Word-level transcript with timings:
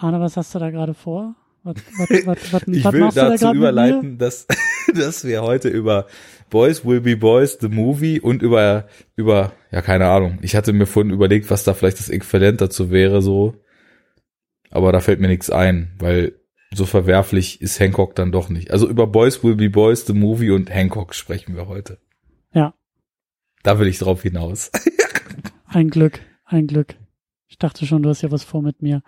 Arne, 0.00 0.18
was 0.20 0.36
hast 0.36 0.54
du 0.54 0.58
da 0.58 0.70
gerade 0.70 0.94
vor? 0.94 1.34
Was, 1.62 1.76
was, 1.98 2.26
was, 2.26 2.52
was, 2.52 2.62
Ich 2.68 2.84
will 2.92 3.08
da 3.14 3.28
dazu 3.30 3.46
mir? 3.48 3.54
überleiten, 3.54 4.16
dass, 4.16 4.46
dass 4.94 5.24
wir 5.24 5.42
heute 5.42 5.68
über 5.68 6.06
Boys 6.48 6.84
Will 6.84 7.02
Be 7.02 7.16
Boys, 7.16 7.58
the 7.60 7.68
Movie 7.68 8.18
und 8.18 8.42
über, 8.42 8.86
über, 9.14 9.52
ja, 9.70 9.82
keine 9.82 10.08
Ahnung. 10.08 10.38
Ich 10.40 10.56
hatte 10.56 10.72
mir 10.72 10.86
vorhin 10.86 11.12
überlegt, 11.12 11.50
was 11.50 11.64
da 11.64 11.74
vielleicht 11.74 11.98
das 11.98 12.08
Äquivalent 12.08 12.60
dazu 12.60 12.90
wäre, 12.90 13.20
so. 13.20 13.54
Aber 14.70 14.90
da 14.90 15.00
fällt 15.00 15.20
mir 15.20 15.28
nichts 15.28 15.50
ein, 15.50 15.92
weil 15.98 16.34
so 16.72 16.86
verwerflich 16.86 17.60
ist 17.60 17.78
Hancock 17.78 18.14
dann 18.14 18.32
doch 18.32 18.48
nicht. 18.48 18.70
Also 18.70 18.88
über 18.88 19.06
Boys 19.06 19.44
Will 19.44 19.56
Be 19.56 19.68
Boys, 19.68 20.06
the 20.06 20.14
Movie 20.14 20.50
und 20.50 20.70
Hancock 20.70 21.14
sprechen 21.14 21.56
wir 21.56 21.66
heute. 21.68 21.98
Ja. 22.54 22.74
Da 23.62 23.78
will 23.78 23.88
ich 23.88 23.98
drauf 23.98 24.22
hinaus. 24.22 24.70
Ein 25.66 25.90
Glück, 25.90 26.18
ein 26.46 26.66
Glück. 26.66 26.96
Ich 27.46 27.56
dachte 27.56 27.86
schon, 27.86 28.02
du 28.02 28.08
hast 28.08 28.22
ja 28.22 28.32
was 28.32 28.42
vor 28.42 28.60
mit 28.60 28.82
mir. 28.82 29.02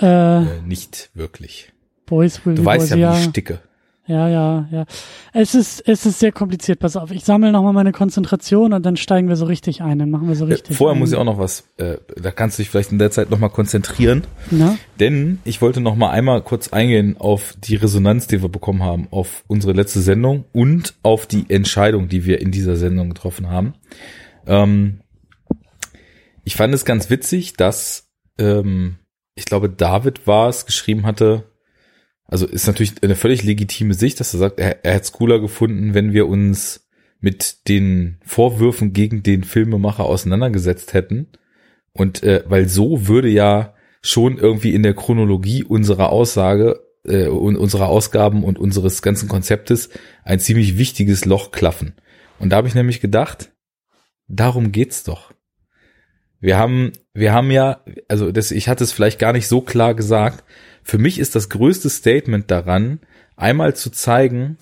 Äh, 0.00 0.06
Äh, 0.42 0.62
nicht 0.66 1.10
wirklich. 1.14 1.72
Boys 2.06 2.44
will 2.44 2.54
Du 2.54 2.64
weißt 2.64 2.90
Boys, 2.90 2.98
ja, 2.98 3.14
wie 3.14 3.18
ich 3.18 3.24
sticke. 3.24 3.60
Ja, 4.08 4.28
ja, 4.28 4.68
ja. 4.70 4.86
Es 5.32 5.56
ist, 5.56 5.82
es 5.88 6.06
ist 6.06 6.20
sehr 6.20 6.30
kompliziert. 6.30 6.78
Pass 6.78 6.96
auf, 6.96 7.10
ich 7.10 7.24
sammle 7.24 7.50
nochmal 7.50 7.72
meine 7.72 7.90
Konzentration 7.90 8.72
und 8.72 8.86
dann 8.86 8.96
steigen 8.96 9.28
wir 9.28 9.34
so 9.34 9.46
richtig 9.46 9.82
ein. 9.82 9.98
Dann 9.98 10.10
machen 10.10 10.28
wir 10.28 10.36
so 10.36 10.44
richtig. 10.44 10.70
Äh, 10.70 10.74
Vorher 10.74 10.94
ein. 10.94 11.00
muss 11.00 11.10
ich 11.10 11.16
auch 11.18 11.24
noch 11.24 11.38
was, 11.38 11.64
äh, 11.78 11.96
da 12.14 12.30
kannst 12.30 12.56
du 12.56 12.62
dich 12.62 12.70
vielleicht 12.70 12.92
in 12.92 13.00
der 13.00 13.10
Zeit 13.10 13.30
noch 13.30 13.40
mal 13.40 13.48
konzentrieren. 13.48 14.22
Na? 14.52 14.78
Denn 15.00 15.40
ich 15.44 15.60
wollte 15.60 15.80
noch 15.80 15.96
mal 15.96 16.10
einmal 16.10 16.40
kurz 16.42 16.68
eingehen 16.68 17.16
auf 17.18 17.54
die 17.58 17.74
Resonanz, 17.74 18.28
die 18.28 18.40
wir 18.42 18.48
bekommen 18.48 18.84
haben, 18.84 19.08
auf 19.10 19.42
unsere 19.48 19.72
letzte 19.72 20.00
Sendung 20.00 20.44
und 20.52 20.94
auf 21.02 21.26
die 21.26 21.46
Entscheidung, 21.48 22.08
die 22.08 22.24
wir 22.26 22.40
in 22.40 22.52
dieser 22.52 22.76
Sendung 22.76 23.08
getroffen 23.08 23.50
haben. 23.50 23.74
Ähm, 24.46 25.00
ich 26.44 26.54
fand 26.54 26.72
es 26.74 26.84
ganz 26.84 27.10
witzig, 27.10 27.54
dass 27.54 28.08
ähm, 28.38 28.98
ich 29.36 29.44
glaube 29.44 29.70
David 29.70 30.26
war 30.26 30.48
es 30.48 30.66
geschrieben 30.66 31.06
hatte. 31.06 31.44
Also 32.24 32.46
ist 32.46 32.66
natürlich 32.66 33.02
eine 33.04 33.14
völlig 33.14 33.44
legitime 33.44 33.94
Sicht, 33.94 34.18
dass 34.18 34.34
er 34.34 34.40
sagt, 34.40 34.58
er, 34.58 34.84
er 34.84 34.94
hätte 34.94 35.04
es 35.04 35.12
cooler 35.12 35.38
gefunden, 35.38 35.94
wenn 35.94 36.12
wir 36.12 36.26
uns 36.26 36.88
mit 37.20 37.68
den 37.68 38.18
Vorwürfen 38.24 38.92
gegen 38.92 39.22
den 39.22 39.44
Filmemacher 39.44 40.04
auseinandergesetzt 40.04 40.92
hätten. 40.92 41.28
Und 41.92 42.22
äh, 42.24 42.42
weil 42.46 42.68
so 42.68 43.06
würde 43.06 43.28
ja 43.28 43.74
schon 44.02 44.38
irgendwie 44.38 44.74
in 44.74 44.82
der 44.82 44.94
Chronologie 44.94 45.64
unserer 45.64 46.10
Aussage 46.10 46.80
äh, 47.04 47.28
und 47.28 47.56
unserer 47.56 47.88
Ausgaben 47.88 48.44
und 48.44 48.58
unseres 48.58 49.02
ganzen 49.02 49.28
Konzeptes 49.28 49.90
ein 50.24 50.40
ziemlich 50.40 50.78
wichtiges 50.78 51.24
Loch 51.24 51.52
klaffen. 51.52 51.94
Und 52.38 52.50
da 52.50 52.56
habe 52.56 52.68
ich 52.68 52.74
nämlich 52.74 53.00
gedacht, 53.00 53.52
darum 54.28 54.72
geht's 54.72 55.04
doch. 55.04 55.32
Wir 56.40 56.58
haben, 56.58 56.92
wir 57.14 57.32
haben 57.32 57.50
ja, 57.50 57.82
also 58.08 58.30
das, 58.30 58.50
ich 58.50 58.68
hatte 58.68 58.84
es 58.84 58.92
vielleicht 58.92 59.18
gar 59.18 59.32
nicht 59.32 59.48
so 59.48 59.60
klar 59.60 59.94
gesagt. 59.94 60.44
Für 60.82 60.98
mich 60.98 61.18
ist 61.18 61.34
das 61.34 61.48
größte 61.48 61.90
Statement 61.90 62.50
daran, 62.50 63.00
einmal 63.36 63.74
zu 63.74 63.90
zeigen, 63.90 64.58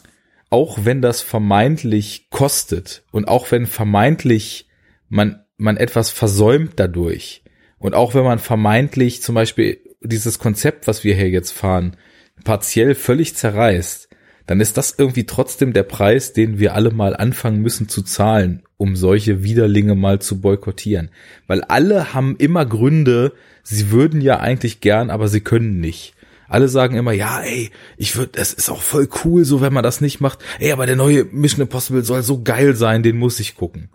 auch 0.51 0.79
wenn 0.85 1.03
das 1.03 1.21
vermeintlich 1.21 2.29
kostet 2.31 3.05
und 3.11 3.27
auch 3.27 3.51
wenn 3.51 3.67
vermeintlich 3.67 4.69
man, 5.09 5.45
man 5.57 5.77
etwas 5.77 6.11
versäumt 6.11 6.75
dadurch 6.77 7.43
und 7.79 7.95
auch 7.95 8.15
wenn 8.15 8.25
man 8.25 8.39
vermeintlich 8.39 9.21
zum 9.21 9.35
Beispiel 9.35 9.81
dieses 10.01 10.39
Konzept, 10.39 10.87
was 10.87 11.05
wir 11.05 11.15
hier 11.15 11.31
jetzt 11.31 11.53
fahren, 11.53 11.97
partiell 12.45 12.95
völlig 12.95 13.35
zerreißt, 13.35 14.09
dann 14.47 14.61
ist 14.61 14.77
das 14.77 14.95
irgendwie 14.97 15.25
trotzdem 15.25 15.73
der 15.73 15.85
Preis, 15.85 16.33
den 16.33 16.59
wir 16.59 16.75
alle 16.75 16.91
mal 16.91 17.17
anfangen 17.17 17.61
müssen 17.61 17.89
zu 17.89 18.03
zahlen, 18.03 18.64
um 18.77 18.97
solche 18.97 19.43
Widerlinge 19.43 19.95
mal 19.95 20.21
zu 20.21 20.41
boykottieren. 20.41 21.11
Weil 21.47 21.63
alle 21.63 22.15
haben 22.15 22.37
immer 22.37 22.67
Gründe, 22.67 23.33
sie 23.63 23.91
würden 23.91 24.21
ja 24.21 24.41
eigentlich 24.41 24.81
gern, 24.81 25.11
aber 25.11 25.29
sie 25.29 25.41
können 25.41 25.81
nicht. 25.81 26.15
Alle 26.49 26.69
sagen 26.69 26.97
immer, 26.97 27.13
ja, 27.13 27.41
ey, 27.41 27.71
ich 27.97 28.17
würde, 28.17 28.39
es 28.39 28.53
ist 28.53 28.71
auch 28.71 28.83
voll 28.83 29.09
cool, 29.25 29.45
so 29.45 29.61
wenn 29.61 29.73
man 29.73 29.83
das 29.83 30.01
nicht 30.01 30.21
macht. 30.21 30.39
Ey, 30.59 30.73
aber 30.73 30.87
der 30.87 30.97
neue 30.97 31.25
Mission 31.25 31.63
Impossible 31.63 32.05
soll 32.05 32.23
so 32.23 32.43
geil 32.43 32.77
sein, 32.77 33.03
den 33.03 33.17
muss 33.17 33.41
ich 33.41 33.57
gucken. 33.57 33.89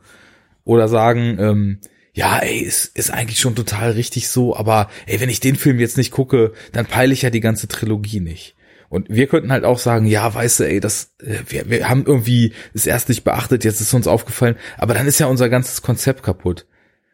Oder 0.63 0.87
sagen, 0.87 1.37
ähm, 1.39 1.77
ja, 2.13 2.39
ey, 2.39 2.59
ist, 2.59 2.97
ist 2.97 3.11
eigentlich 3.11 3.39
schon 3.39 3.55
total 3.55 3.91
richtig 3.91 4.27
so, 4.27 4.55
aber 4.55 4.89
ey, 5.05 5.19
wenn 5.21 5.29
ich 5.29 5.39
den 5.39 5.55
Film 5.55 5.79
jetzt 5.79 5.97
nicht 5.97 6.11
gucke, 6.11 6.53
dann 6.71 6.85
peile 6.85 7.13
ich 7.13 7.21
ja 7.21 7.29
die 7.29 7.39
ganze 7.39 7.67
Trilogie 7.67 8.19
nicht. 8.19 8.55
Und 8.89 9.07
wir 9.09 9.27
könnten 9.27 9.51
halt 9.51 9.63
auch 9.63 9.77
sagen, 9.77 10.07
ja, 10.07 10.33
weißt 10.33 10.61
du, 10.61 10.63
ey, 10.67 10.79
das, 10.79 11.13
äh, 11.21 11.37
wir, 11.47 11.69
wir 11.69 11.89
haben 11.89 12.05
irgendwie 12.05 12.53
es 12.73 12.87
erst 12.87 13.07
nicht 13.07 13.23
beachtet, 13.23 13.63
jetzt 13.63 13.81
ist 13.81 13.93
uns 13.93 14.07
aufgefallen, 14.07 14.55
aber 14.77 14.95
dann 14.95 15.07
ist 15.07 15.19
ja 15.19 15.27
unser 15.27 15.47
ganzes 15.47 15.81
Konzept 15.81 16.23
kaputt. 16.23 16.65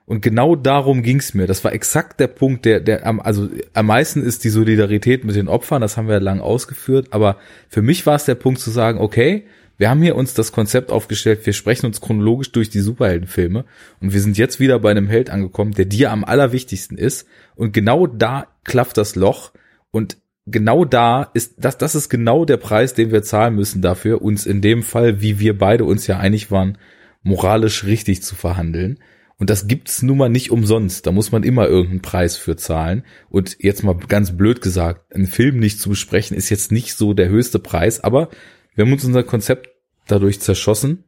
Und 0.05 0.21
genau 0.21 0.55
darum 0.55 1.01
ging's 1.01 1.33
mir. 1.33 1.47
Das 1.47 1.63
war 1.63 1.73
exakt 1.73 2.19
der 2.19 2.27
Punkt, 2.27 2.65
der, 2.65 2.79
der 2.79 3.05
am, 3.05 3.19
also 3.19 3.49
am 3.73 3.87
meisten 3.87 4.23
ist 4.23 4.43
die 4.43 4.49
Solidarität 4.49 5.23
mit 5.25 5.35
den 5.35 5.47
Opfern, 5.47 5.81
das 5.81 5.97
haben 5.97 6.07
wir 6.07 6.19
lang 6.19 6.39
ausgeführt, 6.39 7.07
aber 7.11 7.37
für 7.69 7.81
mich 7.81 8.05
war 8.05 8.15
es 8.15 8.25
der 8.25 8.35
Punkt 8.35 8.59
zu 8.59 8.69
sagen, 8.69 8.99
okay, 8.99 9.45
wir 9.77 9.89
haben 9.89 10.01
hier 10.01 10.15
uns 10.15 10.33
das 10.33 10.53
Konzept 10.53 10.91
aufgestellt, 10.91 11.45
wir 11.45 11.53
sprechen 11.53 11.87
uns 11.87 11.99
chronologisch 11.99 12.51
durch 12.51 12.69
die 12.69 12.79
Superheldenfilme 12.79 13.65
und 13.99 14.13
wir 14.13 14.21
sind 14.21 14.37
jetzt 14.37 14.59
wieder 14.59 14.79
bei 14.79 14.91
einem 14.91 15.07
Held 15.07 15.29
angekommen, 15.29 15.73
der 15.73 15.85
dir 15.85 16.11
am 16.11 16.23
allerwichtigsten 16.23 16.97
ist 16.97 17.27
und 17.55 17.73
genau 17.73 18.07
da 18.07 18.47
klafft 18.63 18.97
das 18.97 19.15
Loch 19.15 19.51
und 19.91 20.17
genau 20.45 20.85
da 20.85 21.23
ist, 21.33 21.55
das, 21.57 21.77
das 21.77 21.95
ist 21.95 22.09
genau 22.09 22.45
der 22.45 22.57
Preis, 22.57 22.93
den 22.93 23.11
wir 23.11 23.23
zahlen 23.23 23.55
müssen 23.55 23.81
dafür, 23.81 24.21
uns 24.21 24.45
in 24.45 24.61
dem 24.61 24.83
Fall, 24.83 25.21
wie 25.21 25.39
wir 25.39 25.57
beide 25.57 25.85
uns 25.85 26.07
ja 26.07 26.19
einig 26.19 26.51
waren, 26.51 26.77
moralisch 27.23 27.83
richtig 27.83 28.21
zu 28.21 28.35
verhandeln. 28.35 28.99
Und 29.37 29.49
das 29.49 29.67
gibt's 29.67 30.01
nun 30.01 30.17
mal 30.17 30.29
nicht 30.29 30.51
umsonst. 30.51 31.05
Da 31.05 31.11
muss 31.11 31.31
man 31.31 31.43
immer 31.43 31.67
irgendeinen 31.67 32.01
Preis 32.01 32.37
für 32.37 32.55
zahlen. 32.55 33.03
Und 33.29 33.57
jetzt 33.59 33.83
mal 33.83 33.97
ganz 34.07 34.37
blöd 34.37 34.61
gesagt, 34.61 35.13
einen 35.13 35.27
Film 35.27 35.59
nicht 35.59 35.81
zu 35.81 35.89
besprechen 35.89 36.37
ist 36.37 36.49
jetzt 36.49 36.71
nicht 36.71 36.93
so 36.93 37.13
der 37.13 37.27
höchste 37.27 37.59
Preis, 37.59 38.01
aber 38.01 38.29
wir 38.75 38.85
haben 38.85 38.93
uns 38.93 39.03
unser 39.03 39.23
Konzept 39.23 39.69
dadurch 40.07 40.39
zerschossen. 40.39 41.03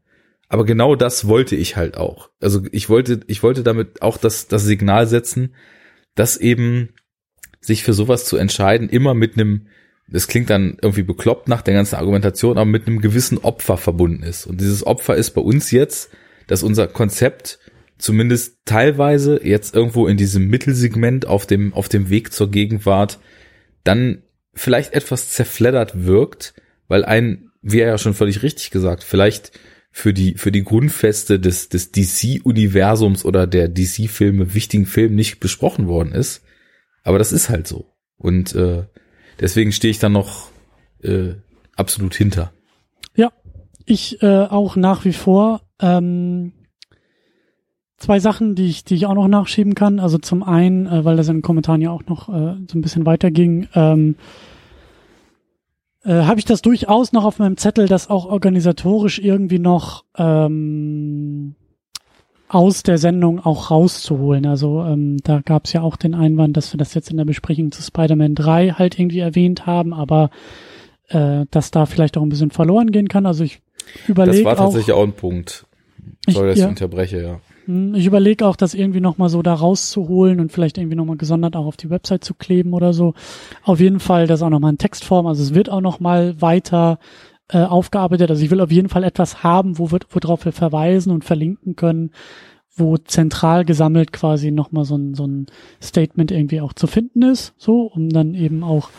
Aber 0.49 0.65
genau 0.65 0.95
das 0.95 1.27
wollte 1.27 1.55
ich 1.55 1.77
halt 1.77 1.97
auch. 1.97 2.29
Also 2.41 2.63
ich 2.71 2.89
wollte, 2.89 3.21
ich 3.27 3.43
wollte 3.43 3.63
damit 3.63 4.01
auch 4.01 4.17
das, 4.17 4.47
das 4.47 4.63
Signal 4.63 5.07
setzen, 5.07 5.55
dass 6.15 6.37
eben 6.37 6.89
sich 7.59 7.83
für 7.83 7.93
sowas 7.93 8.25
zu 8.25 8.37
entscheiden, 8.37 8.89
immer 8.89 9.13
mit 9.13 9.33
einem, 9.33 9.67
das 10.07 10.27
klingt 10.27 10.49
dann 10.49 10.77
irgendwie 10.81 11.03
bekloppt 11.03 11.47
nach 11.47 11.61
der 11.61 11.73
ganzen 11.73 11.95
Argumentation, 11.95 12.57
aber 12.57 12.69
mit 12.69 12.87
einem 12.87 13.01
gewissen 13.01 13.37
Opfer 13.39 13.77
verbunden 13.77 14.23
ist. 14.23 14.45
Und 14.45 14.61
dieses 14.61 14.85
Opfer 14.85 15.15
ist 15.15 15.31
bei 15.31 15.41
uns 15.41 15.71
jetzt, 15.71 16.11
dass 16.47 16.63
unser 16.63 16.87
Konzept 16.87 17.59
zumindest 17.97 18.59
teilweise 18.65 19.39
jetzt 19.43 19.75
irgendwo 19.75 20.07
in 20.07 20.17
diesem 20.17 20.47
Mittelsegment 20.47 21.25
auf 21.25 21.45
dem, 21.45 21.73
auf 21.73 21.89
dem 21.89 22.09
Weg 22.09 22.31
zur 22.31 22.51
Gegenwart 22.51 23.19
dann 23.83 24.23
vielleicht 24.53 24.93
etwas 24.93 25.29
zerfleddert 25.29 26.05
wirkt, 26.05 26.53
weil 26.87 27.05
ein, 27.05 27.51
wie 27.61 27.79
er 27.79 27.87
ja 27.87 27.97
schon 27.97 28.13
völlig 28.13 28.43
richtig 28.43 28.71
gesagt, 28.71 29.03
vielleicht 29.03 29.51
für 29.91 30.13
die, 30.13 30.35
für 30.35 30.51
die 30.51 30.63
Grundfeste 30.63 31.39
des, 31.39 31.69
des 31.69 31.91
DC-Universums 31.91 33.25
oder 33.25 33.47
der 33.47 33.67
DC-Filme, 33.67 34.53
wichtigen 34.53 34.85
Filmen 34.85 35.15
nicht 35.15 35.39
besprochen 35.39 35.87
worden 35.87 36.11
ist. 36.11 36.43
Aber 37.07 37.19
das 37.19 37.31
ist 37.31 37.49
halt 37.49 37.67
so. 37.67 37.85
Und 38.17 38.53
äh, 38.53 38.83
deswegen 39.39 39.71
stehe 39.71 39.91
ich 39.91 39.99
da 39.99 40.09
noch 40.09 40.49
äh, 41.01 41.35
absolut 41.73 42.13
hinter. 42.13 42.51
Ja, 43.15 43.31
ich 43.85 44.21
äh, 44.21 44.43
auch 44.43 44.75
nach 44.75 45.05
wie 45.05 45.13
vor. 45.13 45.61
Ähm, 45.79 46.51
zwei 47.95 48.19
Sachen, 48.19 48.55
die 48.55 48.67
ich, 48.67 48.83
die 48.83 48.95
ich 48.95 49.05
auch 49.05 49.13
noch 49.13 49.29
nachschieben 49.29 49.73
kann. 49.73 50.01
Also 50.01 50.17
zum 50.17 50.43
einen, 50.43 50.85
äh, 50.85 51.05
weil 51.05 51.15
das 51.15 51.29
in 51.29 51.37
den 51.37 51.41
Kommentaren 51.43 51.79
ja 51.79 51.91
auch 51.91 52.05
noch 52.07 52.27
äh, 52.27 52.57
so 52.69 52.77
ein 52.77 52.81
bisschen 52.81 53.05
weiterging, 53.05 53.69
ähm, 53.73 54.17
äh, 56.03 56.23
habe 56.23 56.39
ich 56.39 56.45
das 56.45 56.61
durchaus 56.61 57.13
noch 57.13 57.23
auf 57.23 57.39
meinem 57.39 57.55
Zettel, 57.55 57.87
das 57.87 58.09
auch 58.09 58.25
organisatorisch 58.25 59.19
irgendwie 59.19 59.59
noch 59.59 60.03
ähm, 60.17 61.55
aus 62.49 62.83
der 62.83 62.97
Sendung 62.97 63.39
auch 63.43 63.71
rauszuholen. 63.71 64.45
Also 64.45 64.83
ähm, 64.83 65.17
da 65.23 65.41
gab 65.41 65.65
es 65.65 65.73
ja 65.73 65.81
auch 65.81 65.97
den 65.97 66.15
Einwand, 66.15 66.55
dass 66.55 66.73
wir 66.73 66.77
das 66.77 66.93
jetzt 66.93 67.11
in 67.11 67.17
der 67.17 67.25
Besprechung 67.25 67.71
zu 67.71 67.81
Spider-Man 67.81 68.35
3 68.35 68.71
halt 68.71 68.97
irgendwie 68.97 69.19
erwähnt 69.19 69.65
haben, 69.65 69.93
aber 69.93 70.29
äh, 71.09 71.45
dass 71.51 71.71
da 71.71 71.85
vielleicht 71.85 72.17
auch 72.17 72.21
ein 72.23 72.29
bisschen 72.29 72.51
verloren 72.51 72.91
gehen 72.91 73.07
kann. 73.09 73.25
Also 73.25 73.43
ich 73.43 73.59
überlege 74.07 74.37
Das 74.37 74.45
war 74.45 74.53
auch, 74.53 74.57
tatsächlich 74.71 74.95
auch 74.95 75.03
ein 75.03 75.13
Punkt. 75.13 75.65
Sorry, 76.29 76.47
dass 76.47 76.55
Ich- 76.55 76.61
ja. 76.61 76.65
ich 76.67 76.69
unterbreche, 76.69 77.21
ja. 77.21 77.39
hm, 77.65 77.95
ich 77.95 78.05
überlege 78.05 78.45
auch, 78.45 78.55
das 78.55 78.73
irgendwie 78.73 79.01
nochmal 79.01 79.27
so 79.29 79.41
da 79.41 79.53
rauszuholen 79.53 80.39
und 80.39 80.51
vielleicht 80.51 80.77
irgendwie 80.77 80.95
nochmal 80.95 81.17
gesondert 81.17 81.55
auch 81.57 81.65
auf 81.65 81.77
die 81.77 81.89
Website 81.89 82.23
zu 82.23 82.33
kleben 82.33 82.73
oder 82.73 82.93
so. 82.93 83.13
Auf 83.63 83.79
jeden 83.81 83.99
Fall 83.99 84.25
das 84.27 84.41
auch 84.41 84.49
nochmal 84.49 84.71
in 84.71 84.77
Textform. 84.77 85.25
Also 85.27 85.43
es 85.43 85.53
wird 85.53 85.69
auch 85.69 85.81
nochmal 85.81 86.41
weiter 86.41 86.99
äh, 87.49 87.59
aufgearbeitet. 87.59 88.29
Also 88.29 88.43
ich 88.43 88.51
will 88.51 88.61
auf 88.61 88.71
jeden 88.71 88.89
Fall 88.89 89.03
etwas 89.03 89.43
haben, 89.43 89.77
wo 89.79 89.91
wir, 89.91 89.99
worauf 90.09 90.45
wir 90.45 90.51
verweisen 90.51 91.11
und 91.11 91.23
verlinken 91.25 91.75
können, 91.75 92.11
wo 92.75 92.97
zentral 92.97 93.65
gesammelt 93.65 94.11
quasi 94.13 94.51
nochmal 94.51 94.85
so 94.85 94.95
ein, 94.95 95.13
so 95.15 95.25
ein 95.25 95.47
Statement 95.81 96.31
irgendwie 96.31 96.61
auch 96.61 96.73
zu 96.73 96.87
finden 96.87 97.23
ist, 97.23 97.53
so, 97.57 97.83
um 97.83 98.09
dann 98.09 98.33
eben 98.35 98.63
auch, 98.63 98.89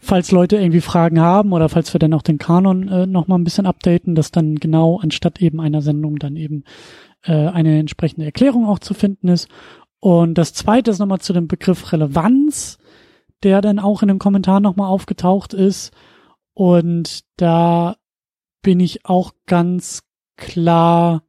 falls 0.00 0.30
Leute 0.32 0.56
irgendwie 0.56 0.80
Fragen 0.80 1.20
haben 1.20 1.52
oder 1.52 1.68
falls 1.68 1.94
wir 1.94 1.98
dann 1.98 2.12
auch 2.12 2.22
den 2.22 2.38
Kanon 2.38 2.88
äh, 2.88 3.06
nochmal 3.06 3.38
ein 3.38 3.44
bisschen 3.44 3.66
updaten, 3.66 4.14
dass 4.14 4.32
dann 4.32 4.56
genau 4.56 4.98
anstatt 4.98 5.40
eben 5.40 5.60
einer 5.60 5.80
Sendung 5.80 6.18
dann 6.18 6.36
eben 6.36 6.64
äh, 7.22 7.32
eine 7.32 7.78
entsprechende 7.78 8.26
Erklärung 8.26 8.66
auch 8.66 8.78
zu 8.78 8.94
finden 8.94 9.28
ist. 9.28 9.48
Und 9.98 10.36
das 10.36 10.52
zweite 10.52 10.90
ist 10.90 10.98
nochmal 10.98 11.20
zu 11.20 11.32
dem 11.32 11.48
Begriff 11.48 11.92
Relevanz. 11.92 12.78
der 13.42 13.60
dann 13.60 13.78
auch 13.78 14.02
in 14.02 14.08
den 14.08 14.18
Kommentaren 14.18 14.62
nochmal 14.62 14.88
aufgetaucht 14.88 15.54
ist. 15.54 15.92
Und 16.56 17.20
da 17.36 17.96
bin 18.62 18.80
ich 18.80 19.04
auch 19.04 19.34
ganz 19.44 20.04
klar 20.38 21.22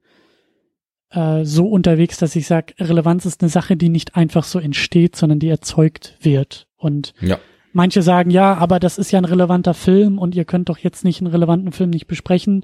äh, 1.09 1.44
so 1.44 1.68
unterwegs, 1.68 2.18
dass 2.18 2.33
ich 2.38 2.47
sage, 2.47 2.74
Relevanz 2.79 3.25
ist 3.25 3.41
eine 3.41 3.50
Sache, 3.50 3.75
die 3.75 3.89
nicht 3.89 4.15
einfach 4.15 4.45
so 4.45 4.57
entsteht, 4.57 5.18
sondern 5.18 5.39
die 5.39 5.50
erzeugt 5.50 6.15
wird. 6.21 6.69
Und 6.77 7.13
Ja. 7.19 7.39
manche 7.74 8.01
sagen, 8.03 8.31
ja, 8.31 8.53
aber 8.53 8.79
das 8.79 8.97
ist 8.97 9.12
ja 9.12 9.19
ein 9.19 9.25
relevanter 9.25 9.74
Film 9.74 10.18
und 10.18 10.33
ihr 10.33 10.45
könnt 10.45 10.69
doch 10.69 10.77
jetzt 10.77 11.03
nicht 11.03 11.19
einen 11.19 11.31
relevanten 11.31 11.74
Film 11.74 11.89
nicht 11.89 12.07
besprechen. 12.07 12.63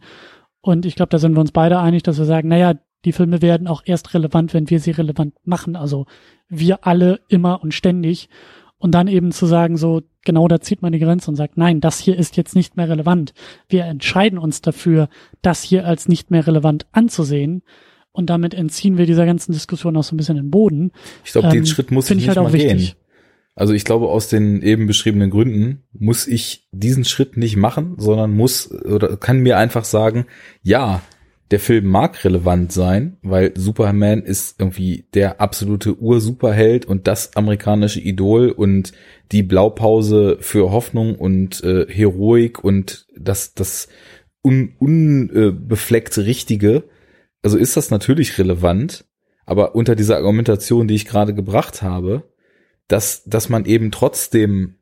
Und 0.62 0.86
ich 0.86 0.96
glaube, 0.96 1.10
da 1.10 1.18
sind 1.20 1.34
wir 1.36 1.42
uns 1.42 1.52
beide 1.52 1.80
einig, 1.80 2.04
dass 2.04 2.18
wir 2.18 2.26
sagen, 2.26 2.48
naja, 2.48 2.76
die 3.04 3.12
Filme 3.12 3.42
werden 3.42 3.68
auch 3.68 3.82
erst 3.86 4.14
relevant, 4.14 4.54
wenn 4.54 4.70
wir 4.70 4.80
sie 4.80 4.92
relevant 4.92 5.34
machen. 5.44 5.76
Also 5.76 6.06
wir 6.48 6.88
alle 6.88 7.20
immer 7.28 7.62
und 7.62 7.74
ständig. 7.74 8.30
Und 8.84 8.92
dann 8.92 9.08
eben 9.08 9.32
zu 9.32 9.46
sagen, 9.46 9.78
so, 9.78 10.02
genau 10.26 10.50
da 10.50 10.60
zieht 10.60 10.82
man 10.82 10.92
die 10.92 11.00
Grenze 11.00 11.32
und 11.32 11.38
sagt, 11.38 11.56
nein, 11.56 11.80
das 11.80 12.00
hier 12.00 12.18
ist 12.18 12.36
jetzt 12.36 12.54
nicht 12.54 12.76
mehr 12.76 12.90
relevant. 12.90 13.34
Wir 13.70 13.86
entscheiden 13.86 14.38
uns 14.38 14.60
dafür, 14.60 15.08
das 15.42 15.64
hier 15.64 15.88
als 15.88 16.10
nicht 16.10 16.32
mehr 16.32 16.46
relevant 16.46 16.86
anzusehen. 16.92 17.62
Und 18.12 18.30
damit 18.30 18.54
entziehen 18.54 18.98
wir 18.98 19.06
dieser 19.06 19.26
ganzen 19.26 19.54
Diskussion 19.54 19.96
auch 19.96 20.04
so 20.04 20.14
ein 20.14 20.18
bisschen 20.18 20.36
den 20.36 20.52
Boden. 20.52 20.92
Ich 21.24 21.32
glaube, 21.32 21.48
den 21.48 21.60
Ähm, 21.60 21.66
Schritt 21.66 21.92
muss 21.92 22.10
ich 22.10 22.18
nicht 22.18 22.28
halt 22.28 22.38
mal 22.38 22.52
gehen. 22.52 22.78
wichtig. 22.78 22.98
Also 23.56 23.72
ich 23.72 23.86
glaube, 23.86 24.10
aus 24.10 24.28
den 24.28 24.62
eben 24.62 24.86
beschriebenen 24.86 25.30
Gründen 25.30 25.84
muss 25.94 26.28
ich 26.28 26.68
diesen 26.74 27.06
Schritt 27.06 27.38
nicht 27.38 27.56
machen, 27.56 27.94
sondern 27.98 28.36
muss 28.36 28.70
oder 28.70 29.16
kann 29.16 29.40
mir 29.40 29.58
einfach 29.58 29.86
sagen, 29.86 30.26
ja, 30.62 31.02
der 31.52 31.60
Film 31.60 31.86
mag 31.86 32.24
relevant 32.24 32.72
sein, 32.72 33.18
weil 33.22 33.54
Superman 33.56 34.24
ist 34.24 34.60
irgendwie 34.60 35.08
der 35.14 35.42
absolute 35.42 36.00
Ur-Superheld 36.00 36.86
und 36.86 37.08
das 37.08 37.36
amerikanische 37.36 38.00
Idol 38.00 38.50
und 38.50 38.94
die 39.32 39.44
Blaupause 39.44 40.38
für 40.40 40.72
Hoffnung 40.72 41.16
und 41.16 41.64
äh, 41.64 41.86
Heroik 41.88 42.64
und 42.64 43.08
das, 43.18 43.54
das 43.54 43.88
unbefleckte 44.42 46.20
un, 46.22 46.26
äh, 46.26 46.28
Richtige. 46.28 46.84
Also 47.42 47.58
ist 47.58 47.78
das 47.78 47.92
natürlich 47.92 48.38
relevant, 48.38 49.06
aber 49.46 49.76
unter 49.76 49.96
dieser 49.96 50.18
Argumentation, 50.18 50.88
die 50.88 50.96
ich 50.96 51.06
gerade 51.06 51.34
gebracht 51.34 51.82
habe, 51.82 52.24
dass, 52.88 53.24
dass 53.26 53.50
man 53.50 53.66
eben 53.66 53.92
trotzdem 53.92 54.76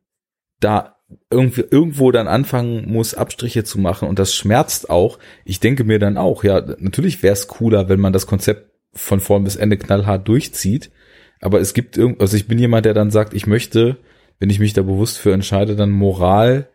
da 0.60 1.01
irgendwie, 1.30 1.64
irgendwo 1.70 2.10
dann 2.10 2.28
anfangen 2.28 2.90
muss, 2.90 3.14
Abstriche 3.14 3.64
zu 3.64 3.78
machen 3.78 4.08
und 4.08 4.18
das 4.18 4.34
schmerzt 4.34 4.90
auch. 4.90 5.18
Ich 5.44 5.60
denke 5.60 5.84
mir 5.84 5.98
dann 5.98 6.16
auch, 6.16 6.44
ja, 6.44 6.62
natürlich 6.78 7.22
wäre 7.22 7.32
es 7.32 7.48
cooler, 7.48 7.88
wenn 7.88 8.00
man 8.00 8.12
das 8.12 8.26
Konzept 8.26 8.70
von 8.92 9.20
vorn 9.20 9.44
bis 9.44 9.56
Ende 9.56 9.76
knallhart 9.76 10.28
durchzieht, 10.28 10.90
aber 11.40 11.60
es 11.60 11.74
gibt 11.74 11.96
irgend, 11.96 12.20
also 12.20 12.36
ich 12.36 12.46
bin 12.46 12.58
jemand, 12.58 12.86
der 12.86 12.94
dann 12.94 13.10
sagt, 13.10 13.34
ich 13.34 13.46
möchte, 13.46 13.96
wenn 14.38 14.50
ich 14.50 14.60
mich 14.60 14.72
da 14.74 14.82
bewusst 14.82 15.18
für 15.18 15.32
entscheide, 15.32 15.76
dann 15.76 15.90
Moral 15.90 16.68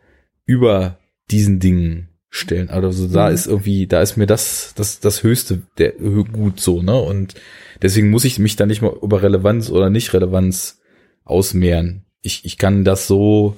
über 0.45 0.97
diesen 1.29 1.59
Dingen 1.59 2.09
stellen. 2.29 2.69
Also 2.69 3.07
da 3.07 3.29
Mhm. 3.29 3.35
ist 3.35 3.47
irgendwie, 3.47 3.87
da 3.87 4.01
ist 4.01 4.17
mir 4.17 4.25
das, 4.25 4.73
das, 4.75 4.99
das 4.99 5.23
höchste 5.23 5.61
der 5.77 5.93
gut 5.93 6.59
so, 6.59 6.81
ne? 6.81 6.95
Und 6.95 7.35
deswegen 7.81 8.09
muss 8.09 8.25
ich 8.25 8.39
mich 8.39 8.55
da 8.55 8.65
nicht 8.65 8.81
mal 8.81 8.95
über 9.01 9.21
Relevanz 9.21 9.69
oder 9.69 9.89
Nicht-Relevanz 9.89 10.79
ausmehren. 11.23 12.05
Ich, 12.21 12.45
ich 12.45 12.57
kann 12.57 12.83
das 12.83 13.07
so 13.07 13.55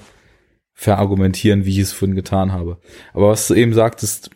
verargumentieren, 0.80 1.66
wie 1.66 1.72
ich 1.72 1.80
es 1.80 1.92
vorhin 1.92 2.16
getan 2.16 2.52
habe. 2.52 2.78
Aber 3.12 3.28
was 3.28 3.46
du 3.46 3.54
eben 3.54 3.74
sagtest, 3.74 4.30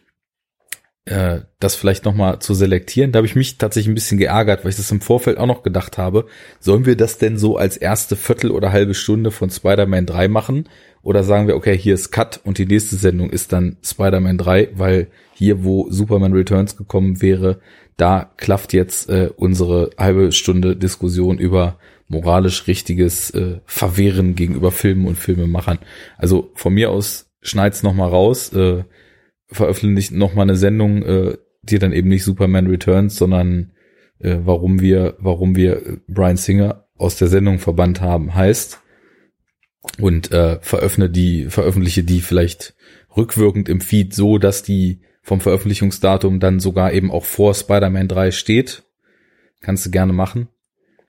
äh, 1.06 1.40
das 1.58 1.74
vielleicht 1.74 2.04
nochmal 2.04 2.40
zu 2.40 2.52
selektieren, 2.52 3.12
da 3.12 3.16
habe 3.16 3.26
ich 3.26 3.34
mich 3.34 3.56
tatsächlich 3.56 3.90
ein 3.90 3.94
bisschen 3.94 4.18
geärgert, 4.18 4.62
weil 4.62 4.68
ich 4.68 4.76
das 4.76 4.90
im 4.90 5.00
Vorfeld 5.00 5.38
auch 5.38 5.46
noch 5.46 5.62
gedacht 5.62 5.96
habe. 5.96 6.26
Sollen 6.60 6.84
wir 6.84 6.96
das 6.96 7.16
denn 7.16 7.38
so 7.38 7.56
als 7.56 7.78
erste 7.78 8.14
Viertel 8.14 8.50
oder 8.50 8.72
halbe 8.72 8.92
Stunde 8.92 9.30
von 9.30 9.48
Spider-Man 9.48 10.04
3 10.04 10.28
machen? 10.28 10.68
Oder 11.00 11.24
sagen 11.24 11.48
wir, 11.48 11.56
okay, 11.56 11.78
hier 11.78 11.94
ist 11.94 12.10
Cut 12.10 12.40
und 12.44 12.58
die 12.58 12.66
nächste 12.66 12.96
Sendung 12.96 13.30
ist 13.30 13.54
dann 13.54 13.78
Spider-Man 13.82 14.36
3, 14.36 14.68
weil 14.74 15.06
hier, 15.32 15.64
wo 15.64 15.90
Superman 15.90 16.34
Returns 16.34 16.76
gekommen 16.76 17.22
wäre, 17.22 17.58
da 17.96 18.30
klafft 18.36 18.74
jetzt 18.74 19.08
äh, 19.08 19.30
unsere 19.34 19.92
halbe 19.96 20.30
Stunde 20.30 20.76
Diskussion 20.76 21.38
über 21.38 21.78
moralisch 22.08 22.66
richtiges 22.66 23.30
äh, 23.30 23.60
Verwehren 23.64 24.34
gegenüber 24.34 24.70
Filmen 24.70 25.06
und 25.06 25.16
Filmemachern. 25.16 25.78
Also 26.16 26.50
von 26.54 26.74
mir 26.74 26.90
aus 26.90 27.30
schneid's 27.40 27.82
noch 27.82 27.94
mal 27.94 28.08
raus, 28.08 28.52
äh, 28.52 28.84
veröffentlicht 29.46 30.12
noch 30.12 30.34
mal 30.34 30.42
eine 30.42 30.56
Sendung, 30.56 31.02
äh, 31.02 31.36
die 31.62 31.78
dann 31.78 31.92
eben 31.92 32.08
nicht 32.08 32.24
Superman 32.24 32.66
Returns, 32.66 33.16
sondern 33.16 33.72
äh, 34.18 34.38
warum 34.44 34.80
wir, 34.80 35.16
warum 35.18 35.56
wir 35.56 35.76
äh, 35.76 35.96
Brian 36.08 36.36
Singer 36.36 36.86
aus 36.96 37.16
der 37.16 37.28
Sendung 37.28 37.58
verbannt 37.58 38.00
haben, 38.00 38.34
heißt 38.34 38.80
und 40.00 40.32
äh, 40.32 40.58
veröffentliche 40.60 41.12
die, 41.12 41.44
veröffentliche 41.50 42.04
die 42.04 42.20
vielleicht 42.20 42.74
rückwirkend 43.16 43.68
im 43.68 43.80
Feed 43.80 44.14
so, 44.14 44.38
dass 44.38 44.62
die 44.62 45.00
vom 45.22 45.40
Veröffentlichungsdatum 45.40 46.40
dann 46.40 46.60
sogar 46.60 46.92
eben 46.92 47.10
auch 47.10 47.24
vor 47.24 47.54
Spider-Man 47.54 48.08
3 48.08 48.30
steht. 48.30 48.82
Kannst 49.60 49.86
du 49.86 49.90
gerne 49.90 50.12
machen. 50.12 50.48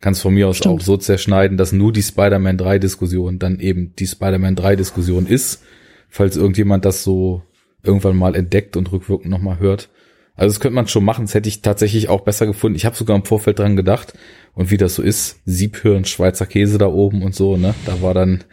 Kannst 0.05 0.21
von 0.21 0.35
mir 0.35 0.47
aus 0.47 0.57
Stimmt. 0.57 0.81
auch 0.81 0.85
so 0.85 0.97
zerschneiden, 0.97 1.57
dass 1.57 1.71
nur 1.71 1.91
die 1.91 2.03
Spider-Man 2.03 2.59
3 2.59 2.77
Diskussion 2.77 3.39
dann 3.39 3.59
eben 3.59 3.95
die 3.97 4.05
Spider-Man 4.05 4.55
3 4.55 4.75
Diskussion 4.75 5.25
ist, 5.25 5.63
falls 6.09 6.37
irgendjemand 6.37 6.85
das 6.85 7.03
so 7.03 7.41
irgendwann 7.81 8.15
mal 8.15 8.35
entdeckt 8.35 8.77
und 8.77 8.91
rückwirkend 8.91 9.31
nochmal 9.31 9.57
hört. 9.57 9.89
Also 10.35 10.53
das 10.53 10.59
könnte 10.59 10.75
man 10.75 10.87
schon 10.87 11.03
machen, 11.03 11.25
das 11.25 11.33
hätte 11.33 11.49
ich 11.49 11.63
tatsächlich 11.63 12.07
auch 12.07 12.21
besser 12.21 12.45
gefunden. 12.45 12.75
Ich 12.75 12.85
habe 12.85 12.95
sogar 12.95 13.15
im 13.15 13.25
Vorfeld 13.25 13.57
dran 13.57 13.75
gedacht 13.75 14.13
und 14.53 14.69
wie 14.69 14.77
das 14.77 14.93
so 14.93 15.01
ist, 15.01 15.39
Siebhirn, 15.45 16.05
Schweizer 16.05 16.45
Käse 16.45 16.77
da 16.77 16.85
oben 16.85 17.23
und 17.23 17.33
so, 17.33 17.57
ne? 17.57 17.73
Da 17.87 18.03
war 18.03 18.13
dann 18.13 18.43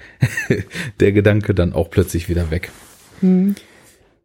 der 1.01 1.13
Gedanke 1.13 1.53
dann 1.53 1.75
auch 1.75 1.91
plötzlich 1.91 2.31
wieder 2.31 2.51
weg. 2.51 2.71
Hm. 3.21 3.57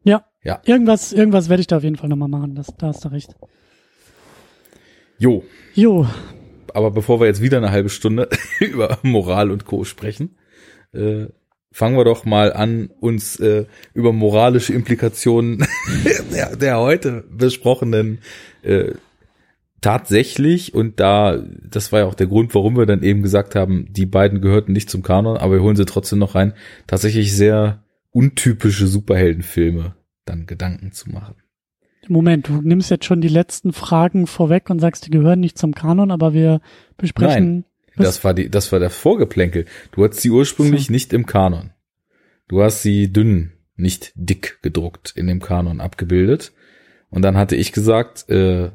Ja. 0.06 0.24
Ja. 0.46 0.62
Irgendwas, 0.64 1.12
irgendwas 1.12 1.50
werde 1.50 1.60
ich 1.60 1.68
da 1.68 1.76
auf 1.76 1.84
jeden 1.84 1.98
Fall 1.98 2.08
nochmal 2.08 2.30
machen. 2.30 2.56
Das, 2.56 2.68
da 2.78 2.88
hast 2.88 3.04
du 3.04 3.10
recht. 3.10 3.36
Jo, 5.20 5.44
Jo, 5.78 6.08
aber 6.76 6.92
bevor 6.92 7.20
wir 7.20 7.28
jetzt 7.28 7.42
wieder 7.42 7.58
eine 7.58 7.72
halbe 7.72 7.90
Stunde 7.90 8.30
über 8.60 9.00
Moral 9.04 9.52
und 9.52 9.66
Co. 9.66 9.84
sprechen, 9.84 10.38
äh, 10.94 11.28
fangen 11.72 11.98
wir 11.98 12.06
doch 12.06 12.26
mal 12.26 12.54
an, 12.54 12.90
uns 13.00 13.40
äh, 13.40 13.66
über 13.94 14.14
moralische 14.14 14.74
Implikationen 14.74 15.66
der, 16.34 16.56
der 16.56 16.80
heute 16.80 17.24
besprochenen 17.30 18.20
äh, 18.64 18.94
tatsächlich 19.82 20.74
und 20.74 21.00
da, 21.00 21.44
das 21.70 21.92
war 21.92 22.00
ja 22.00 22.06
auch 22.06 22.16
der 22.16 22.28
Grund, 22.28 22.56
warum 22.56 22.78
wir 22.78 22.86
dann 22.86 23.04
eben 23.04 23.22
gesagt 23.22 23.56
haben, 23.56 23.88
die 23.92 24.06
beiden 24.06 24.42
gehörten 24.42 24.74
nicht 24.74 24.90
zum 24.90 25.04
Kanon, 25.04 25.38
aber 25.38 25.54
wir 25.54 25.62
holen 25.62 25.76
sie 25.76 25.86
trotzdem 25.86 26.20
noch 26.20 26.36
rein, 26.36 26.54
tatsächlich 26.88 27.36
sehr 27.36 27.84
untypische 28.12 28.88
Superheldenfilme 28.88 29.96
dann 30.26 30.46
Gedanken 30.46 30.92
zu 30.92 31.10
machen. 31.12 31.36
Moment, 32.10 32.48
du 32.48 32.62
nimmst 32.62 32.90
jetzt 32.90 33.06
schon 33.06 33.22
die 33.22 33.28
letzten 33.28 33.74
Fragen 33.74 34.28
vorweg 34.28 34.70
und 34.70 34.80
sagst, 34.80 35.06
die 35.06 35.12
gehören 35.12 35.40
nicht 35.40 35.58
zum 35.58 35.74
Kanon, 35.74 36.12
aber 36.12 36.34
wir 36.34 36.62
besprechen. 36.98 37.66
Was? 37.96 38.06
Das 38.06 38.24
war 38.24 38.34
die, 38.34 38.50
das 38.50 38.72
war 38.72 38.80
der 38.80 38.90
Vorgeplänkel. 38.90 39.66
Du 39.92 40.04
hattest 40.04 40.22
sie 40.22 40.30
ursprünglich 40.30 40.88
So. 40.88 40.94
nicht 40.94 41.14
im 41.14 41.26
Kanon. 41.26 41.72
Du 42.48 42.62
hast 42.62 42.82
sie 42.82 43.12
dünn, 43.12 43.54
nicht 43.76 44.12
dick 44.16 44.60
gedruckt 44.62 45.14
in 45.16 45.28
dem 45.28 45.42
Kanon 45.42 45.82
abgebildet. 45.82 46.54
Und 47.10 47.22
dann 47.24 47.38
hatte 47.38 47.56
ich 47.56 47.72
gesagt, 47.72 48.30
äh, 48.30 48.70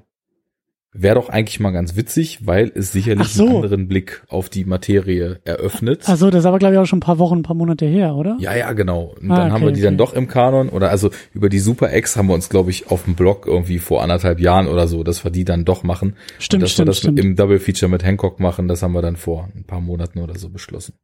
wäre 0.95 1.15
doch 1.15 1.31
eigentlich 1.31 1.59
mal 1.59 1.71
ganz 1.71 1.97
witzig, 1.97 2.41
weil 2.47 2.71
es 2.75 2.93
sicherlich 2.93 3.29
so. 3.29 3.47
einen 3.47 3.57
anderen 3.57 3.89
Blick 3.89 4.23
auf 4.29 4.51
die 4.51 4.65
Materie 4.67 5.41
eröffnet. 5.45 6.07
Also, 6.09 6.29
das 6.31 6.41
ist 6.41 6.47
aber, 6.47 6.59
glaube 6.59 6.75
ich, 6.75 6.81
auch 6.81 6.85
schon 6.87 6.99
ein 6.99 7.01
paar 7.01 7.19
Wochen, 7.19 7.39
ein 7.39 7.43
paar 7.43 7.57
Monate 7.57 7.87
her, 7.87 8.15
oder? 8.15 8.37
Ja, 8.41 8.55
ja, 8.55 8.73
genau. 8.73 9.15
Und 9.19 9.31
Ah, 9.31 9.37
dann 9.37 9.53
haben 9.53 9.63
okay, 9.63 9.67
wir 9.67 9.73
die 9.73 9.81
dann 9.81 9.95
okay. 9.95 10.05
doch 10.05 10.13
im 10.13 10.29
Kanon 10.29 10.69
oder 10.69 10.91
also 10.91 11.11
über 11.33 11.49
die 11.49 11.61
Super 11.61 11.95
X 11.97 12.17
haben 12.17 12.27
wir 12.27 12.35
uns, 12.35 12.51
glaube 12.51 12.71
ich, 12.71 12.91
auf 12.91 13.05
dem 13.05 13.15
Blog 13.15 13.47
irgendwie 13.47 13.79
vor 13.79 14.03
anderthalb 14.03 14.39
Jahren 14.39 14.67
oder 14.69 14.87
so, 14.87 15.03
dass 15.03 15.25
wir 15.25 15.31
die 15.31 15.45
dann 15.45 15.65
doch 15.65 15.83
machen. 15.83 16.15
Stimmt, 16.39 16.61
Und 16.61 16.63
dass 16.63 16.73
stimmt, 16.73 16.87
wir 16.87 16.91
das 16.91 16.99
stimmt. 16.99 17.19
im 17.21 17.37
Double 17.37 17.59
Feature 17.59 17.91
mit 17.91 18.05
Hancock 18.05 18.39
machen, 18.39 18.69
das 18.69 18.83
haben 18.83 18.93
wir 18.93 19.03
dann 19.03 19.17
vor 19.17 19.49
ein 19.57 19.65
paar 19.65 19.81
Monaten 19.81 20.19
oder 20.19 20.39
so 20.39 20.51
beschlossen. 20.51 20.95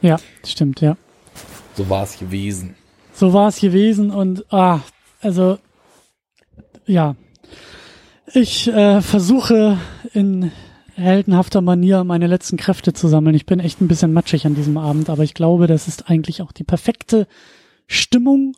Ja, 0.00 0.16
stimmt, 0.46 0.80
ja. 0.80 0.96
So 1.74 1.88
war 1.90 2.04
es 2.04 2.18
gewesen. 2.18 2.74
So 3.12 3.32
war 3.32 3.48
es 3.48 3.60
gewesen 3.60 4.10
und, 4.10 4.44
ah, 4.52 4.80
also, 5.20 5.58
ja. 6.86 7.14
Ich 8.34 8.68
äh, 8.68 9.00
versuche 9.00 9.78
in 10.12 10.52
heldenhafter 10.94 11.62
Manier 11.62 12.04
meine 12.04 12.26
letzten 12.26 12.58
Kräfte 12.58 12.92
zu 12.92 13.08
sammeln. 13.08 13.34
Ich 13.34 13.46
bin 13.46 13.60
echt 13.60 13.80
ein 13.80 13.88
bisschen 13.88 14.12
matschig 14.12 14.44
an 14.44 14.54
diesem 14.54 14.76
Abend, 14.76 15.08
aber 15.08 15.22
ich 15.22 15.32
glaube, 15.32 15.66
das 15.66 15.88
ist 15.88 16.10
eigentlich 16.10 16.42
auch 16.42 16.52
die 16.52 16.64
perfekte 16.64 17.26
Stimmung 17.86 18.54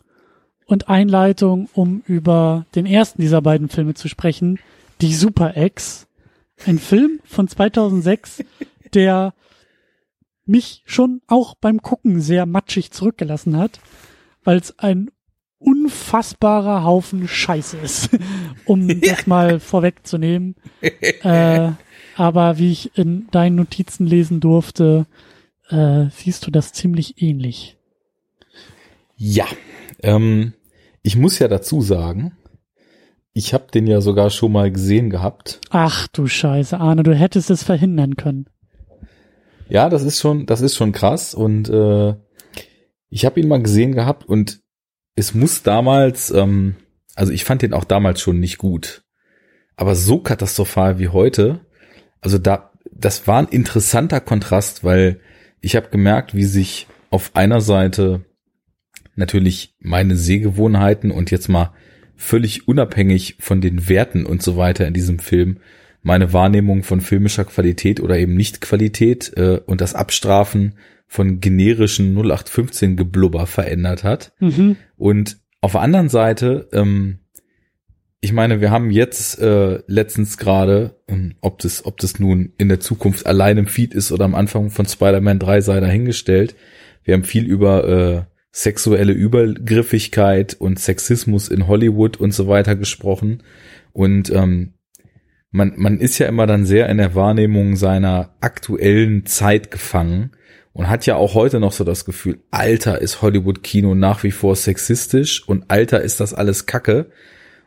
und 0.65 0.89
Einleitung, 0.89 1.69
um 1.73 2.01
über 2.05 2.65
den 2.75 2.85
ersten 2.85 3.21
dieser 3.21 3.41
beiden 3.41 3.69
Filme 3.69 3.93
zu 3.93 4.09
sprechen, 4.09 4.59
die 4.99 5.13
Super 5.13 5.55
X. 5.55 6.07
Ein 6.65 6.77
Film 6.77 7.19
von 7.23 7.47
2006, 7.47 8.43
der 8.93 9.33
mich 10.45 10.83
schon 10.85 11.21
auch 11.27 11.55
beim 11.55 11.81
Gucken 11.81 12.19
sehr 12.19 12.45
matschig 12.45 12.91
zurückgelassen 12.91 13.57
hat, 13.57 13.79
weil 14.43 14.57
es 14.57 14.77
ein 14.79 15.11
unfassbarer 15.61 16.83
Haufen 16.83 17.27
Scheiße 17.27 17.77
ist, 17.77 18.09
um 18.65 18.87
das 19.01 19.27
mal 19.27 19.59
vorwegzunehmen. 19.59 20.55
äh, 20.81 21.71
aber 22.15 22.57
wie 22.57 22.71
ich 22.71 22.97
in 22.97 23.27
deinen 23.31 23.55
Notizen 23.55 24.05
lesen 24.05 24.39
durfte, 24.39 25.05
äh, 25.69 26.05
siehst 26.11 26.45
du 26.45 26.51
das 26.51 26.73
ziemlich 26.73 27.21
ähnlich. 27.21 27.77
Ja, 29.15 29.45
ähm, 30.01 30.53
ich 31.03 31.15
muss 31.15 31.39
ja 31.39 31.47
dazu 31.47 31.81
sagen, 31.81 32.33
ich 33.33 33.53
habe 33.53 33.67
den 33.73 33.87
ja 33.87 34.01
sogar 34.01 34.29
schon 34.29 34.51
mal 34.51 34.71
gesehen 34.71 35.09
gehabt. 35.09 35.61
Ach 35.69 36.07
du 36.07 36.27
Scheiße, 36.27 36.77
Arne, 36.79 37.03
du 37.03 37.15
hättest 37.15 37.49
es 37.49 37.63
verhindern 37.63 38.17
können. 38.17 38.47
Ja, 39.69 39.87
das 39.87 40.03
ist 40.03 40.19
schon, 40.19 40.45
das 40.47 40.59
ist 40.59 40.75
schon 40.75 40.91
krass 40.91 41.33
und 41.33 41.69
äh, 41.69 42.15
ich 43.09 43.25
habe 43.25 43.39
ihn 43.39 43.47
mal 43.47 43.61
gesehen 43.61 43.93
gehabt 43.93 44.27
und 44.27 44.60
es 45.15 45.33
muss 45.33 45.63
damals, 45.63 46.31
ähm, 46.31 46.75
also 47.15 47.31
ich 47.31 47.43
fand 47.43 47.61
den 47.61 47.73
auch 47.73 47.83
damals 47.83 48.21
schon 48.21 48.39
nicht 48.39 48.57
gut, 48.57 49.03
aber 49.75 49.95
so 49.95 50.19
katastrophal 50.19 50.99
wie 50.99 51.09
heute. 51.09 51.61
Also 52.21 52.37
da, 52.37 52.71
das 52.91 53.27
war 53.27 53.39
ein 53.39 53.47
interessanter 53.47 54.19
Kontrast, 54.19 54.83
weil 54.83 55.19
ich 55.59 55.75
habe 55.75 55.89
gemerkt, 55.89 56.35
wie 56.35 56.45
sich 56.45 56.87
auf 57.09 57.35
einer 57.35 57.61
Seite 57.61 58.25
natürlich 59.15 59.75
meine 59.79 60.15
Sehgewohnheiten 60.15 61.11
und 61.11 61.31
jetzt 61.31 61.49
mal 61.49 61.73
völlig 62.15 62.67
unabhängig 62.67 63.37
von 63.39 63.61
den 63.61 63.89
Werten 63.89 64.25
und 64.25 64.41
so 64.41 64.55
weiter 64.55 64.87
in 64.87 64.93
diesem 64.93 65.19
Film 65.19 65.57
meine 66.03 66.33
Wahrnehmung 66.33 66.83
von 66.83 67.01
filmischer 67.01 67.45
Qualität 67.45 67.99
oder 67.99 68.17
eben 68.17 68.35
Nicht-Qualität 68.35 69.33
äh, 69.37 69.59
und 69.65 69.81
das 69.81 69.93
Abstrafen 69.93 70.75
von 71.11 71.41
generischen 71.41 72.15
0815 72.15 72.95
Geblubber 72.95 73.45
verändert 73.45 74.05
hat. 74.05 74.31
Mhm. 74.39 74.77
Und 74.95 75.39
auf 75.59 75.73
der 75.73 75.81
anderen 75.81 76.07
Seite, 76.07 76.69
ähm, 76.71 77.19
ich 78.21 78.31
meine, 78.31 78.61
wir 78.61 78.71
haben 78.71 78.91
jetzt 78.91 79.37
äh, 79.41 79.79
letztens 79.87 80.37
gerade, 80.37 81.01
ähm, 81.09 81.35
ob 81.41 81.59
das, 81.59 81.85
ob 81.85 81.97
das 81.97 82.17
nun 82.21 82.53
in 82.57 82.69
der 82.69 82.79
Zukunft 82.79 83.25
allein 83.25 83.57
im 83.57 83.67
Feed 83.67 83.93
ist 83.93 84.13
oder 84.13 84.23
am 84.23 84.35
Anfang 84.35 84.69
von 84.69 84.85
Spider-Man 84.85 85.37
3 85.37 85.59
sei 85.59 85.81
dahingestellt. 85.81 86.55
Wir 87.03 87.15
haben 87.15 87.25
viel 87.25 87.45
über 87.45 87.87
äh, 87.89 88.21
sexuelle 88.53 89.11
Übergriffigkeit 89.11 90.53
und 90.53 90.79
Sexismus 90.79 91.49
in 91.49 91.67
Hollywood 91.67 92.15
und 92.21 92.33
so 92.33 92.47
weiter 92.47 92.77
gesprochen. 92.77 93.43
Und 93.91 94.29
ähm, 94.29 94.75
man, 95.51 95.73
man 95.75 95.99
ist 95.99 96.19
ja 96.19 96.27
immer 96.27 96.47
dann 96.47 96.65
sehr 96.65 96.87
in 96.87 96.99
der 96.99 97.15
Wahrnehmung 97.15 97.75
seiner 97.75 98.33
aktuellen 98.39 99.25
Zeit 99.25 99.71
gefangen 99.71 100.31
und 100.73 100.89
hat 100.89 101.05
ja 101.05 101.15
auch 101.15 101.33
heute 101.33 101.59
noch 101.59 101.71
so 101.71 101.83
das 101.83 102.05
Gefühl, 102.05 102.39
Alter 102.49 103.01
ist 103.01 103.21
Hollywood-Kino 103.21 103.95
nach 103.95 104.23
wie 104.23 104.31
vor 104.31 104.55
sexistisch 104.55 105.47
und 105.47 105.69
Alter 105.69 106.01
ist 106.01 106.19
das 106.19 106.33
alles 106.33 106.65
Kacke. 106.65 107.11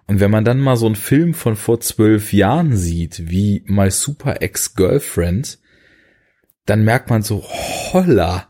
Und 0.06 0.20
wenn 0.20 0.30
man 0.30 0.44
dann 0.44 0.60
mal 0.60 0.76
so 0.76 0.86
einen 0.86 0.96
Film 0.96 1.34
von 1.34 1.56
vor 1.56 1.80
zwölf 1.80 2.32
Jahren 2.32 2.76
sieht, 2.76 3.30
wie 3.30 3.62
My 3.66 3.90
Super 3.90 4.42
Ex-Girlfriend, 4.42 5.58
dann 6.66 6.84
merkt 6.84 7.10
man 7.10 7.22
so, 7.22 7.42
holla, 7.42 8.48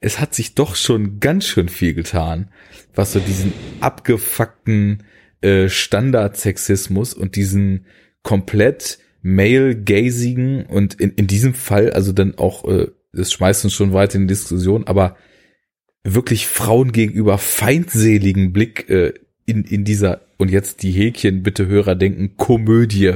es 0.00 0.20
hat 0.20 0.34
sich 0.34 0.54
doch 0.54 0.76
schon 0.76 1.20
ganz 1.20 1.46
schön 1.46 1.68
viel 1.68 1.94
getan, 1.94 2.50
was 2.94 3.12
so 3.12 3.20
diesen 3.20 3.52
abgefuckten 3.80 5.04
äh, 5.40 5.68
Standard-Sexismus 5.68 7.14
und 7.14 7.36
diesen 7.36 7.86
komplett 8.22 8.98
male-gazigen 9.22 10.66
und 10.66 10.94
in, 10.94 11.10
in 11.12 11.26
diesem 11.26 11.54
Fall, 11.54 11.90
also 11.90 12.12
dann 12.12 12.36
auch, 12.36 12.64
äh, 12.64 12.88
das 13.16 13.32
schmeißt 13.32 13.64
uns 13.64 13.74
schon 13.74 13.92
weiter 13.92 14.16
in 14.16 14.22
die 14.22 14.34
Diskussion, 14.34 14.86
aber 14.86 15.16
wirklich 16.04 16.46
Frauen 16.46 16.92
gegenüber 16.92 17.38
feindseligen 17.38 18.52
Blick 18.52 18.88
äh, 18.88 19.14
in, 19.44 19.64
in 19.64 19.84
dieser, 19.84 20.22
und 20.38 20.50
jetzt 20.50 20.82
die 20.82 20.92
Häkchen, 20.92 21.42
bitte 21.42 21.66
Hörer 21.66 21.94
denken, 21.94 22.36
Komödie. 22.36 23.14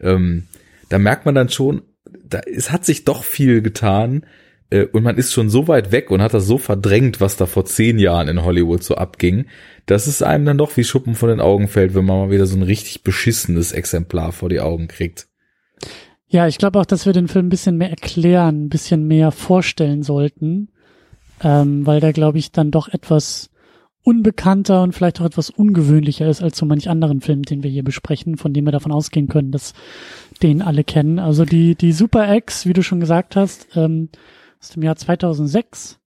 Ähm, 0.00 0.46
da 0.88 0.98
merkt 0.98 1.26
man 1.26 1.34
dann 1.34 1.48
schon, 1.48 1.82
da, 2.24 2.40
es 2.40 2.70
hat 2.70 2.84
sich 2.84 3.04
doch 3.04 3.24
viel 3.24 3.60
getan 3.62 4.24
äh, 4.70 4.84
und 4.84 5.02
man 5.02 5.18
ist 5.18 5.32
schon 5.32 5.50
so 5.50 5.68
weit 5.68 5.92
weg 5.92 6.10
und 6.10 6.22
hat 6.22 6.34
das 6.34 6.46
so 6.46 6.58
verdrängt, 6.58 7.20
was 7.20 7.36
da 7.36 7.46
vor 7.46 7.64
zehn 7.64 7.98
Jahren 7.98 8.28
in 8.28 8.44
Hollywood 8.44 8.82
so 8.82 8.94
abging, 8.94 9.46
dass 9.86 10.06
es 10.06 10.22
einem 10.22 10.44
dann 10.44 10.58
doch 10.58 10.76
wie 10.76 10.84
Schuppen 10.84 11.14
von 11.14 11.28
den 11.28 11.40
Augen 11.40 11.68
fällt, 11.68 11.94
wenn 11.94 12.04
man 12.04 12.18
mal 12.18 12.30
wieder 12.30 12.46
so 12.46 12.56
ein 12.56 12.62
richtig 12.62 13.02
beschissenes 13.02 13.72
Exemplar 13.72 14.32
vor 14.32 14.48
die 14.48 14.60
Augen 14.60 14.88
kriegt. 14.88 15.28
Ja, 16.32 16.46
ich 16.46 16.58
glaube 16.58 16.78
auch, 16.78 16.86
dass 16.86 17.06
wir 17.06 17.12
den 17.12 17.26
Film 17.26 17.46
ein 17.46 17.50
bisschen 17.50 17.76
mehr 17.76 17.90
erklären, 17.90 18.66
ein 18.66 18.68
bisschen 18.68 19.08
mehr 19.08 19.32
vorstellen 19.32 20.04
sollten, 20.04 20.68
ähm, 21.42 21.84
weil 21.84 21.98
der, 21.98 22.12
glaube 22.12 22.38
ich, 22.38 22.52
dann 22.52 22.70
doch 22.70 22.86
etwas 22.86 23.50
unbekannter 24.04 24.84
und 24.84 24.92
vielleicht 24.92 25.20
auch 25.20 25.24
etwas 25.24 25.50
ungewöhnlicher 25.50 26.28
ist 26.28 26.40
als 26.40 26.56
so 26.56 26.66
manch 26.66 26.88
anderen 26.88 27.20
Film, 27.20 27.42
den 27.42 27.64
wir 27.64 27.70
hier 27.70 27.82
besprechen, 27.82 28.36
von 28.36 28.52
dem 28.52 28.64
wir 28.64 28.70
davon 28.70 28.92
ausgehen 28.92 29.26
können, 29.26 29.50
dass 29.50 29.74
den 30.40 30.62
alle 30.62 30.84
kennen. 30.84 31.18
Also 31.18 31.44
die, 31.44 31.74
die 31.74 31.92
Super 31.92 32.32
X, 32.32 32.64
wie 32.64 32.74
du 32.74 32.84
schon 32.84 33.00
gesagt 33.00 33.34
hast, 33.34 33.66
ähm, 33.74 34.08
aus 34.60 34.68
dem 34.70 34.84
Jahr 34.84 34.94
2006. 34.94 35.98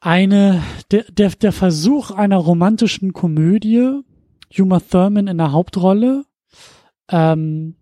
Eine, 0.00 0.64
der, 0.90 1.04
der, 1.12 1.30
der 1.30 1.52
Versuch 1.52 2.10
einer 2.10 2.38
romantischen 2.38 3.12
Komödie, 3.12 4.00
Uma 4.58 4.80
Thurman 4.80 5.28
in 5.28 5.38
der 5.38 5.52
Hauptrolle, 5.52 6.24
ähm, 7.08 7.76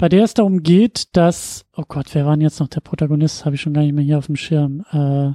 bei 0.00 0.08
der 0.08 0.24
es 0.24 0.32
darum 0.32 0.62
geht, 0.62 1.14
dass, 1.14 1.66
oh 1.76 1.84
Gott, 1.86 2.14
wer 2.14 2.24
war 2.24 2.32
denn 2.32 2.40
jetzt 2.40 2.58
noch 2.58 2.68
der 2.68 2.80
Protagonist? 2.80 3.44
Habe 3.44 3.56
ich 3.56 3.60
schon 3.60 3.74
gar 3.74 3.82
nicht 3.82 3.92
mehr 3.92 4.02
hier 4.02 4.16
auf 4.16 4.26
dem 4.26 4.36
Schirm. 4.36 4.82
Äh, 4.92 5.32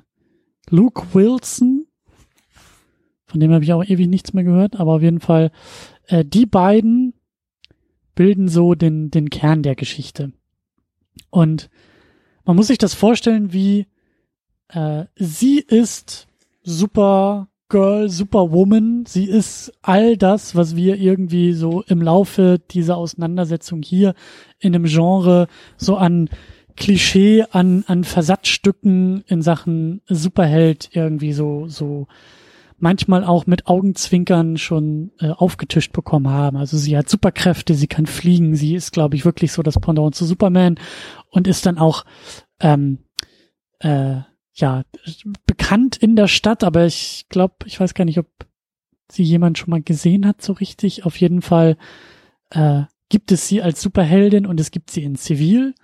Luke 0.73 1.13
Wilson, 1.13 1.85
von 3.27 3.39
dem 3.39 3.53
habe 3.53 3.63
ich 3.63 3.73
auch 3.73 3.83
ewig 3.83 4.07
nichts 4.07 4.33
mehr 4.33 4.43
gehört, 4.43 4.79
aber 4.79 4.93
auf 4.93 5.03
jeden 5.03 5.19
Fall, 5.19 5.51
äh, 6.07 6.25
die 6.25 6.47
beiden 6.47 7.13
bilden 8.15 8.47
so 8.47 8.73
den, 8.73 9.11
den 9.11 9.29
Kern 9.29 9.61
der 9.61 9.75
Geschichte. 9.75 10.33
Und 11.29 11.69
man 12.43 12.55
muss 12.55 12.65
sich 12.65 12.79
das 12.79 12.95
vorstellen, 12.95 13.53
wie 13.53 13.85
äh, 14.69 15.05
sie 15.15 15.59
ist 15.59 16.27
super 16.63 17.49
Girl, 17.75 18.07
Superwoman. 18.07 19.03
Sie 19.05 19.25
ist 19.25 19.73
all 19.81 20.15
das, 20.15 20.55
was 20.55 20.77
wir 20.77 20.95
irgendwie 20.95 21.51
so 21.51 21.81
im 21.81 22.01
Laufe 22.01 22.57
dieser 22.71 22.95
Auseinandersetzung 22.95 23.81
hier 23.81 24.13
in 24.59 24.73
einem 24.73 24.85
Genre 24.85 25.47
so 25.75 25.97
an 25.97 26.29
Klischee, 26.77 27.43
an, 27.51 27.83
an 27.87 28.05
Versatzstücken 28.05 29.25
in 29.27 29.41
Sachen 29.41 29.99
Superheld 30.07 30.87
irgendwie 30.93 31.33
so, 31.33 31.67
so 31.67 32.07
manchmal 32.77 33.25
auch 33.25 33.45
mit 33.45 33.67
Augenzwinkern 33.67 34.55
schon 34.55 35.11
äh, 35.19 35.31
aufgetischt 35.31 35.91
bekommen 35.91 36.29
haben. 36.29 36.55
Also 36.55 36.77
sie 36.77 36.95
hat 36.95 37.09
Superkräfte, 37.09 37.73
sie 37.73 37.87
kann 37.87 38.05
fliegen, 38.05 38.55
sie 38.55 38.75
ist, 38.75 38.93
glaube 38.93 39.17
ich, 39.17 39.25
wirklich 39.25 39.51
so 39.51 39.63
das 39.63 39.79
Pendant 39.81 40.15
zu 40.15 40.23
Superman 40.23 40.79
und 41.29 41.45
ist 41.45 41.65
dann 41.65 41.77
auch 41.77 42.05
ähm, 42.61 42.99
äh, 43.79 44.21
ja 44.55 44.83
bekannt 45.45 45.97
in 45.97 46.15
der 46.15 46.27
Stadt, 46.27 46.63
aber 46.63 46.85
ich 46.85 47.25
glaube, 47.29 47.55
ich 47.65 47.79
weiß 47.79 47.93
gar 47.93 48.05
nicht, 48.05 48.19
ob 48.19 48.27
sie 49.11 49.23
jemand 49.23 49.57
schon 49.57 49.69
mal 49.69 49.81
gesehen 49.81 50.25
hat 50.25 50.41
so 50.41 50.53
richtig. 50.53 51.05
Auf 51.05 51.17
jeden 51.17 51.41
Fall 51.41 51.77
äh, 52.51 52.83
gibt 53.09 53.31
es 53.31 53.47
sie 53.47 53.61
als 53.61 53.81
Superheldin 53.81 54.45
und 54.45 54.59
es 54.59 54.71
gibt 54.71 54.91
sie 54.91 55.03
in 55.03 55.15
Zivil 55.15 55.75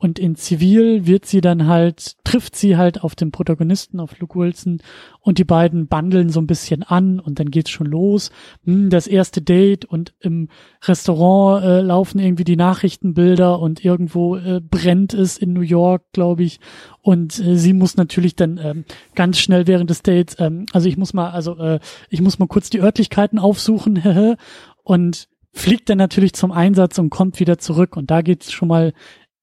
und 0.00 0.20
in 0.20 0.36
Zivil 0.36 1.08
wird 1.08 1.26
sie 1.26 1.40
dann 1.40 1.66
halt, 1.66 2.16
trifft 2.22 2.54
sie 2.54 2.76
halt 2.76 3.02
auf 3.02 3.16
den 3.16 3.32
Protagonisten, 3.32 3.98
auf 3.98 4.16
Luke 4.20 4.38
Wilson 4.38 4.80
und 5.20 5.38
die 5.38 5.44
beiden 5.44 5.88
bundeln 5.88 6.30
so 6.30 6.40
ein 6.40 6.46
bisschen 6.46 6.84
an 6.84 7.18
und 7.18 7.40
dann 7.40 7.50
geht's 7.50 7.70
schon 7.70 7.88
los. 7.88 8.30
Hm, 8.64 8.90
das 8.90 9.08
erste 9.08 9.42
Date 9.42 9.84
und 9.84 10.14
im 10.20 10.50
Restaurant 10.84 11.64
äh, 11.64 11.80
laufen 11.80 12.20
irgendwie 12.20 12.44
die 12.44 12.54
Nachrichtenbilder 12.54 13.58
und 13.58 13.84
irgendwo 13.84 14.36
äh, 14.36 14.60
brennt 14.60 15.14
es 15.14 15.36
in 15.36 15.52
New 15.52 15.62
York, 15.62 16.04
glaube 16.12 16.44
ich. 16.44 16.60
Und 17.02 17.36
äh, 17.40 17.56
sie 17.56 17.72
muss 17.72 17.96
natürlich 17.96 18.36
dann 18.36 18.60
ähm, 18.62 18.84
ganz 19.16 19.40
schnell 19.40 19.66
während 19.66 19.90
des 19.90 20.02
Dates, 20.02 20.36
ähm, 20.38 20.66
also 20.72 20.88
ich 20.88 20.96
muss 20.96 21.12
mal, 21.12 21.30
also 21.30 21.58
äh, 21.58 21.80
ich 22.08 22.20
muss 22.20 22.38
mal 22.38 22.46
kurz 22.46 22.70
die 22.70 22.80
Örtlichkeiten 22.80 23.40
aufsuchen 23.40 24.36
und 24.84 25.28
fliegt 25.52 25.90
dann 25.90 25.98
natürlich 25.98 26.34
zum 26.34 26.52
Einsatz 26.52 26.98
und 26.98 27.10
kommt 27.10 27.40
wieder 27.40 27.58
zurück. 27.58 27.96
Und 27.96 28.12
da 28.12 28.22
geht's 28.22 28.52
schon 28.52 28.68
mal 28.68 28.92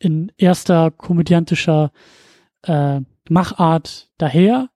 in 0.06 0.32
erster 0.38 0.92
komödiantischer 0.92 1.92
äh, 2.62 3.02
Machart 3.28 4.10
daher. 4.20 4.70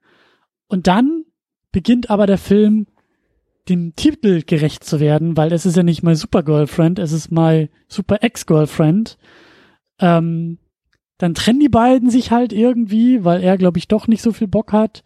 Und 0.67 0.87
dann 0.87 1.25
beginnt 1.71 2.09
aber 2.09 2.25
der 2.25 2.39
Film 2.39 2.87
dem 3.69 3.95
Titel 3.95 4.41
gerecht 4.41 4.83
zu 4.83 4.99
werden, 4.99 5.37
weil 5.37 5.53
es 5.53 5.67
ist 5.67 5.77
ja 5.77 5.83
nicht 5.83 6.01
My 6.01 6.15
Super 6.15 6.41
Girlfriend, 6.41 6.97
es 6.97 7.11
ist 7.11 7.31
My 7.31 7.69
Super 7.87 8.23
Ex-Girlfriend. 8.23 9.19
Ähm, 9.99 10.57
dann 11.19 11.35
trennen 11.35 11.59
die 11.59 11.69
beiden 11.69 12.09
sich 12.09 12.31
halt 12.31 12.51
irgendwie, 12.51 13.23
weil 13.23 13.43
er, 13.43 13.57
glaube 13.57 13.77
ich, 13.77 13.87
doch 13.87 14.07
nicht 14.07 14.23
so 14.23 14.31
viel 14.31 14.47
Bock 14.47 14.73
hat. 14.73 15.03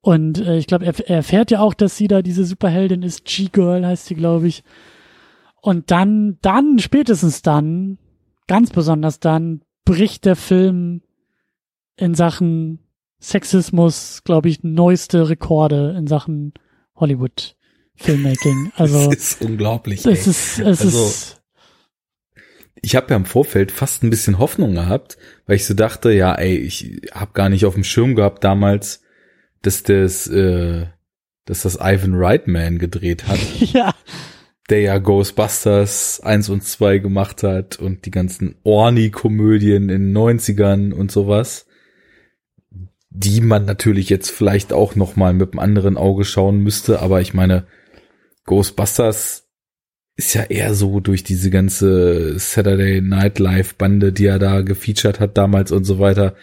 Und 0.00 0.38
äh, 0.38 0.56
ich 0.56 0.66
glaube, 0.66 0.86
er, 0.86 0.98
er 0.98 1.16
erfährt 1.16 1.50
ja 1.50 1.60
auch, 1.60 1.74
dass 1.74 1.96
sie 1.96 2.08
da 2.08 2.22
diese 2.22 2.46
Superheldin 2.46 3.02
ist. 3.02 3.26
G-Girl 3.26 3.86
heißt 3.86 4.06
sie, 4.06 4.14
glaube 4.14 4.48
ich. 4.48 4.64
Und 5.60 5.90
dann, 5.90 6.38
dann, 6.40 6.78
spätestens 6.78 7.42
dann, 7.42 7.98
ganz 8.46 8.70
besonders 8.70 9.20
dann 9.20 9.62
bricht 9.84 10.24
der 10.24 10.36
Film 10.36 11.02
in 11.96 12.14
Sachen 12.14 12.78
Sexismus, 13.20 14.22
glaube 14.24 14.48
ich, 14.48 14.62
neueste 14.62 15.28
Rekorde 15.28 15.94
in 15.96 16.06
Sachen 16.06 16.52
Hollywood 16.96 17.56
Filmmaking. 17.94 18.72
Also 18.76 19.10
es 19.12 19.34
ist 19.34 19.42
unglaublich. 19.42 20.00
Es 20.00 20.06
ey. 20.06 20.12
ist, 20.12 20.58
es 20.58 20.60
also, 20.60 21.06
ist 21.06 21.42
ich 22.82 22.96
habe 22.96 23.10
ja 23.10 23.16
im 23.16 23.24
Vorfeld 23.24 23.70
fast 23.70 24.02
ein 24.02 24.10
bisschen 24.10 24.38
Hoffnung 24.38 24.74
gehabt, 24.74 25.16
weil 25.46 25.56
ich 25.56 25.64
so 25.64 25.72
dachte, 25.72 26.10
ja, 26.10 26.34
ey, 26.34 26.56
ich 26.56 27.00
habe 27.12 27.32
gar 27.32 27.48
nicht 27.48 27.64
auf 27.64 27.74
dem 27.74 27.84
Schirm 27.84 28.16
gehabt 28.16 28.42
damals, 28.42 29.02
dass 29.62 29.84
das, 29.84 30.26
äh, 30.26 30.86
dass 31.44 31.62
das 31.62 31.78
Ivan 31.80 32.14
Reitman 32.14 32.78
gedreht 32.78 33.28
hat. 33.28 33.38
ja. 33.60 33.94
Der 34.70 34.80
ja 34.80 34.98
Ghostbusters 34.98 36.20
1 36.20 36.48
und 36.48 36.62
2 36.62 36.98
gemacht 36.98 37.42
hat 37.42 37.78
und 37.78 38.06
die 38.06 38.10
ganzen 38.10 38.56
Orny-Komödien 38.62 39.88
in 39.88 40.12
den 40.12 40.16
90ern 40.16 40.92
und 40.92 41.10
sowas. 41.10 41.66
Die 43.10 43.40
man 43.40 43.66
natürlich 43.66 44.08
jetzt 44.08 44.30
vielleicht 44.30 44.72
auch 44.72 44.94
noch 44.94 45.16
mal 45.16 45.34
mit 45.34 45.52
einem 45.52 45.58
anderen 45.58 45.96
Auge 45.96 46.24
schauen 46.24 46.62
müsste, 46.62 47.00
aber 47.00 47.20
ich 47.20 47.34
meine, 47.34 47.66
Ghostbusters 48.44 49.42
ist 50.16 50.34
ja 50.34 50.42
eher 50.42 50.74
so 50.74 51.00
durch 51.00 51.24
diese 51.24 51.50
ganze 51.50 52.38
Saturday 52.38 53.00
Night 53.00 53.38
Live 53.38 53.74
Bande, 53.76 54.12
die 54.12 54.26
er 54.26 54.38
da 54.38 54.60
gefeatured 54.60 55.20
hat 55.20 55.36
damals 55.36 55.72
und 55.72 55.84
so 55.84 55.98
weiter, 55.98 56.34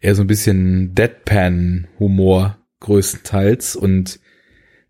eher 0.00 0.14
so 0.14 0.22
ein 0.22 0.26
bisschen 0.26 0.94
Deadpan 0.94 1.88
Humor 1.98 2.58
größtenteils 2.80 3.76
und 3.76 4.20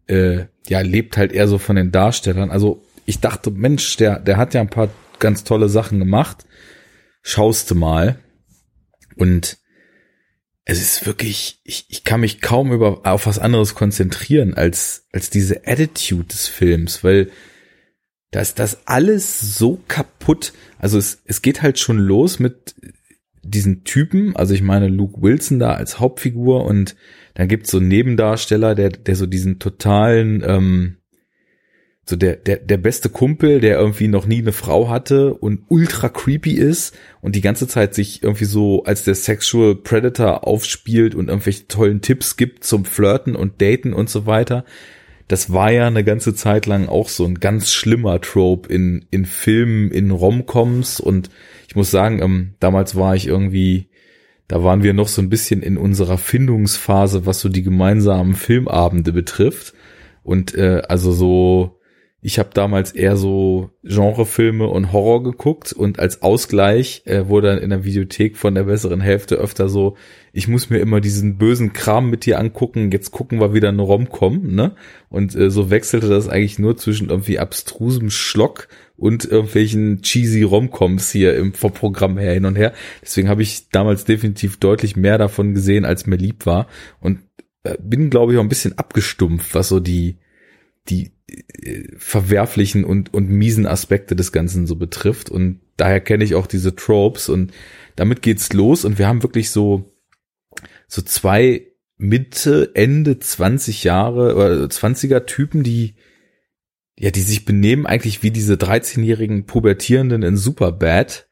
äh, 0.07 0.47
ja, 0.69 0.81
lebt 0.81 1.17
halt 1.17 1.33
eher 1.33 1.49
so 1.49 1.59
von 1.59 1.77
den 1.77 1.93
Darstellern. 1.93 2.51
Also 2.51 2.85
ich 3.05 3.21
dachte, 3.21 3.51
Mensch, 3.51 3.97
der, 3.97 4.19
der 4.19 4.37
hat 4.37 4.55
ja 4.55 4.61
ein 4.61 4.71
paar 4.71 4.91
ganz 5.19 5.45
tolle 5.45 5.69
Sachen 5.69 5.99
gemacht. 5.99 6.45
Schaust 7.23 7.71
du 7.71 7.75
mal. 7.75 8.19
Und 9.17 9.59
es 10.65 10.81
ist 10.81 11.07
wirklich, 11.07 11.61
ich, 11.65 11.87
ich 11.89 12.05
kann 12.05 12.21
mich 12.21 12.41
kaum 12.41 12.73
über, 12.73 13.03
auf 13.05 13.27
was 13.27 13.39
anderes 13.39 13.75
konzentrieren 13.75 14.55
als, 14.55 15.07
als 15.13 15.31
diese 15.31 15.67
Attitude 15.67 16.27
des 16.27 16.49
Films, 16.49 17.05
weil 17.05 17.31
da 18.33 18.41
ist 18.41 18.59
das 18.59 18.87
alles 18.87 19.41
so 19.41 19.81
kaputt. 19.87 20.53
Also 20.79 20.99
es, 20.99 21.23
es 21.25 21.41
geht 21.41 21.63
halt 21.63 21.79
schon 21.79 21.99
los 21.99 22.41
mit 22.41 22.75
diesen 23.43 23.85
Typen, 23.85 24.35
also 24.35 24.55
ich 24.55 24.63
meine 24.63 24.89
Luke 24.89 25.23
Wilson 25.23 25.61
da 25.61 25.75
als 25.75 26.01
Hauptfigur 26.01 26.65
und 26.65 26.97
dann 27.37 27.49
gibt's 27.49 27.71
so 27.71 27.77
einen 27.79 27.89
Nebendarsteller, 27.89 28.75
der, 28.75 28.89
der 28.89 29.15
so 29.15 29.27
diesen 29.27 29.59
totalen, 29.59 30.43
ähm, 30.45 30.97
so 32.07 32.17
der, 32.17 32.37
der, 32.37 32.57
der 32.57 32.79
beste 32.79 33.11
Kumpel, 33.11 33.61
der 33.61 33.79
irgendwie 33.79 34.09
noch 34.09 34.27
nie 34.27 34.39
eine 34.39 34.53
Frau 34.53 34.89
hatte 34.89 35.35
und 35.35 35.65
ultra 35.69 36.09
creepy 36.09 36.53
ist 36.53 36.97
und 37.21 37.35
die 37.35 37.43
ganze 37.43 37.69
Zeit 37.69 37.95
sich 37.95 38.23
irgendwie 38.23 38.47
so 38.47 38.85
als 38.85 39.05
der 39.05 39.15
Sexual 39.15 39.75
Predator 39.75 40.49
aufspielt 40.49 41.15
und 41.15 41.29
irgendwelche 41.29 41.69
tollen 41.69 42.01
Tipps 42.01 42.39
gibt 42.39 42.65
zum 42.65 42.87
Flirten 42.87 43.37
und 43.37 43.61
Daten 43.61 43.93
und 43.93 44.09
so 44.09 44.25
weiter. 44.25 44.65
Das 45.29 45.53
war 45.53 45.71
ja 45.71 45.89
eine 45.89 46.05
ganze 46.05 46.35
Zeit 46.35 46.65
lang 46.65 46.89
auch 46.89 47.11
so 47.11 47.27
ein 47.27 47.41
ganz 47.41 47.71
schlimmer 47.71 48.19
Trope 48.23 48.73
in, 48.73 49.05
in 49.11 49.27
Filmen, 49.27 49.91
in 49.91 50.11
Romcoms 50.11 51.01
und 51.01 51.29
ich 51.69 51.77
muss 51.77 51.91
sagen, 51.91 52.23
ähm, 52.23 52.55
damals 52.61 52.97
war 52.97 53.15
ich 53.15 53.27
irgendwie 53.27 53.91
da 54.49 54.63
waren 54.63 54.83
wir 54.83 54.93
noch 54.93 55.09
so 55.09 55.21
ein 55.21 55.29
bisschen 55.29 55.63
in 55.63 55.77
unserer 55.77 56.19
Findungsphase, 56.19 57.27
was 57.27 57.41
so 57.41 57.49
die 57.49 57.63
gemeinsamen 57.63 58.35
Filmabende 58.35 59.13
betrifft. 59.13 59.75
Und 60.23 60.55
äh, 60.55 60.83
also 60.89 61.13
so, 61.13 61.81
ich 62.21 62.39
habe 62.39 62.51
damals 62.55 62.93
eher 62.93 63.17
so 63.17 63.71
Genrefilme 63.83 64.67
und 64.67 64.93
Horror 64.93 65.23
geguckt 65.23 65.73
und 65.73 65.99
als 65.99 66.23
Ausgleich 66.23 67.03
äh, 67.07 67.29
wurde 67.29 67.49
dann 67.49 67.59
in 67.59 67.71
der 67.71 67.85
Videothek 67.85 68.37
von 68.37 68.55
der 68.55 68.65
besseren 68.65 69.01
Hälfte 69.01 69.37
öfter 69.37 69.69
so, 69.69 69.97
ich 70.37 70.49
muss 70.49 70.69
mir 70.69 70.81
immer 70.81 71.01
diesen 71.01 71.39
bösen 71.39 71.73
Kram 71.73 72.11
mit 72.11 72.27
dir 72.27 72.39
angucken, 72.39 72.91
jetzt 72.93 73.11
gucken 73.11 73.41
wir 73.41 73.55
wieder 73.55 73.71
eine 73.71 73.81
Rom-Com, 73.81 74.55
ne? 74.55 74.77
Und 75.09 75.35
äh, 75.35 75.51
so 75.51 75.71
wechselte 75.71 76.11
das 76.11 76.29
eigentlich 76.29 76.59
nur 76.59 76.77
zwischen 76.77 77.09
irgendwie 77.09 77.39
abstrusem 77.39 78.11
Schlock 78.11 78.69
und 78.99 79.25
irgendwelchen 79.25 80.03
cheesy 80.03 80.43
Romcoms 80.43 81.11
hier 81.11 81.35
im 81.37 81.55
vom 81.55 81.73
Programm 81.73 82.19
her 82.19 82.35
hin 82.35 82.45
und 82.45 82.55
her. 82.55 82.75
Deswegen 83.01 83.31
habe 83.31 83.41
ich 83.41 83.71
damals 83.71 84.05
definitiv 84.05 84.59
deutlich 84.59 84.95
mehr 84.95 85.17
davon 85.17 85.55
gesehen, 85.55 85.87
als 85.87 86.07
mir 86.07 86.17
lieb 86.17 86.45
war 86.45 86.67
und 87.01 87.21
äh, 87.63 87.79
bin 87.81 88.11
glaube 88.11 88.35
ich 88.35 88.39
auch 88.39 88.43
ein 88.43 88.51
bisschen 88.51 88.77
abgestumpft, 88.77 89.55
was 89.55 89.71
so 89.71 89.81
die 89.81 90.19
die 90.91 91.13
äh, 91.29 91.85
verwerflichen 91.97 92.85
und 92.85 93.15
und 93.15 93.31
miesen 93.31 93.67
Aspekte 93.67 94.15
des 94.15 94.33
Ganzen 94.33 94.67
so 94.67 94.77
betrifft 94.77 95.31
und 95.31 95.61
daher 95.79 96.01
kenne 96.01 96.25
ich 96.25 96.35
auch 96.35 96.47
diese 96.47 96.77
Tropes 96.77 97.31
und 97.31 97.55
damit 97.95 98.21
geht's 98.21 98.53
los 98.53 98.85
und 98.85 98.99
wir 98.99 99.09
haben 99.09 99.23
wirklich 99.23 99.49
so 99.49 99.96
so 100.87 101.03
zwei 101.03 101.67
Mitte 101.99 102.73
Ende 102.75 103.19
20 103.19 103.85
Jahre 103.85 104.35
oder 104.35 104.65
20er 104.67 105.25
Typen, 105.27 105.63
die 105.63 105.97
ja, 106.99 107.11
die 107.11 107.21
sich 107.21 107.45
benehmen 107.45 107.87
eigentlich 107.87 108.23
wie 108.23 108.31
diese 108.31 108.55
13-jährigen 108.55 109.45
Pubertierenden 109.45 110.23
in 110.23 110.37
Superbad 110.37 111.27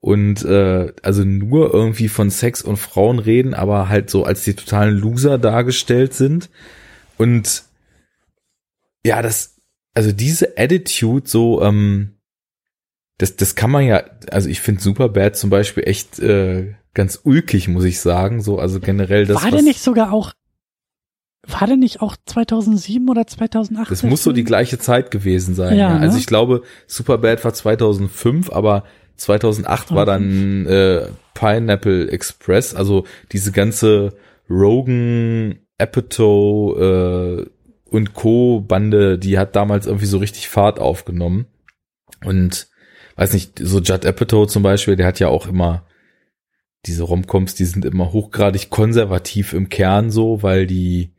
und 0.00 0.44
äh, 0.44 0.92
also 1.02 1.24
nur 1.24 1.72
irgendwie 1.72 2.08
von 2.08 2.30
Sex 2.30 2.62
und 2.62 2.76
Frauen 2.76 3.18
reden, 3.18 3.54
aber 3.54 3.88
halt 3.88 4.10
so 4.10 4.24
als 4.24 4.44
die 4.44 4.54
totalen 4.54 4.96
Loser 4.96 5.38
dargestellt 5.38 6.14
sind. 6.14 6.50
Und 7.16 7.64
ja, 9.04 9.22
das, 9.22 9.60
also 9.94 10.10
diese 10.10 10.58
Attitude 10.58 11.28
so, 11.28 11.62
ähm, 11.62 12.18
das, 13.18 13.36
das 13.36 13.54
kann 13.54 13.70
man 13.70 13.86
ja, 13.86 14.04
also 14.30 14.48
ich 14.48 14.60
finde 14.60 14.82
Superbad 14.82 15.36
zum 15.36 15.48
Beispiel 15.48 15.84
echt 15.86 16.18
äh, 16.18 16.74
ganz 16.94 17.20
ulkig, 17.24 17.68
muss 17.68 17.84
ich 17.84 18.00
sagen. 18.00 18.40
So, 18.40 18.58
also 18.58 18.80
generell 18.80 19.26
das. 19.26 19.42
War 19.42 19.50
der 19.50 19.62
nicht 19.62 19.80
sogar 19.80 20.12
auch 20.12 20.32
war 21.46 21.66
der 21.66 21.76
nicht 21.76 22.00
auch 22.00 22.16
2007 22.24 23.08
oder 23.08 23.26
2008? 23.26 23.90
Das 23.90 24.02
muss 24.02 24.22
so 24.22 24.32
die 24.32 24.44
gleiche 24.44 24.78
Zeit 24.78 25.10
gewesen 25.10 25.54
sein. 25.54 25.76
Ja, 25.76 25.90
ja. 25.90 25.98
Also 25.98 26.14
ne? 26.14 26.20
ich 26.20 26.26
glaube, 26.26 26.62
Superbad 26.86 27.44
war 27.44 27.52
2005, 27.52 28.50
aber 28.50 28.84
2008 29.16 29.94
war 29.94 30.06
dann 30.06 30.66
äh, 30.66 31.08
Pineapple 31.34 32.10
Express, 32.10 32.74
also 32.74 33.04
diese 33.32 33.52
ganze 33.52 34.14
Rogan, 34.48 35.58
Apatow 35.78 36.78
äh, 36.78 37.46
und 37.90 38.14
Co. 38.14 38.60
Bande, 38.60 39.18
die 39.18 39.38
hat 39.38 39.54
damals 39.54 39.86
irgendwie 39.86 40.06
so 40.06 40.18
richtig 40.18 40.48
Fahrt 40.48 40.78
aufgenommen. 40.78 41.46
Und 42.24 42.68
weiß 43.16 43.32
nicht, 43.34 43.58
so 43.58 43.80
Judd 43.80 44.06
Apatow 44.06 44.46
zum 44.46 44.62
Beispiel, 44.62 44.96
der 44.96 45.06
hat 45.06 45.20
ja 45.20 45.28
auch 45.28 45.46
immer 45.46 45.84
diese 46.86 47.04
Romcoms, 47.04 47.54
die 47.54 47.64
sind 47.64 47.84
immer 47.84 48.12
hochgradig 48.12 48.70
konservativ 48.70 49.52
im 49.52 49.68
Kern 49.68 50.10
so, 50.10 50.42
weil 50.42 50.66
die 50.66 51.10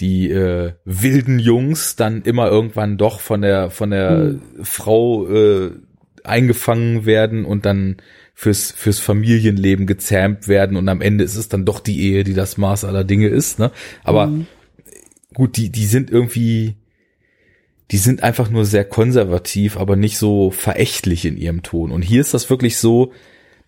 die 0.00 0.30
äh, 0.30 0.72
wilden 0.84 1.38
Jungs 1.38 1.96
dann 1.96 2.22
immer 2.22 2.48
irgendwann 2.48 2.98
doch 2.98 3.20
von 3.20 3.42
der 3.42 3.70
von 3.70 3.90
der 3.90 4.10
mhm. 4.10 4.40
Frau 4.62 5.28
äh, 5.28 5.70
eingefangen 6.24 7.04
werden 7.04 7.44
und 7.44 7.66
dann 7.66 7.96
fürs 8.34 8.72
fürs 8.72 8.98
Familienleben 8.98 9.86
gezähmt 9.86 10.48
werden 10.48 10.76
und 10.76 10.88
am 10.88 11.00
Ende 11.00 11.24
ist 11.24 11.36
es 11.36 11.48
dann 11.48 11.64
doch 11.64 11.78
die 11.78 12.00
Ehe, 12.00 12.24
die 12.24 12.34
das 12.34 12.56
Maß 12.56 12.84
aller 12.84 13.04
Dinge 13.04 13.28
ist, 13.28 13.58
ne? 13.58 13.70
Aber 14.02 14.28
mhm. 14.28 14.46
gut, 15.34 15.56
die 15.56 15.70
die 15.70 15.86
sind 15.86 16.10
irgendwie 16.10 16.76
die 17.90 17.98
sind 17.98 18.22
einfach 18.22 18.48
nur 18.48 18.64
sehr 18.64 18.86
konservativ, 18.86 19.76
aber 19.76 19.96
nicht 19.96 20.16
so 20.16 20.50
verächtlich 20.50 21.26
in 21.26 21.36
ihrem 21.36 21.62
Ton 21.62 21.92
und 21.92 22.02
hier 22.02 22.22
ist 22.22 22.32
das 22.32 22.48
wirklich 22.48 22.78
so, 22.78 23.12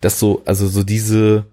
dass 0.01 0.19
so 0.19 0.43
also 0.45 0.67
so 0.67 0.83
diese 0.83 1.45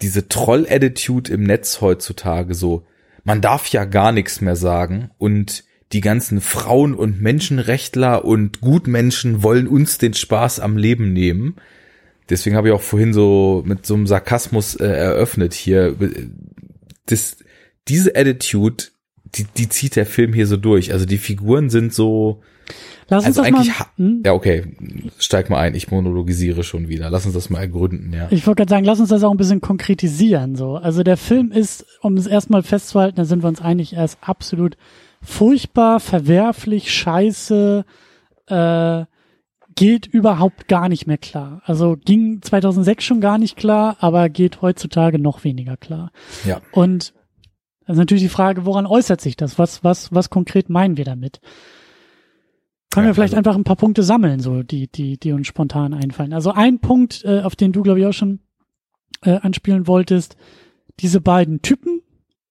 diese 0.00 0.28
Troll-Attitude 0.28 1.32
im 1.32 1.44
Netz 1.44 1.80
heutzutage 1.80 2.54
so 2.54 2.84
man 3.24 3.40
darf 3.40 3.68
ja 3.68 3.84
gar 3.84 4.12
nichts 4.12 4.40
mehr 4.40 4.56
sagen 4.56 5.10
und 5.18 5.64
die 5.92 6.00
ganzen 6.00 6.40
Frauen 6.40 6.94
und 6.94 7.20
Menschenrechtler 7.20 8.24
und 8.24 8.60
Gutmenschen 8.60 9.42
wollen 9.42 9.68
uns 9.68 9.98
den 9.98 10.14
Spaß 10.14 10.60
am 10.60 10.76
Leben 10.76 11.12
nehmen. 11.12 11.56
Deswegen 12.30 12.56
habe 12.56 12.68
ich 12.68 12.74
auch 12.74 12.80
vorhin 12.82 13.12
so 13.12 13.62
mit 13.66 13.84
so 13.84 13.94
einem 13.94 14.06
Sarkasmus 14.06 14.74
äh, 14.74 14.86
eröffnet 14.86 15.52
hier. 15.52 15.94
Das, 17.06 17.36
diese 17.88 18.16
Attitude, 18.16 18.84
die, 19.24 19.44
die 19.44 19.68
zieht 19.68 19.96
der 19.96 20.06
Film 20.06 20.32
hier 20.32 20.46
so 20.46 20.56
durch. 20.56 20.92
Also 20.92 21.04
die 21.04 21.18
Figuren 21.18 21.68
sind 21.68 21.92
so, 21.92 22.40
Lass 23.12 23.26
uns 23.26 23.38
also 23.38 23.50
das 23.50 23.66
mal, 23.66 23.86
hm? 23.96 24.22
ja 24.24 24.32
okay, 24.32 24.64
steig 25.18 25.50
mal 25.50 25.58
ein, 25.58 25.74
ich 25.74 25.90
monologisiere 25.90 26.64
schon 26.64 26.88
wieder. 26.88 27.10
Lass 27.10 27.26
uns 27.26 27.34
das 27.34 27.50
mal 27.50 27.60
ergründen, 27.60 28.10
ja. 28.14 28.28
Ich 28.30 28.46
wollte 28.46 28.60
gerade 28.60 28.70
sagen, 28.70 28.86
lass 28.86 29.00
uns 29.00 29.10
das 29.10 29.22
auch 29.22 29.30
ein 29.30 29.36
bisschen 29.36 29.60
konkretisieren, 29.60 30.56
so. 30.56 30.76
Also 30.76 31.02
der 31.02 31.18
Film 31.18 31.52
ist, 31.52 31.84
um 32.00 32.16
es 32.16 32.26
erstmal 32.26 32.62
festzuhalten, 32.62 33.16
da 33.16 33.26
sind 33.26 33.42
wir 33.42 33.48
uns 33.48 33.60
einig, 33.60 33.92
er 33.92 34.06
ist 34.06 34.16
absolut 34.22 34.78
furchtbar, 35.20 36.00
verwerflich, 36.00 36.90
scheiße, 36.90 37.84
äh, 38.46 39.04
geht 39.74 40.06
überhaupt 40.06 40.66
gar 40.68 40.88
nicht 40.88 41.06
mehr 41.06 41.18
klar. 41.18 41.60
Also 41.66 41.98
ging 42.02 42.40
2006 42.40 43.04
schon 43.04 43.20
gar 43.20 43.36
nicht 43.36 43.58
klar, 43.58 43.98
aber 44.00 44.30
geht 44.30 44.62
heutzutage 44.62 45.18
noch 45.18 45.44
weniger 45.44 45.76
klar. 45.76 46.12
Ja. 46.46 46.62
Und 46.72 47.12
das 47.86 47.96
ist 47.96 47.98
natürlich 47.98 48.22
die 48.22 48.30
Frage, 48.30 48.64
woran 48.64 48.86
äußert 48.86 49.20
sich 49.20 49.36
das? 49.36 49.58
Was, 49.58 49.84
was, 49.84 50.14
was 50.14 50.30
konkret 50.30 50.70
meinen 50.70 50.96
wir 50.96 51.04
damit? 51.04 51.40
Können 52.92 53.06
wir 53.06 53.14
vielleicht 53.14 53.34
also, 53.34 53.38
einfach 53.38 53.56
ein 53.56 53.64
paar 53.64 53.76
Punkte 53.76 54.02
sammeln, 54.02 54.40
so 54.40 54.62
die, 54.62 54.86
die, 54.86 55.18
die 55.18 55.32
uns 55.32 55.46
spontan 55.46 55.94
einfallen. 55.94 56.34
Also 56.34 56.52
ein 56.52 56.78
Punkt, 56.78 57.24
äh, 57.24 57.40
auf 57.40 57.56
den 57.56 57.72
du, 57.72 57.82
glaube 57.82 58.00
ich, 58.00 58.06
auch 58.06 58.12
schon 58.12 58.40
äh, 59.22 59.38
anspielen 59.40 59.86
wolltest, 59.86 60.36
diese 61.00 61.22
beiden 61.22 61.62
Typen, 61.62 62.02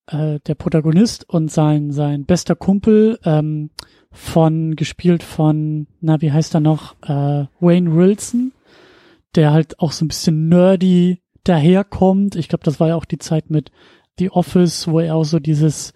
äh, 0.07 0.39
der 0.39 0.55
Protagonist 0.55 1.29
und 1.29 1.51
sein, 1.51 1.91
sein 1.91 2.25
bester 2.25 2.55
Kumpel, 2.55 3.19
ähm, 3.23 3.69
von, 4.11 4.75
gespielt 4.75 5.21
von, 5.21 5.87
na, 6.01 6.21
wie 6.21 6.31
heißt 6.31 6.55
er 6.55 6.59
noch, 6.59 6.95
äh, 7.03 7.45
Wayne 7.59 7.95
Wilson, 7.95 8.51
der 9.35 9.51
halt 9.51 9.79
auch 9.79 9.91
so 9.91 10.03
ein 10.03 10.07
bisschen 10.07 10.49
nerdy 10.49 11.21
daherkommt. 11.43 12.35
Ich 12.35 12.49
glaube, 12.49 12.63
das 12.63 12.79
war 12.79 12.89
ja 12.89 12.95
auch 12.95 13.05
die 13.05 13.19
Zeit 13.19 13.49
mit 13.49 13.71
The 14.17 14.31
Office, 14.31 14.87
wo 14.87 14.99
er 14.99 15.15
auch 15.15 15.23
so 15.23 15.39
dieses 15.39 15.93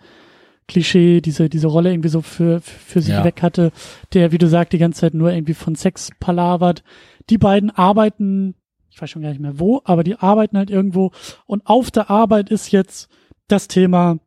Klischee, 0.67 1.21
diese, 1.21 1.47
diese 1.49 1.67
Rolle 1.67 1.91
irgendwie 1.91 2.09
so 2.09 2.21
für, 2.21 2.59
für 2.61 3.01
sich 3.01 3.13
Ja. 3.13 3.23
weg 3.23 3.41
hatte, 3.41 3.71
der, 4.13 4.31
wie 4.31 4.37
du 4.39 4.47
sagst, 4.47 4.73
die 4.73 4.77
ganze 4.79 5.01
Zeit 5.01 5.13
nur 5.13 5.31
irgendwie 5.31 5.53
von 5.53 5.75
Sex 5.75 6.09
palavert. 6.19 6.83
Die 7.29 7.37
beiden 7.37 7.69
arbeiten, 7.69 8.55
ich 8.89 9.01
weiß 9.01 9.09
schon 9.09 9.21
gar 9.21 9.29
nicht 9.29 9.41
mehr 9.41 9.59
wo, 9.59 9.81
aber 9.83 10.03
die 10.03 10.15
arbeiten 10.15 10.57
halt 10.57 10.69
irgendwo 10.71 11.11
und 11.45 11.65
auf 11.67 11.91
der 11.91 12.09
Arbeit 12.09 12.49
ist 12.49 12.71
jetzt 12.71 13.09
das 13.47 13.67
Thema 13.67 14.17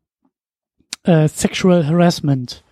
äh, 1.05 1.29
Sexual 1.29 1.87
Harassment 1.87 2.63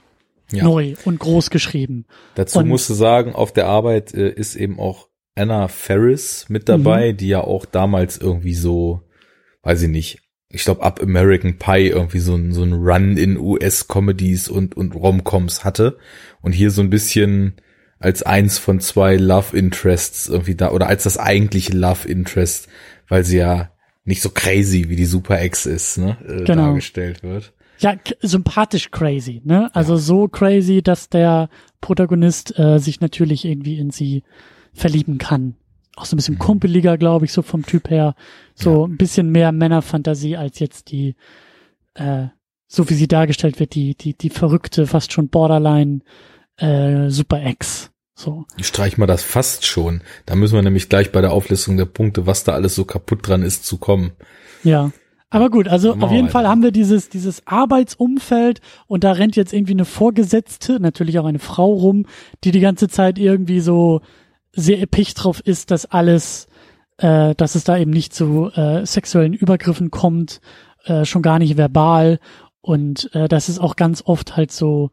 Ja. 0.52 0.64
neu 0.64 0.94
und 1.04 1.18
groß 1.18 1.50
geschrieben. 1.50 2.06
Dazu 2.36 2.58
Und- 2.60 2.68
musst 2.68 2.88
du 2.90 2.94
sagen, 2.94 3.34
auf 3.34 3.52
der 3.52 3.66
Arbeit 3.66 4.14
äh, 4.14 4.30
ist 4.30 4.54
eben 4.56 4.78
auch 4.78 5.08
Anna 5.34 5.68
Ferris 5.68 6.46
mit 6.48 6.68
dabei, 6.68 7.12
Mhm. 7.12 7.16
die 7.18 7.28
ja 7.28 7.40
auch 7.42 7.66
damals 7.66 8.16
irgendwie 8.18 8.54
so, 8.54 9.02
weiß 9.62 9.82
ich 9.82 9.88
nicht, 9.88 10.18
ich 10.56 10.64
glaube 10.64 10.82
ab 10.82 11.00
American 11.02 11.58
Pie 11.58 11.88
irgendwie 11.88 12.18
so 12.18 12.34
ein, 12.34 12.52
so 12.52 12.62
ein 12.62 12.72
Run 12.72 13.16
in 13.16 13.36
US-Comedies 13.38 14.48
und, 14.48 14.76
und 14.76 14.94
Romcoms 14.94 15.64
hatte 15.64 15.98
und 16.42 16.52
hier 16.52 16.70
so 16.70 16.82
ein 16.82 16.90
bisschen 16.90 17.54
als 17.98 18.22
eins 18.22 18.58
von 18.58 18.80
zwei 18.80 19.16
Love 19.16 19.56
Interests 19.56 20.28
irgendwie 20.28 20.54
da, 20.54 20.72
oder 20.72 20.86
als 20.88 21.04
das 21.04 21.18
eigentliche 21.18 21.72
Love 21.72 22.08
Interest, 22.08 22.68
weil 23.08 23.24
sie 23.24 23.38
ja 23.38 23.70
nicht 24.04 24.22
so 24.22 24.30
crazy 24.30 24.88
wie 24.88 24.96
die 24.96 25.04
Super 25.06 25.40
Ex 25.40 25.66
ist, 25.66 25.98
ne, 25.98 26.16
äh, 26.26 26.44
Genau. 26.44 26.66
dargestellt 26.66 27.22
wird. 27.22 27.52
Ja, 27.78 27.94
sympathisch 28.22 28.90
crazy, 28.90 29.42
ne? 29.44 29.70
Also 29.74 29.96
so 29.98 30.28
crazy, 30.28 30.82
dass 30.82 31.10
der 31.10 31.50
Protagonist 31.82 32.58
äh, 32.58 32.78
sich 32.78 33.00
natürlich 33.00 33.44
irgendwie 33.44 33.78
in 33.78 33.90
sie 33.90 34.22
verlieben 34.72 35.18
kann. 35.18 35.56
Auch 35.96 36.04
so 36.04 36.14
ein 36.14 36.18
bisschen 36.18 36.38
kumpeliger, 36.38 36.98
glaube 36.98 37.24
ich, 37.24 37.32
so 37.32 37.42
vom 37.42 37.64
Typ 37.64 37.90
her. 37.90 38.14
So 38.54 38.86
ein 38.86 38.98
bisschen 38.98 39.30
mehr 39.30 39.50
Männerfantasie 39.50 40.36
als 40.36 40.58
jetzt 40.58 40.90
die, 40.90 41.16
äh, 41.94 42.26
so 42.68 42.88
wie 42.90 42.94
sie 42.94 43.08
dargestellt 43.08 43.58
wird, 43.58 43.74
die, 43.74 43.94
die, 43.94 44.12
die 44.14 44.30
verrückte, 44.30 44.86
fast 44.86 45.12
schon 45.12 45.28
Borderline 45.28 46.00
äh, 46.58 47.08
Super 47.08 47.42
Ex. 47.42 47.90
So. 48.14 48.44
Streich 48.60 48.96
mal 48.98 49.06
das 49.06 49.22
fast 49.22 49.66
schon. 49.66 50.02
Da 50.24 50.36
müssen 50.36 50.54
wir 50.54 50.62
nämlich 50.62 50.88
gleich 50.88 51.12
bei 51.12 51.20
der 51.20 51.32
Auflistung 51.32 51.76
der 51.76 51.84
Punkte, 51.86 52.26
was 52.26 52.44
da 52.44 52.52
alles 52.52 52.74
so 52.74 52.84
kaputt 52.84 53.26
dran 53.26 53.42
ist, 53.42 53.66
zu 53.66 53.78
kommen. 53.78 54.12
Ja. 54.64 54.90
Aber 55.28 55.50
gut, 55.50 55.66
also 55.66 55.92
auf 55.94 56.12
jeden 56.12 56.24
weiter. 56.24 56.32
Fall 56.32 56.48
haben 56.48 56.62
wir 56.62 56.70
dieses, 56.70 57.08
dieses 57.08 57.46
Arbeitsumfeld 57.46 58.60
und 58.86 59.02
da 59.02 59.12
rennt 59.12 59.36
jetzt 59.36 59.52
irgendwie 59.52 59.72
eine 59.72 59.84
Vorgesetzte, 59.84 60.78
natürlich 60.78 61.18
auch 61.18 61.26
eine 61.26 61.40
Frau 61.40 61.72
rum, 61.72 62.06
die 62.44 62.52
die 62.52 62.60
ganze 62.60 62.88
Zeit 62.88 63.18
irgendwie 63.18 63.60
so 63.60 64.02
sehr 64.56 64.80
erpicht 64.80 65.22
drauf 65.22 65.40
ist, 65.40 65.70
dass 65.70 65.86
alles, 65.86 66.48
äh, 66.98 67.34
dass 67.36 67.54
es 67.54 67.64
da 67.64 67.76
eben 67.78 67.90
nicht 67.92 68.14
zu 68.14 68.50
äh, 68.54 68.84
sexuellen 68.84 69.34
Übergriffen 69.34 69.90
kommt, 69.90 70.40
äh, 70.84 71.04
schon 71.04 71.22
gar 71.22 71.38
nicht 71.38 71.56
verbal 71.56 72.18
und 72.62 73.08
äh, 73.14 73.28
das 73.28 73.48
ist 73.48 73.58
auch 73.60 73.76
ganz 73.76 74.02
oft 74.04 74.36
halt 74.36 74.50
so, 74.50 74.90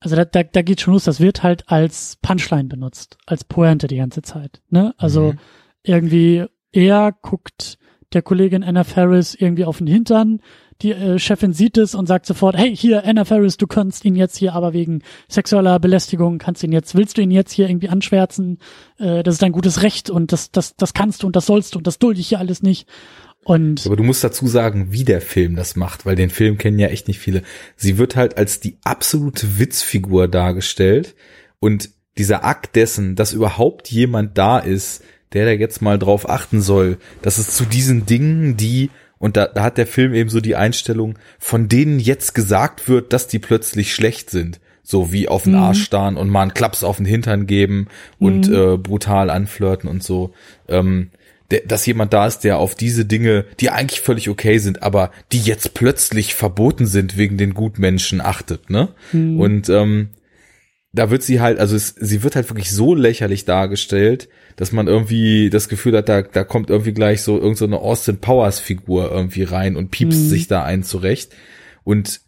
also 0.00 0.16
da, 0.16 0.24
da, 0.24 0.42
da 0.42 0.62
geht 0.62 0.80
schon 0.80 0.94
los, 0.94 1.04
das 1.04 1.20
wird 1.20 1.42
halt 1.42 1.70
als 1.70 2.16
Punchline 2.22 2.68
benutzt, 2.68 3.18
als 3.26 3.44
Pointe 3.44 3.86
die 3.88 3.96
ganze 3.96 4.22
Zeit, 4.22 4.62
ne? 4.70 4.94
Also 4.96 5.32
Mhm. 5.32 5.38
irgendwie 5.82 6.44
er 6.72 7.12
guckt 7.22 7.78
der 8.12 8.22
Kollegin 8.22 8.62
Anna 8.62 8.84
Ferris 8.84 9.34
irgendwie 9.34 9.64
auf 9.64 9.78
den 9.78 9.86
Hintern. 9.86 10.40
Die 10.82 10.92
äh, 10.92 11.18
Chefin 11.18 11.52
sieht 11.52 11.78
es 11.78 11.94
und 11.94 12.06
sagt 12.06 12.26
sofort, 12.26 12.56
hey, 12.56 12.76
hier, 12.76 13.04
Anna 13.04 13.24
Ferris, 13.24 13.56
du 13.56 13.66
kannst 13.66 14.04
ihn 14.04 14.14
jetzt 14.14 14.36
hier 14.36 14.52
aber 14.54 14.72
wegen 14.72 15.02
sexueller 15.28 15.78
Belästigung, 15.78 16.38
kannst 16.38 16.62
ihn 16.62 16.72
jetzt, 16.72 16.94
willst 16.94 17.16
du 17.16 17.22
ihn 17.22 17.30
jetzt 17.30 17.52
hier 17.52 17.68
irgendwie 17.68 17.88
anschwärzen? 17.88 18.58
Äh, 18.98 19.22
das 19.22 19.34
ist 19.34 19.42
dein 19.42 19.52
gutes 19.52 19.82
Recht 19.82 20.10
und 20.10 20.32
das, 20.32 20.50
das, 20.50 20.76
das 20.76 20.92
kannst 20.92 21.22
du 21.22 21.26
und 21.26 21.36
das 21.36 21.46
sollst 21.46 21.74
du 21.74 21.78
und 21.78 21.86
das 21.86 21.98
dulde 21.98 22.20
ich 22.20 22.28
hier 22.28 22.38
alles 22.38 22.62
nicht. 22.62 22.86
Und 23.44 23.86
Aber 23.86 23.96
du 23.96 24.02
musst 24.02 24.24
dazu 24.24 24.48
sagen, 24.48 24.88
wie 24.90 25.04
der 25.04 25.20
Film 25.20 25.54
das 25.54 25.76
macht, 25.76 26.04
weil 26.04 26.16
den 26.16 26.30
Film 26.30 26.58
kennen 26.58 26.80
ja 26.80 26.88
echt 26.88 27.06
nicht 27.06 27.20
viele. 27.20 27.42
Sie 27.76 27.96
wird 27.96 28.16
halt 28.16 28.36
als 28.36 28.58
die 28.58 28.76
absolute 28.82 29.60
Witzfigur 29.60 30.26
dargestellt 30.26 31.14
und 31.60 31.90
dieser 32.18 32.44
Akt 32.44 32.74
dessen, 32.74 33.14
dass 33.14 33.32
überhaupt 33.32 33.88
jemand 33.88 34.36
da 34.36 34.58
ist, 34.58 35.04
der 35.32 35.44
da 35.44 35.52
jetzt 35.52 35.80
mal 35.80 35.98
drauf 35.98 36.28
achten 36.28 36.60
soll, 36.60 36.98
dass 37.22 37.38
es 37.38 37.54
zu 37.54 37.64
diesen 37.64 38.04
Dingen, 38.04 38.56
die 38.56 38.90
und 39.18 39.36
da, 39.36 39.46
da 39.46 39.62
hat 39.62 39.78
der 39.78 39.86
Film 39.86 40.14
eben 40.14 40.30
so 40.30 40.40
die 40.40 40.56
Einstellung, 40.56 41.18
von 41.38 41.68
denen 41.68 41.98
jetzt 41.98 42.34
gesagt 42.34 42.88
wird, 42.88 43.12
dass 43.12 43.28
die 43.28 43.38
plötzlich 43.38 43.94
schlecht 43.94 44.30
sind. 44.30 44.60
So 44.82 45.12
wie 45.12 45.26
auf 45.28 45.44
den 45.44 45.54
Mhm. 45.54 45.58
Arsch 45.58 45.82
starren 45.82 46.16
und 46.16 46.28
mal 46.28 46.42
einen 46.42 46.54
Klaps 46.54 46.84
auf 46.84 46.98
den 46.98 47.06
Hintern 47.06 47.46
geben 47.46 47.88
und 48.20 48.48
äh, 48.48 48.76
brutal 48.76 49.30
anflirten 49.30 49.90
und 49.90 50.02
so. 50.04 50.32
Ähm, 50.68 51.10
der, 51.50 51.60
dass 51.60 51.86
jemand 51.86 52.12
da 52.12 52.26
ist, 52.26 52.40
der 52.40 52.58
auf 52.58 52.74
diese 52.74 53.04
Dinge, 53.04 53.44
die 53.60 53.70
eigentlich 53.70 54.00
völlig 54.00 54.28
okay 54.28 54.58
sind, 54.58 54.82
aber 54.82 55.10
die 55.32 55.40
jetzt 55.40 55.74
plötzlich 55.74 56.34
verboten 56.34 56.86
sind 56.86 57.16
wegen 57.16 57.36
den 57.36 57.54
Gutmenschen 57.54 58.20
achtet, 58.20 58.70
ne? 58.70 58.88
Und 59.40 59.68
ähm, 59.68 60.10
da 60.96 61.10
wird 61.10 61.22
sie 61.22 61.40
halt, 61.40 61.58
also 61.58 61.76
es, 61.76 61.94
sie 62.00 62.22
wird 62.22 62.36
halt 62.36 62.48
wirklich 62.48 62.70
so 62.70 62.94
lächerlich 62.94 63.44
dargestellt, 63.44 64.28
dass 64.56 64.72
man 64.72 64.86
irgendwie 64.88 65.50
das 65.50 65.68
Gefühl 65.68 65.96
hat, 65.96 66.08
da, 66.08 66.22
da 66.22 66.42
kommt 66.42 66.70
irgendwie 66.70 66.94
gleich 66.94 67.22
so 67.22 67.34
irgendeine 67.34 67.56
so 67.56 67.64
eine 67.66 67.78
Austin 67.78 68.18
Powers 68.18 68.60
Figur 68.60 69.10
irgendwie 69.10 69.42
rein 69.42 69.76
und 69.76 69.90
piepst 69.90 70.18
Mhm. 70.20 70.28
sich 70.28 70.48
da 70.48 70.64
ein 70.64 70.82
zurecht. 70.82 71.34
Und 71.84 72.22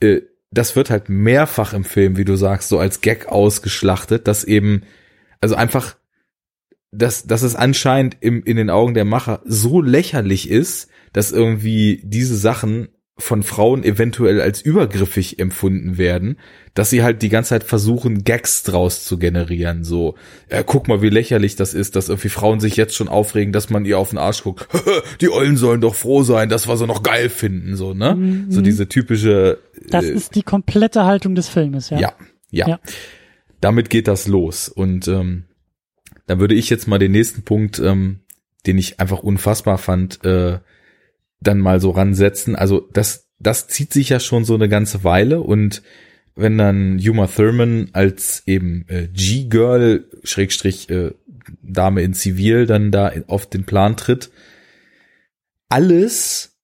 äh, 0.00 0.22
das 0.50 0.74
wird 0.74 0.88
halt 0.88 1.10
mehrfach 1.10 1.74
im 1.74 1.84
Film, 1.84 2.16
wie 2.16 2.24
du 2.24 2.36
sagst, 2.36 2.70
so 2.70 2.78
als 2.78 3.02
Gag 3.02 3.26
ausgeschlachtet, 3.26 4.26
dass 4.26 4.44
eben, 4.44 4.84
also 5.40 5.54
einfach, 5.54 5.96
dass, 6.90 7.26
dass 7.26 7.42
es 7.42 7.54
anscheinend 7.54 8.16
im, 8.20 8.42
in 8.42 8.56
den 8.56 8.70
Augen 8.70 8.94
der 8.94 9.04
Macher 9.04 9.42
so 9.44 9.82
lächerlich 9.82 10.48
ist, 10.48 10.88
dass 11.12 11.32
irgendwie 11.32 12.00
diese 12.02 12.36
Sachen 12.36 12.88
von 13.20 13.42
Frauen 13.42 13.82
eventuell 13.82 14.40
als 14.40 14.60
übergriffig 14.62 15.40
empfunden 15.40 15.98
werden, 15.98 16.38
dass 16.74 16.88
sie 16.88 17.02
halt 17.02 17.20
die 17.22 17.28
ganze 17.28 17.50
Zeit 17.50 17.64
versuchen, 17.64 18.22
Gags 18.22 18.62
draus 18.62 19.04
zu 19.04 19.18
generieren. 19.18 19.82
So, 19.82 20.14
äh, 20.48 20.62
guck 20.64 20.86
mal, 20.86 21.02
wie 21.02 21.08
lächerlich 21.08 21.56
das 21.56 21.74
ist, 21.74 21.96
dass 21.96 22.08
irgendwie 22.08 22.28
Frauen 22.28 22.60
sich 22.60 22.76
jetzt 22.76 22.94
schon 22.94 23.08
aufregen, 23.08 23.52
dass 23.52 23.70
man 23.70 23.84
ihr 23.84 23.98
auf 23.98 24.10
den 24.10 24.18
Arsch 24.18 24.44
guckt. 24.44 24.68
die 25.20 25.30
Ollen 25.30 25.56
sollen 25.56 25.80
doch 25.80 25.96
froh 25.96 26.22
sein, 26.22 26.48
dass 26.48 26.68
wir 26.68 26.76
sie 26.76 26.86
noch 26.86 27.02
geil 27.02 27.28
finden, 27.28 27.74
so, 27.74 27.92
ne? 27.92 28.14
Mhm. 28.14 28.52
So 28.52 28.60
diese 28.60 28.88
typische. 28.88 29.58
das 29.88 30.04
äh, 30.04 30.12
ist 30.12 30.36
die 30.36 30.42
komplette 30.42 31.04
Haltung 31.04 31.34
des 31.34 31.48
Filmes, 31.48 31.90
ja. 31.90 31.98
ja, 31.98 32.12
ja. 32.50 32.68
Ja. 32.68 32.80
Damit 33.60 33.90
geht 33.90 34.06
das 34.06 34.28
los. 34.28 34.68
Und 34.68 35.08
ähm, 35.08 35.44
da 36.28 36.38
würde 36.38 36.54
ich 36.54 36.70
jetzt 36.70 36.86
mal 36.86 36.98
den 37.00 37.10
nächsten 37.10 37.42
Punkt, 37.42 37.80
ähm, 37.80 38.20
den 38.66 38.78
ich 38.78 39.00
einfach 39.00 39.24
unfassbar 39.24 39.78
fand, 39.78 40.24
äh, 40.24 40.60
dann 41.40 41.58
mal 41.58 41.80
so 41.80 41.90
ransetzen. 41.90 42.56
Also 42.56 42.88
das, 42.92 43.28
das 43.38 43.68
zieht 43.68 43.92
sich 43.92 44.08
ja 44.08 44.20
schon 44.20 44.44
so 44.44 44.54
eine 44.54 44.68
ganze 44.68 45.04
Weile 45.04 45.40
und 45.40 45.82
wenn 46.34 46.56
dann 46.56 47.00
Uma 47.00 47.26
Thurman 47.26 47.90
als 47.92 48.44
eben 48.46 48.84
äh, 48.88 49.08
G-Girl, 49.08 50.04
Schrägstrich 50.22 50.88
äh, 50.88 51.12
Dame 51.62 52.02
in 52.02 52.14
Zivil, 52.14 52.66
dann 52.66 52.92
da 52.92 53.12
auf 53.26 53.46
den 53.46 53.64
Plan 53.64 53.96
tritt, 53.96 54.30
alles, 55.68 56.56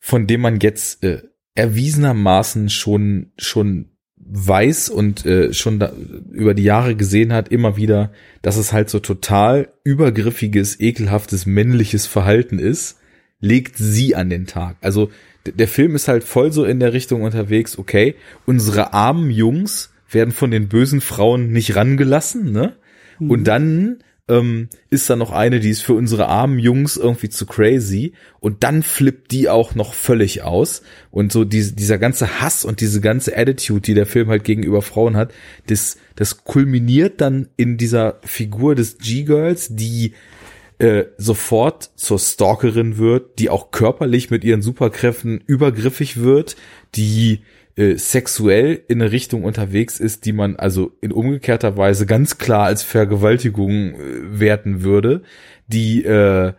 von 0.00 0.26
dem 0.26 0.40
man 0.40 0.58
jetzt 0.60 1.04
äh, 1.04 1.22
erwiesenermaßen 1.54 2.70
schon 2.70 3.32
schon 3.38 3.90
weiß 4.30 4.88
und 4.90 5.24
äh, 5.24 5.52
schon 5.54 5.78
da, 5.78 5.92
über 6.32 6.54
die 6.54 6.64
Jahre 6.64 6.94
gesehen 6.96 7.32
hat, 7.32 7.48
immer 7.48 7.76
wieder, 7.76 8.12
dass 8.42 8.56
es 8.56 8.72
halt 8.72 8.90
so 8.90 8.98
total 8.98 9.72
übergriffiges, 9.84 10.80
ekelhaftes 10.80 11.46
männliches 11.46 12.06
Verhalten 12.06 12.58
ist, 12.58 12.98
legt 13.40 13.76
sie 13.76 14.14
an 14.14 14.30
den 14.30 14.46
Tag. 14.46 14.76
Also 14.80 15.10
der 15.46 15.68
Film 15.68 15.94
ist 15.94 16.08
halt 16.08 16.24
voll 16.24 16.52
so 16.52 16.64
in 16.64 16.80
der 16.80 16.92
Richtung 16.92 17.22
unterwegs, 17.22 17.78
okay, 17.78 18.14
unsere 18.46 18.92
armen 18.92 19.30
Jungs 19.30 19.90
werden 20.10 20.32
von 20.32 20.50
den 20.50 20.68
bösen 20.68 21.00
Frauen 21.00 21.52
nicht 21.52 21.76
rangelassen, 21.76 22.52
ne? 22.52 22.76
Und 23.20 23.44
dann 23.48 23.98
ähm, 24.28 24.68
ist 24.90 25.08
da 25.10 25.16
noch 25.16 25.32
eine, 25.32 25.58
die 25.58 25.70
ist 25.70 25.82
für 25.82 25.94
unsere 25.94 26.26
armen 26.26 26.58
Jungs 26.58 26.96
irgendwie 26.96 27.30
zu 27.30 27.46
crazy 27.46 28.12
und 28.40 28.62
dann 28.62 28.82
flippt 28.82 29.32
die 29.32 29.48
auch 29.48 29.74
noch 29.74 29.94
völlig 29.94 30.42
aus 30.42 30.82
und 31.10 31.32
so 31.32 31.44
diese, 31.44 31.72
dieser 31.74 31.98
ganze 31.98 32.40
Hass 32.40 32.64
und 32.64 32.80
diese 32.80 33.00
ganze 33.00 33.36
Attitude, 33.36 33.80
die 33.80 33.94
der 33.94 34.06
Film 34.06 34.28
halt 34.28 34.44
gegenüber 34.44 34.82
Frauen 34.82 35.16
hat, 35.16 35.32
das, 35.66 35.96
das 36.14 36.44
kulminiert 36.44 37.20
dann 37.20 37.48
in 37.56 37.78
dieser 37.78 38.20
Figur 38.22 38.74
des 38.74 38.98
G-Girls, 38.98 39.68
die 39.70 40.12
äh, 40.78 41.04
sofort 41.16 41.90
zur 41.96 42.18
Stalkerin 42.18 42.98
wird, 42.98 43.38
die 43.38 43.50
auch 43.50 43.70
körperlich 43.70 44.30
mit 44.30 44.44
ihren 44.44 44.62
Superkräften 44.62 45.42
übergriffig 45.46 46.18
wird, 46.18 46.56
die 46.94 47.40
äh, 47.76 47.96
sexuell 47.96 48.82
in 48.88 49.00
eine 49.00 49.12
Richtung 49.12 49.44
unterwegs 49.44 50.00
ist, 50.00 50.24
die 50.24 50.32
man 50.32 50.56
also 50.56 50.92
in 51.00 51.12
umgekehrter 51.12 51.76
Weise 51.76 52.06
ganz 52.06 52.38
klar 52.38 52.64
als 52.64 52.82
Vergewaltigung 52.82 53.94
äh, 53.94 54.40
werten 54.40 54.82
würde, 54.82 55.22
die 55.66 56.04
äh, 56.04 56.52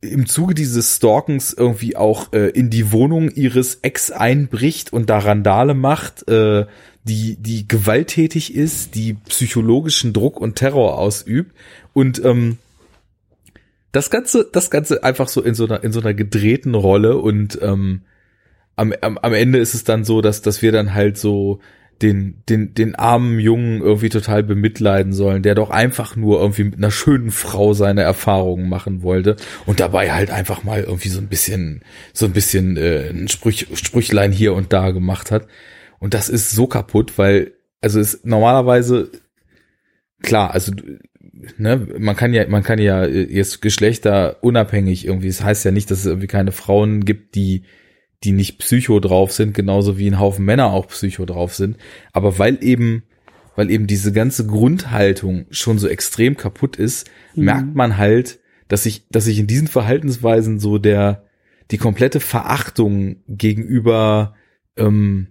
im 0.00 0.26
Zuge 0.26 0.54
dieses 0.54 0.96
Stalkens 0.96 1.52
irgendwie 1.52 1.96
auch 1.96 2.32
äh, 2.32 2.50
in 2.50 2.70
die 2.70 2.92
Wohnung 2.92 3.30
ihres 3.30 3.76
Ex 3.76 4.10
einbricht 4.10 4.92
und 4.92 5.10
da 5.10 5.18
Randale 5.18 5.74
macht, 5.74 6.28
äh, 6.28 6.66
die, 7.04 7.36
die 7.36 7.68
gewalttätig 7.68 8.54
ist, 8.54 8.94
die 8.94 9.14
psychologischen 9.14 10.12
Druck 10.12 10.40
und 10.40 10.56
Terror 10.56 10.98
ausübt 10.98 11.54
und 11.92 12.24
ähm, 12.24 12.58
das 13.92 14.10
Ganze, 14.10 14.48
das 14.50 14.70
Ganze 14.70 15.04
einfach 15.04 15.28
so 15.28 15.42
in 15.42 15.54
so 15.54 15.66
einer, 15.66 15.84
in 15.84 15.92
so 15.92 16.00
einer 16.00 16.14
gedrehten 16.14 16.74
Rolle 16.74 17.18
und 17.18 17.58
ähm, 17.62 18.02
am, 18.76 18.92
am, 19.00 19.18
am 19.18 19.32
Ende 19.32 19.58
ist 19.58 19.74
es 19.74 19.84
dann 19.84 20.04
so, 20.04 20.20
dass, 20.20 20.42
dass 20.42 20.62
wir 20.62 20.72
dann 20.72 20.94
halt 20.94 21.16
so 21.16 21.60
den, 22.02 22.42
den, 22.48 22.74
den 22.74 22.96
armen 22.96 23.38
Jungen 23.38 23.80
irgendwie 23.80 24.08
total 24.08 24.42
bemitleiden 24.42 25.12
sollen, 25.12 25.42
der 25.42 25.54
doch 25.54 25.70
einfach 25.70 26.16
nur 26.16 26.40
irgendwie 26.40 26.64
mit 26.64 26.76
einer 26.76 26.90
schönen 26.90 27.30
Frau 27.30 27.72
seine 27.72 28.02
Erfahrungen 28.02 28.68
machen 28.68 29.02
wollte 29.02 29.36
und 29.64 29.78
dabei 29.78 30.12
halt 30.12 30.30
einfach 30.30 30.64
mal 30.64 30.82
irgendwie 30.82 31.08
so 31.08 31.20
ein 31.20 31.28
bisschen, 31.28 31.82
so 32.12 32.26
ein 32.26 32.32
bisschen 32.32 32.76
äh, 32.76 33.10
ein 33.10 33.28
Sprüch, 33.28 33.68
Sprüchlein 33.74 34.32
hier 34.32 34.54
und 34.54 34.72
da 34.72 34.90
gemacht 34.90 35.30
hat. 35.30 35.46
Und 36.04 36.12
das 36.12 36.28
ist 36.28 36.50
so 36.50 36.66
kaputt, 36.66 37.16
weil, 37.16 37.54
also 37.80 37.98
ist 37.98 38.26
normalerweise, 38.26 39.10
klar, 40.20 40.50
also 40.50 40.70
ne, 41.56 41.88
man 41.98 42.14
kann 42.14 42.34
ja, 42.34 42.46
man 42.46 42.62
kann 42.62 42.78
ja 42.78 43.06
jetzt 43.06 43.62
Geschlechter 43.62 44.36
unabhängig 44.42 45.06
irgendwie, 45.06 45.28
es 45.28 45.38
das 45.38 45.46
heißt 45.46 45.64
ja 45.64 45.70
nicht, 45.70 45.90
dass 45.90 46.00
es 46.00 46.04
irgendwie 46.04 46.26
keine 46.26 46.52
Frauen 46.52 47.06
gibt, 47.06 47.36
die 47.36 47.62
die 48.22 48.32
nicht 48.32 48.58
psycho 48.58 49.00
drauf 49.00 49.32
sind, 49.32 49.54
genauso 49.54 49.96
wie 49.96 50.06
ein 50.06 50.18
Haufen 50.18 50.44
Männer 50.44 50.72
auch 50.72 50.88
psycho 50.88 51.24
drauf 51.24 51.54
sind. 51.54 51.78
Aber 52.12 52.38
weil 52.38 52.62
eben, 52.62 53.04
weil 53.56 53.70
eben 53.70 53.86
diese 53.86 54.12
ganze 54.12 54.46
Grundhaltung 54.46 55.46
schon 55.48 55.78
so 55.78 55.88
extrem 55.88 56.36
kaputt 56.36 56.76
ist, 56.76 57.10
mhm. 57.34 57.44
merkt 57.44 57.74
man 57.74 57.96
halt, 57.96 58.40
dass 58.68 58.82
sich, 58.82 59.08
dass 59.08 59.24
sich 59.24 59.38
in 59.38 59.46
diesen 59.46 59.68
Verhaltensweisen 59.68 60.60
so 60.60 60.76
der, 60.76 61.24
die 61.70 61.78
komplette 61.78 62.20
Verachtung 62.20 63.16
gegenüber, 63.26 64.34
ähm, 64.76 65.28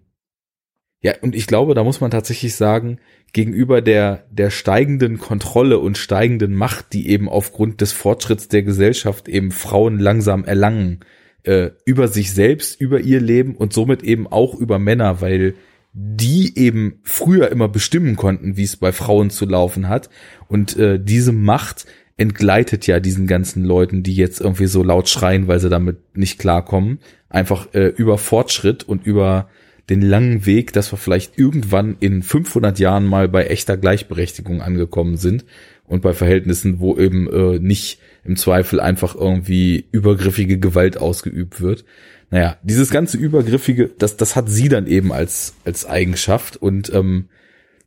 ja, 1.03 1.13
und 1.21 1.35
ich 1.35 1.47
glaube, 1.47 1.73
da 1.75 1.83
muss 1.83 1.99
man 1.99 2.11
tatsächlich 2.11 2.55
sagen, 2.55 2.97
gegenüber 3.33 3.81
der, 3.81 4.23
der 4.31 4.49
steigenden 4.49 5.17
Kontrolle 5.17 5.79
und 5.79 5.97
steigenden 5.97 6.55
Macht, 6.55 6.93
die 6.93 7.09
eben 7.09 7.27
aufgrund 7.27 7.81
des 7.81 7.91
Fortschritts 7.91 8.47
der 8.47 8.63
Gesellschaft 8.63 9.27
eben 9.27 9.51
Frauen 9.51 9.99
langsam 9.99 10.45
erlangen, 10.45 11.01
äh, 11.43 11.71
über 11.83 12.07
sich 12.07 12.31
selbst, 12.31 12.79
über 12.79 13.01
ihr 13.01 13.19
Leben 13.19 13.55
und 13.55 13.73
somit 13.73 14.01
eben 14.01 14.27
auch 14.27 14.55
über 14.55 14.79
Männer, 14.79 15.19
weil 15.19 15.55
die 15.91 16.57
eben 16.57 17.01
früher 17.03 17.51
immer 17.51 17.67
bestimmen 17.67 18.15
konnten, 18.15 18.55
wie 18.55 18.63
es 18.63 18.77
bei 18.77 18.93
Frauen 18.93 19.29
zu 19.29 19.45
laufen 19.45 19.89
hat. 19.89 20.09
Und 20.47 20.77
äh, 20.77 21.03
diese 21.03 21.33
Macht 21.33 21.85
entgleitet 22.15 22.87
ja 22.87 23.01
diesen 23.01 23.27
ganzen 23.27 23.65
Leuten, 23.65 24.03
die 24.03 24.15
jetzt 24.15 24.39
irgendwie 24.39 24.67
so 24.67 24.83
laut 24.83 25.09
schreien, 25.09 25.47
weil 25.47 25.59
sie 25.59 25.69
damit 25.69 26.15
nicht 26.15 26.39
klarkommen, 26.39 26.99
einfach 27.27 27.73
äh, 27.73 27.87
über 27.87 28.17
Fortschritt 28.17 28.83
und 28.83 29.05
über 29.05 29.49
den 29.89 30.01
langen 30.01 30.45
Weg, 30.45 30.73
dass 30.73 30.91
wir 30.93 30.97
vielleicht 30.97 31.37
irgendwann 31.37 31.97
in 31.99 32.23
500 32.23 32.79
Jahren 32.79 33.05
mal 33.05 33.27
bei 33.27 33.45
echter 33.45 33.77
Gleichberechtigung 33.77 34.61
angekommen 34.61 35.17
sind 35.17 35.45
und 35.85 36.01
bei 36.01 36.13
Verhältnissen, 36.13 36.79
wo 36.79 36.97
eben 36.97 37.29
äh, 37.31 37.59
nicht 37.59 37.99
im 38.23 38.37
Zweifel 38.37 38.79
einfach 38.79 39.15
irgendwie 39.15 39.85
übergriffige 39.91 40.57
Gewalt 40.57 40.97
ausgeübt 40.97 41.59
wird. 41.59 41.83
Naja, 42.29 42.57
dieses 42.63 42.89
ganze 42.89 43.17
übergriffige, 43.17 43.91
das, 43.97 44.17
das 44.17 44.35
hat 44.35 44.49
sie 44.49 44.69
dann 44.69 44.87
eben 44.87 45.11
als, 45.11 45.53
als 45.65 45.85
Eigenschaft 45.85 46.55
und 46.57 46.91
ähm, 46.93 47.29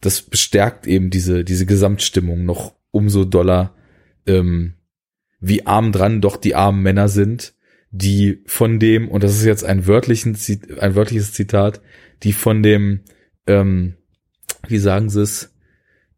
das 0.00 0.22
bestärkt 0.22 0.86
eben 0.86 1.10
diese, 1.10 1.42
diese 1.42 1.66
Gesamtstimmung 1.66 2.44
noch 2.44 2.74
umso 2.90 3.24
doller, 3.24 3.74
ähm, 4.26 4.74
wie 5.40 5.66
arm 5.66 5.90
dran 5.92 6.20
doch 6.20 6.36
die 6.36 6.54
armen 6.54 6.82
Männer 6.82 7.08
sind, 7.08 7.54
die 7.90 8.42
von 8.46 8.78
dem, 8.78 9.08
und 9.08 9.22
das 9.22 9.36
ist 9.36 9.44
jetzt 9.44 9.64
ein, 9.64 9.86
wörtlichen, 9.86 10.36
ein 10.80 10.94
wörtliches 10.94 11.32
Zitat, 11.32 11.80
die 12.22 12.32
von 12.32 12.62
dem, 12.62 13.00
ähm, 13.46 13.94
wie 14.68 14.78
sagen 14.78 15.08
sie 15.10 15.22
es, 15.22 15.54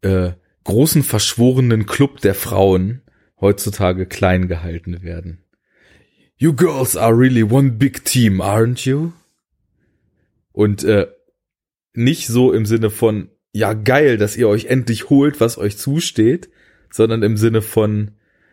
äh, 0.01 0.31
großen 0.63 1.03
verschworenen 1.03 1.85
Club 1.85 2.21
der 2.21 2.35
Frauen 2.35 3.01
heutzutage 3.39 4.05
klein 4.05 4.47
gehalten 4.47 5.01
werden. 5.01 5.43
You 6.37 6.53
girls 6.53 6.95
are 6.95 7.17
really 7.17 7.43
one 7.43 7.71
big 7.71 8.05
team, 8.05 8.41
aren't 8.41 8.87
you? 8.87 9.11
Und 10.51 10.83
äh, 10.83 11.07
nicht 11.93 12.27
so 12.27 12.53
im 12.53 12.65
Sinne 12.65 12.89
von, 12.89 13.29
ja 13.51 13.73
geil, 13.73 14.17
dass 14.17 14.37
ihr 14.37 14.47
euch 14.47 14.65
endlich 14.65 15.09
holt, 15.09 15.39
was 15.39 15.57
euch 15.57 15.77
zusteht, 15.77 16.49
sondern 16.91 17.23
im 17.23 17.37
Sinne 17.37 17.61
von, 17.61 18.11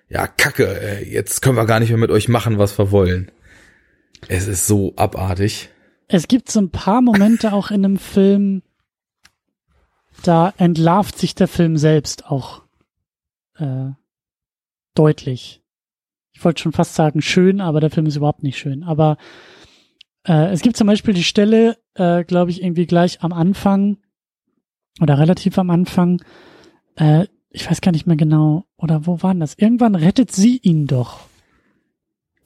ja 0.09 0.27
kacke, 0.27 1.05
jetzt 1.05 1.42
können 1.42 1.57
wir 1.57 1.66
gar 1.66 1.81
nicht 1.81 1.90
mehr 1.90 1.99
mit 1.99 2.11
euch 2.11 2.29
machen, 2.29 2.59
was 2.59 2.79
wir 2.79 2.90
wollen. 2.90 3.31
Es 4.29 4.49
ist 4.49 4.66
so 4.66 4.95
abartig. 4.97 5.71
Es 6.09 6.29
gibt 6.29 6.51
so 6.51 6.61
ein 6.61 6.71
paar 6.71 7.03
Momente 7.03 7.53
auch 7.53 7.71
in 7.71 7.83
dem 7.83 7.99
Film, 7.99 8.62
da 10.23 10.55
entlarvt 10.57 11.19
sich 11.19 11.35
der 11.35 11.49
Film 11.49 11.77
selbst 11.77 12.27
auch 12.27 12.62
äh, 13.59 13.90
deutlich. 14.95 15.62
Ich 16.33 16.45
wollte 16.45 16.62
schon 16.62 16.73
fast 16.73 16.95
sagen 16.95 17.23
schön, 17.23 17.61
aber 17.61 17.81
der 17.81 17.90
Film 17.90 18.07
ist 18.07 18.16
überhaupt 18.16 18.42
nicht 18.42 18.59
schön. 18.59 18.83
Aber 18.83 19.16
äh, 20.27 20.53
es 20.53 20.61
gibt 20.61 20.77
zum 20.77 20.87
Beispiel 20.87 21.14
die 21.14 21.25
Stelle, 21.25 21.79
äh, 21.95 22.25
glaube 22.25 22.51
ich, 22.51 22.62
irgendwie 22.62 22.87
gleich 22.87 23.23
am 23.23 23.33
Anfang 23.33 23.99
oder 25.01 25.19
relativ 25.19 25.59
am 25.59 25.71
Anfang, 25.71 26.23
äh, 26.97 27.27
ich 27.50 27.70
weiß 27.70 27.80
gar 27.80 27.92
nicht 27.92 28.06
mehr 28.06 28.16
genau, 28.16 28.66
oder 28.76 29.06
wo 29.06 29.22
waren 29.22 29.40
das? 29.40 29.54
Irgendwann 29.54 29.94
rettet 29.94 30.32
sie 30.32 30.59
ihn 30.59 30.87
doch. 30.87 31.20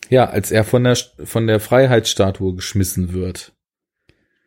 Ja, 0.08 0.26
als 0.26 0.50
er 0.50 0.64
von 0.64 0.84
der 0.84 0.96
von 0.96 1.46
der 1.46 1.60
Freiheitsstatue 1.60 2.54
geschmissen 2.54 3.12
wird. 3.12 3.52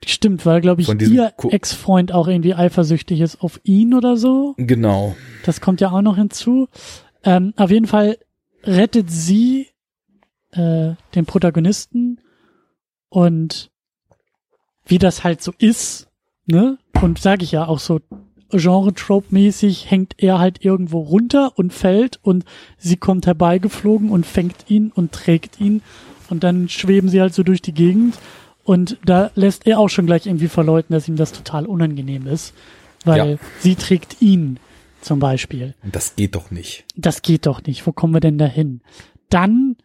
Stimmt, 0.06 0.46
weil, 0.46 0.60
glaube 0.60 0.82
ich, 0.82 0.90
ihr 0.90 1.34
Ex-Freund 1.50 2.12
auch 2.12 2.28
irgendwie 2.28 2.54
eifersüchtig 2.54 3.22
ist 3.22 3.42
auf 3.42 3.62
ihn 3.64 3.94
oder 3.94 4.18
so. 4.18 4.54
Genau. 4.58 5.16
Das 5.46 5.62
kommt 5.62 5.80
ja 5.80 5.92
auch 5.92 6.02
noch 6.02 6.18
hinzu. 6.18 6.68
Ähm, 7.24 7.54
auf 7.56 7.72
jeden 7.72 7.88
Fall 7.88 8.18
rettet 8.64 9.10
sie 9.10 9.68
äh, 10.52 10.94
den 11.16 11.26
Protagonisten 11.26 12.20
und 13.10 13.72
wie 14.86 14.98
das 14.98 15.24
halt 15.24 15.42
so 15.42 15.54
ist, 15.58 16.10
ne? 16.46 16.78
Und 17.02 17.20
sage 17.20 17.44
ich 17.44 17.54
ja 17.54 17.66
auch 17.66 17.80
so 17.80 18.02
Genre-Trope-mäßig 18.60 19.90
hängt 19.90 20.16
er 20.18 20.40
halt 20.40 20.64
irgendwo 20.64 21.00
runter 21.00 21.54
und 21.56 21.74
fällt 21.74 22.20
und 22.22 22.46
sie 22.78 22.98
kommt 22.98 23.26
herbeigeflogen 23.26 24.10
und 24.10 24.26
fängt 24.26 24.70
ihn 24.70 24.92
und 24.94 25.12
trägt 25.12 25.60
ihn 25.60 25.82
und 26.30 26.44
dann 26.44 26.70
schweben 26.70 27.10
sie 27.10 27.22
halt 27.22 27.34
so 27.34 27.44
durch 27.44 27.62
die 27.62 27.74
Gegend 27.74 28.16
und 28.64 28.98
da 29.06 29.32
lässt 29.36 29.68
er 29.68 29.80
auch 29.80 29.90
schon 29.90 30.06
gleich 30.06 30.26
irgendwie 30.26 30.48
verleuten, 30.48 30.94
dass 30.94 31.08
ihm 31.08 31.16
das 31.16 31.32
total 31.32 31.66
unangenehm 31.66 32.28
ist, 32.28 32.54
weil 33.04 33.32
ja. 33.32 33.38
sie 33.60 33.76
trägt 33.76 34.22
ihn 34.22 34.60
zum 35.02 35.20
Beispiel. 35.20 35.76
Und 35.84 35.96
das 35.96 36.16
geht 36.16 36.36
doch 36.36 36.50
nicht. 36.50 36.86
Das 36.96 37.22
geht 37.22 37.46
doch 37.46 37.62
nicht. 37.64 37.86
Wo 37.86 37.92
kommen 37.92 38.14
wir 38.14 38.22
denn 38.22 38.38
dahin? 38.38 38.82
Dann, 39.30 39.76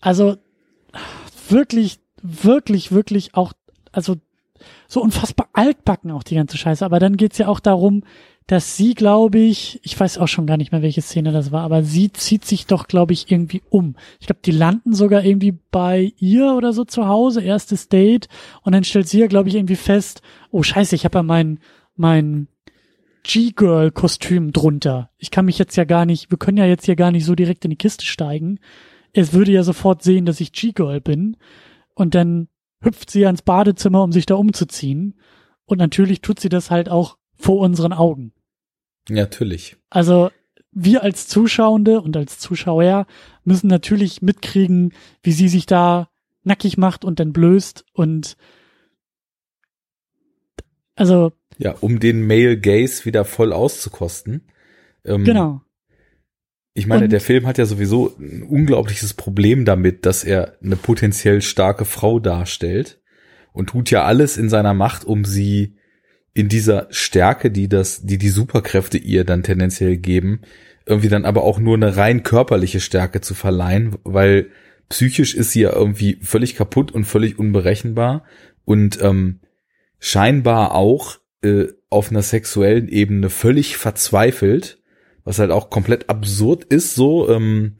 also 0.00 0.36
wirklich, 1.48 1.98
wirklich, 2.22 2.92
wirklich 2.92 3.34
auch, 3.34 3.52
also 3.90 4.16
so 4.88 5.02
unfassbar 5.02 5.48
altbacken 5.52 6.10
auch 6.10 6.22
die 6.22 6.34
ganze 6.34 6.56
Scheiße. 6.58 6.84
Aber 6.84 6.98
dann 6.98 7.16
geht's 7.16 7.38
ja 7.38 7.46
auch 7.46 7.60
darum, 7.60 8.02
dass 8.48 8.78
sie, 8.78 8.94
glaube 8.94 9.38
ich, 9.38 9.78
ich 9.82 10.00
weiß 10.00 10.16
auch 10.16 10.26
schon 10.26 10.46
gar 10.46 10.56
nicht 10.56 10.72
mehr, 10.72 10.80
welche 10.80 11.02
Szene 11.02 11.32
das 11.32 11.52
war, 11.52 11.62
aber 11.62 11.82
sie 11.82 12.10
zieht 12.10 12.46
sich 12.46 12.66
doch, 12.66 12.88
glaube 12.88 13.12
ich, 13.12 13.30
irgendwie 13.30 13.62
um. 13.68 13.94
Ich 14.20 14.26
glaube, 14.26 14.40
die 14.42 14.52
landen 14.52 14.94
sogar 14.94 15.22
irgendwie 15.22 15.58
bei 15.70 16.14
ihr 16.16 16.54
oder 16.54 16.72
so 16.72 16.84
zu 16.84 17.06
Hause, 17.06 17.42
erstes 17.42 17.90
Date, 17.90 18.28
und 18.62 18.72
dann 18.72 18.84
stellt 18.84 19.06
sie 19.06 19.20
ja, 19.20 19.26
glaube 19.26 19.50
ich, 19.50 19.54
irgendwie 19.54 19.76
fest, 19.76 20.22
oh 20.50 20.62
scheiße, 20.62 20.94
ich 20.94 21.04
habe 21.04 21.18
ja 21.18 21.22
mein, 21.22 21.60
mein 21.94 22.48
G-Girl-Kostüm 23.22 24.52
drunter. 24.52 25.10
Ich 25.18 25.30
kann 25.30 25.44
mich 25.44 25.58
jetzt 25.58 25.76
ja 25.76 25.84
gar 25.84 26.06
nicht, 26.06 26.30
wir 26.30 26.38
können 26.38 26.56
ja 26.56 26.64
jetzt 26.64 26.86
hier 26.86 26.96
gar 26.96 27.10
nicht 27.10 27.26
so 27.26 27.34
direkt 27.34 27.66
in 27.66 27.70
die 27.70 27.76
Kiste 27.76 28.06
steigen. 28.06 28.60
Es 29.12 29.34
würde 29.34 29.52
ja 29.52 29.62
sofort 29.62 30.02
sehen, 30.02 30.24
dass 30.24 30.40
ich 30.40 30.52
G-Girl 30.52 31.02
bin. 31.02 31.36
Und 31.94 32.14
dann 32.14 32.48
hüpft 32.80 33.10
sie 33.10 33.26
ans 33.26 33.42
Badezimmer, 33.42 34.02
um 34.02 34.12
sich 34.12 34.26
da 34.26 34.34
umzuziehen. 34.34 35.14
Und 35.64 35.78
natürlich 35.78 36.20
tut 36.20 36.40
sie 36.40 36.48
das 36.48 36.70
halt 36.70 36.88
auch 36.88 37.18
vor 37.34 37.58
unseren 37.60 37.92
Augen. 37.92 38.32
Natürlich. 39.08 39.76
Also 39.90 40.30
wir 40.72 41.02
als 41.02 41.28
Zuschauende 41.28 42.00
und 42.00 42.16
als 42.16 42.38
Zuschauer 42.38 43.06
müssen 43.44 43.68
natürlich 43.68 44.22
mitkriegen, 44.22 44.92
wie 45.22 45.32
sie 45.32 45.48
sich 45.48 45.66
da 45.66 46.08
nackig 46.44 46.78
macht 46.78 47.04
und 47.04 47.20
dann 47.20 47.32
blößt 47.32 47.84
und 47.92 48.36
also 50.94 51.32
ja, 51.58 51.74
um 51.80 51.98
den 52.00 52.26
Male 52.26 52.58
Gaze 52.58 53.04
wieder 53.04 53.24
voll 53.24 53.52
auszukosten. 53.52 54.48
Ähm, 55.04 55.24
genau. 55.24 55.62
Ich 56.78 56.86
meine, 56.86 57.04
und, 57.04 57.12
der 57.12 57.20
Film 57.20 57.44
hat 57.48 57.58
ja 57.58 57.66
sowieso 57.66 58.14
ein 58.20 58.44
unglaubliches 58.44 59.14
Problem 59.14 59.64
damit, 59.64 60.06
dass 60.06 60.22
er 60.22 60.56
eine 60.62 60.76
potenziell 60.76 61.42
starke 61.42 61.84
Frau 61.84 62.20
darstellt 62.20 63.00
und 63.52 63.70
tut 63.70 63.90
ja 63.90 64.04
alles 64.04 64.36
in 64.36 64.48
seiner 64.48 64.74
Macht, 64.74 65.04
um 65.04 65.24
sie 65.24 65.74
in 66.34 66.48
dieser 66.48 66.86
Stärke, 66.90 67.50
die 67.50 67.68
das, 67.68 68.02
die 68.06 68.16
die 68.16 68.28
Superkräfte 68.28 68.96
ihr 68.96 69.24
dann 69.24 69.42
tendenziell 69.42 69.96
geben, 69.96 70.42
irgendwie 70.86 71.08
dann 71.08 71.24
aber 71.24 71.42
auch 71.42 71.58
nur 71.58 71.74
eine 71.74 71.96
rein 71.96 72.22
körperliche 72.22 72.78
Stärke 72.78 73.20
zu 73.20 73.34
verleihen, 73.34 73.96
weil 74.04 74.50
psychisch 74.88 75.34
ist 75.34 75.50
sie 75.50 75.62
ja 75.62 75.72
irgendwie 75.72 76.18
völlig 76.22 76.54
kaputt 76.54 76.92
und 76.92 77.06
völlig 77.06 77.40
unberechenbar 77.40 78.22
und 78.64 79.02
ähm, 79.02 79.40
scheinbar 79.98 80.76
auch 80.76 81.18
äh, 81.42 81.66
auf 81.90 82.12
einer 82.12 82.22
sexuellen 82.22 82.86
Ebene 82.86 83.30
völlig 83.30 83.76
verzweifelt, 83.76 84.77
was 85.28 85.38
halt 85.38 85.50
auch 85.50 85.68
komplett 85.68 86.08
absurd 86.08 86.64
ist, 86.64 86.94
so, 86.94 87.28
ähm, 87.28 87.74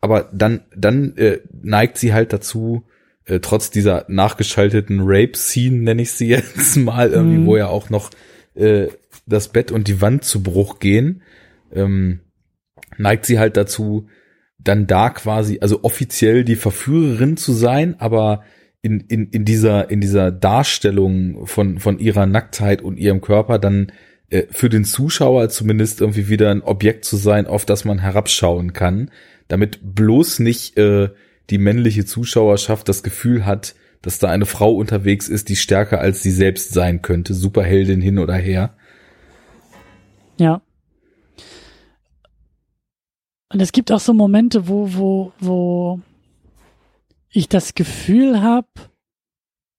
aber 0.00 0.30
dann, 0.32 0.62
dann 0.74 1.14
äh, 1.18 1.40
neigt 1.62 1.98
sie 1.98 2.14
halt 2.14 2.32
dazu, 2.32 2.86
äh, 3.26 3.40
trotz 3.40 3.70
dieser 3.70 4.06
nachgeschalteten 4.08 5.00
Rape-Scene, 5.02 5.76
nenne 5.76 6.00
ich 6.00 6.12
sie 6.12 6.28
jetzt 6.30 6.76
mal, 6.78 7.10
irgendwie, 7.10 7.40
mhm. 7.40 7.46
wo 7.46 7.58
ja 7.58 7.66
auch 7.66 7.90
noch 7.90 8.10
äh, 8.54 8.86
das 9.26 9.48
Bett 9.48 9.70
und 9.70 9.86
die 9.86 10.00
Wand 10.00 10.24
zu 10.24 10.42
Bruch 10.42 10.78
gehen, 10.78 11.20
ähm, 11.74 12.20
neigt 12.96 13.26
sie 13.26 13.38
halt 13.38 13.58
dazu, 13.58 14.08
dann 14.58 14.86
da 14.86 15.10
quasi, 15.10 15.58
also 15.60 15.84
offiziell 15.84 16.42
die 16.42 16.56
Verführerin 16.56 17.36
zu 17.36 17.52
sein, 17.52 17.96
aber 18.00 18.44
in, 18.80 19.00
in, 19.00 19.28
in 19.28 19.44
dieser, 19.44 19.90
in 19.90 20.00
dieser 20.00 20.32
Darstellung 20.32 21.46
von, 21.46 21.78
von 21.80 21.98
ihrer 21.98 22.24
Nacktheit 22.24 22.80
und 22.80 22.96
ihrem 22.96 23.20
Körper 23.20 23.58
dann 23.58 23.92
äh, 24.32 24.46
für 24.50 24.70
den 24.70 24.84
Zuschauer 24.84 25.50
zumindest 25.50 26.00
irgendwie 26.00 26.28
wieder 26.28 26.50
ein 26.50 26.62
Objekt 26.62 27.04
zu 27.04 27.16
sein, 27.16 27.46
auf 27.46 27.66
das 27.66 27.84
man 27.84 27.98
herabschauen 27.98 28.72
kann, 28.72 29.10
damit 29.48 29.80
bloß 29.82 30.38
nicht 30.38 30.78
äh, 30.78 31.10
die 31.50 31.58
männliche 31.58 32.06
Zuschauerschaft 32.06 32.88
das 32.88 33.02
Gefühl 33.02 33.44
hat, 33.44 33.74
dass 34.00 34.18
da 34.18 34.28
eine 34.28 34.46
Frau 34.46 34.74
unterwegs 34.74 35.28
ist, 35.28 35.50
die 35.50 35.56
stärker 35.56 36.00
als 36.00 36.22
sie 36.22 36.30
selbst 36.30 36.72
sein 36.72 37.02
könnte, 37.02 37.34
Superheldin 37.34 38.00
hin 38.00 38.18
oder 38.18 38.34
her. 38.34 38.74
Ja. 40.38 40.62
Und 43.52 43.60
es 43.60 43.72
gibt 43.72 43.92
auch 43.92 44.00
so 44.00 44.14
Momente, 44.14 44.66
wo, 44.66 44.94
wo, 44.94 45.32
wo 45.38 46.00
ich 47.28 47.50
das 47.50 47.74
Gefühl 47.74 48.40
habe, 48.40 48.68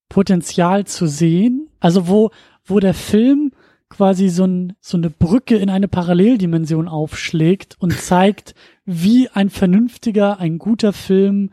Potenzial 0.08 0.86
zu 0.86 1.08
sehen. 1.08 1.68
Also 1.80 2.06
wo, 2.06 2.30
wo 2.64 2.78
der 2.78 2.94
Film 2.94 3.50
quasi 3.88 4.28
so, 4.28 4.44
ein, 4.44 4.74
so 4.80 4.96
eine 4.96 5.10
Brücke 5.10 5.56
in 5.56 5.70
eine 5.70 5.88
Paralleldimension 5.88 6.88
aufschlägt 6.88 7.76
und 7.78 7.92
zeigt, 7.98 8.54
wie 8.84 9.28
ein 9.28 9.50
vernünftiger, 9.50 10.38
ein 10.40 10.58
guter 10.58 10.92
Film, 10.92 11.50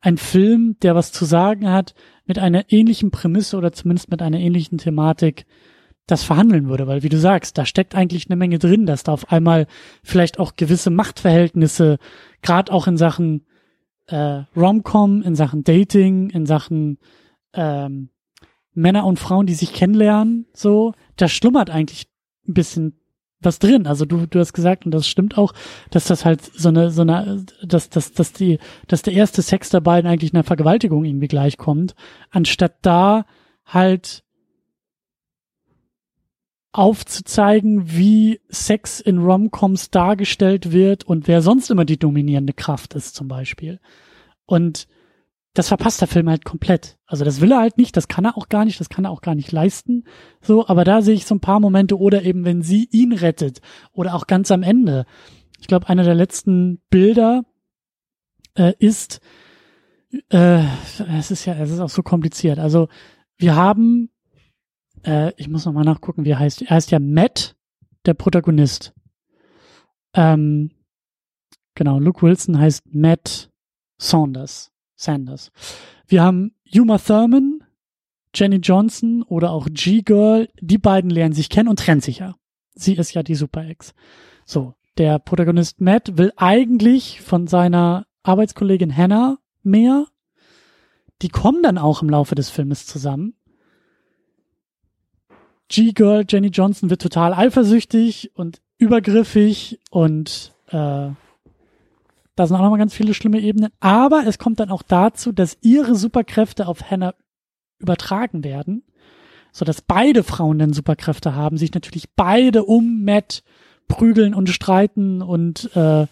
ein 0.00 0.18
Film, 0.18 0.76
der 0.82 0.94
was 0.94 1.12
zu 1.12 1.24
sagen 1.24 1.70
hat, 1.70 1.94
mit 2.26 2.38
einer 2.38 2.70
ähnlichen 2.70 3.10
Prämisse 3.10 3.56
oder 3.56 3.72
zumindest 3.72 4.10
mit 4.10 4.22
einer 4.22 4.38
ähnlichen 4.38 4.78
Thematik 4.78 5.46
das 6.06 6.22
verhandeln 6.22 6.68
würde, 6.68 6.86
weil 6.86 7.02
wie 7.02 7.08
du 7.08 7.18
sagst, 7.18 7.56
da 7.56 7.64
steckt 7.64 7.94
eigentlich 7.94 8.28
eine 8.28 8.36
Menge 8.36 8.58
drin, 8.58 8.84
dass 8.84 9.04
da 9.04 9.12
auf 9.12 9.32
einmal 9.32 9.66
vielleicht 10.02 10.38
auch 10.38 10.56
gewisse 10.56 10.90
Machtverhältnisse, 10.90 11.98
gerade 12.42 12.72
auch 12.72 12.86
in 12.86 12.98
Sachen 12.98 13.46
äh, 14.06 14.42
Romcom, 14.54 15.22
in 15.22 15.34
Sachen 15.34 15.64
Dating, 15.64 16.28
in 16.28 16.44
Sachen 16.44 16.98
ähm, 17.54 18.10
Männer 18.74 19.06
und 19.06 19.18
Frauen, 19.18 19.46
die 19.46 19.54
sich 19.54 19.72
kennenlernen, 19.72 20.46
so, 20.52 20.92
da 21.16 21.28
schlummert 21.28 21.70
eigentlich 21.70 22.06
ein 22.48 22.54
bisschen 22.54 23.00
was 23.40 23.58
drin. 23.58 23.86
Also 23.86 24.04
du, 24.04 24.26
du 24.26 24.38
hast 24.38 24.52
gesagt, 24.52 24.84
und 24.84 24.92
das 24.92 25.06
stimmt 25.06 25.36
auch, 25.36 25.52
dass 25.90 26.06
das 26.06 26.24
halt 26.24 26.42
so 26.42 26.68
eine, 26.68 26.90
so 26.90 27.02
eine, 27.02 27.44
dass, 27.62 27.90
dass, 27.90 28.12
dass 28.12 28.32
die, 28.32 28.58
dass 28.88 29.02
der 29.02 29.12
erste 29.12 29.42
Sex 29.42 29.70
der 29.70 29.80
beiden 29.80 30.10
eigentlich 30.10 30.32
einer 30.32 30.44
Vergewaltigung 30.44 31.04
irgendwie 31.04 31.28
gleichkommt, 31.28 31.94
anstatt 32.30 32.76
da 32.82 33.26
halt 33.66 34.24
aufzuzeigen, 36.72 37.96
wie 37.96 38.40
Sex 38.48 39.00
in 39.00 39.18
Romcoms 39.18 39.90
dargestellt 39.90 40.72
wird 40.72 41.04
und 41.04 41.28
wer 41.28 41.40
sonst 41.40 41.70
immer 41.70 41.84
die 41.84 41.98
dominierende 41.98 42.52
Kraft 42.52 42.94
ist, 42.94 43.14
zum 43.14 43.28
Beispiel. 43.28 43.78
Und 44.44 44.88
das 45.54 45.68
verpasst 45.68 46.00
der 46.00 46.08
Film 46.08 46.28
halt 46.28 46.44
komplett. 46.44 46.98
Also 47.06 47.24
das 47.24 47.40
will 47.40 47.52
er 47.52 47.60
halt 47.60 47.78
nicht, 47.78 47.96
das 47.96 48.08
kann 48.08 48.24
er 48.24 48.36
auch 48.36 48.48
gar 48.48 48.64
nicht, 48.64 48.80
das 48.80 48.88
kann 48.88 49.04
er 49.04 49.10
auch 49.10 49.20
gar 49.20 49.34
nicht 49.34 49.52
leisten. 49.52 50.04
So, 50.40 50.66
aber 50.66 50.84
da 50.84 51.00
sehe 51.00 51.14
ich 51.14 51.26
so 51.26 51.34
ein 51.34 51.40
paar 51.40 51.60
Momente 51.60 51.98
oder 51.98 52.22
eben, 52.22 52.44
wenn 52.44 52.62
sie 52.62 52.88
ihn 52.90 53.12
rettet 53.12 53.60
oder 53.92 54.14
auch 54.14 54.26
ganz 54.26 54.50
am 54.50 54.62
Ende. 54.62 55.06
Ich 55.60 55.66
glaube, 55.66 55.88
einer 55.88 56.02
der 56.02 56.14
letzten 56.14 56.80
Bilder 56.90 57.44
äh, 58.56 58.74
ist, 58.78 59.20
äh, 60.30 60.64
es 61.18 61.30
ist 61.30 61.44
ja, 61.44 61.54
es 61.54 61.70
ist 61.70 61.80
auch 61.80 61.88
so 61.88 62.02
kompliziert. 62.02 62.58
Also 62.58 62.88
wir 63.38 63.54
haben 63.54 64.10
äh, 65.04 65.32
ich 65.36 65.48
muss 65.48 65.66
noch 65.66 65.72
mal 65.72 65.84
nachgucken, 65.84 66.24
wie 66.24 66.30
er 66.30 66.38
heißt. 66.38 66.62
Er 66.62 66.70
heißt 66.70 66.90
ja 66.90 66.98
Matt, 66.98 67.56
der 68.06 68.14
Protagonist. 68.14 68.94
Ähm, 70.14 70.70
genau, 71.74 71.98
Luke 71.98 72.22
Wilson 72.22 72.58
heißt 72.58 72.94
Matt 72.94 73.50
Saunders. 73.98 74.72
Sanders. 75.04 75.52
Wir 76.06 76.22
haben 76.22 76.54
Uma 76.74 76.98
Thurman, 76.98 77.62
Jenny 78.34 78.56
Johnson 78.56 79.22
oder 79.22 79.50
auch 79.52 79.68
G-Girl. 79.70 80.48
Die 80.60 80.78
beiden 80.78 81.10
lernen 81.10 81.34
sich 81.34 81.48
kennen 81.48 81.68
und 81.68 81.78
trennen 81.78 82.00
sich 82.00 82.18
ja. 82.18 82.34
Sie 82.74 82.94
ist 82.94 83.14
ja 83.14 83.22
die 83.22 83.36
Super-Ex. 83.36 83.94
So, 84.44 84.74
der 84.98 85.18
Protagonist 85.18 85.80
Matt 85.80 86.18
will 86.18 86.32
eigentlich 86.36 87.20
von 87.20 87.46
seiner 87.46 88.06
Arbeitskollegin 88.22 88.94
Hannah 88.94 89.38
mehr. 89.62 90.06
Die 91.22 91.28
kommen 91.28 91.62
dann 91.62 91.78
auch 91.78 92.02
im 92.02 92.10
Laufe 92.10 92.34
des 92.34 92.50
Filmes 92.50 92.86
zusammen. 92.86 93.34
G-Girl, 95.68 96.24
Jenny 96.28 96.48
Johnson, 96.48 96.90
wird 96.90 97.02
total 97.02 97.32
eifersüchtig 97.32 98.32
und 98.34 98.60
übergriffig 98.78 99.80
und 99.90 100.52
äh, 100.68 101.10
da 102.36 102.46
sind 102.46 102.56
auch 102.56 102.62
nochmal 102.62 102.78
ganz 102.78 102.94
viele 102.94 103.14
schlimme 103.14 103.40
Ebenen. 103.40 103.70
Aber 103.80 104.24
es 104.26 104.38
kommt 104.38 104.60
dann 104.60 104.70
auch 104.70 104.82
dazu, 104.82 105.32
dass 105.32 105.58
ihre 105.60 105.94
Superkräfte 105.94 106.66
auf 106.66 106.90
Hannah 106.90 107.14
übertragen 107.78 108.44
werden, 108.44 108.82
so 109.52 109.64
dass 109.64 109.82
beide 109.82 110.22
Frauen 110.24 110.58
dann 110.58 110.72
Superkräfte 110.72 111.34
haben, 111.34 111.56
sich 111.58 111.72
natürlich 111.74 112.10
beide 112.14 112.64
um 112.64 113.04
Matt 113.04 113.42
prügeln 113.88 114.34
und 114.34 114.48
streiten 114.48 115.22
und 115.22 115.70
äh, 115.76 116.06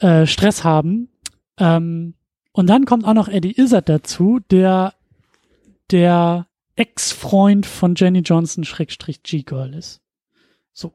äh, 0.00 0.26
Stress 0.26 0.64
haben. 0.64 1.08
Ähm, 1.58 2.14
und 2.52 2.66
dann 2.68 2.84
kommt 2.84 3.04
auch 3.04 3.14
noch 3.14 3.28
Eddie 3.28 3.58
Izzard 3.58 3.88
dazu, 3.88 4.40
der 4.50 4.94
der 5.90 6.46
Ex-Freund 6.76 7.66
von 7.66 7.94
Jenny 7.96 8.20
Johnson 8.20 8.64
Schrägstrich 8.64 9.22
G-Girl 9.22 9.74
ist. 9.74 10.00
So. 10.72 10.92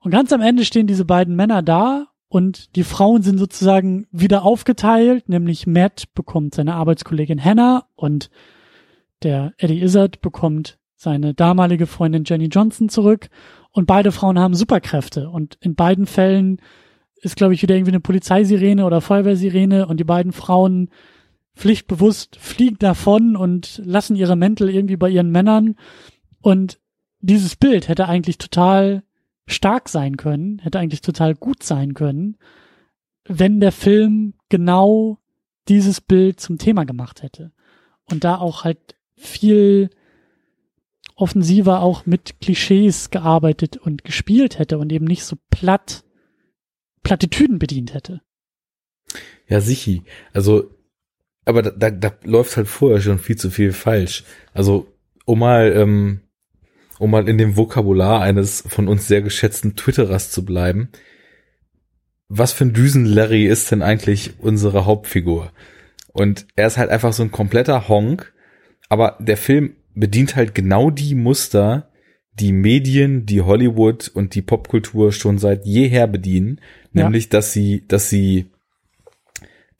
Und 0.00 0.10
ganz 0.10 0.32
am 0.32 0.40
Ende 0.40 0.64
stehen 0.64 0.86
diese 0.86 1.04
beiden 1.04 1.36
Männer 1.36 1.62
da 1.62 2.08
und 2.32 2.76
die 2.76 2.82
Frauen 2.82 3.20
sind 3.20 3.36
sozusagen 3.36 4.06
wieder 4.10 4.42
aufgeteilt, 4.42 5.28
nämlich 5.28 5.66
Matt 5.66 6.04
bekommt 6.14 6.54
seine 6.54 6.76
Arbeitskollegin 6.76 7.44
Hannah 7.44 7.84
und 7.94 8.30
der 9.22 9.52
Eddie 9.58 9.82
Izzard 9.82 10.22
bekommt 10.22 10.78
seine 10.96 11.34
damalige 11.34 11.86
Freundin 11.86 12.24
Jenny 12.24 12.46
Johnson 12.46 12.88
zurück. 12.88 13.28
Und 13.70 13.86
beide 13.86 14.12
Frauen 14.12 14.38
haben 14.38 14.54
Superkräfte. 14.54 15.28
Und 15.28 15.58
in 15.60 15.74
beiden 15.74 16.06
Fällen 16.06 16.62
ist, 17.16 17.36
glaube 17.36 17.52
ich, 17.52 17.60
wieder 17.60 17.74
irgendwie 17.74 17.90
eine 17.90 18.00
Polizeisirene 18.00 18.86
oder 18.86 19.02
Feuerwehrsirene. 19.02 19.86
Und 19.86 20.00
die 20.00 20.04
beiden 20.04 20.32
Frauen 20.32 20.88
pflichtbewusst 21.54 22.36
fliegen 22.36 22.78
davon 22.78 23.36
und 23.36 23.82
lassen 23.84 24.16
ihre 24.16 24.36
Mäntel 24.36 24.70
irgendwie 24.70 24.96
bei 24.96 25.10
ihren 25.10 25.30
Männern. 25.30 25.76
Und 26.40 26.80
dieses 27.20 27.56
Bild 27.56 27.88
hätte 27.88 28.08
eigentlich 28.08 28.38
total 28.38 29.02
stark 29.46 29.88
sein 29.88 30.16
können, 30.16 30.58
hätte 30.60 30.78
eigentlich 30.78 31.00
total 31.00 31.34
gut 31.34 31.62
sein 31.62 31.94
können, 31.94 32.36
wenn 33.24 33.60
der 33.60 33.72
Film 33.72 34.34
genau 34.48 35.18
dieses 35.68 36.00
Bild 36.00 36.40
zum 36.40 36.58
Thema 36.58 36.84
gemacht 36.84 37.22
hätte. 37.22 37.52
Und 38.04 38.24
da 38.24 38.38
auch 38.38 38.64
halt 38.64 38.96
viel 39.16 39.90
offensiver 41.14 41.80
auch 41.80 42.06
mit 42.06 42.40
Klischees 42.40 43.10
gearbeitet 43.10 43.76
und 43.76 44.04
gespielt 44.04 44.58
hätte 44.58 44.78
und 44.78 44.92
eben 44.92 45.04
nicht 45.04 45.24
so 45.24 45.36
platt 45.50 46.04
Plattitüden 47.04 47.58
bedient 47.58 47.94
hätte. 47.94 48.20
Ja, 49.48 49.60
sichi. 49.60 50.02
Also 50.32 50.70
aber 51.44 51.62
da, 51.62 51.70
da, 51.70 51.90
da 51.90 52.12
läuft 52.24 52.56
halt 52.56 52.68
vorher 52.68 53.00
schon 53.00 53.18
viel 53.18 53.36
zu 53.36 53.50
viel 53.50 53.72
falsch. 53.72 54.24
Also, 54.52 54.86
um 55.24 55.40
mal, 55.40 55.72
ähm, 55.74 56.20
um 57.02 57.10
mal 57.10 57.28
in 57.28 57.36
dem 57.36 57.56
Vokabular 57.56 58.20
eines 58.20 58.62
von 58.68 58.86
uns 58.86 59.08
sehr 59.08 59.22
geschätzten 59.22 59.74
Twitterers 59.74 60.30
zu 60.30 60.44
bleiben, 60.44 60.90
was 62.28 62.52
für 62.52 62.64
ein 62.64 62.74
Düsen-Larry 62.74 63.44
ist 63.46 63.72
denn 63.72 63.82
eigentlich 63.82 64.34
unsere 64.38 64.86
Hauptfigur? 64.86 65.50
Und 66.12 66.46
er 66.54 66.68
ist 66.68 66.78
halt 66.78 66.90
einfach 66.90 67.12
so 67.12 67.24
ein 67.24 67.32
kompletter 67.32 67.88
Honk, 67.88 68.32
aber 68.88 69.16
der 69.18 69.36
Film 69.36 69.74
bedient 69.96 70.36
halt 70.36 70.54
genau 70.54 70.90
die 70.90 71.16
Muster, 71.16 71.90
die 72.34 72.52
Medien, 72.52 73.26
die 73.26 73.40
Hollywood 73.40 74.06
und 74.14 74.36
die 74.36 74.42
Popkultur 74.42 75.10
schon 75.10 75.38
seit 75.38 75.66
jeher 75.66 76.06
bedienen, 76.06 76.60
ja. 76.92 77.02
nämlich 77.02 77.28
dass 77.28 77.52
sie, 77.52 77.84
dass 77.88 78.10
sie 78.10 78.52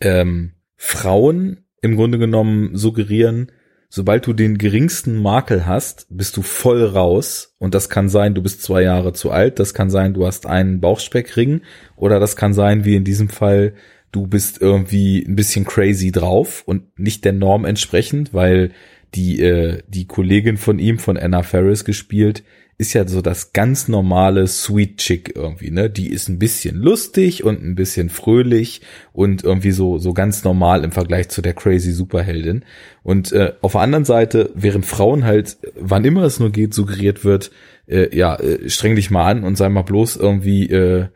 ähm, 0.00 0.54
Frauen 0.74 1.66
im 1.82 1.94
Grunde 1.94 2.18
genommen 2.18 2.74
suggerieren, 2.74 3.52
sobald 3.94 4.26
du 4.26 4.32
den 4.32 4.56
geringsten 4.56 5.20
Makel 5.20 5.66
hast, 5.66 6.06
bist 6.08 6.38
du 6.38 6.42
voll 6.42 6.82
raus. 6.82 7.54
Und 7.58 7.74
das 7.74 7.90
kann 7.90 8.08
sein, 8.08 8.34
du 8.34 8.42
bist 8.42 8.62
zwei 8.62 8.82
Jahre 8.82 9.12
zu 9.12 9.30
alt, 9.30 9.58
das 9.58 9.74
kann 9.74 9.90
sein, 9.90 10.14
du 10.14 10.26
hast 10.26 10.46
einen 10.46 10.80
Bauchspeckring, 10.80 11.60
oder 11.94 12.18
das 12.18 12.34
kann 12.34 12.54
sein, 12.54 12.86
wie 12.86 12.96
in 12.96 13.04
diesem 13.04 13.28
Fall, 13.28 13.74
du 14.10 14.26
bist 14.26 14.62
irgendwie 14.62 15.22
ein 15.22 15.36
bisschen 15.36 15.66
crazy 15.66 16.10
drauf 16.10 16.62
und 16.64 16.98
nicht 16.98 17.26
der 17.26 17.34
Norm 17.34 17.66
entsprechend, 17.66 18.32
weil 18.32 18.70
die, 19.14 19.42
äh, 19.42 19.82
die 19.88 20.06
Kollegin 20.06 20.56
von 20.56 20.78
ihm, 20.78 20.98
von 20.98 21.18
Anna 21.18 21.42
Ferris 21.42 21.84
gespielt, 21.84 22.44
ist 22.82 22.92
ja 22.94 23.06
so 23.06 23.22
das 23.22 23.52
ganz 23.52 23.86
normale 23.86 24.46
Sweet 24.48 24.98
Chick 24.98 25.32
irgendwie, 25.36 25.70
ne? 25.70 25.88
Die 25.88 26.10
ist 26.10 26.28
ein 26.28 26.40
bisschen 26.40 26.76
lustig 26.76 27.44
und 27.44 27.62
ein 27.62 27.76
bisschen 27.76 28.10
fröhlich 28.10 28.82
und 29.12 29.44
irgendwie 29.44 29.70
so 29.70 29.98
so 29.98 30.12
ganz 30.12 30.42
normal 30.42 30.82
im 30.82 30.90
Vergleich 30.90 31.28
zu 31.28 31.42
der 31.42 31.54
crazy 31.54 31.92
Superheldin. 31.92 32.64
Und 33.04 33.30
äh, 33.30 33.52
auf 33.62 33.72
der 33.72 33.82
anderen 33.82 34.04
Seite, 34.04 34.50
während 34.54 34.84
Frauen 34.84 35.24
halt, 35.24 35.58
wann 35.76 36.04
immer 36.04 36.24
es 36.24 36.40
nur 36.40 36.50
geht, 36.50 36.74
suggeriert 36.74 37.24
wird, 37.24 37.52
äh, 37.86 38.14
ja, 38.16 38.34
äh, 38.34 38.68
streng 38.68 38.96
dich 38.96 39.12
mal 39.12 39.30
an 39.30 39.44
und 39.44 39.56
sei 39.56 39.68
mal 39.68 39.82
bloß 39.82 40.16
irgendwie 40.16 40.68
äh, 40.68 41.06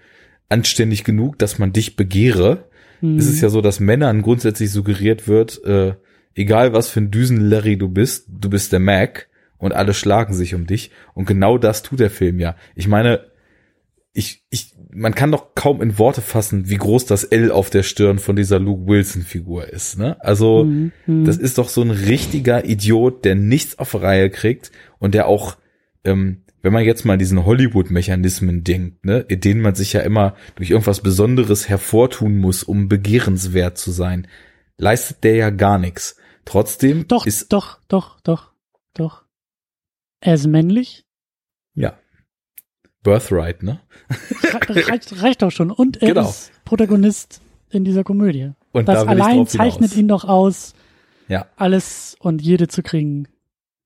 anständig 0.48 1.02
genug, 1.02 1.36
dass 1.38 1.58
man 1.58 1.72
dich 1.72 1.96
begehre, 1.96 2.68
mhm. 3.00 3.18
ist 3.18 3.28
es 3.28 3.40
ja 3.40 3.48
so, 3.48 3.60
dass 3.60 3.80
Männern 3.80 4.22
grundsätzlich 4.22 4.70
suggeriert 4.70 5.26
wird, 5.26 5.64
äh, 5.64 5.94
egal 6.36 6.72
was 6.72 6.88
für 6.88 7.00
ein 7.00 7.10
Düsenlarry 7.10 7.76
du 7.76 7.88
bist, 7.88 8.26
du 8.28 8.48
bist 8.48 8.72
der 8.72 8.78
Mac 8.80 9.26
und 9.58 9.72
alle 9.72 9.94
schlagen 9.94 10.34
sich 10.34 10.54
um 10.54 10.66
dich. 10.66 10.90
Und 11.14 11.26
genau 11.26 11.58
das 11.58 11.82
tut 11.82 12.00
der 12.00 12.10
Film 12.10 12.40
ja. 12.40 12.56
Ich 12.74 12.88
meine, 12.88 13.20
ich, 14.16 14.42
ich, 14.48 14.74
man 14.90 15.14
kann 15.14 15.30
doch 15.30 15.54
kaum 15.54 15.82
in 15.82 15.98
Worte 15.98 16.22
fassen, 16.22 16.70
wie 16.70 16.78
groß 16.78 17.04
das 17.04 17.24
L 17.24 17.50
auf 17.50 17.68
der 17.68 17.82
Stirn 17.82 18.18
von 18.18 18.34
dieser 18.34 18.58
Luke 18.58 18.86
Wilson-Figur 18.86 19.68
ist. 19.68 19.98
Ne? 19.98 20.16
Also, 20.20 20.64
mhm. 20.64 20.92
das 21.06 21.36
ist 21.36 21.58
doch 21.58 21.68
so 21.68 21.82
ein 21.82 21.90
richtiger 21.90 22.64
Idiot, 22.64 23.26
der 23.26 23.34
nichts 23.34 23.78
auf 23.78 23.94
Reihe 23.94 24.30
kriegt 24.30 24.72
und 24.98 25.12
der 25.12 25.26
auch, 25.26 25.58
ähm, 26.04 26.44
wenn 26.62 26.72
man 26.72 26.84
jetzt 26.84 27.04
mal 27.04 27.18
diesen 27.18 27.44
Hollywood-Mechanismen 27.44 28.64
denkt, 28.64 29.04
ne, 29.04 29.18
in 29.28 29.40
denen 29.40 29.60
man 29.60 29.74
sich 29.74 29.92
ja 29.92 30.00
immer 30.00 30.34
durch 30.54 30.70
irgendwas 30.70 31.02
Besonderes 31.02 31.68
hervortun 31.68 32.38
muss, 32.38 32.62
um 32.62 32.88
begehrenswert 32.88 33.76
zu 33.76 33.90
sein, 33.90 34.26
leistet 34.78 35.24
der 35.24 35.36
ja 35.36 35.50
gar 35.50 35.78
nichts. 35.78 36.16
Trotzdem 36.46 37.06
doch, 37.06 37.26
ist 37.26 37.52
doch, 37.52 37.80
doch, 37.88 38.18
doch, 38.20 38.52
doch. 38.94 39.25
Er 40.20 40.34
ist 40.34 40.46
männlich. 40.46 41.04
Ja. 41.74 41.98
Birthright, 43.02 43.62
ne? 43.62 43.80
reicht, 44.68 45.22
reicht 45.22 45.42
doch 45.42 45.50
schon. 45.50 45.70
Und 45.70 46.02
er 46.02 46.08
genau. 46.08 46.28
ist 46.28 46.52
Protagonist 46.64 47.40
in 47.70 47.84
dieser 47.84 48.04
Komödie. 48.04 48.52
Und 48.72 48.88
das 48.88 49.04
da 49.04 49.10
allein 49.10 49.46
zeichnet 49.46 49.96
ihn 49.96 50.08
doch 50.08 50.24
aus, 50.24 50.74
ja. 51.28 51.46
alles 51.56 52.16
und 52.20 52.42
jede 52.42 52.68
zu 52.68 52.82
kriegen. 52.82 53.28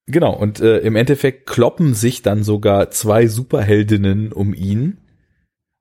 Genau, 0.07 0.33
und 0.33 0.59
äh, 0.59 0.79
im 0.79 0.95
Endeffekt 0.95 1.47
kloppen 1.47 1.93
sich 1.93 2.21
dann 2.21 2.43
sogar 2.43 2.91
zwei 2.91 3.27
Superheldinnen 3.27 4.33
um 4.33 4.53
ihn, 4.53 4.99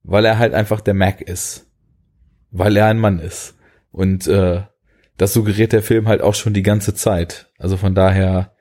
weil 0.02 0.24
er 0.24 0.38
halt 0.38 0.54
einfach 0.54 0.80
der 0.80 0.94
Mac 0.94 1.20
ist. 1.20 1.66
Weil 2.50 2.76
er 2.76 2.86
ein 2.86 2.98
Mann 2.98 3.18
ist. 3.18 3.56
Und 3.90 4.26
äh, 4.26 4.62
das 5.16 5.32
suggeriert 5.32 5.72
der 5.72 5.82
Film 5.82 6.08
halt 6.08 6.20
auch 6.20 6.34
schon 6.34 6.54
die 6.54 6.62
ganze 6.62 6.94
Zeit. 6.94 7.52
Also 7.58 7.76
von 7.76 7.94
daher, 7.94 8.54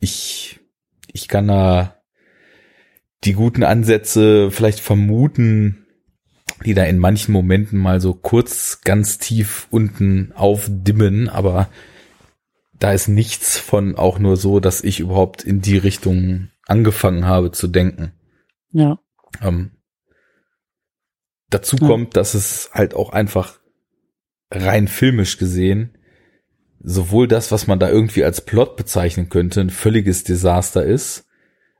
ich, 0.00 0.60
ich 1.12 1.28
kann 1.28 1.48
da 1.48 1.96
die 3.24 3.32
guten 3.32 3.64
Ansätze 3.64 4.50
vielleicht 4.50 4.80
vermuten, 4.80 5.86
die 6.64 6.74
da 6.74 6.84
in 6.84 6.98
manchen 6.98 7.32
Momenten 7.32 7.78
mal 7.78 8.00
so 8.00 8.14
kurz 8.14 8.80
ganz 8.82 9.18
tief 9.18 9.66
unten 9.70 10.32
aufdimmen, 10.34 11.28
aber 11.28 11.68
da 12.78 12.92
ist 12.92 13.08
nichts 13.08 13.58
von 13.58 13.96
auch 13.96 14.18
nur 14.18 14.36
so, 14.36 14.60
dass 14.60 14.84
ich 14.84 15.00
überhaupt 15.00 15.42
in 15.42 15.60
die 15.60 15.76
Richtung 15.76 16.50
angefangen 16.66 17.26
habe 17.26 17.50
zu 17.50 17.66
denken. 17.66 18.12
Ja. 18.70 18.98
Ähm, 19.42 19.72
dazu 21.50 21.76
ja. 21.76 21.86
kommt, 21.86 22.16
dass 22.16 22.34
es 22.34 22.70
halt 22.72 22.94
auch 22.94 23.10
einfach 23.10 23.58
rein 24.50 24.88
filmisch 24.88 25.38
gesehen 25.38 25.97
sowohl 26.80 27.28
das, 27.28 27.50
was 27.50 27.66
man 27.66 27.78
da 27.78 27.88
irgendwie 27.88 28.24
als 28.24 28.40
Plot 28.40 28.76
bezeichnen 28.76 29.28
könnte, 29.28 29.60
ein 29.60 29.70
völliges 29.70 30.24
Desaster 30.24 30.84
ist. 30.84 31.26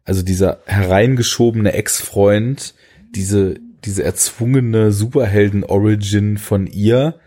Also 0.05 0.23
dieser 0.23 0.63
hereingeschobene 0.67 1.73
Ex-Freund, 1.73 2.75
diese, 3.15 3.55
diese 3.85 4.03
erzwungene 4.03 4.91
Superhelden-Origin 4.91 6.39
von 6.39 6.67
ihr 6.67 7.21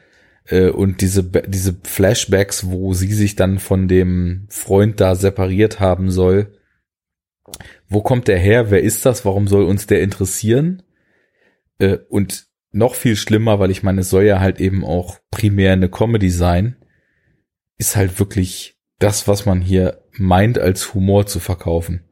äh, 0.45 0.69
und 0.69 1.01
diese, 1.01 1.23
diese 1.23 1.77
Flashbacks, 1.83 2.67
wo 2.67 2.93
sie 2.93 3.13
sich 3.13 3.35
dann 3.35 3.59
von 3.59 3.87
dem 3.87 4.47
Freund 4.49 4.99
da 4.99 5.15
separiert 5.15 5.79
haben 5.79 6.11
soll. 6.11 6.57
Wo 7.87 8.01
kommt 8.01 8.27
der 8.27 8.39
her? 8.39 8.71
Wer 8.71 8.81
ist 8.81 9.05
das? 9.05 9.25
Warum 9.25 9.47
soll 9.47 9.63
uns 9.63 9.87
der 9.87 10.01
interessieren? 10.01 10.83
Äh, 11.77 11.97
und 12.09 12.47
noch 12.71 12.95
viel 12.95 13.15
schlimmer, 13.15 13.59
weil 13.59 13.71
ich 13.71 13.83
meine, 13.83 14.01
es 14.01 14.09
soll 14.09 14.23
ja 14.23 14.39
halt 14.39 14.59
eben 14.59 14.85
auch 14.85 15.19
primär 15.29 15.73
eine 15.73 15.89
Comedy 15.89 16.29
sein, 16.29 16.77
ist 17.81 17.95
halt 17.95 18.19
wirklich 18.19 18.77
das, 18.99 19.27
was 19.27 19.47
man 19.47 19.59
hier 19.59 20.03
meint, 20.11 20.59
als 20.59 20.93
Humor 20.93 21.25
zu 21.25 21.39
verkaufen. 21.39 22.03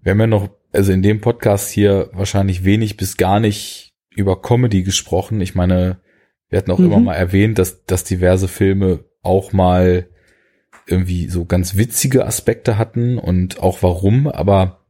Wir 0.00 0.12
haben 0.12 0.20
ja 0.20 0.26
noch, 0.28 0.50
also 0.70 0.92
in 0.92 1.02
dem 1.02 1.20
Podcast 1.20 1.70
hier 1.70 2.10
wahrscheinlich 2.12 2.64
wenig 2.64 2.96
bis 2.96 3.16
gar 3.16 3.40
nicht 3.40 3.92
über 4.10 4.40
Comedy 4.40 4.84
gesprochen. 4.84 5.40
Ich 5.40 5.56
meine, 5.56 6.00
wir 6.48 6.58
hatten 6.58 6.70
auch 6.70 6.78
mhm. 6.78 6.86
immer 6.86 7.00
mal 7.00 7.14
erwähnt, 7.14 7.58
dass, 7.58 7.84
dass 7.86 8.04
diverse 8.04 8.46
Filme 8.46 9.04
auch 9.22 9.52
mal 9.52 10.08
irgendwie 10.86 11.28
so 11.28 11.44
ganz 11.44 11.76
witzige 11.76 12.24
Aspekte 12.24 12.78
hatten 12.78 13.18
und 13.18 13.60
auch 13.60 13.82
warum, 13.82 14.28
aber 14.28 14.84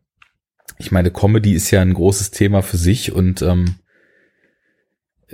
ich 0.76 0.92
meine, 0.92 1.10
Comedy 1.10 1.54
ist 1.54 1.70
ja 1.70 1.80
ein 1.80 1.94
großes 1.94 2.30
Thema 2.30 2.60
für 2.62 2.76
sich 2.76 3.12
und 3.12 3.40
ähm, 3.40 3.76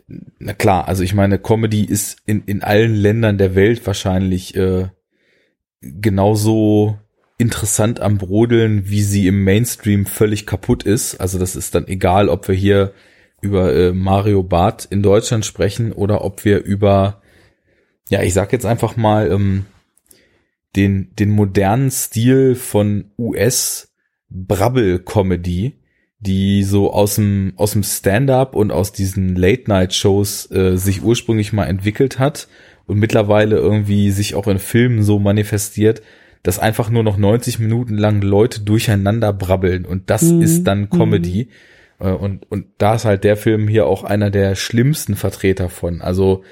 na 0.06 0.52
klar, 0.52 0.88
also 0.88 1.02
ich 1.02 1.14
meine, 1.14 1.38
Comedy 1.38 1.84
ist 1.84 2.18
in, 2.26 2.42
in 2.44 2.62
allen 2.62 2.94
Ländern 2.94 3.38
der 3.38 3.54
Welt 3.54 3.86
wahrscheinlich 3.86 4.54
äh, 4.56 4.88
genauso 5.80 6.98
interessant 7.38 8.00
am 8.00 8.18
Brodeln, 8.18 8.88
wie 8.88 9.02
sie 9.02 9.26
im 9.26 9.44
Mainstream 9.44 10.06
völlig 10.06 10.46
kaputt 10.46 10.82
ist. 10.82 11.16
Also 11.16 11.38
das 11.38 11.56
ist 11.56 11.74
dann 11.74 11.86
egal, 11.86 12.28
ob 12.28 12.48
wir 12.48 12.54
hier 12.54 12.92
über 13.40 13.72
äh, 13.72 13.92
Mario 13.92 14.42
Barth 14.42 14.86
in 14.90 15.02
Deutschland 15.02 15.46
sprechen 15.46 15.92
oder 15.92 16.24
ob 16.24 16.44
wir 16.44 16.62
über, 16.64 17.22
ja, 18.08 18.22
ich 18.22 18.34
sag 18.34 18.52
jetzt 18.52 18.66
einfach 18.66 18.96
mal, 18.96 19.30
ähm, 19.30 19.66
den, 20.76 21.14
den 21.14 21.30
modernen 21.30 21.90
Stil 21.90 22.54
von 22.54 23.12
US 23.16 23.94
Brabbel 24.28 24.98
Comedy, 24.98 25.77
die 26.20 26.64
so 26.64 26.92
aus 26.92 27.14
dem, 27.14 27.52
aus 27.56 27.72
dem 27.72 27.82
Stand-up 27.82 28.54
und 28.54 28.72
aus 28.72 28.92
diesen 28.92 29.36
Late-Night-Shows 29.36 30.50
äh, 30.50 30.76
sich 30.76 31.02
ursprünglich 31.02 31.52
mal 31.52 31.66
entwickelt 31.66 32.18
hat 32.18 32.48
und 32.86 32.98
mittlerweile 32.98 33.56
irgendwie 33.56 34.10
sich 34.10 34.34
auch 34.34 34.48
in 34.48 34.58
Filmen 34.58 35.02
so 35.02 35.18
manifestiert, 35.18 36.02
dass 36.42 36.58
einfach 36.58 36.90
nur 36.90 37.02
noch 37.02 37.16
90 37.16 37.58
Minuten 37.58 37.96
lang 37.96 38.20
Leute 38.20 38.60
durcheinander 38.60 39.32
brabbeln 39.32 39.84
und 39.84 40.10
das 40.10 40.22
mhm. 40.22 40.42
ist 40.42 40.64
dann 40.64 40.90
Comedy. 40.90 41.48
Mhm. 42.00 42.06
Äh, 42.06 42.12
und, 42.12 42.50
und 42.50 42.66
da 42.78 42.96
ist 42.96 43.04
halt 43.04 43.22
der 43.22 43.36
Film 43.36 43.68
hier 43.68 43.86
auch 43.86 44.02
einer 44.02 44.30
der 44.30 44.54
schlimmsten 44.56 45.14
Vertreter 45.14 45.68
von. 45.68 46.00
Also 46.00 46.42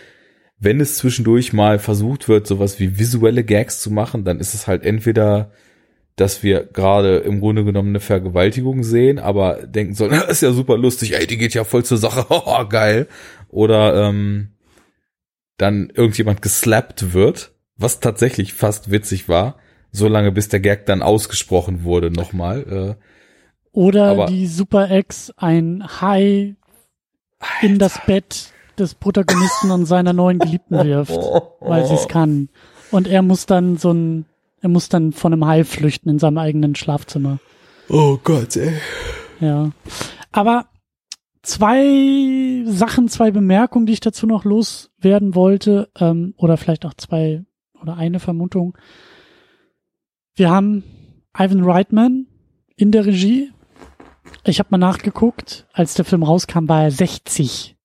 wenn 0.59 0.81
es 0.81 0.97
zwischendurch 0.97 1.53
mal 1.53 1.79
versucht 1.79 2.29
wird, 2.29 2.47
sowas 2.47 2.79
wie 2.81 2.99
visuelle 2.99 3.45
Gags 3.45 3.81
zu 3.81 3.91
machen, 3.91 4.25
dann 4.25 4.41
ist 4.41 4.55
es 4.55 4.67
halt 4.67 4.85
entweder 4.85 5.51
dass 6.17 6.43
wir 6.43 6.65
gerade 6.65 7.19
im 7.19 7.41
Grunde 7.41 7.65
genommen 7.65 7.91
eine 7.91 8.01
Vergewaltigung 8.01 8.83
sehen, 8.83 9.19
aber 9.19 9.67
denken 9.67 9.95
sollen, 9.95 10.13
das 10.13 10.29
ist 10.29 10.41
ja 10.41 10.53
super 10.53 10.79
lustig, 10.79 11.15
ey, 11.15 11.27
die 11.27 11.37
geht 11.37 11.53
ja 11.53 11.65
voll 11.65 11.85
zur 11.85 11.99
Sache, 11.99 12.27
oh, 12.31 12.65
geil. 12.69 13.07
Oder 13.49 14.09
ähm, 14.09 14.49
dann 15.59 15.91
irgendjemand 15.95 16.41
geslappt 16.41 17.13
wird, 17.13 17.53
was 17.77 18.01
tatsächlich 18.01 18.55
fast 18.55 18.91
witzig 18.91 19.29
war, 19.29 19.57
solange 19.93 20.33
bis 20.33 20.49
der 20.49 20.61
Gag 20.61 20.87
dann 20.87 21.03
ausgesprochen 21.03 21.85
wurde 21.85 22.11
nochmal. 22.11 22.97
Äh, 22.99 23.03
Oder 23.73 24.07
aber, 24.07 24.27
die 24.27 24.47
Super 24.47 24.91
Ex 24.91 25.33
ein 25.37 25.85
Hai 26.01 26.57
in 27.61 27.79
das 27.79 28.01
Bett 28.07 28.53
des 28.79 28.95
Protagonisten 28.95 29.71
und 29.71 29.85
seiner 29.85 30.15
neuen 30.15 30.39
Geliebten 30.39 30.77
wirft, 30.85 31.19
weil 31.61 31.87
sie 31.87 31.95
es 31.95 32.09
kann. 32.09 32.49
Und 32.91 33.07
er 33.07 33.21
muss 33.21 33.45
dann 33.45 33.77
so 33.77 33.93
ein 33.93 34.25
er 34.67 34.69
muss 34.69 34.89
dann 34.89 35.13
von 35.13 35.33
einem 35.33 35.47
Hai 35.47 35.63
flüchten 35.63 36.11
in 36.11 36.19
seinem 36.19 36.39
eigenen 36.39 36.75
Schlafzimmer. 36.75 37.39
Oh 37.89 38.19
Gott, 38.25 38.57
ey. 38.57 38.73
Ja. 39.39 39.71
Aber 40.33 40.67
zwei 41.43 42.65
Sachen, 42.67 43.07
zwei 43.07 43.31
Bemerkungen, 43.31 43.87
die 43.87 43.93
ich 43.93 44.01
dazu 44.01 44.27
noch 44.27 44.45
loswerden 44.45 45.37
wollte, 45.37 45.89
ähm, 46.01 46.35
oder 46.37 46.57
vielleicht 46.57 46.85
auch 46.85 46.95
zwei 46.95 47.45
oder 47.81 47.97
eine 47.97 48.19
Vermutung. 48.19 48.77
Wir 50.35 50.51
haben 50.51 50.83
Ivan 51.39 51.63
Reitman 51.63 52.27
in 52.75 52.91
der 52.91 53.07
Regie. 53.07 53.53
Ich 54.45 54.59
habe 54.59 54.71
mal 54.73 54.79
nachgeguckt, 54.79 55.69
als 55.73 55.95
der 55.95 56.05
Film 56.05 56.25
rauskam, 56.25 56.69
war 56.69 56.83
er 56.83 56.91
60. 56.91 57.77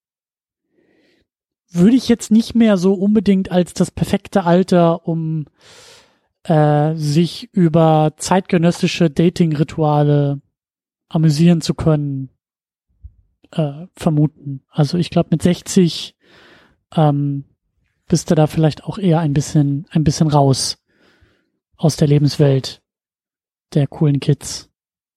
Würde 1.70 1.96
ich 1.96 2.08
jetzt 2.08 2.32
nicht 2.32 2.56
mehr 2.56 2.76
so 2.76 2.94
unbedingt 2.94 3.52
als 3.52 3.72
das 3.72 3.92
perfekte 3.92 4.42
Alter, 4.42 5.06
um 5.06 5.46
äh, 6.44 6.94
sich 6.94 7.52
über 7.52 8.14
zeitgenössische 8.16 9.10
Dating-Rituale 9.10 10.40
amüsieren 11.08 11.60
zu 11.60 11.74
können, 11.74 12.30
äh, 13.52 13.86
vermuten. 13.94 14.62
Also 14.68 14.98
ich 14.98 15.10
glaube, 15.10 15.28
mit 15.32 15.42
60 15.42 16.16
ähm, 16.96 17.44
bist 18.08 18.30
du 18.30 18.34
da 18.34 18.46
vielleicht 18.46 18.84
auch 18.84 18.98
eher 18.98 19.20
ein 19.20 19.34
bisschen, 19.34 19.86
ein 19.90 20.04
bisschen 20.04 20.28
raus 20.28 20.78
aus 21.76 21.96
der 21.96 22.08
Lebenswelt 22.08 22.82
der 23.74 23.86
coolen 23.86 24.20
Kids 24.20 24.70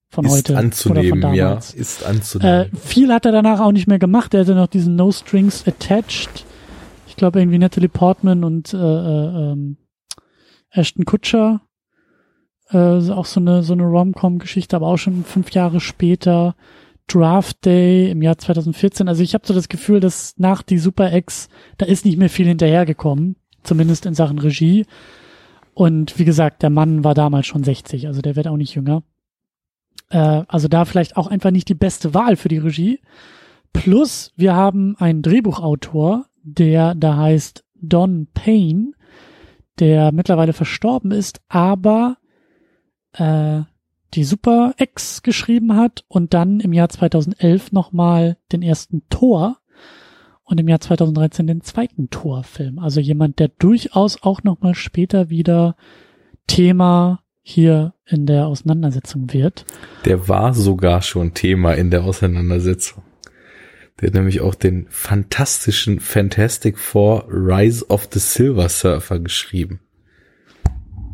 von 0.10 0.26
ist 0.26 0.32
heute 0.32 0.58
anzunehmen, 0.58 1.02
oder 1.02 1.10
von 1.10 1.22
damals. 1.22 1.74
ja, 1.74 1.80
ist 1.80 2.06
anzunehmen. 2.06 2.72
Äh, 2.74 2.78
viel 2.78 3.12
hat 3.14 3.26
er 3.26 3.32
danach 3.32 3.60
auch 3.60 3.72
nicht 3.72 3.88
mehr 3.88 4.00
gemacht. 4.00 4.34
Er 4.34 4.42
hatte 4.42 4.56
noch 4.56 4.68
diesen 4.68 4.96
No 4.96 5.12
Strings 5.12 5.68
Attached. 5.68 6.46
Ich 7.08 7.16
glaube 7.16 7.40
irgendwie 7.40 7.58
Natalie 7.58 7.90
Portman 7.90 8.44
und 8.44 8.74
äh, 8.74 8.78
äh, 8.78 9.52
ähm, 9.52 9.78
Ashton 10.76 11.06
Kutcher. 11.06 11.62
Äh, 12.70 12.78
auch 13.12 13.26
so 13.26 13.40
eine 13.40 13.64
so 13.64 13.74
eine 13.74 13.84
Rom-Com-Geschichte, 13.84 14.76
aber 14.76 14.88
auch 14.88 14.98
schon 14.98 15.24
fünf 15.24 15.52
Jahre 15.52 15.80
später. 15.80 16.56
Draft 17.08 17.66
Day 17.66 18.10
im 18.10 18.22
Jahr 18.22 18.38
2014. 18.38 19.08
Also 19.08 19.22
ich 19.22 19.34
habe 19.34 19.46
so 19.46 19.54
das 19.54 19.70
Gefühl, 19.70 20.00
dass 20.00 20.34
nach 20.38 20.64
die 20.64 20.80
Super 20.80 21.14
X, 21.14 21.50
da 21.78 21.86
ist 21.86 22.06
nicht 22.06 22.18
mehr 22.18 22.30
viel 22.30 22.48
hinterhergekommen, 22.48 23.36
zumindest 23.64 24.06
in 24.06 24.16
Sachen 24.16 24.40
Regie. 24.40 24.86
Und 25.74 26.18
wie 26.18 26.26
gesagt, 26.26 26.64
der 26.64 26.70
Mann 26.70 27.04
war 27.04 27.14
damals 27.14 27.48
schon 27.48 27.64
60, 27.64 28.08
also 28.08 28.22
der 28.22 28.36
wird 28.36 28.48
auch 28.48 28.58
nicht 28.58 28.74
jünger. 28.74 29.04
Äh, 30.10 30.44
also 30.48 30.68
da 30.68 30.86
vielleicht 30.86 31.18
auch 31.18 31.28
einfach 31.28 31.52
nicht 31.52 31.70
die 31.70 31.76
beste 31.76 32.14
Wahl 32.14 32.38
für 32.38 32.50
die 32.50 32.58
Regie. 32.58 33.00
Plus, 33.74 34.32
wir 34.36 34.56
haben 34.56 34.96
einen 34.98 35.22
Drehbuchautor, 35.22 36.26
der 36.44 36.96
da 36.96 37.18
heißt 37.18 37.66
Don 37.76 38.28
Payne, 38.34 38.94
der 39.80 40.12
mittlerweile 40.12 40.54
verstorben 40.54 41.12
ist, 41.12 41.42
aber 41.48 42.18
äh, 43.14 43.62
die 44.14 44.24
Super 44.24 44.74
X 44.78 45.24
geschrieben 45.24 45.76
hat 45.76 46.06
und 46.08 46.34
dann 46.34 46.60
im 46.60 46.74
Jahr 46.74 46.90
2011 46.90 47.72
nochmal 47.72 48.38
den 48.52 48.62
ersten 48.62 49.04
Tor 49.10 49.58
und 50.44 50.60
im 50.60 50.68
Jahr 50.68 50.80
2013 50.80 51.48
den 51.48 51.62
zweiten 51.62 52.10
Torfilm. 52.10 52.80
Also 52.80 53.02
jemand, 53.02 53.40
der 53.40 53.50
durchaus 53.50 54.24
auch 54.24 54.44
nochmal 54.44 54.76
später 54.76 55.30
wieder 55.30 55.76
Thema 56.48 57.22
hier 57.42 57.94
in 58.06 58.26
der 58.26 58.48
Auseinandersetzung 58.48 59.34
wird. 59.34 59.66
Der 60.06 60.28
war 60.28 60.54
sogar 60.54 61.02
schon 61.02 61.34
Thema 61.34 61.74
in 61.74 61.92
der 61.92 62.04
Auseinandersetzung. 62.04 63.04
Der 64.00 64.08
hat 64.08 64.14
nämlich 64.14 64.42
auch 64.42 64.56
den 64.56 64.88
fantastischen 64.90 66.00
Fantastic 66.00 66.78
Four 66.78 67.28
Rise 67.30 67.88
of 67.88 68.10
the 68.12 68.20
Silver 68.20 68.68
Surfer 68.68 69.20
geschrieben. 69.20 69.80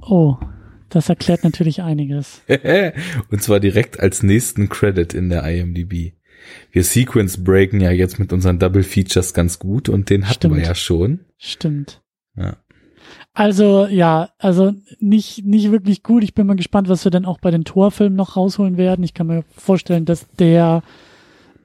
Oh, 0.01 0.37
das 0.89 1.09
erklärt 1.09 1.43
natürlich 1.43 1.81
einiges. 1.83 2.41
Und 3.29 3.43
zwar 3.43 3.59
direkt 3.59 3.99
als 3.99 4.23
nächsten 4.23 4.67
Credit 4.67 5.13
in 5.13 5.29
der 5.29 5.43
IMDb. 5.43 6.13
Wir 6.71 6.83
Sequence 6.83 7.43
breaken 7.43 7.81
ja 7.81 7.91
jetzt 7.91 8.19
mit 8.19 8.33
unseren 8.33 8.57
Double 8.57 8.83
Features 8.83 9.33
ganz 9.33 9.59
gut 9.59 9.89
und 9.89 10.09
den 10.09 10.23
hatten 10.25 10.33
Stimmt. 10.33 10.55
wir 10.55 10.63
ja 10.63 10.75
schon. 10.75 11.19
Stimmt. 11.37 12.01
Ja. 12.35 12.57
Also 13.33 13.85
ja, 13.85 14.29
also 14.37 14.73
nicht 14.99 15.45
nicht 15.45 15.71
wirklich 15.71 16.03
gut. 16.03 16.23
Ich 16.23 16.33
bin 16.33 16.47
mal 16.47 16.55
gespannt, 16.55 16.89
was 16.89 17.05
wir 17.05 17.11
dann 17.11 17.25
auch 17.25 17.39
bei 17.39 17.51
den 17.51 17.63
Torfilmen 17.63 18.17
noch 18.17 18.35
rausholen 18.35 18.77
werden. 18.77 19.03
Ich 19.03 19.13
kann 19.13 19.27
mir 19.27 19.43
vorstellen, 19.55 20.05
dass 20.05 20.27
der 20.39 20.83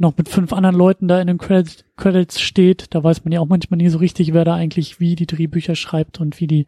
noch 0.00 0.16
mit 0.16 0.28
fünf 0.28 0.52
anderen 0.52 0.76
Leuten 0.76 1.08
da 1.08 1.20
in 1.20 1.26
den 1.26 1.38
Credits, 1.38 1.84
Credits 1.96 2.40
steht. 2.40 2.94
Da 2.94 3.02
weiß 3.02 3.24
man 3.24 3.32
ja 3.32 3.40
auch 3.40 3.48
manchmal 3.48 3.78
nie 3.78 3.88
so 3.88 3.98
richtig, 3.98 4.32
wer 4.32 4.44
da 4.44 4.54
eigentlich 4.54 5.00
wie 5.00 5.14
die 5.14 5.26
Drehbücher 5.26 5.74
schreibt 5.74 6.20
und 6.20 6.40
wie 6.40 6.46
die 6.46 6.66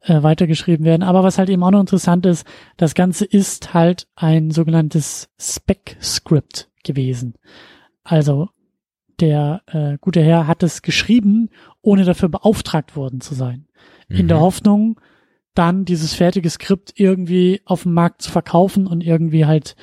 äh, 0.00 0.22
weitergeschrieben 0.22 0.84
werden. 0.84 1.02
Aber 1.02 1.22
was 1.22 1.38
halt 1.38 1.50
eben 1.50 1.62
auch 1.62 1.70
noch 1.70 1.80
interessant 1.80 2.26
ist, 2.26 2.46
das 2.76 2.94
Ganze 2.94 3.24
ist 3.24 3.74
halt 3.74 4.06
ein 4.16 4.50
sogenanntes 4.50 5.28
Spec-Script 5.38 6.70
gewesen. 6.84 7.34
Also 8.04 8.48
der 9.20 9.62
äh, 9.66 9.98
gute 10.00 10.22
Herr 10.22 10.46
hat 10.46 10.62
es 10.62 10.82
geschrieben, 10.82 11.50
ohne 11.80 12.04
dafür 12.04 12.28
beauftragt 12.28 12.96
worden 12.96 13.20
zu 13.20 13.34
sein. 13.34 13.66
In 14.08 14.24
Mhm. 14.24 14.28
der 14.28 14.40
Hoffnung, 14.40 15.00
dann 15.54 15.84
dieses 15.84 16.14
fertige 16.14 16.48
Skript 16.48 16.92
irgendwie 16.96 17.60
auf 17.64 17.82
dem 17.82 17.92
Markt 17.92 18.22
zu 18.22 18.30
verkaufen 18.30 18.86
und 18.86 19.02
irgendwie 19.02 19.44
halt 19.46 19.76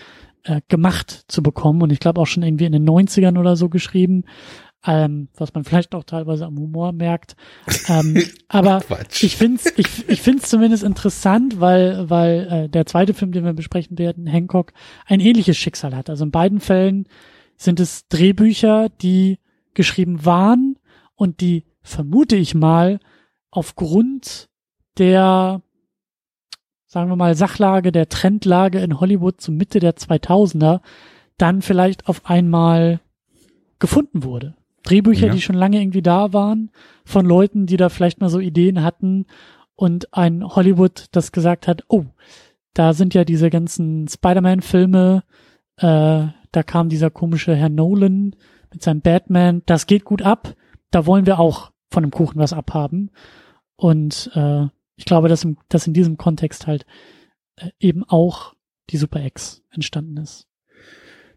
äh, 0.44 0.62
gemacht 0.68 1.26
zu 1.28 1.44
bekommen. 1.44 1.82
Und 1.82 1.92
ich 1.92 2.00
glaube 2.00 2.22
auch 2.22 2.28
schon 2.28 2.44
irgendwie 2.44 2.66
in 2.66 2.72
den 2.72 2.88
90ern 2.88 3.38
oder 3.40 3.56
so 3.56 3.70
geschrieben, 3.70 4.24
ähm, 4.86 5.28
was 5.36 5.54
man 5.54 5.64
vielleicht 5.66 5.94
auch 5.94 6.04
teilweise 6.04 6.46
am 6.46 6.58
Humor 6.58 6.94
merkt. 6.94 7.36
Ähm, 7.88 8.22
aber 8.48 8.80
Quatsch. 8.80 9.24
ich 9.24 9.36
find's, 9.36 9.72
ich, 9.76 10.08
ich 10.08 10.22
find's 10.22 10.50
zumindest 10.50 10.84
interessant, 10.84 11.60
weil, 11.60 12.10
weil 12.10 12.48
äh, 12.50 12.70
der 12.70 12.86
zweite 12.86 13.14
Film, 13.14 13.32
den 13.32 13.44
wir 13.44 13.54
besprechen 13.54 13.98
werden, 13.98 14.28
Hancock, 14.28 14.74
ein 15.06 15.20
ähnliches 15.20 15.58
Schicksal 15.58 15.96
hat. 15.96 16.10
Also 16.10 16.24
in 16.24 16.32
beiden 16.32 16.60
Fällen 16.60 17.08
sind 17.58 17.80
es 17.80 18.08
Drehbücher, 18.08 18.90
die 19.02 19.40
geschrieben 19.74 20.26
waren 20.26 20.78
und 21.16 21.42
die, 21.42 21.66
vermute 21.82 22.36
ich 22.36 22.56
mal, 22.56 23.00
aufgrund 23.52 24.50
der, 24.98 25.62
sagen 26.90 27.10
wir 27.10 27.16
mal, 27.16 27.36
Sachlage, 27.36 27.92
der 27.92 28.10
Trendlage 28.10 28.80
in 28.80 29.00
Hollywood 29.00 29.40
zur 29.40 29.54
Mitte 29.54 29.80
der 29.80 29.96
2000er 29.96 30.82
dann 31.38 31.62
vielleicht 31.62 32.10
auf 32.10 32.26
einmal 32.26 33.00
gefunden 33.78 34.24
wurde. 34.24 34.56
Drehbücher, 34.84 35.28
Ja. 35.28 35.34
die 35.34 35.42
schon 35.42 35.56
lange 35.56 35.80
irgendwie 35.80 36.02
da 36.02 36.34
waren, 36.34 36.72
von 37.06 37.28
Leuten, 37.28 37.68
die 37.68 37.78
da 37.78 37.90
vielleicht 37.90 38.20
mal 38.22 38.30
so 38.30 38.40
Ideen 38.40 38.82
hatten 38.84 39.28
und 39.76 40.14
ein 40.16 40.44
Hollywood, 40.44 41.06
das 41.12 41.32
gesagt 41.32 41.68
hat, 41.68 41.84
oh, 41.90 42.06
da 42.74 42.94
sind 42.94 43.14
ja 43.14 43.24
diese 43.24 43.52
ganzen 43.52 44.08
Spider-Man-Filme, 44.08 45.24
äh, 45.78 46.26
da 46.52 46.64
kam 46.66 46.90
dieser 46.90 47.12
komische 47.12 47.56
Herr 47.56 47.70
Nolan 47.70 48.36
mit 48.74 48.82
seinem 48.82 49.02
Batman, 49.02 49.62
das 49.68 49.86
geht 49.86 50.06
gut 50.06 50.24
ab, 50.24 50.56
da 50.90 51.06
wollen 51.06 51.28
wir 51.28 51.40
auch 51.40 51.72
von 51.92 52.02
dem 52.02 52.12
Kuchen 52.12 52.40
was 52.40 52.52
abhaben. 52.54 53.12
Und 53.76 54.32
äh, 54.34 54.68
ich 55.00 55.06
glaube, 55.06 55.30
dass, 55.30 55.45
im, 55.45 55.58
dass 55.70 55.88
in 55.88 55.93
diesem 55.93 56.18
Kontext 56.18 56.68
halt 56.68 56.86
äh, 57.56 57.70
eben 57.80 58.04
auch 58.04 58.54
die 58.89 58.97
Super 58.97 59.26
X 59.26 59.64
entstanden 59.72 60.18
ist. 60.18 60.45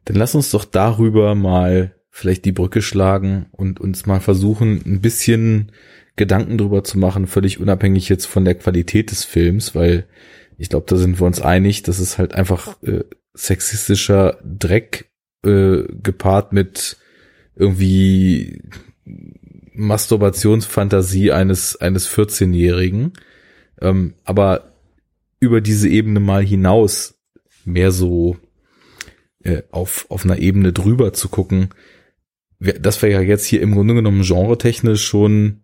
Dann 0.04 0.16
lass 0.16 0.34
uns 0.34 0.50
doch 0.50 0.64
darüber 0.64 1.36
mal 1.36 1.94
vielleicht 2.10 2.44
die 2.44 2.52
Brücke 2.52 2.82
schlagen 2.82 3.46
und 3.52 3.80
uns 3.80 4.04
mal 4.04 4.20
versuchen, 4.20 4.82
ein 4.84 5.00
bisschen 5.00 5.70
Gedanken 6.16 6.58
drüber 6.58 6.82
zu 6.82 6.98
machen, 6.98 7.28
völlig 7.28 7.60
unabhängig 7.60 8.08
jetzt 8.08 8.26
von 8.26 8.44
der 8.44 8.56
Qualität 8.56 9.12
des 9.12 9.24
Films, 9.24 9.76
weil 9.76 10.08
ich 10.58 10.68
glaube, 10.68 10.86
da 10.88 10.96
sind 10.96 11.20
wir 11.20 11.26
uns 11.26 11.40
einig, 11.40 11.84
dass 11.84 12.00
es 12.00 12.18
halt 12.18 12.34
einfach 12.34 12.82
äh, 12.82 13.04
sexistischer 13.32 14.38
Dreck 14.44 15.12
äh, 15.44 15.84
gepaart 16.02 16.52
mit 16.52 16.96
irgendwie 17.54 18.60
Masturbationsfantasie 19.72 21.30
eines 21.30 21.76
eines 21.76 22.08
14-Jährigen, 22.10 23.12
ähm, 23.82 24.14
aber 24.24 24.72
über 25.40 25.60
diese 25.60 25.88
Ebene 25.88 26.20
mal 26.20 26.42
hinaus 26.42 27.14
mehr 27.64 27.90
so 27.90 28.36
äh, 29.42 29.62
auf 29.70 30.06
auf 30.08 30.24
einer 30.24 30.38
Ebene 30.38 30.72
drüber 30.72 31.12
zu 31.12 31.28
gucken, 31.28 31.70
das 32.60 33.02
wäre 33.02 33.12
ja 33.12 33.20
jetzt 33.20 33.44
hier 33.44 33.60
im 33.60 33.74
Grunde 33.74 33.94
genommen 33.94 34.22
genretechnisch 34.22 35.04
schon 35.04 35.62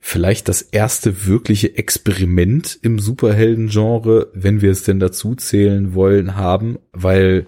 vielleicht 0.00 0.48
das 0.48 0.62
erste 0.62 1.26
wirkliche 1.26 1.76
Experiment 1.76 2.78
im 2.82 2.98
Superhelden-Genre, 2.98 4.30
wenn 4.32 4.60
wir 4.60 4.70
es 4.70 4.82
denn 4.84 5.00
dazu 5.00 5.34
zählen 5.34 5.94
wollen, 5.94 6.36
haben, 6.36 6.78
weil 6.92 7.46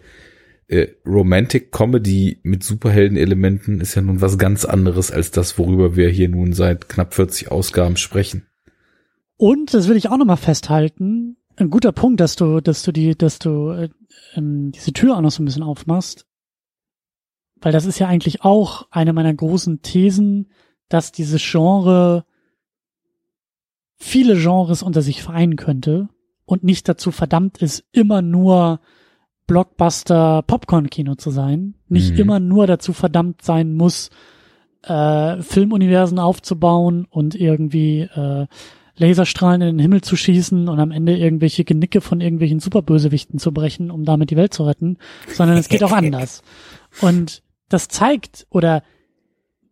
äh, 0.68 0.88
Romantic 1.07 1.72
Comedy 1.72 2.38
mit 2.43 2.62
Superhelden-Elementen 2.62 3.80
ist 3.80 3.95
ja 3.95 4.03
nun 4.03 4.20
was 4.20 4.38
ganz 4.38 4.64
anderes 4.64 5.11
als 5.11 5.30
das, 5.30 5.59
worüber 5.59 5.97
wir 5.97 6.09
hier 6.09 6.28
nun 6.28 6.53
seit 6.53 6.88
knapp 6.88 7.14
40 7.14 7.51
Ausgaben 7.51 7.97
sprechen. 7.97 8.47
Und 9.41 9.72
das 9.72 9.88
will 9.88 9.97
ich 9.97 10.11
auch 10.11 10.18
nochmal 10.18 10.36
festhalten. 10.36 11.38
Ein 11.57 11.70
guter 11.70 11.93
Punkt, 11.93 12.20
dass 12.20 12.36
du, 12.36 12.61
dass 12.61 12.82
du 12.82 12.93
die, 12.93 13.16
dass 13.16 13.38
du 13.38 13.70
äh, 13.70 13.88
ähm, 14.34 14.70
diese 14.70 14.93
Tür 14.93 15.16
auch 15.16 15.22
noch 15.22 15.30
so 15.30 15.43
ein 15.43 15.47
bisschen 15.47 15.62
aufmachst. 15.62 16.26
Weil 17.59 17.72
das 17.72 17.86
ist 17.86 17.99
ja 17.99 18.07
eigentlich 18.07 18.45
auch 18.45 18.86
eine 18.91 19.14
meiner 19.14 19.32
großen 19.32 19.80
Thesen, 19.80 20.51
dass 20.91 21.11
dieses 21.11 21.41
Genre 21.43 22.26
viele 23.97 24.36
Genres 24.36 24.82
unter 24.82 25.01
sich 25.01 25.22
vereinen 25.22 25.57
könnte 25.57 26.11
und 26.45 26.62
nicht 26.62 26.86
dazu 26.86 27.11
verdammt 27.11 27.62
ist, 27.62 27.84
immer 27.93 28.20
nur 28.20 28.80
Blockbuster 29.47 30.43
Popcorn-Kino 30.43 31.14
zu 31.14 31.30
sein, 31.30 31.76
nicht 31.88 32.12
Mhm. 32.12 32.20
immer 32.20 32.41
nur 32.41 32.66
dazu 32.66 32.93
verdammt 32.93 33.41
sein 33.41 33.74
muss, 33.74 34.11
äh, 34.82 35.41
Filmuniversen 35.41 36.18
aufzubauen 36.18 37.07
und 37.09 37.34
irgendwie 37.34 38.01
äh, 38.01 38.47
Laserstrahlen 38.97 39.62
in 39.62 39.76
den 39.76 39.78
Himmel 39.78 40.03
zu 40.03 40.16
schießen 40.16 40.68
und 40.68 40.80
am 40.80 40.91
Ende 40.91 41.16
irgendwelche 41.16 41.64
Genicke 41.64 42.01
von 42.01 42.20
irgendwelchen 42.20 42.61
Superbösewichten 42.61 43.38
zu 43.38 43.53
brechen, 43.53 43.91
um 43.91 44.05
damit 44.05 44.30
die 44.30 44.36
Welt 44.36 44.55
zu 44.55 44.64
retten, 44.64 44.99
sondern 45.32 45.57
es 45.57 45.68
geht 45.68 45.82
auch 45.82 45.93
anders. 45.93 46.43
Und 47.01 47.43
das 47.68 47.88
zeigt, 47.88 48.47
oder 48.51 48.82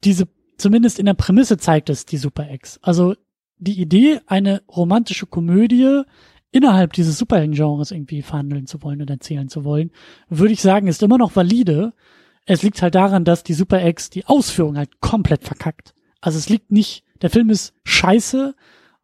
diese, 0.05 0.29
zumindest 0.57 0.99
in 0.99 1.07
der 1.07 1.15
Prämisse 1.15 1.59
zeigt 1.59 1.91
es 1.91 2.07
die 2.07 2.17
Super 2.17 2.51
X. 2.51 2.79
Also 2.83 3.15
die 3.59 3.81
Idee, 3.81 4.21
eine 4.27 4.63
romantische 4.69 5.27
Komödie 5.27 6.03
innerhalb 6.51 6.93
dieses 6.93 7.19
Superhelden-Genres 7.19 7.91
irgendwie 7.91 8.23
verhandeln 8.23 8.67
zu 8.67 8.83
wollen 8.83 9.03
und 9.03 9.11
erzählen 9.11 9.49
zu 9.49 9.65
wollen, 9.65 9.91
würde 10.29 10.53
ich 10.53 10.63
sagen, 10.63 10.87
ist 10.87 11.03
immer 11.03 11.19
noch 11.19 11.37
valide. 11.37 11.93
Es 12.47 12.63
liegt 12.63 12.81
halt 12.81 12.95
daran, 12.95 13.25
dass 13.25 13.43
die 13.43 13.55
Super 13.55 13.85
X 13.87 14.11
die 14.11 14.25
Ausführung 14.27 14.79
halt 14.79 15.01
komplett 15.01 15.45
verkackt. 15.45 15.95
Also 16.21 16.39
es 16.39 16.49
liegt 16.49 16.71
nicht, 16.73 17.05
der 17.21 17.31
Film 17.31 17.51
ist 17.51 17.75
scheiße, 17.85 18.55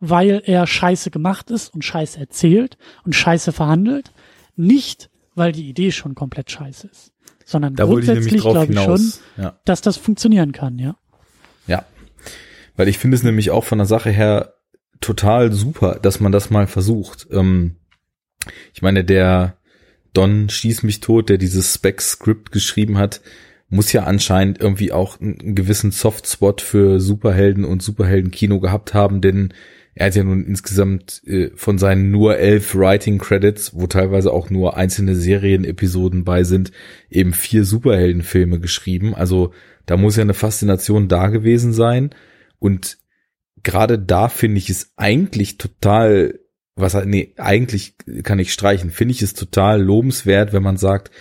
weil 0.08 0.42
er 0.44 0.66
scheiße 0.66 1.10
gemacht 1.10 1.50
ist 1.50 1.72
und 1.74 1.84
scheiße 1.84 2.18
erzählt 2.18 2.76
und 3.04 3.14
scheiße 3.14 3.52
verhandelt. 3.52 4.12
Nicht, 4.56 5.10
weil 5.34 5.52
die 5.52 5.68
Idee 5.68 5.92
schon 5.92 6.14
komplett 6.14 6.50
scheiße 6.50 6.88
ist. 6.88 7.12
Sondern 7.44 7.74
Da 7.74 7.84
grundsätzlich 7.84 8.40
glaube 8.40 8.72
ich 8.72 8.80
schon. 8.80 9.12
Ja. 9.36 9.58
dass 9.64 9.80
das 9.80 9.96
funktionieren 9.96 10.52
kann, 10.52 10.78
ja. 10.78 10.96
Ja. 11.66 11.84
Weil 12.76 12.88
ich 12.88 12.98
finde 12.98 13.16
es 13.16 13.22
nämlich 13.22 13.50
auch 13.50 13.64
von 13.64 13.78
der 13.78 13.86
Sache 13.86 14.10
her 14.10 14.54
total 15.00 15.52
super, 15.52 15.98
dass 16.00 16.20
man 16.20 16.32
das 16.32 16.50
mal 16.50 16.66
versucht. 16.66 17.26
Ähm, 17.30 17.76
ich 18.72 18.82
meine, 18.82 19.04
der 19.04 19.58
Don 20.12 20.48
Schieß 20.48 20.82
mich 20.82 21.00
tot, 21.00 21.28
der 21.28 21.38
dieses 21.38 21.74
Spec-Script 21.74 22.52
geschrieben 22.52 22.98
hat, 22.98 23.20
muss 23.68 23.92
ja 23.92 24.04
anscheinend 24.04 24.60
irgendwie 24.60 24.92
auch 24.92 25.20
einen 25.20 25.54
gewissen 25.54 25.90
Softspot 25.90 26.60
für 26.60 27.00
Superhelden 27.00 27.64
und 27.64 27.82
Superhelden-Kino 27.82 28.60
gehabt 28.60 28.94
haben, 28.94 29.20
denn 29.20 29.52
er 29.94 30.06
hat 30.06 30.16
ja 30.16 30.24
nun 30.24 30.44
insgesamt 30.44 31.22
äh, 31.26 31.50
von 31.54 31.78
seinen 31.78 32.10
nur 32.10 32.36
elf 32.36 32.74
Writing-Credits, 32.74 33.74
wo 33.74 33.86
teilweise 33.86 34.32
auch 34.32 34.50
nur 34.50 34.76
einzelne 34.76 35.14
Serienepisoden 35.14 36.24
bei 36.24 36.42
sind, 36.42 36.72
eben 37.10 37.32
vier 37.32 37.64
Superheldenfilme 37.64 38.58
geschrieben. 38.58 39.14
Also 39.14 39.52
da 39.86 39.96
muss 39.96 40.16
ja 40.16 40.22
eine 40.22 40.34
Faszination 40.34 41.08
da 41.08 41.28
gewesen 41.28 41.72
sein. 41.72 42.10
Und 42.58 42.98
gerade 43.62 43.98
da 43.98 44.28
finde 44.28 44.58
ich 44.58 44.68
es 44.68 44.92
eigentlich 44.96 45.58
total, 45.58 46.40
was 46.74 46.94
nee, 47.04 47.32
eigentlich 47.36 47.94
kann 48.24 48.40
ich 48.40 48.52
streichen, 48.52 48.90
finde 48.90 49.12
ich 49.12 49.22
es 49.22 49.34
total 49.34 49.80
lobenswert, 49.80 50.52
wenn 50.52 50.62
man 50.62 50.76
sagt, 50.76 51.12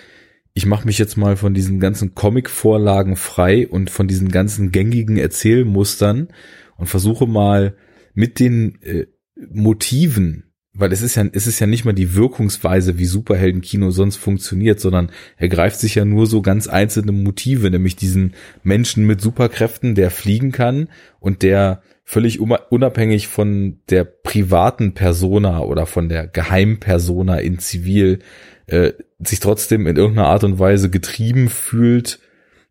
ich 0.55 0.65
mache 0.65 0.85
mich 0.85 0.97
jetzt 0.97 1.17
mal 1.17 1.35
von 1.35 1.53
diesen 1.53 1.79
ganzen 1.79 2.15
Comic-Vorlagen 2.15 3.17
frei 3.17 3.67
und 3.67 3.91
von 3.91 4.07
diesen 4.07 4.29
ganzen 4.29 4.71
gängigen 4.71 5.17
Erzählmustern 5.17 6.29
und 6.77 6.87
versuche 6.87 7.27
mal 7.27 7.75
mit 8.13 8.39
den 8.39 8.81
äh, 8.81 9.07
Motiven, 9.51 10.53
weil 10.73 10.91
es 10.91 11.01
ist 11.01 11.15
ja, 11.15 11.25
es 11.31 11.45
ist 11.45 11.59
ja 11.59 11.67
nicht 11.67 11.85
mal 11.85 11.93
die 11.93 12.15
Wirkungsweise, 12.15 12.97
wie 12.97 13.05
Superheldenkino 13.05 13.91
sonst 13.91 14.17
funktioniert, 14.17 14.79
sondern 14.79 15.11
er 15.37 15.49
greift 15.49 15.79
sich 15.79 15.95
ja 15.95 16.05
nur 16.05 16.25
so 16.25 16.41
ganz 16.41 16.67
einzelne 16.67 17.11
Motive, 17.11 17.69
nämlich 17.69 17.95
diesen 17.95 18.33
Menschen 18.63 19.05
mit 19.05 19.21
Superkräften, 19.21 19.93
der 19.93 20.09
fliegen 20.09 20.51
kann 20.51 20.89
und 21.19 21.43
der 21.43 21.83
völlig 22.03 22.39
unabhängig 22.39 23.27
von 23.27 23.79
der 23.89 24.03
privaten 24.03 24.93
Persona 24.93 25.61
oder 25.61 25.85
von 25.85 26.09
der 26.09 26.27
Geheimpersona 26.27 27.37
in 27.37 27.59
Zivil 27.59 28.19
äh, 28.65 28.93
sich 29.19 29.39
trotzdem 29.39 29.87
in 29.87 29.95
irgendeiner 29.95 30.27
Art 30.27 30.43
und 30.43 30.59
Weise 30.59 30.89
getrieben 30.89 31.49
fühlt, 31.49 32.19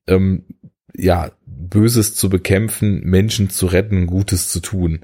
ähm, 0.07 0.45
ja, 0.95 1.31
Böses 1.47 2.15
zu 2.15 2.29
bekämpfen, 2.29 3.01
Menschen 3.05 3.49
zu 3.49 3.67
retten, 3.67 4.07
Gutes 4.07 4.51
zu 4.51 4.61
tun. 4.61 5.01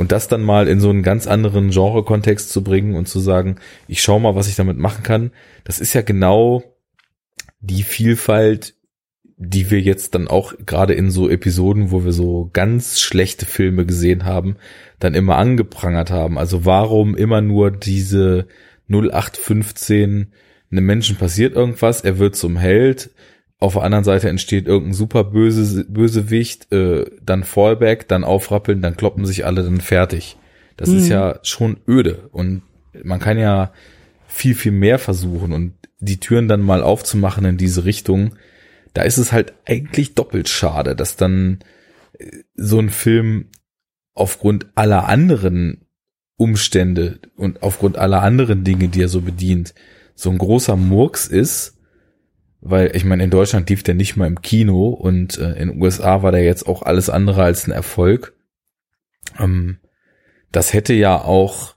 Und 0.00 0.12
das 0.12 0.28
dann 0.28 0.40
mal 0.40 0.66
in 0.66 0.80
so 0.80 0.88
einen 0.88 1.02
ganz 1.02 1.26
anderen 1.26 1.68
Genre-Kontext 1.68 2.48
zu 2.48 2.64
bringen 2.64 2.94
und 2.94 3.06
zu 3.06 3.20
sagen, 3.20 3.56
ich 3.86 4.00
schau 4.00 4.18
mal, 4.18 4.34
was 4.34 4.48
ich 4.48 4.56
damit 4.56 4.78
machen 4.78 5.02
kann, 5.02 5.30
das 5.64 5.78
ist 5.78 5.92
ja 5.92 6.00
genau 6.00 6.62
die 7.60 7.82
Vielfalt, 7.82 8.76
die 9.36 9.70
wir 9.70 9.78
jetzt 9.78 10.14
dann 10.14 10.26
auch 10.26 10.54
gerade 10.64 10.94
in 10.94 11.10
so 11.10 11.28
Episoden, 11.28 11.90
wo 11.90 12.02
wir 12.02 12.12
so 12.12 12.48
ganz 12.54 12.98
schlechte 12.98 13.44
Filme 13.44 13.84
gesehen 13.84 14.24
haben, 14.24 14.56
dann 15.00 15.12
immer 15.12 15.36
angeprangert 15.36 16.10
haben. 16.10 16.38
Also 16.38 16.64
warum 16.64 17.14
immer 17.14 17.42
nur 17.42 17.70
diese 17.70 18.46
0815, 18.88 20.32
einem 20.72 20.86
Menschen 20.86 21.16
passiert 21.16 21.54
irgendwas, 21.54 22.00
er 22.00 22.18
wird 22.18 22.36
zum 22.36 22.56
Held, 22.56 23.10
auf 23.60 23.74
der 23.74 23.82
anderen 23.82 24.04
Seite 24.04 24.28
entsteht 24.28 24.66
irgendein 24.66 24.94
super 24.94 25.22
böse 25.22 25.84
Bösewicht, 25.84 26.72
äh, 26.72 27.04
dann 27.22 27.44
Fallback, 27.44 28.08
dann 28.08 28.24
aufrappeln, 28.24 28.80
dann 28.82 28.96
kloppen 28.96 29.26
sich 29.26 29.44
alle 29.44 29.62
dann 29.62 29.80
fertig. 29.80 30.36
Das 30.76 30.88
Mhm. 30.88 30.96
ist 30.96 31.08
ja 31.08 31.38
schon 31.42 31.76
öde 31.86 32.28
und 32.32 32.62
man 33.04 33.20
kann 33.20 33.38
ja 33.38 33.72
viel, 34.26 34.54
viel 34.54 34.72
mehr 34.72 34.98
versuchen 34.98 35.52
und 35.52 35.74
die 35.98 36.18
Türen 36.18 36.48
dann 36.48 36.62
mal 36.62 36.82
aufzumachen 36.82 37.44
in 37.44 37.58
diese 37.58 37.84
Richtung. 37.84 38.34
Da 38.94 39.02
ist 39.02 39.18
es 39.18 39.30
halt 39.32 39.52
eigentlich 39.66 40.14
doppelt 40.14 40.48
schade, 40.48 40.96
dass 40.96 41.16
dann 41.16 41.58
äh, 42.18 42.24
so 42.54 42.78
ein 42.78 42.88
Film 42.88 43.50
aufgrund 44.14 44.66
aller 44.74 45.06
anderen 45.06 45.86
Umstände 46.36 47.20
und 47.36 47.62
aufgrund 47.62 47.98
aller 47.98 48.22
anderen 48.22 48.64
Dinge, 48.64 48.88
die 48.88 49.02
er 49.02 49.08
so 49.08 49.20
bedient, 49.20 49.74
so 50.14 50.30
ein 50.30 50.38
großer 50.38 50.76
Murks 50.76 51.26
ist, 51.26 51.76
weil 52.60 52.94
ich 52.94 53.04
meine, 53.04 53.24
in 53.24 53.30
Deutschland 53.30 53.68
lief 53.70 53.82
der 53.82 53.94
nicht 53.94 54.16
mal 54.16 54.26
im 54.26 54.42
Kino 54.42 54.88
und 54.88 55.38
äh, 55.38 55.52
in 55.52 55.68
den 55.70 55.82
USA 55.82 56.22
war 56.22 56.32
der 56.32 56.44
jetzt 56.44 56.66
auch 56.66 56.82
alles 56.82 57.08
andere 57.08 57.42
als 57.42 57.66
ein 57.66 57.72
Erfolg. 57.72 58.34
Ähm, 59.38 59.78
das 60.52 60.72
hätte 60.72 60.92
ja 60.92 61.16
auch 61.20 61.76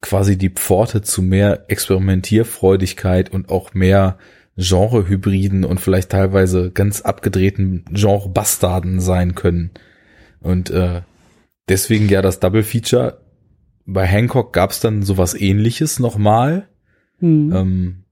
quasi 0.00 0.38
die 0.38 0.50
Pforte 0.50 1.02
zu 1.02 1.22
mehr 1.22 1.64
Experimentierfreudigkeit 1.68 3.30
und 3.32 3.48
auch 3.48 3.74
mehr 3.74 4.18
Genre-Hybriden 4.56 5.64
und 5.64 5.80
vielleicht 5.80 6.10
teilweise 6.10 6.70
ganz 6.70 7.00
abgedrehten 7.00 7.84
Genre-Bastarden 7.90 9.00
sein 9.00 9.34
können. 9.34 9.72
Und 10.40 10.70
äh, 10.70 11.02
deswegen 11.68 12.08
ja 12.08 12.22
das 12.22 12.40
Double 12.40 12.62
Feature. 12.62 13.20
Bei 13.86 14.06
Hancock 14.06 14.52
gab 14.52 14.70
es 14.70 14.80
dann 14.80 15.02
sowas 15.02 15.34
ähnliches 15.34 15.98
nochmal. 15.98 16.68
Hm. 17.18 17.52
Ähm, 17.52 18.03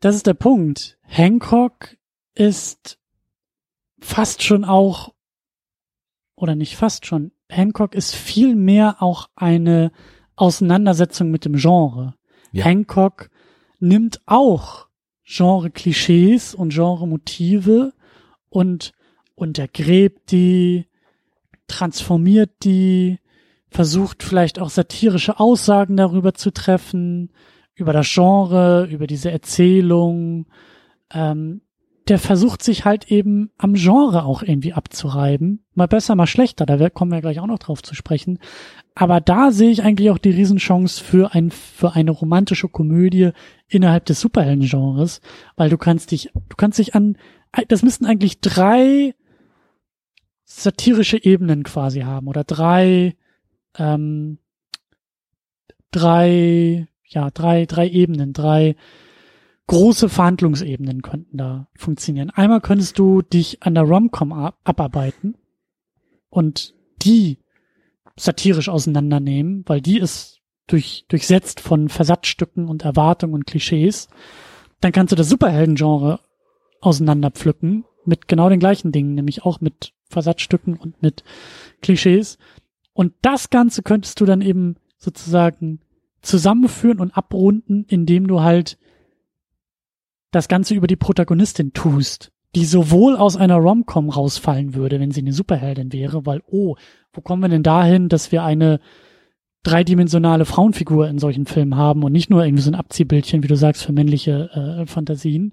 Das 0.00 0.14
ist 0.14 0.26
der 0.26 0.34
Punkt. 0.34 0.98
Hancock 1.02 1.96
ist 2.34 2.98
fast 4.00 4.42
schon 4.42 4.64
auch, 4.64 5.12
oder 6.36 6.54
nicht 6.54 6.76
fast 6.76 7.06
schon, 7.06 7.32
Hancock 7.48 7.94
ist 7.94 8.14
viel 8.14 8.54
mehr 8.54 9.02
auch 9.02 9.28
eine 9.34 9.90
Auseinandersetzung 10.36 11.30
mit 11.30 11.44
dem 11.44 11.56
Genre. 11.56 12.14
Ja. 12.52 12.64
Hancock 12.64 13.30
nimmt 13.80 14.20
auch 14.26 14.88
Genre-Klischees 15.24 16.54
und 16.54 16.72
Genre-Motive 16.72 17.92
und 18.48 18.92
untergräbt 19.34 20.30
die, 20.30 20.86
transformiert 21.66 22.50
die, 22.64 23.18
versucht 23.68 24.22
vielleicht 24.22 24.58
auch 24.58 24.70
satirische 24.70 25.38
Aussagen 25.38 25.96
darüber 25.96 26.34
zu 26.34 26.50
treffen, 26.50 27.30
über 27.78 27.92
das 27.92 28.12
Genre, 28.12 28.86
über 28.90 29.06
diese 29.06 29.30
Erzählung. 29.30 30.46
Ähm, 31.12 31.62
der 32.08 32.18
versucht 32.18 32.62
sich 32.62 32.84
halt 32.84 33.10
eben 33.10 33.50
am 33.58 33.74
Genre 33.74 34.24
auch 34.24 34.42
irgendwie 34.42 34.72
abzureiben. 34.72 35.64
Mal 35.74 35.88
besser, 35.88 36.14
mal 36.14 36.26
schlechter, 36.26 36.64
da 36.64 36.88
kommen 36.88 37.12
wir 37.12 37.20
gleich 37.20 37.38
auch 37.38 37.46
noch 37.46 37.58
drauf 37.58 37.82
zu 37.82 37.94
sprechen. 37.94 38.38
Aber 38.94 39.20
da 39.20 39.52
sehe 39.52 39.70
ich 39.70 39.82
eigentlich 39.82 40.10
auch 40.10 40.18
die 40.18 40.30
Riesenchance 40.30 41.02
für 41.02 41.34
ein, 41.34 41.50
für 41.50 41.94
eine 41.94 42.10
romantische 42.10 42.68
Komödie 42.68 43.30
innerhalb 43.68 44.06
des 44.06 44.20
Superhelden-Genres, 44.20 45.20
weil 45.56 45.68
du 45.68 45.76
kannst 45.76 46.10
dich, 46.10 46.30
du 46.34 46.56
kannst 46.56 46.78
dich 46.78 46.94
an, 46.94 47.16
das 47.68 47.82
müssten 47.82 48.06
eigentlich 48.06 48.40
drei 48.40 49.14
satirische 50.44 51.22
Ebenen 51.22 51.62
quasi 51.62 52.00
haben 52.00 52.26
oder 52.26 52.42
drei, 52.42 53.16
ähm, 53.76 54.38
drei, 55.90 56.88
ja, 57.08 57.30
drei, 57.30 57.66
drei 57.66 57.88
Ebenen, 57.88 58.32
drei 58.32 58.76
große 59.66 60.08
Verhandlungsebenen 60.08 61.02
könnten 61.02 61.36
da 61.36 61.68
funktionieren. 61.76 62.30
Einmal 62.30 62.60
könntest 62.60 62.98
du 62.98 63.22
dich 63.22 63.62
an 63.62 63.74
der 63.74 63.84
Romcom 63.84 64.32
ab 64.32 64.58
abarbeiten 64.64 65.36
und 66.30 66.74
die 67.02 67.38
satirisch 68.16 68.68
auseinandernehmen, 68.68 69.64
weil 69.66 69.80
die 69.80 69.98
ist 69.98 70.40
durch, 70.66 71.04
durchsetzt 71.08 71.60
von 71.60 71.88
Versatzstücken 71.88 72.68
und 72.68 72.82
Erwartungen 72.82 73.34
und 73.34 73.46
Klischees. 73.46 74.08
Dann 74.80 74.92
kannst 74.92 75.12
du 75.12 75.16
das 75.16 75.28
Superhelden-Genre 75.28 76.20
auseinanderpflücken 76.80 77.84
mit 78.04 78.28
genau 78.28 78.48
den 78.48 78.60
gleichen 78.60 78.92
Dingen, 78.92 79.14
nämlich 79.14 79.44
auch 79.44 79.60
mit 79.60 79.92
Versatzstücken 80.08 80.76
und 80.76 81.02
mit 81.02 81.24
Klischees. 81.82 82.38
Und 82.92 83.14
das 83.22 83.50
Ganze 83.50 83.82
könntest 83.82 84.20
du 84.20 84.24
dann 84.24 84.40
eben 84.40 84.76
sozusagen 84.96 85.80
zusammenführen 86.22 87.00
und 87.00 87.16
abrunden, 87.16 87.84
indem 87.88 88.26
du 88.26 88.40
halt 88.40 88.78
das 90.30 90.48
Ganze 90.48 90.74
über 90.74 90.86
die 90.86 90.96
Protagonistin 90.96 91.72
tust, 91.72 92.32
die 92.54 92.64
sowohl 92.64 93.16
aus 93.16 93.36
einer 93.36 93.56
Romcom 93.56 94.10
rausfallen 94.10 94.74
würde, 94.74 95.00
wenn 95.00 95.10
sie 95.10 95.20
eine 95.20 95.32
Superheldin 95.32 95.92
wäre, 95.92 96.26
weil, 96.26 96.42
oh, 96.46 96.76
wo 97.12 97.20
kommen 97.20 97.42
wir 97.42 97.48
denn 97.48 97.62
dahin, 97.62 98.08
dass 98.08 98.32
wir 98.32 98.42
eine 98.42 98.80
dreidimensionale 99.62 100.44
Frauenfigur 100.44 101.08
in 101.08 101.18
solchen 101.18 101.46
Filmen 101.46 101.76
haben 101.76 102.02
und 102.02 102.12
nicht 102.12 102.30
nur 102.30 102.44
irgendwie 102.44 102.62
so 102.62 102.70
ein 102.70 102.76
Abziehbildchen, 102.76 103.42
wie 103.42 103.48
du 103.48 103.56
sagst, 103.56 103.84
für 103.84 103.92
männliche 103.92 104.50
äh, 104.52 104.86
Fantasien. 104.86 105.52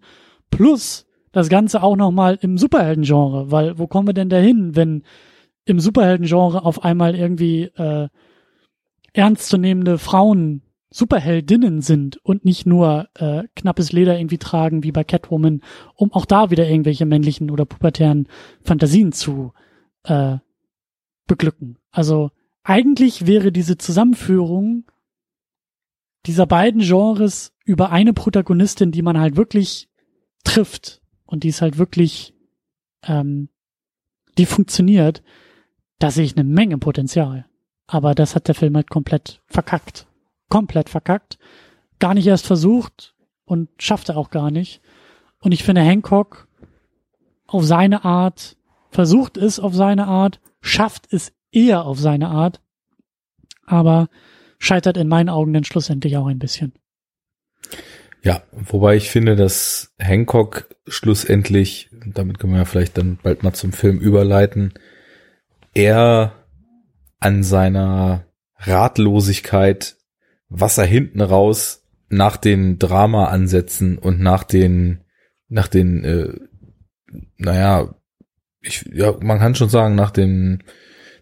Plus 0.51 1.05
das 1.31 1.49
Ganze 1.49 1.83
auch 1.83 1.95
nochmal 1.95 2.37
im 2.41 2.57
Superhelden-Genre, 2.57 3.51
weil 3.51 3.77
wo 3.77 3.87
kommen 3.87 4.07
wir 4.07 4.13
denn 4.13 4.29
dahin, 4.29 4.75
wenn 4.75 5.03
im 5.65 5.79
Superhelden-Genre 5.79 6.63
auf 6.63 6.83
einmal 6.83 7.15
irgendwie 7.15 7.63
äh, 7.63 8.07
ernstzunehmende 9.15 9.97
Frauen 9.97 10.61
Superheldinnen 10.89 11.81
sind 11.81 12.17
und 12.23 12.45
nicht 12.45 12.65
nur 12.65 13.09
äh, 13.15 13.43
knappes 13.55 13.91
Leder 13.91 14.17
irgendwie 14.17 14.37
tragen 14.37 14.83
wie 14.83 14.93
bei 14.93 15.03
Catwoman, 15.03 15.61
um 15.95 16.13
auch 16.13 16.25
da 16.25 16.51
wieder 16.51 16.69
irgendwelche 16.69 17.05
männlichen 17.05 17.51
oder 17.51 17.65
pubertären 17.65 18.27
Fantasien 18.61 19.11
zu 19.11 19.51
äh, 20.03 20.37
beglücken. 21.27 21.77
Also 21.91 22.31
eigentlich 22.63 23.27
wäre 23.27 23.51
diese 23.51 23.77
Zusammenführung 23.77 24.85
dieser 26.25 26.45
beiden 26.45 26.81
Genres 26.81 27.53
über 27.65 27.91
eine 27.91 28.13
Protagonistin, 28.13 28.91
die 28.91 29.01
man 29.01 29.19
halt 29.19 29.35
wirklich 29.35 29.89
trifft 30.45 31.01
und 31.25 31.43
die 31.43 31.49
ist 31.49 31.61
halt 31.61 31.77
wirklich, 31.77 32.33
ähm, 33.03 33.49
die 34.37 34.45
funktioniert, 34.45 35.23
da 35.99 36.09
sehe 36.09 36.25
ich 36.25 36.37
eine 36.37 36.47
Menge 36.47 36.77
Potenzial. 36.77 37.47
Aber 37.87 38.15
das 38.15 38.35
hat 38.35 38.47
der 38.47 38.55
Film 38.55 38.75
halt 38.75 38.89
komplett 38.89 39.41
verkackt. 39.47 40.07
Komplett 40.49 40.89
verkackt. 40.89 41.37
Gar 41.99 42.13
nicht 42.13 42.27
erst 42.27 42.47
versucht 42.47 43.15
und 43.45 43.69
schafft 43.77 44.09
er 44.09 44.17
auch 44.17 44.29
gar 44.29 44.51
nicht. 44.51 44.81
Und 45.39 45.51
ich 45.51 45.63
finde, 45.63 45.81
Hancock 45.81 46.47
auf 47.47 47.63
seine 47.63 48.03
Art 48.03 48.57
versucht 48.89 49.37
es 49.37 49.59
auf 49.59 49.75
seine 49.75 50.07
Art, 50.07 50.39
schafft 50.61 51.11
es 51.11 51.33
eher 51.51 51.85
auf 51.85 51.99
seine 51.99 52.29
Art, 52.29 52.61
aber 53.65 54.09
scheitert 54.57 54.97
in 54.97 55.07
meinen 55.07 55.29
Augen 55.29 55.53
dann 55.53 55.63
schlussendlich 55.63 56.17
auch 56.17 56.27
ein 56.27 56.39
bisschen. 56.39 56.73
Ja, 58.23 58.41
wobei 58.51 58.95
ich 58.95 59.11
finde, 59.11 59.35
dass 59.35 59.93
Hancock 59.99 60.67
schlussendlich, 60.87 61.89
damit 62.05 62.39
können 62.39 62.53
wir 62.53 62.59
ja 62.59 62.65
vielleicht 62.65 62.97
dann 62.97 63.19
bald 63.21 63.43
mal 63.43 63.53
zum 63.53 63.71
Film 63.71 63.99
überleiten, 63.99 64.73
er 65.73 66.33
an 67.19 67.43
seiner 67.43 68.25
Ratlosigkeit, 68.57 69.97
was 70.49 70.77
er 70.77 70.85
hinten 70.85 71.21
raus 71.21 71.85
nach 72.09 72.37
den 72.37 72.79
Drama-Ansätzen 72.79 73.97
und 73.97 74.19
nach 74.19 74.43
den, 74.43 75.01
nach 75.49 75.67
den, 75.67 76.03
äh, 76.03 76.33
naja, 77.37 77.95
ich, 78.61 78.85
ja, 78.91 79.15
man 79.21 79.39
kann 79.39 79.55
schon 79.55 79.69
sagen, 79.69 79.95
nach 79.95 80.11
dem, 80.11 80.59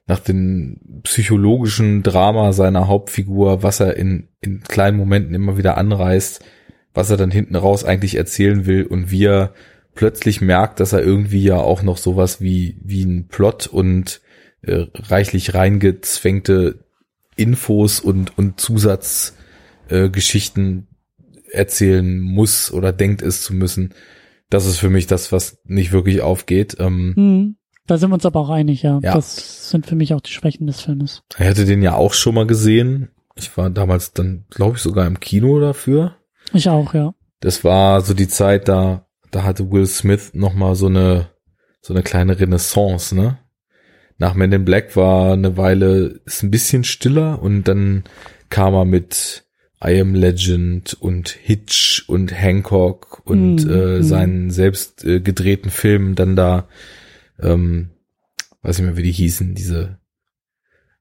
nach 0.06 0.20
dem 0.20 1.02
psychologischen 1.04 2.04
Drama 2.04 2.54
seiner 2.54 2.88
Hauptfigur, 2.88 3.64
was 3.64 3.80
er 3.80 3.96
in, 3.96 4.30
in 4.42 4.62
kleinen 4.64 4.98
Momenten 4.98 5.34
immer 5.34 5.58
wieder 5.58 5.78
anreißt, 5.78 6.44
was 6.94 7.10
er 7.10 7.18
dann 7.18 7.32
hinten 7.32 7.56
raus 7.56 7.84
eigentlich 7.86 8.16
erzählen 8.16 8.66
will 8.66 8.86
und 8.86 9.12
wie 9.12 9.26
er 9.26 9.54
plötzlich 9.96 10.42
merkt, 10.42 10.80
dass 10.80 10.94
er 10.94 11.02
irgendwie 11.02 11.44
ja 11.44 11.58
auch 11.58 11.84
noch 11.84 11.98
sowas 11.98 12.42
wie, 12.42 12.78
wie 12.84 13.04
ein 13.04 13.28
Plot 13.28 13.68
und 13.68 14.22
äh, 14.64 14.88
reichlich 14.94 15.54
reingezwängte 15.54 16.80
Infos 17.36 18.00
und, 18.00 18.36
und 18.38 18.60
Zusatzgeschichten 18.60 20.80
äh, 20.80 20.84
erzählen 21.56 22.20
muss 22.20 22.72
oder 22.72 22.92
denkt 22.92 23.22
es 23.22 23.44
zu 23.44 23.54
müssen. 23.54 23.94
Das 24.50 24.66
ist 24.66 24.80
für 24.80 24.90
mich 24.90 25.06
das, 25.08 25.32
was 25.32 25.60
nicht 25.66 25.92
wirklich 25.92 26.22
aufgeht. 26.22 26.78
Ähm, 26.80 27.14
hm, 27.16 27.56
da 27.88 27.98
sind 27.98 28.10
wir 28.10 28.16
uns 28.16 28.26
aber 28.26 28.40
auch 28.40 28.50
einig, 28.50 28.82
ja. 28.84 29.00
ja. 29.02 29.14
Das 29.14 29.70
sind 29.70 29.86
für 29.86 29.96
mich 29.96 30.14
auch 30.14 30.22
die 30.22 30.32
Schwächen 30.32 30.68
des 30.68 30.82
Filmes. 30.82 31.24
Er 31.38 31.48
hätte 31.48 31.66
den 31.66 31.82
ja 31.82 31.96
auch 31.96 32.14
schon 32.14 32.36
mal 32.36 32.48
gesehen. 32.48 33.10
Ich 33.36 33.58
war 33.58 33.70
damals 33.70 34.14
dann, 34.14 34.46
glaube 34.50 34.78
ich, 34.78 34.84
sogar 34.84 35.08
im 35.08 35.20
Kino 35.20 35.60
dafür. 35.60 36.16
Ich 36.54 36.70
auch, 36.70 36.94
ja. 36.94 37.14
Das 37.40 37.64
war 37.64 38.02
so 38.02 38.14
die 38.14 38.28
Zeit, 38.28 38.68
da, 38.68 39.08
da 39.32 39.44
hatte 39.44 39.72
Will 39.72 39.88
Smith 39.88 40.32
noch 40.34 40.54
mal 40.54 40.76
so 40.76 40.86
eine, 40.86 41.30
so 41.82 41.94
eine 41.94 42.04
kleine 42.04 42.40
Renaissance, 42.40 43.16
ne? 43.16 43.40
Nach 44.24 44.36
Men 44.36 44.54
in 44.54 44.64
Black 44.64 44.96
war 44.96 45.34
eine 45.34 45.58
Weile, 45.58 46.22
ist 46.24 46.44
ein 46.44 46.50
bisschen 46.50 46.86
stiller 46.86 47.42
und 47.42 47.66
dann 47.66 48.06
kam 48.48 48.74
er 48.74 48.86
mit 48.86 49.44
I 49.84 50.00
Am 50.00 50.16
Legend 50.16 50.94
und 50.94 51.28
Hitch 51.28 52.06
und 52.08 52.32
Hancock 52.32 53.22
und 53.26 53.66
mm, 53.66 53.70
äh, 53.70 54.00
mm. 54.00 54.04
seinen 54.04 54.50
selbst 54.50 55.04
äh, 55.04 55.20
gedrehten 55.20 55.70
Filmen 55.70 56.16
dann 56.16 56.38
da, 56.38 56.70
ähm, 57.38 57.90
weiß 58.62 58.80
ich 58.80 58.86
mehr, 58.86 58.96
wie 58.96 59.04
die 59.04 59.12
hießen, 59.12 59.56
diese 59.56 59.98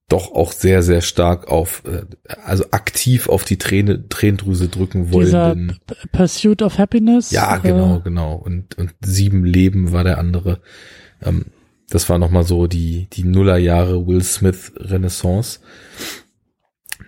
doch 0.09 0.33
auch 0.33 0.51
sehr, 0.51 0.83
sehr 0.83 1.01
stark 1.01 1.47
auf, 1.47 1.85
äh, 1.87 2.03
also 2.45 2.73
aktiv 2.73 3.29
auf 3.29 3.45
die 3.45 3.57
Träne, 3.57 4.09
Tränendrüse 4.09 4.67
drücken 4.67 5.13
wollen. 5.13 5.79
Pursuit 6.11 6.61
of 6.61 6.77
Happiness? 6.77 7.31
Ja, 7.31 7.59
genau, 7.59 8.01
genau. 8.01 8.35
Und, 8.35 8.77
und 8.79 8.95
Sieben 9.01 9.45
Leben 9.45 9.93
war 9.93 10.03
der 10.03 10.19
andere. 10.19 10.61
Ähm, 11.23 11.45
das 11.93 12.09
war 12.09 12.19
nochmal 12.19 12.45
so 12.45 12.67
die, 12.67 13.07
die 13.13 13.25
Nullerjahre 13.25 14.07
Will 14.07 14.23
Smith 14.23 14.73
Renaissance. 14.77 15.61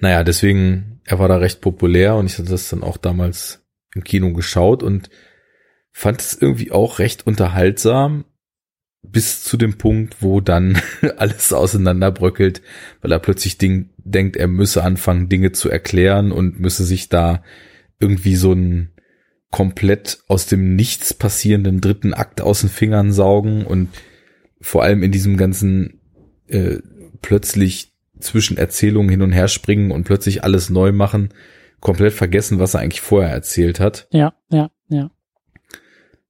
Naja, 0.00 0.24
deswegen, 0.24 1.00
er 1.06 1.18
war 1.18 1.26
da 1.26 1.38
recht 1.38 1.62
populär 1.62 2.16
und 2.16 2.26
ich 2.26 2.34
hatte 2.38 2.50
das 2.50 2.68
dann 2.68 2.82
auch 2.82 2.98
damals 2.98 3.64
im 3.94 4.04
Kino 4.04 4.34
geschaut 4.34 4.82
und 4.82 5.08
fand 5.90 6.20
es 6.20 6.36
irgendwie 6.38 6.70
auch 6.70 6.98
recht 6.98 7.26
unterhaltsam, 7.26 8.26
bis 9.02 9.42
zu 9.42 9.56
dem 9.56 9.78
Punkt, 9.78 10.16
wo 10.20 10.42
dann 10.42 10.78
alles 11.16 11.54
auseinanderbröckelt, 11.54 12.60
weil 13.00 13.12
er 13.12 13.20
plötzlich 13.20 13.56
Ding, 13.56 13.88
denkt, 13.96 14.36
er 14.36 14.48
müsse 14.48 14.84
anfangen, 14.84 15.30
Dinge 15.30 15.52
zu 15.52 15.70
erklären 15.70 16.30
und 16.30 16.60
müsse 16.60 16.84
sich 16.84 17.08
da 17.08 17.42
irgendwie 18.00 18.36
so 18.36 18.52
ein 18.52 18.90
komplett 19.50 20.18
aus 20.28 20.46
dem 20.46 20.76
Nichts 20.76 21.14
passierenden 21.14 21.80
dritten 21.80 22.12
Akt 22.12 22.42
aus 22.42 22.60
den 22.60 22.68
Fingern 22.68 23.12
saugen 23.12 23.64
und 23.64 23.88
vor 24.64 24.82
allem 24.82 25.02
in 25.02 25.12
diesem 25.12 25.36
ganzen 25.36 26.00
äh, 26.48 26.78
plötzlich 27.20 27.92
zwischen 28.18 28.56
Erzählungen 28.56 29.10
hin 29.10 29.20
und 29.20 29.32
her 29.32 29.48
springen 29.48 29.90
und 29.90 30.04
plötzlich 30.04 30.42
alles 30.42 30.70
neu 30.70 30.90
machen, 30.90 31.34
komplett 31.80 32.14
vergessen, 32.14 32.58
was 32.58 32.72
er 32.72 32.80
eigentlich 32.80 33.02
vorher 33.02 33.30
erzählt 33.30 33.78
hat. 33.78 34.08
Ja, 34.10 34.32
ja, 34.50 34.70
ja. 34.88 35.10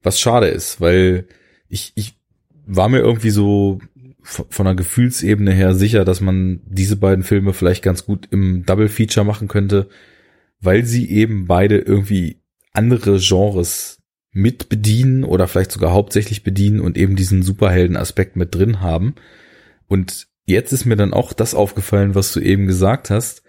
Was 0.03 0.18
schade 0.18 0.49
ist, 0.49 0.80
weil 0.80 1.28
ich, 1.68 1.93
ich 1.95 2.18
war 2.66 2.89
mir 2.89 2.99
irgendwie 2.99 3.30
so 3.30 3.78
von 4.20 4.66
der 4.66 4.74
Gefühlsebene 4.74 5.53
her 5.53 5.74
sicher, 5.74 6.05
dass 6.05 6.20
man 6.20 6.61
diese 6.66 6.97
beiden 6.97 7.22
Filme 7.22 7.53
vielleicht 7.53 7.85
ganz 7.85 8.05
gut 8.05 8.26
im 8.32 8.66
Double 8.66 8.89
Feature 8.89 9.24
machen 9.24 9.47
könnte, 9.47 9.89
weil 10.61 10.85
sie 10.85 11.09
eben 11.09 11.47
beide 11.47 11.78
irgendwie 11.78 12.41
andere 12.72 13.18
Genres 13.20 14.03
mit 14.35 14.68
bedienen 14.68 15.24
oder 15.24 15.49
vielleicht 15.49 15.72
sogar 15.72 15.93
hauptsächlich 15.93 16.43
bedienen 16.43 16.80
und 16.80 16.99
eben 16.99 17.16
diesen 17.16 17.43
Superhelden-Aspekt 17.43 18.35
mit 18.37 18.55
drin 18.55 18.80
haben. 18.80 19.14
Und 19.87 20.26
jetzt 20.45 20.72
ist 20.72 20.85
mir 20.85 20.97
dann 20.97 21.14
auch 21.14 21.32
das 21.32 21.55
aufgefallen, 21.55 22.16
was 22.16 22.32
du 22.32 22.41
eben 22.41 22.66
gesagt 22.66 23.11
hast, 23.11 23.45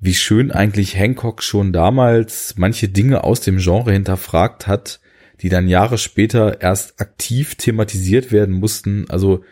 wie 0.00 0.14
schön 0.14 0.52
eigentlich 0.52 0.96
Hancock 0.96 1.42
schon 1.42 1.72
damals 1.72 2.54
manche 2.58 2.90
Dinge 2.90 3.24
aus 3.24 3.40
dem 3.40 3.56
Genre 3.56 3.92
hinterfragt 3.92 4.66
hat, 4.66 5.00
die 5.40 5.48
dann 5.48 5.68
Jahre 5.68 5.96
später 5.96 6.60
erst 6.60 7.00
aktiv 7.00 7.54
thematisiert 7.54 8.30
werden 8.30 8.54
mussten. 8.54 9.06
Also 9.08 9.42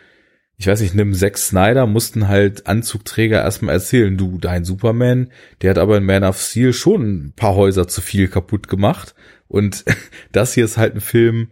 ich 0.57 0.67
weiß 0.67 0.81
nicht, 0.81 0.93
nimm 0.93 1.15
Zack 1.15 1.39
Snyder, 1.39 1.87
mussten 1.87 2.27
halt 2.27 2.67
Anzugträger 2.67 3.41
erstmal 3.41 3.73
erzählen, 3.73 4.15
du, 4.15 4.37
dein 4.37 4.65
Superman, 4.65 5.31
der 5.61 5.71
hat 5.71 5.79
aber 5.79 5.97
in 5.97 6.05
Man 6.05 6.23
of 6.23 6.39
Steel 6.39 6.73
schon 6.73 7.25
ein 7.25 7.33
paar 7.35 7.55
Häuser 7.55 7.87
zu 7.87 8.01
viel 8.01 8.27
kaputt 8.27 8.67
gemacht. 8.67 9.15
Und 9.53 9.85
das 10.31 10.53
hier 10.53 10.65
ist 10.65 10.77
halt 10.77 10.95
ein 10.95 11.01
Film, 11.01 11.49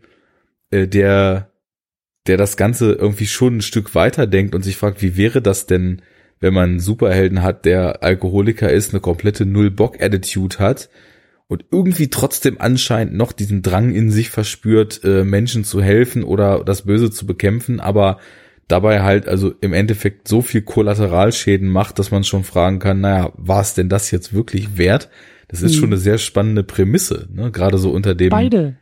äh, 0.72 0.88
der, 0.88 1.52
der 2.28 2.38
das 2.38 2.58
Ganze 2.58 2.94
irgendwie 2.94 3.28
schon 3.28 3.58
ein 3.58 3.62
Stück 3.62 3.94
weiter 3.94 4.26
denkt 4.26 4.56
und 4.56 4.64
sich 4.64 4.76
fragt, 4.76 5.02
wie 5.02 5.16
wäre 5.16 5.42
das 5.42 5.68
denn, 5.68 6.02
wenn 6.40 6.54
man 6.54 6.72
einen 6.72 6.80
Superhelden 6.80 7.44
hat, 7.44 7.66
der 7.66 8.04
Alkoholiker 8.04 8.72
ist, 8.72 8.94
eine 8.94 9.02
komplette 9.02 9.46
Null-Bock-Attitude 9.46 10.58
hat 10.58 10.90
und 11.48 11.66
irgendwie 11.72 12.08
trotzdem 12.08 12.56
anscheinend 12.60 13.14
noch 13.14 13.32
diesen 13.34 13.62
Drang 13.62 13.94
in 13.94 14.10
sich 14.10 14.32
verspürt, 14.32 15.04
äh, 15.04 15.24
Menschen 15.24 15.64
zu 15.64 15.84
helfen 15.84 16.24
oder 16.24 16.64
das 16.64 16.84
Böse 16.84 17.12
zu 17.12 17.28
bekämpfen, 17.28 17.80
aber 17.80 18.18
dabei 18.68 19.04
halt 19.04 19.28
also 19.28 19.54
im 19.62 19.74
Endeffekt 19.74 20.28
so 20.28 20.42
viel 20.42 20.64
Kollateralschäden 20.64 21.70
macht, 21.70 22.00
dass 22.00 22.10
man 22.10 22.24
schon 22.24 22.44
fragen 22.44 22.80
kann, 22.80 23.02
naja, 23.02 23.32
war 23.36 23.62
es 23.62 23.76
denn 23.76 23.90
das 23.90 24.10
jetzt 24.10 24.34
wirklich 24.34 24.78
wert? 24.78 25.10
Das 25.52 25.62
ist 25.62 25.74
hm. 25.74 25.80
schon 25.80 25.90
eine 25.90 25.98
sehr 25.98 26.18
spannende 26.18 26.64
Prämisse, 26.64 27.28
ne? 27.32 27.52
gerade 27.52 27.78
so 27.78 27.92
unter 27.92 28.16
dem. 28.16 28.30
Beide. 28.30 28.78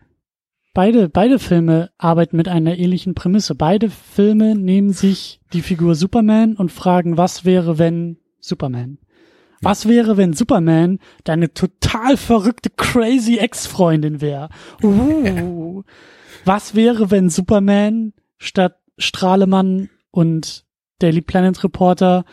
Beide, 0.75 1.09
beide 1.09 1.39
Filme 1.39 1.89
arbeiten 1.97 2.37
mit 2.37 2.47
einer 2.47 2.77
ähnlichen 2.77 3.15
Prämisse. 3.15 3.55
Beide 3.55 3.89
Filme 3.89 4.55
nehmen 4.55 4.93
sich 4.93 5.41
die 5.51 5.63
Figur 5.63 5.95
Superman 5.95 6.55
und 6.55 6.71
fragen, 6.71 7.17
was 7.17 7.43
wäre, 7.43 7.79
wenn 7.79 8.17
Superman? 8.39 8.99
Was 9.61 9.87
wäre, 9.87 10.15
wenn 10.15 10.33
Superman 10.33 10.99
deine 11.23 11.53
total 11.53 12.15
verrückte, 12.17 12.69
crazy 12.69 13.37
Ex-Freundin 13.37 14.21
wäre? 14.21 14.49
Uh. 14.81 15.83
Was 16.45 16.75
wäre, 16.75 17.11
wenn 17.11 17.29
Superman 17.29 18.13
statt 18.37 18.77
Strahlemann 18.97 19.89
und 20.11 20.65
Daily 20.99 21.21
Planet 21.21 21.61
Reporter 21.63 22.25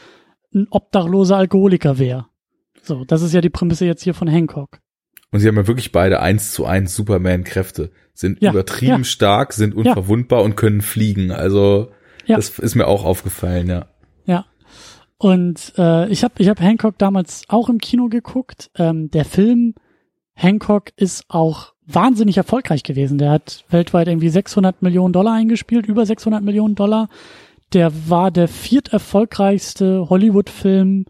ein 0.55 0.69
obdachloser 0.71 1.39
Alkoholiker 1.39 1.99
wäre? 1.99 2.27
So, 2.87 3.05
das 3.05 3.23
ist 3.23 3.33
ja 3.33 3.41
die 3.41 3.51
Prämisse 3.51 3.85
jetzt 3.85 4.03
hier 4.03 4.15
von 4.15 4.29
Hancock. 4.29 4.79
Und 5.33 5.41
sie 5.41 5.49
haben 5.49 5.57
ja 5.57 5.67
wirklich 5.67 5.93
beide 5.93 6.21
eins 6.21 6.53
zu 6.53 6.67
eins 6.67 6.95
Superman-Kräfte. 6.95 7.91
Sind 8.15 8.41
ja, 8.41 8.51
übertrieben 8.51 8.99
ja. 8.99 9.05
stark, 9.05 9.53
sind 9.53 9.75
unverwundbar 9.75 10.39
ja. 10.41 10.45
und 10.45 10.57
können 10.57 10.81
fliegen. 10.81 11.31
Also. 11.31 11.91
Das 12.27 12.59
ist 12.59 12.75
mir 12.75 12.87
auch 12.87 13.05
aufgefallen, 13.05 13.69
ja. 13.69 13.87
Ja. 14.25 14.47
Und 15.19 15.73
äh, 15.79 16.09
ich 16.09 16.25
habe 16.25 16.35
ich 16.39 16.49
hab 16.49 16.61
Hancock 16.61 16.99
damals 16.99 17.45
auch 17.49 17.69
im 17.69 17.79
Kino 17.79 18.09
geguckt. 18.09 18.71
Ähm, 18.77 19.11
der 19.11 19.25
Film 19.25 19.75
Hancock 20.35 20.91
ist 20.97 21.25
auch 21.29 21.73
wahnsinnig 21.87 22.37
erfolgreich 22.37 22.83
gewesen. 22.83 23.19
Der 23.19 23.31
hat 23.31 23.65
weltweit 23.71 24.09
irgendwie 24.09 24.29
600 24.29 24.83
Millionen 24.83 25.13
Dollar 25.13 25.35
eingespielt, 25.35 25.87
über 25.87 26.05
600 26.05 26.43
Millionen 26.43 26.75
Dollar. 26.75 27.09
Der 27.73 27.93
war 28.09 28.31
der 28.31 28.49
viert 28.49 28.93
erfolgreichste 28.93 30.09
Hollywood-Film 30.09 31.07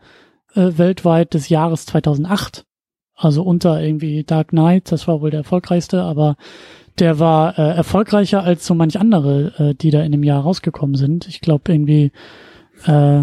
äh, 0.57 0.79
weltweit 0.79 1.35
des 1.35 1.49
Jahres 1.49 1.87
2008. 1.87 2.65
Also 3.15 3.43
unter 3.43 3.81
irgendwie 3.81 4.25
Dark 4.25 4.49
Knight, 4.49 4.93
das 4.93 5.09
war 5.09 5.21
wohl 5.21 5.31
der 5.31 5.41
erfolgreichste, 5.41 6.03
aber 6.03 6.37
der 6.99 7.19
war 7.19 7.59
äh, 7.59 7.75
erfolgreicher 7.75 8.43
als 8.43 8.67
so 8.67 8.75
manch 8.75 8.99
andere, 8.99 9.53
äh, 9.59 9.75
die 9.75 9.91
da 9.91 10.03
in 10.03 10.13
dem 10.13 10.23
Jahr 10.23 10.43
rausgekommen 10.43 10.97
sind. 10.97 11.27
Ich 11.27 11.41
glaube 11.41 11.73
irgendwie, 11.73 12.13
äh, 12.87 13.23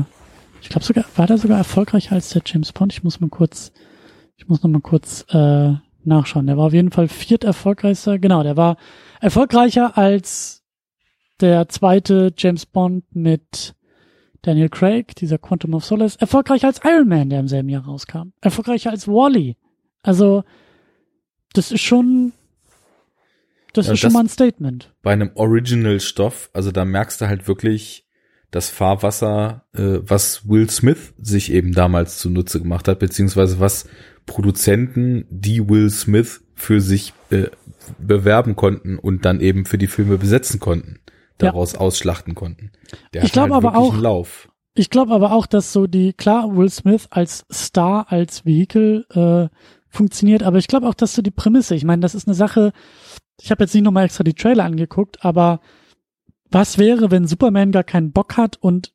ich 0.61 0.69
glaube 0.69 0.83
sogar, 0.83 1.05
war 1.15 1.27
der 1.27 1.37
sogar 1.37 1.57
erfolgreicher 1.57 2.15
als 2.15 2.29
der 2.29 2.41
James 2.45 2.71
Bond? 2.71 2.93
Ich 2.93 3.03
muss 3.03 3.19
mal 3.19 3.29
kurz, 3.29 3.71
ich 4.37 4.47
muss 4.47 4.63
noch 4.63 4.69
mal 4.69 4.81
kurz 4.81 5.25
äh, 5.29 5.73
nachschauen. 6.03 6.47
Der 6.47 6.57
war 6.57 6.65
auf 6.65 6.73
jeden 6.73 6.91
Fall 6.91 7.07
viert 7.07 7.43
erfolgreichster. 7.43 8.17
Genau, 8.19 8.43
der 8.43 8.57
war 8.57 8.77
erfolgreicher 9.21 9.97
als 9.97 10.63
der 11.39 11.67
zweite 11.69 12.33
James 12.37 12.65
Bond 12.65 13.03
mit 13.15 13.75
Daniel 14.43 14.69
Craig, 14.69 15.15
dieser 15.15 15.37
Quantum 15.39 15.73
of 15.73 15.83
Solace. 15.85 16.15
Erfolgreicher 16.17 16.67
als 16.67 16.79
Iron 16.85 17.07
Man, 17.07 17.29
der 17.29 17.39
im 17.39 17.47
selben 17.47 17.69
Jahr 17.69 17.85
rauskam. 17.85 18.33
Erfolgreicher 18.41 18.91
als 18.91 19.07
Wally. 19.07 19.57
Also, 20.03 20.43
das 21.53 21.71
ist 21.71 21.81
schon, 21.81 22.33
das 23.73 23.87
Ja, 23.87 23.93
ist 23.93 23.99
schon 23.99 24.07
das- 24.09 24.13
mal 24.13 24.19
ein 24.25 24.29
Statement. 24.29 24.93
Bei 25.01 25.13
einem 25.13 25.31
Original-Stoff, 25.35 26.49
also 26.53 26.71
da 26.71 26.83
merkst 26.85 27.21
du 27.21 27.27
halt 27.27 27.47
wirklich 27.47 28.05
das 28.51 28.69
Fahrwasser, 28.69 29.65
äh, 29.73 29.99
was 30.01 30.47
Will 30.47 30.69
Smith 30.69 31.13
sich 31.19 31.51
eben 31.51 31.71
damals 31.73 32.19
zunutze 32.19 32.61
gemacht 32.61 32.87
hat, 32.87 32.99
beziehungsweise 32.99 33.59
was 33.59 33.87
Produzenten, 34.27 35.25
die 35.29 35.67
Will 35.69 35.89
Smith 35.89 36.43
für 36.53 36.81
sich 36.81 37.13
äh, 37.31 37.45
bewerben 37.97 38.55
konnten 38.55 38.99
und 38.99 39.25
dann 39.25 39.39
eben 39.41 39.65
für 39.65 39.77
die 39.77 39.87
Filme 39.87 40.17
besetzen 40.17 40.59
konnten, 40.59 40.99
Ja. 41.41 41.51
daraus 41.51 41.75
ausschlachten 41.75 42.35
konnten. 42.35 42.71
Der 43.13 43.23
Ich 43.23 43.29
hat 43.29 43.33
glaub 43.33 43.51
halt 43.51 43.65
aber 43.65 43.77
auch- 43.77 43.97
Lauf. 43.97 44.49
Ich 44.75 44.89
glaube 44.89 45.13
aber 45.13 45.31
auch, 45.33 45.45
dass 45.45 45.71
so 45.71 45.85
die, 45.87 46.13
klar, 46.13 46.55
Will 46.55 46.69
Smith 46.69 47.07
als 47.11 47.45
Star, 47.51 48.11
als 48.11 48.43
Vehikel 48.45 49.05
äh, 49.11 49.55
funktioniert, 49.87 50.41
aber 50.41 50.57
ich 50.57 50.67
glaube 50.67 50.87
auch, 50.87 50.95
dass 50.95 51.13
so 51.13 51.21
die 51.21 51.29
Prämisse, 51.31 51.75
ich 51.75 51.83
meine, 51.83 51.99
das 52.01 52.15
ist 52.15 52.27
eine 52.27 52.33
Sache, 52.33 52.71
ich 53.39 53.51
habe 53.51 53.63
jetzt 53.63 53.73
nicht 53.75 53.83
nochmal 53.83 54.05
extra 54.05 54.23
die 54.23 54.33
Trailer 54.33 54.63
angeguckt, 54.63 55.23
aber 55.23 55.59
was 56.49 56.77
wäre, 56.79 57.11
wenn 57.11 57.27
Superman 57.27 57.71
gar 57.71 57.83
keinen 57.83 58.11
Bock 58.11 58.35
hat 58.37 58.57
und 58.57 58.93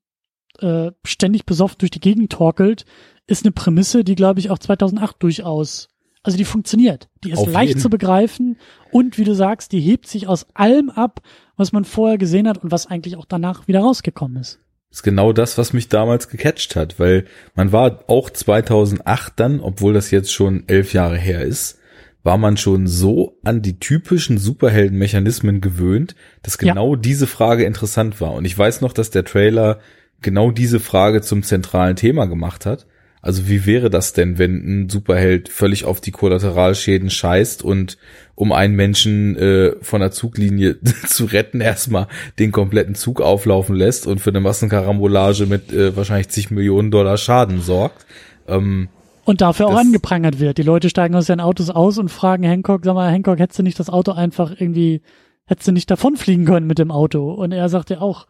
äh, 0.60 0.90
ständig 1.04 1.46
besoffen 1.46 1.76
durch 1.78 1.90
die 1.92 2.00
Gegend 2.00 2.32
torkelt, 2.32 2.84
ist 3.28 3.44
eine 3.44 3.52
Prämisse, 3.52 4.02
die, 4.02 4.14
glaube 4.16 4.40
ich, 4.40 4.50
auch 4.50 4.58
2008 4.58 5.22
durchaus, 5.22 5.88
also 6.24 6.36
die 6.38 6.44
funktioniert. 6.44 7.08
Die 7.22 7.30
ist 7.30 7.38
Auf 7.38 7.52
leicht 7.52 7.68
jeden. 7.70 7.80
zu 7.80 7.90
begreifen 7.90 8.58
und 8.90 9.18
wie 9.18 9.24
du 9.24 9.34
sagst, 9.34 9.70
die 9.70 9.80
hebt 9.80 10.08
sich 10.08 10.26
aus 10.26 10.46
allem 10.54 10.90
ab, 10.90 11.20
was 11.58 11.72
man 11.72 11.84
vorher 11.84 12.16
gesehen 12.16 12.48
hat 12.48 12.58
und 12.58 12.72
was 12.72 12.86
eigentlich 12.86 13.16
auch 13.16 13.26
danach 13.26 13.68
wieder 13.68 13.80
rausgekommen 13.80 14.38
ist. 14.38 14.58
ist 14.90 15.02
genau 15.02 15.34
das, 15.34 15.58
was 15.58 15.74
mich 15.74 15.90
damals 15.90 16.30
gecatcht 16.30 16.74
hat, 16.74 16.98
weil 16.98 17.26
man 17.54 17.72
war 17.72 18.04
auch 18.06 18.30
2008 18.30 19.34
dann, 19.36 19.60
obwohl 19.60 19.92
das 19.92 20.10
jetzt 20.10 20.32
schon 20.32 20.64
elf 20.66 20.94
Jahre 20.94 21.18
her 21.18 21.42
ist, 21.42 21.78
war 22.22 22.38
man 22.38 22.56
schon 22.56 22.86
so 22.86 23.38
an 23.44 23.62
die 23.62 23.78
typischen 23.78 24.38
Superheldenmechanismen 24.38 25.60
gewöhnt, 25.60 26.14
dass 26.42 26.58
Ja. 26.60 26.72
genau 26.72 26.96
diese 26.96 27.26
Frage 27.26 27.64
interessant 27.64 28.20
war. 28.20 28.32
Und 28.32 28.44
ich 28.44 28.56
weiß 28.56 28.80
noch, 28.80 28.92
dass 28.92 29.10
der 29.10 29.24
Trailer 29.24 29.78
genau 30.20 30.50
diese 30.50 30.80
Frage 30.80 31.20
zum 31.20 31.42
zentralen 31.42 31.96
Thema 31.96 32.26
gemacht 32.26 32.66
hat. 32.66 32.86
Also 33.20 33.48
wie 33.48 33.66
wäre 33.66 33.90
das 33.90 34.12
denn, 34.12 34.38
wenn 34.38 34.84
ein 34.84 34.88
Superheld 34.88 35.48
völlig 35.48 35.84
auf 35.84 36.00
die 36.00 36.12
Kollateralschäden 36.12 37.10
scheißt 37.10 37.64
und 37.64 37.98
um 38.34 38.52
einen 38.52 38.76
Menschen 38.76 39.36
äh, 39.36 39.72
von 39.82 40.00
der 40.00 40.12
Zuglinie 40.12 40.76
zu 41.06 41.24
retten 41.24 41.60
erstmal 41.60 42.06
den 42.38 42.52
kompletten 42.52 42.94
Zug 42.94 43.20
auflaufen 43.20 43.74
lässt 43.74 44.06
und 44.06 44.20
für 44.20 44.30
eine 44.30 44.40
Massenkarambolage 44.40 45.46
mit 45.46 45.72
äh, 45.72 45.96
wahrscheinlich 45.96 46.28
zig 46.28 46.50
Millionen 46.50 46.90
Dollar 46.90 47.16
Schaden 47.16 47.60
sorgt. 47.60 48.06
Ähm, 48.46 48.88
Und 49.24 49.40
dafür 49.40 49.66
auch 49.66 49.76
angeprangert 49.76 50.38
wird. 50.38 50.58
Die 50.58 50.62
Leute 50.62 50.88
steigen 50.88 51.16
aus 51.16 51.28
ihren 51.28 51.40
Autos 51.40 51.70
aus 51.70 51.98
und 51.98 52.10
fragen 52.10 52.44
Hancock, 52.44 52.84
sag 52.84 52.94
mal, 52.94 53.10
Hancock, 53.10 53.40
hättest 53.40 53.58
du 53.58 53.64
nicht 53.64 53.80
das 53.80 53.90
Auto 53.90 54.12
einfach 54.12 54.52
irgendwie, 54.56 55.02
hättest 55.46 55.66
du 55.66 55.72
nicht 55.72 55.90
davonfliegen 55.90 56.44
können 56.44 56.68
mit 56.68 56.78
dem 56.78 56.92
Auto? 56.92 57.32
Und 57.32 57.50
er 57.50 57.68
sagt 57.68 57.90
ja 57.90 58.00
auch, 58.00 58.28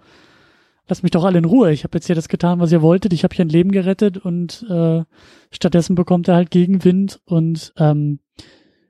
lasst 0.89 1.03
mich 1.03 1.13
doch 1.13 1.25
alle 1.25 1.39
in 1.39 1.45
Ruhe. 1.45 1.71
Ich 1.73 1.85
habe 1.85 1.97
jetzt 1.97 2.07
hier 2.07 2.17
das 2.17 2.29
getan, 2.29 2.61
was 2.61 2.73
ihr 2.73 2.83
wolltet. 2.83 3.13
Ich 3.13 3.25
habe 3.25 3.35
hier 3.35 3.45
ein 3.45 3.51
Leben 3.51 3.71
gerettet 3.71 4.17
und 4.19 4.65
äh, 4.69 5.05
stattdessen 5.51 5.95
bekommt 5.95 6.29
er 6.29 6.35
halt 6.35 6.51
Gegenwind 6.51 7.21
und 7.25 7.73
ähm, 7.77 8.21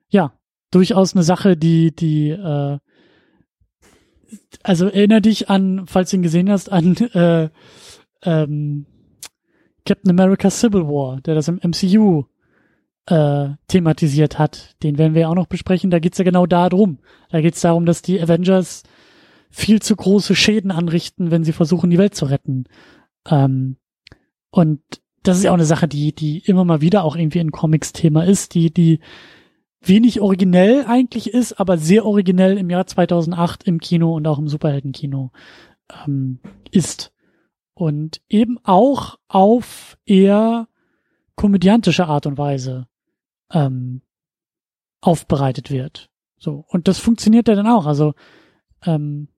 ja, 0.09 0.33
durchaus 0.71 1.15
eine 1.15 1.23
Sache, 1.25 1.57
die, 1.57 1.95
die, 1.95 2.31
äh, 2.31 2.79
also 4.63 4.87
erinnere 4.87 5.21
dich 5.21 5.51
an, 5.51 5.87
falls 5.87 6.11
du 6.11 6.17
ihn 6.17 6.23
gesehen 6.23 6.51
hast, 6.51 6.71
an 6.71 6.97
äh, 6.97 7.49
ähm, 8.23 8.87
Captain 9.85 10.11
America 10.11 10.51
Civil 10.51 10.87
War, 10.87 11.21
der 11.23 11.35
das 11.35 11.49
im 11.49 11.61
MCU 11.63 12.25
äh, 13.07 13.49
thematisiert 13.69 14.39
hat. 14.39 14.77
Den 14.83 14.99
werden 14.99 15.15
wir 15.15 15.23
ja 15.23 15.29
auch 15.29 15.35
noch 15.35 15.47
besprechen. 15.47 15.91
Da 15.91 15.99
geht's 15.99 16.19
ja 16.19 16.25
genau 16.25 16.47
darum. 16.47 16.99
Da 17.31 17.41
geht's 17.41 17.63
darum, 17.63 17.87
dass 17.87 18.03
die 18.03 18.21
Avengers 18.21 18.83
viel 19.51 19.81
zu 19.81 19.97
große 19.97 20.35
Schäden 20.35 20.71
anrichten, 20.71 21.31
wenn 21.31 21.45
sie 21.45 21.53
versuchen, 21.53 21.91
die 21.91 21.99
Welt 21.99 22.15
zu 22.15 22.27
retten. 22.27 22.65
Ähm, 23.27 23.77
und 24.51 24.81
das 25.23 25.39
ist 25.39 25.45
ja 25.45 25.51
auch 25.51 25.57
eine 25.57 25.65
Sache, 25.65 25.89
die, 25.89 26.15
die 26.15 26.39
immer 26.39 26.65
mal 26.65 26.81
wieder 26.81 27.05
auch 27.05 27.17
irgendwie 27.17 27.41
ein 27.41 27.53
Comics 27.53 27.93
Thema 27.93 28.25
ist, 28.25 28.55
die, 28.55 28.73
die 28.73 29.01
wenig 29.81 30.21
originell 30.21 30.85
eigentlich 30.87 31.33
ist, 31.33 31.61
aber 31.61 31.79
sehr 31.79 32.05
originell 32.05 32.59
im 32.59 32.71
Jahr 32.71 32.87
2008 32.87 33.65
im 33.65 33.81
Kino 33.81 34.15
und 34.15 34.27
auch 34.27 34.39
im 34.39 34.49
Superheldenkino 34.49 35.31
ähm, 36.05 36.41
ist. 36.71 37.13
Und 37.75 38.21
eben 38.29 38.59
auch 38.65 39.19
auf 39.29 39.99
eher 40.05 40.69
komödiantische 41.37 42.07
Art 42.07 42.27
und 42.27 42.37
Weise 42.37 42.89
ähm, 43.53 44.03
aufbereitet 45.01 45.71
wird. 45.71 46.11
So. 46.39 46.65
Und 46.69 46.89
das 46.89 46.99
funktioniert 46.99 47.47
ja 47.47 47.55
dann 47.55 47.69
auch. 47.69 47.87
Also, 47.87 48.15
ähm, 48.85 49.29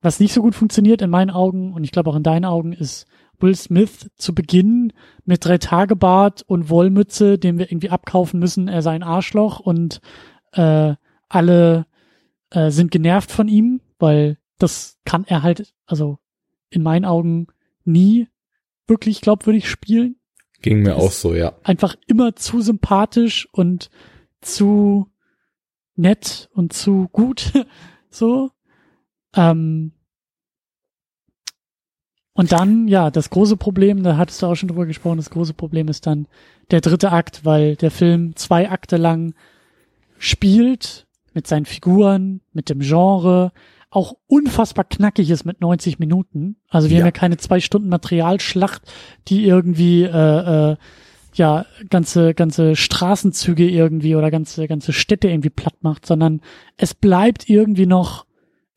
was 0.00 0.20
nicht 0.20 0.32
so 0.32 0.42
gut 0.42 0.54
funktioniert 0.54 1.02
in 1.02 1.10
meinen 1.10 1.30
Augen 1.30 1.72
und 1.72 1.84
ich 1.84 1.92
glaube 1.92 2.10
auch 2.10 2.16
in 2.16 2.22
deinen 2.22 2.44
Augen 2.44 2.72
ist 2.72 3.06
Will 3.38 3.54
Smith 3.54 4.10
zu 4.16 4.34
Beginn 4.34 4.92
mit 5.24 5.44
drei 5.44 5.58
Tage 5.58 5.96
Bart 5.96 6.42
und 6.42 6.68
Wollmütze, 6.68 7.38
dem 7.38 7.58
wir 7.58 7.70
irgendwie 7.70 7.90
abkaufen 7.90 8.38
müssen, 8.38 8.68
er 8.68 8.82
sei 8.82 8.92
ein 8.92 9.02
Arschloch 9.02 9.60
und 9.60 10.00
äh, 10.52 10.94
alle 11.28 11.86
äh, 12.50 12.70
sind 12.70 12.90
genervt 12.90 13.30
von 13.30 13.48
ihm, 13.48 13.80
weil 13.98 14.38
das 14.58 14.98
kann 15.04 15.24
er 15.24 15.42
halt, 15.42 15.72
also 15.86 16.18
in 16.68 16.82
meinen 16.82 17.04
Augen 17.04 17.46
nie 17.84 18.28
wirklich 18.86 19.20
glaubwürdig 19.20 19.68
spielen. 19.68 20.16
ging 20.62 20.80
mir 20.82 20.96
auch 20.96 21.12
so, 21.12 21.34
ja. 21.34 21.54
Einfach 21.62 21.96
immer 22.06 22.36
zu 22.36 22.60
sympathisch 22.60 23.48
und 23.52 23.90
zu 24.40 25.06
nett 25.96 26.50
und 26.52 26.72
zu 26.72 27.08
gut. 27.12 27.52
so. 28.10 28.50
Ähm, 29.36 29.92
und 32.32 32.52
dann, 32.52 32.88
ja, 32.88 33.10
das 33.10 33.30
große 33.30 33.56
Problem, 33.56 34.02
da 34.02 34.16
hattest 34.16 34.40
du 34.42 34.46
auch 34.46 34.54
schon 34.54 34.68
drüber 34.68 34.86
gesprochen, 34.86 35.18
das 35.18 35.30
große 35.30 35.52
Problem 35.54 35.88
ist 35.88 36.06
dann 36.06 36.26
der 36.70 36.80
dritte 36.80 37.12
Akt, 37.12 37.44
weil 37.44 37.76
der 37.76 37.90
Film 37.90 38.34
zwei 38.36 38.70
Akte 38.70 38.96
lang 38.96 39.34
spielt 40.18 41.06
mit 41.34 41.46
seinen 41.46 41.66
Figuren, 41.66 42.40
mit 42.52 42.70
dem 42.70 42.80
Genre, 42.80 43.52
auch 43.90 44.14
unfassbar 44.28 44.84
knackig 44.84 45.28
ist 45.30 45.44
mit 45.44 45.60
90 45.60 45.98
Minuten. 45.98 46.56
Also 46.68 46.88
wir 46.88 46.98
Ja. 46.98 47.02
haben 47.02 47.08
ja 47.08 47.12
keine 47.12 47.36
zwei 47.38 47.58
Stunden 47.58 47.88
Materialschlacht, 47.88 48.82
die 49.28 49.44
irgendwie 49.44 50.04
äh, 50.04 50.72
äh, 50.72 50.76
ja 51.34 51.66
ganze 51.90 52.34
ganze 52.34 52.76
Straßenzüge 52.76 53.68
irgendwie 53.68 54.14
oder 54.14 54.30
ganze 54.30 54.68
ganze 54.68 54.92
Städte 54.92 55.28
irgendwie 55.28 55.50
platt 55.50 55.76
macht, 55.82 56.06
sondern 56.06 56.40
es 56.76 56.94
bleibt 56.94 57.48
irgendwie 57.48 57.86
noch 57.86 58.26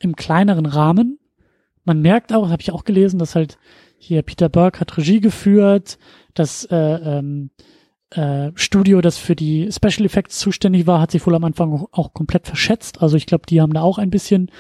im 0.04 0.16
kleineren 0.16 0.66
Rahmen. 0.66 1.20
Man 1.86 2.02
merkt 2.02 2.34
auch, 2.34 2.50
habe 2.50 2.62
ich 2.62 2.72
auch 2.72 2.84
gelesen, 2.84 3.20
dass 3.20 3.36
halt 3.36 3.58
hier 3.98 4.22
Peter 4.22 4.50
Burke 4.50 4.82
hat 4.82 4.98
Regie 4.98 5.22
geführt, 5.22 5.98
das 6.34 6.66
äh, 6.66 6.76
ähm, 6.76 7.52
äh, 8.10 8.52
Studio, 8.56 9.02
das 9.02 9.18
für 9.18 9.36
die 9.36 9.70
Special 9.72 10.06
Effects 10.06 10.40
zuständig 10.40 10.88
war, 10.88 11.00
hat 11.00 11.12
sich 11.12 11.26
wohl 11.26 11.36
am 11.36 11.44
Anfang 11.44 11.88
auch, 11.92 12.14
komplett 12.14 12.48
verschätzt. 12.48 13.02
Also 13.02 13.18
ich 13.18 13.26
glaube, 13.26 13.46
die 13.48 13.62
haben 13.62 13.74
da 13.74 13.82
auch 13.82 13.98
ein 13.98 14.10
bisschen 14.10 14.52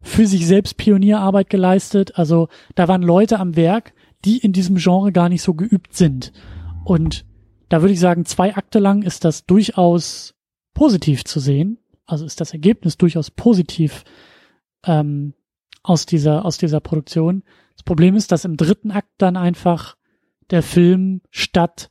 für 0.00 0.26
sich 0.26 0.46
selbst 0.46 0.76
Pionierarbeit 0.76 1.50
geleistet. 1.50 2.16
Also 2.16 2.48
da 2.74 2.88
waren 2.88 3.02
Leute 3.02 3.38
am 3.38 3.56
Werk, 3.56 3.92
die 4.24 4.38
in 4.38 4.52
diesem 4.52 4.76
Genre 4.76 5.12
gar 5.12 5.28
nicht 5.28 5.42
so 5.42 5.54
geübt 5.54 5.94
sind. 5.94 6.32
Und 6.84 7.24
da 7.68 7.82
würde 7.82 7.94
ich 7.94 8.00
sagen, 8.00 8.24
zwei 8.24 8.54
Akte 8.54 8.78
lang 8.78 9.02
ist 9.02 9.24
das 9.24 9.46
durchaus 9.46 10.34
positiv 10.74 11.24
zu 11.24 11.40
sehen. 11.40 11.78
Also 12.06 12.24
ist 12.24 12.40
das 12.40 12.52
Ergebnis 12.52 12.96
durchaus 12.98 13.30
positiv 13.30 14.04
ähm, 14.86 15.34
aus 15.82 16.06
dieser 16.06 16.44
aus 16.44 16.58
dieser 16.58 16.80
Produktion. 16.80 17.42
Das 17.74 17.82
Problem 17.82 18.14
ist, 18.14 18.32
dass 18.32 18.44
im 18.44 18.56
dritten 18.56 18.90
Akt 18.90 19.10
dann 19.18 19.36
einfach 19.36 19.96
der 20.50 20.62
Film 20.62 21.22
statt 21.30 21.90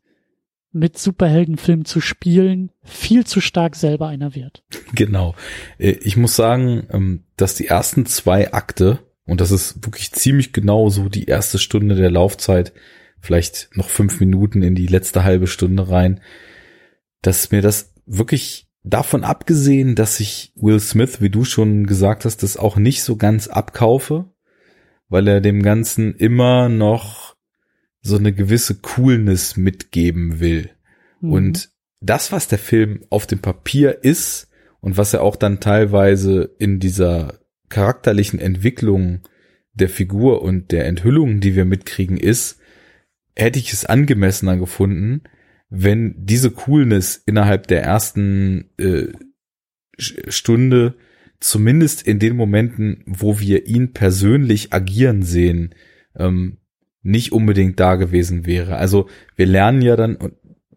mit 0.73 0.97
Superheldenfilm 0.97 1.83
zu 1.85 1.99
spielen, 1.99 2.71
viel 2.83 3.25
zu 3.25 3.41
stark 3.41 3.75
selber 3.75 4.07
einer 4.07 4.35
wird. 4.35 4.63
Genau. 4.95 5.35
Äh, 5.77 5.91
ich 6.01 6.15
muss 6.15 6.35
sagen, 6.35 6.87
ähm, 6.91 7.23
dass 7.35 7.55
die 7.55 7.67
ersten 7.67 8.05
zwei 8.05 8.53
Akte, 8.53 8.99
und 9.25 9.41
das 9.41 9.51
ist 9.51 9.85
wirklich 9.85 10.11
ziemlich 10.11 10.53
genau 10.53 10.89
so 10.89 11.09
die 11.09 11.25
erste 11.25 11.59
Stunde 11.59 11.95
der 11.95 12.11
Laufzeit, 12.11 12.73
vielleicht 13.19 13.69
noch 13.75 13.89
fünf 13.89 14.19
Minuten 14.19 14.63
in 14.63 14.75
die 14.75 14.87
letzte 14.87 15.23
halbe 15.23 15.47
Stunde 15.47 15.89
rein, 15.89 16.21
dass 17.21 17.51
mir 17.51 17.61
das 17.61 17.93
wirklich 18.05 18.67
davon 18.83 19.23
abgesehen, 19.23 19.95
dass 19.95 20.19
ich 20.19 20.53
Will 20.55 20.79
Smith, 20.79 21.21
wie 21.21 21.29
du 21.29 21.43
schon 21.43 21.85
gesagt 21.85 22.25
hast, 22.25 22.43
das 22.43 22.57
auch 22.57 22.77
nicht 22.77 23.03
so 23.03 23.15
ganz 23.15 23.47
abkaufe, 23.47 24.25
weil 25.09 25.27
er 25.27 25.41
dem 25.41 25.61
Ganzen 25.61 26.15
immer 26.15 26.69
noch 26.69 27.35
so 28.01 28.17
eine 28.17 28.33
gewisse 28.33 28.75
Coolness 28.75 29.57
mitgeben 29.57 30.39
will. 30.39 30.71
Mhm. 31.19 31.31
Und 31.31 31.69
das, 31.99 32.31
was 32.31 32.47
der 32.47 32.59
Film 32.59 33.05
auf 33.09 33.27
dem 33.27 33.39
Papier 33.39 34.03
ist 34.03 34.49
und 34.79 34.97
was 34.97 35.13
er 35.13 35.21
auch 35.21 35.35
dann 35.35 35.59
teilweise 35.59 36.55
in 36.57 36.79
dieser 36.79 37.39
charakterlichen 37.69 38.39
Entwicklung 38.39 39.21
der 39.73 39.89
Figur 39.89 40.41
und 40.41 40.71
der 40.71 40.85
Enthüllungen, 40.87 41.39
die 41.39 41.55
wir 41.55 41.65
mitkriegen, 41.65 42.17
ist, 42.17 42.59
hätte 43.35 43.59
ich 43.59 43.71
es 43.71 43.85
angemessener 43.85 44.57
gefunden, 44.57 45.21
wenn 45.71 46.13
diese 46.17 46.51
Coolness 46.51 47.15
innerhalb 47.25 47.65
der 47.67 47.81
ersten 47.81 48.69
äh, 48.77 49.07
Stunde 49.97 50.95
zumindest 51.39 52.05
in 52.05 52.19
den 52.19 52.35
Momenten, 52.35 53.03
wo 53.07 53.39
wir 53.39 53.65
ihn 53.65 53.93
persönlich 53.93 54.73
agieren 54.73 55.23
sehen, 55.23 55.73
ähm, 56.15 56.57
nicht 57.01 57.31
unbedingt 57.31 57.79
da 57.79 57.95
gewesen 57.95 58.45
wäre. 58.45 58.75
Also 58.75 59.07
wir 59.35 59.45
lernen 59.45 59.81
ja 59.81 59.95
dann, 59.95 60.17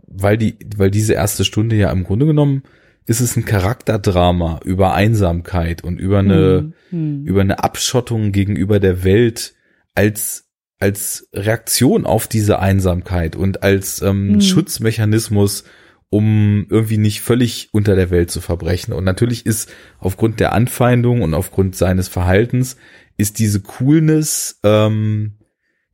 weil 0.06 0.38
die, 0.38 0.56
weil 0.76 0.92
diese 0.92 1.14
erste 1.14 1.44
Stunde 1.44 1.74
ja 1.74 1.90
im 1.90 2.04
Grunde 2.04 2.26
genommen 2.26 2.62
ist 3.04 3.20
es 3.20 3.36
ein 3.36 3.44
Charakterdrama 3.44 4.60
über 4.64 4.94
Einsamkeit 4.94 5.82
und 5.82 5.98
über 5.98 6.20
eine, 6.20 6.72
hm, 6.90 7.24
über 7.24 7.40
eine 7.40 7.62
Abschottung 7.62 8.30
gegenüber 8.30 8.78
der 8.78 9.02
Welt 9.02 9.54
als 9.94 10.48
als 10.78 11.28
Reaktion 11.32 12.04
auf 12.04 12.26
diese 12.26 12.58
Einsamkeit 12.58 13.36
und 13.36 13.62
als 13.62 14.02
ähm, 14.02 14.34
hm. 14.34 14.40
Schutzmechanismus, 14.40 15.64
um 16.10 16.66
irgendwie 16.68 16.98
nicht 16.98 17.20
völlig 17.20 17.68
unter 17.72 17.96
der 17.96 18.10
Welt 18.10 18.30
zu 18.30 18.40
verbrechen. 18.40 18.92
Und 18.92 19.04
natürlich 19.04 19.46
ist 19.46 19.72
aufgrund 19.98 20.40
der 20.40 20.52
Anfeindung 20.52 21.22
und 21.22 21.34
aufgrund 21.34 21.76
seines 21.76 22.08
Verhaltens 22.08 22.76
ist 23.16 23.38
diese 23.38 23.60
Coolness 23.60 24.60
ähm, 24.62 25.38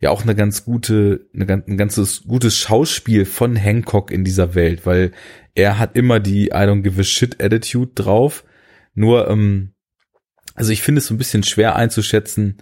ja 0.01 0.11
auch 0.11 0.23
eine 0.23 0.35
ganz 0.35 0.65
gute, 0.65 1.29
eine, 1.35 1.63
ein 1.67 1.77
ganzes 1.77 2.25
gutes 2.25 2.57
Schauspiel 2.57 3.27
von 3.27 3.57
Hancock 3.57 4.11
in 4.11 4.25
dieser 4.25 4.55
Welt, 4.55 4.87
weil 4.87 5.13
er 5.55 5.79
hat 5.79 5.95
immer 5.95 6.21
die 6.21 6.49
I 6.49 6.53
don't 6.53 6.83
give 6.83 7.01
a 7.01 7.05
shit 7.05 7.43
Attitude 7.43 7.93
drauf. 7.95 8.45
Nur, 8.95 9.29
ähm, 9.29 9.75
also 10.55 10.73
ich 10.73 10.83
finde 10.83 11.01
es 11.01 11.07
so 11.07 11.15
ein 11.15 11.19
bisschen 11.19 11.43
schwer 11.43 11.77
einzuschätzen, 11.77 12.59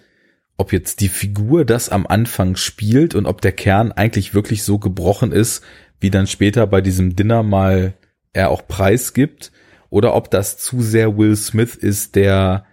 ob 0.59 0.73
jetzt 0.73 1.01
die 1.01 1.09
Figur 1.09 1.65
das 1.65 1.89
am 1.89 2.07
Anfang 2.07 2.57
spielt 2.57 3.15
und 3.15 3.27
ob 3.27 3.41
der 3.41 3.53
Kern 3.53 3.93
eigentlich 3.93 4.35
wirklich 4.35 4.63
so 4.65 4.79
gebrochen 4.79 5.33
ist, 5.33 5.63
wie 6.01 6.11
dann 6.11 6.27
später 6.27 6.67
bei 6.67 6.81
diesem 6.81 7.17
Dinner 7.17 7.43
mal 7.43 7.95
er 8.33 8.51
auch 8.51 8.69
preisgibt, 8.69 9.53
oder 9.91 10.15
ob 10.15 10.31
das 10.31 10.59
zu 10.59 10.83
sehr 10.83 11.17
Will 11.17 11.35
Smith 11.35 11.75
ist, 11.75 12.15
der, 12.15 12.67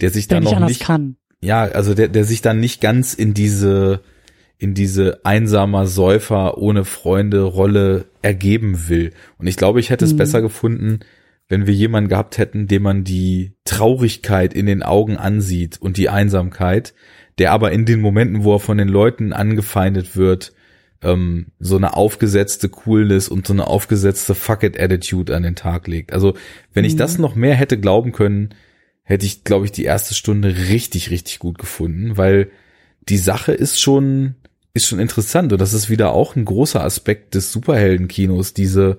der 0.00 0.10
sich 0.10 0.26
der 0.26 0.40
dann 0.40 0.60
noch 0.60 0.66
nicht, 0.66 0.80
kann 0.80 1.16
ja, 1.40 1.62
also 1.62 1.94
der, 1.94 2.08
der 2.08 2.24
sich 2.24 2.42
dann 2.42 2.60
nicht 2.60 2.80
ganz 2.80 3.14
in 3.14 3.32
diese, 3.32 4.00
in 4.58 4.74
diese 4.74 5.24
einsamer 5.24 5.86
Säufer 5.86 6.58
ohne 6.58 6.84
Freunde 6.84 7.42
Rolle 7.42 8.06
ergeben 8.22 8.88
will. 8.88 9.12
Und 9.38 9.46
ich 9.46 9.56
glaube, 9.56 9.78
ich 9.80 9.90
hätte 9.90 10.04
es 10.04 10.14
mhm. 10.14 10.18
besser 10.18 10.42
gefunden, 10.42 11.00
wenn 11.48 11.66
wir 11.66 11.74
jemanden 11.74 12.10
gehabt 12.10 12.38
hätten, 12.38 12.66
dem 12.66 12.82
man 12.82 13.04
die 13.04 13.52
Traurigkeit 13.64 14.52
in 14.52 14.66
den 14.66 14.82
Augen 14.82 15.16
ansieht 15.16 15.80
und 15.80 15.96
die 15.96 16.08
Einsamkeit, 16.08 16.92
der 17.38 17.52
aber 17.52 17.72
in 17.72 17.84
den 17.84 18.00
Momenten, 18.00 18.44
wo 18.44 18.54
er 18.54 18.60
von 18.60 18.78
den 18.78 18.88
Leuten 18.88 19.32
angefeindet 19.32 20.16
wird, 20.16 20.52
ähm, 21.02 21.46
so 21.60 21.76
eine 21.76 21.96
aufgesetzte 21.96 22.68
Coolness 22.68 23.28
und 23.28 23.46
so 23.46 23.52
eine 23.52 23.66
aufgesetzte 23.66 24.34
Fuck 24.34 24.64
it 24.64 24.80
Attitude 24.80 25.34
an 25.34 25.44
den 25.44 25.54
Tag 25.54 25.86
legt. 25.86 26.12
Also 26.12 26.34
wenn 26.72 26.82
mhm. 26.82 26.88
ich 26.88 26.96
das 26.96 27.18
noch 27.18 27.34
mehr 27.34 27.54
hätte 27.54 27.78
glauben 27.78 28.12
können, 28.12 28.54
hätte 29.02 29.26
ich, 29.26 29.44
glaube 29.44 29.64
ich, 29.64 29.72
die 29.72 29.84
erste 29.84 30.14
Stunde 30.14 30.54
richtig, 30.68 31.10
richtig 31.10 31.38
gut 31.38 31.58
gefunden, 31.58 32.16
weil 32.16 32.50
die 33.08 33.16
Sache 33.16 33.52
ist 33.52 33.80
schon, 33.80 34.34
ist 34.74 34.86
schon 34.86 34.98
interessant 34.98 35.52
und 35.52 35.60
das 35.60 35.72
ist 35.72 35.88
wieder 35.88 36.12
auch 36.12 36.36
ein 36.36 36.44
großer 36.44 36.84
Aspekt 36.84 37.34
des 37.34 37.52
Superheldenkinos, 37.52 38.52
diese, 38.52 38.98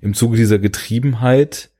im 0.00 0.14
Zuge 0.14 0.36
dieser 0.36 0.58
Getriebenheit, 0.58 1.70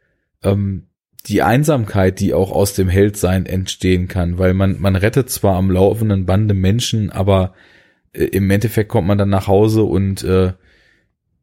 ähm, 0.42 0.86
die 1.26 1.42
Einsamkeit, 1.42 2.20
die 2.20 2.34
auch 2.34 2.50
aus 2.50 2.74
dem 2.74 2.88
Heldsein 2.88 3.46
entstehen 3.46 4.08
kann, 4.08 4.38
weil 4.38 4.54
man, 4.54 4.80
man 4.80 4.96
rettet 4.96 5.30
zwar 5.30 5.56
am 5.56 5.70
laufenden 5.70 6.26
Bande 6.26 6.54
Menschen, 6.54 7.10
aber 7.10 7.54
äh, 8.12 8.24
im 8.24 8.50
Endeffekt 8.50 8.88
kommt 8.88 9.08
man 9.08 9.18
dann 9.18 9.30
nach 9.30 9.46
Hause 9.46 9.82
und 9.82 10.22
äh, 10.24 10.52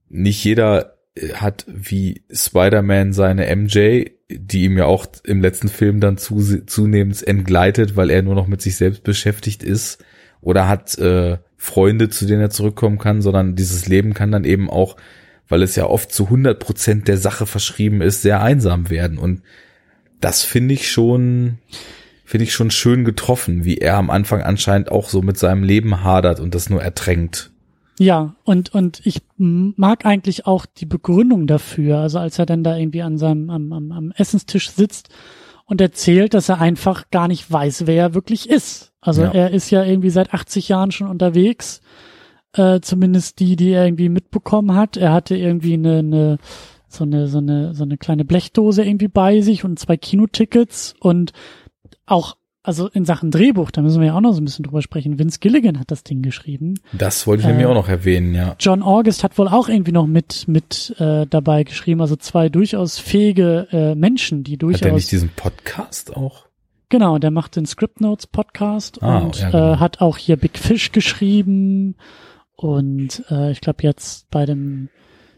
nicht 0.10 0.44
jeder 0.44 0.98
hat 1.34 1.66
wie 1.68 2.24
Spider-Man 2.32 3.14
seine 3.14 3.56
MJ, 3.56 4.06
die 4.30 4.64
ihm 4.64 4.78
ja 4.78 4.86
auch 4.86 5.08
im 5.24 5.42
letzten 5.42 5.70
Film 5.70 6.00
dann 6.00 6.18
zu, 6.18 6.66
zunehmend 6.66 7.26
entgleitet, 7.26 7.96
weil 7.96 8.10
er 8.10 8.22
nur 8.22 8.36
noch 8.36 8.48
mit 8.48 8.62
sich 8.62 8.76
selbst 8.76 9.04
beschäftigt 9.04 9.64
ist 9.64 10.04
oder 10.42 10.68
hat 10.68 10.98
äh, 10.98 11.38
Freunde, 11.56 12.10
zu 12.10 12.26
denen 12.26 12.42
er 12.42 12.50
zurückkommen 12.50 12.98
kann, 12.98 13.22
sondern 13.22 13.56
dieses 13.56 13.88
Leben 13.88 14.14
kann 14.14 14.32
dann 14.32 14.44
eben 14.44 14.70
auch, 14.70 14.98
weil 15.48 15.64
es 15.64 15.76
ja 15.76 15.86
oft 15.86 16.12
zu 16.12 16.26
100 16.26 16.60
Prozent 16.60 17.08
der 17.08 17.18
Sache 17.18 17.46
verschrieben 17.46 18.02
ist, 18.02 18.22
sehr 18.22 18.42
einsam 18.42 18.90
werden. 18.90 19.18
Und 19.18 19.42
das 20.20 20.44
finde 20.44 20.74
ich 20.74 20.90
schon, 20.90 21.60
finde 22.26 22.44
ich 22.44 22.54
schon 22.54 22.72
schön 22.72 23.06
getroffen, 23.06 23.66
wie 23.66 23.78
er 23.78 23.98
am 23.98 24.10
Anfang 24.10 24.42
anscheinend 24.42 24.92
auch 24.92 25.10
so 25.10 25.22
mit 25.22 25.38
seinem 25.38 25.64
Leben 25.64 26.04
hadert 26.04 26.40
und 26.40 26.56
das 26.56 26.70
nur 26.70 26.82
ertränkt. 26.82 27.52
Ja, 28.00 28.36
und, 28.44 28.74
und 28.74 29.02
ich 29.06 29.22
mag 29.38 30.06
eigentlich 30.06 30.46
auch 30.46 30.66
die 30.66 30.86
Begründung 30.86 31.48
dafür. 31.48 31.98
Also 31.98 32.20
als 32.20 32.38
er 32.38 32.46
dann 32.46 32.64
da 32.64 32.78
irgendwie 32.78 33.02
an 33.02 33.18
seinem, 33.18 33.50
am, 33.50 33.74
am, 33.74 33.92
am 33.92 34.12
Essenstisch 34.12 34.70
sitzt 34.70 35.10
und 35.66 35.82
erzählt, 35.82 36.34
dass 36.34 36.50
er 36.50 36.62
einfach 36.62 37.10
gar 37.10 37.28
nicht 37.28 37.52
weiß, 37.52 37.88
wer 37.88 38.04
er 38.04 38.14
wirklich 38.14 38.50
ist. 38.50 38.94
Also 39.02 39.24
ja. 39.24 39.32
er 39.32 39.52
ist 39.52 39.72
ja 39.72 39.84
irgendwie 39.84 40.12
seit 40.12 40.34
80 40.34 40.70
Jahren 40.70 40.92
schon 40.92 41.08
unterwegs. 41.08 41.82
Äh, 42.54 42.82
zumindest 42.82 43.40
die, 43.40 43.56
die 43.56 43.72
er 43.72 43.86
irgendwie 43.86 44.10
mitbekommen 44.10 44.76
hat. 44.76 44.96
Er 44.96 45.12
hatte 45.12 45.36
irgendwie 45.36 45.74
eine, 45.74 46.00
eine 46.00 46.38
so 46.88 47.04
eine, 47.04 47.28
so 47.28 47.40
eine, 47.40 47.74
so 47.74 47.84
eine 47.84 47.98
kleine 47.98 48.26
Blechdose 48.26 48.84
irgendwie 48.84 49.08
bei 49.08 49.42
sich 49.42 49.64
und 49.64 49.80
zwei 49.80 49.98
Kinotickets 49.98 50.96
und 51.00 51.34
auch 52.06 52.36
also 52.68 52.90
in 52.90 53.06
Sachen 53.06 53.32
Drehbuch, 53.32 53.72
da 53.72 53.82
müssen 53.82 54.02
wir 54.02 54.08
ja 54.08 54.16
auch 54.16 54.22
noch 54.22 54.34
so 54.34 54.42
ein 54.42 54.44
bisschen 54.44 54.64
drüber 54.64 54.82
sprechen. 54.82 55.18
Vince 55.18 55.40
Gilligan 55.40 55.80
hat 55.80 55.90
das 55.90 56.04
Ding 56.04 56.22
geschrieben. 56.22 56.74
Das 56.92 57.26
wollte 57.26 57.44
ich 57.44 57.50
äh, 57.50 57.54
mir 57.54 57.70
auch 57.70 57.74
noch 57.74 57.88
erwähnen, 57.88 58.36
ja. 58.36 58.58
John 58.60 58.84
August 58.84 59.24
hat 59.24 59.38
wohl 59.38 59.48
auch 59.48 59.70
irgendwie 59.70 59.94
noch 59.94 60.06
mit 60.06 60.50
mit 60.50 60.94
äh, 61.00 61.26
dabei 61.28 61.64
geschrieben, 61.64 62.02
also 62.02 62.18
zwei 62.18 62.50
durchaus 62.50 63.00
fähige 63.00 63.70
äh, 63.72 63.96
Menschen, 63.96 64.44
die 64.44 64.58
durchaus. 64.58 64.82
Hat 64.82 64.90
er 64.90 64.96
nicht 64.96 65.10
diesen 65.10 65.30
Podcast 65.30 66.18
auch? 66.18 66.48
Genau, 66.90 67.20
der 67.20 67.32
macht 67.32 67.56
den 67.56 67.66
Script 67.66 68.02
Notes 68.02 68.28
Podcast 68.28 69.02
ah, 69.02 69.20
und 69.20 69.40
ja, 69.40 69.50
genau. 69.50 69.74
äh, 69.74 69.78
hat 69.78 70.02
auch 70.02 70.18
hier 70.18 70.36
Big 70.36 70.58
Fish 70.58 70.92
geschrieben 70.92 71.96
und 72.58 73.24
äh, 73.30 73.52
ich 73.52 73.62
glaube 73.62 73.84
jetzt 73.84 74.30
bei 74.30 74.46
dem 74.46 74.90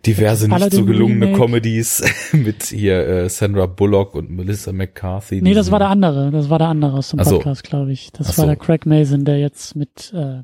diverse 0.06 0.48
nicht 0.48 0.74
so 0.74 0.86
gelungene 0.86 1.28
Remake. 1.28 1.40
Comedies 1.40 2.04
mit 2.34 2.64
hier 2.64 3.08
äh, 3.08 3.30
Sandra 3.30 3.66
Bullock 3.66 4.16
und 4.16 4.30
Melissa 4.30 4.72
McCarthy. 4.72 5.42
Nee, 5.42 5.54
das 5.54 5.72
war 5.72 5.80
der 5.80 5.90
andere. 5.90 6.32
Das 6.32 6.50
war 6.50 6.60
der 6.60 6.68
andere 6.68 6.98
aus 6.98 7.10
dem 7.10 7.20
Podcast, 7.20 7.66
so. 7.66 7.70
glaube 7.70 7.92
ich. 7.92 8.12
Das 8.12 8.28
Ach 8.30 8.38
war 8.38 8.46
so. 8.46 8.48
der 8.48 8.56
Craig 8.56 8.86
Mason, 8.86 9.26
der 9.26 9.40
jetzt 9.40 9.76
mit 9.76 10.14
äh, 10.14 10.44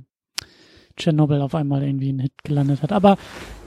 Chernobyl 0.97 1.41
auf 1.41 1.55
einmal 1.55 1.83
irgendwie 1.83 2.09
einen 2.09 2.19
Hit 2.19 2.43
gelandet 2.43 2.81
hat. 2.81 2.91
Aber 2.91 3.17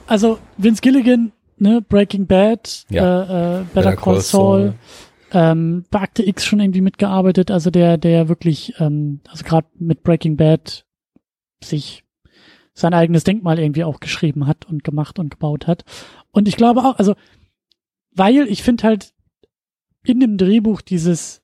also 0.07 0.39
Vince 0.57 0.81
Gilligan, 0.81 1.31
ne, 1.57 1.81
Breaking 1.81 2.27
Bad, 2.27 2.85
ja. 2.89 3.01
äh, 3.03 3.23
äh, 3.23 3.27
Better, 3.27 3.65
Better 3.73 3.95
Call, 3.95 4.13
Call 4.13 4.21
Saul, 4.21 4.61
Saul. 4.61 4.73
Ähm, 5.31 5.83
bei 5.91 6.01
Akte 6.01 6.27
X 6.27 6.45
schon 6.45 6.59
irgendwie 6.59 6.81
mitgearbeitet, 6.81 7.51
also 7.51 7.69
der, 7.69 7.97
der 7.97 8.29
wirklich, 8.29 8.73
ähm, 8.79 9.21
also 9.29 9.43
gerade 9.43 9.67
mit 9.77 10.01
Breaking 10.01 10.37
Bad 10.37 10.85
sich 11.63 12.03
sein 12.79 12.93
eigenes 12.93 13.23
Denkmal 13.23 13.59
irgendwie 13.59 13.83
auch 13.83 13.99
geschrieben 13.99 14.47
hat 14.47 14.65
und 14.65 14.83
gemacht 14.83 15.19
und 15.19 15.29
gebaut 15.29 15.67
hat. 15.67 15.83
Und 16.31 16.47
ich 16.47 16.57
glaube 16.57 16.81
auch, 16.81 16.97
also, 16.97 17.15
weil 18.11 18.47
ich 18.47 18.63
finde 18.63 18.83
halt 18.83 19.13
in 20.03 20.19
dem 20.19 20.37
Drehbuch 20.37 20.81
dieses 20.81 21.41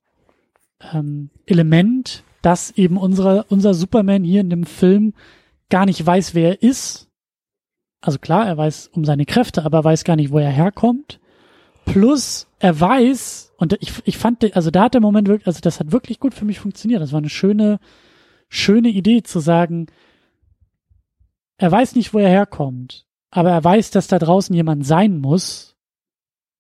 ähm, 0.94 1.30
Element, 1.46 2.24
dass 2.42 2.72
eben 2.72 2.98
unsere, 2.98 3.46
unser 3.50 3.74
Superman 3.74 4.24
hier 4.24 4.42
in 4.42 4.50
dem 4.50 4.66
Film 4.66 5.14
gar 5.70 5.86
nicht 5.86 6.06
weiß, 6.06 6.36
wer 6.36 6.50
er 6.50 6.62
ist. 6.62 7.10
Also 8.02 8.20
klar, 8.20 8.46
er 8.46 8.58
weiß 8.58 8.90
um 8.94 9.04
seine 9.04 9.26
Kräfte, 9.26 9.66
aber 9.66 9.80
er 9.80 9.84
weiß 9.84 10.04
gar 10.04 10.16
nicht, 10.16 10.32
wo 10.32 10.38
er 10.38 10.52
herkommt. 10.52 11.20
Plus, 11.86 12.48
er 12.60 12.80
weiß, 12.80 13.54
und 13.58 13.74
ich, 13.82 13.94
ich 14.06 14.18
fand, 14.18 14.56
also 14.56 14.72
da 14.72 14.84
hat 14.84 14.94
der 14.94 15.02
Moment 15.02 15.28
wirklich, 15.28 15.48
also 15.48 15.60
das 15.62 15.80
hat 15.80 15.92
wirklich 15.92 16.20
gut 16.20 16.34
für 16.34 16.46
mich 16.46 16.60
funktioniert. 16.60 17.02
Das 17.02 17.12
war 17.12 17.20
eine 17.20 17.30
schöne, 17.30 17.80
schöne 18.50 18.90
Idee 18.90 19.24
zu 19.24 19.40
sagen, 19.40 19.88
er 21.58 21.72
weiß 21.72 21.96
nicht, 21.96 22.14
wo 22.14 22.20
er 22.20 22.30
herkommt, 22.30 23.06
aber 23.32 23.52
er 23.52 23.64
weiß, 23.64 23.92
dass 23.92 24.08
da 24.08 24.20
draußen 24.20 24.56
jemand 24.56 24.86
sein 24.86 25.20
muss, 25.20 25.76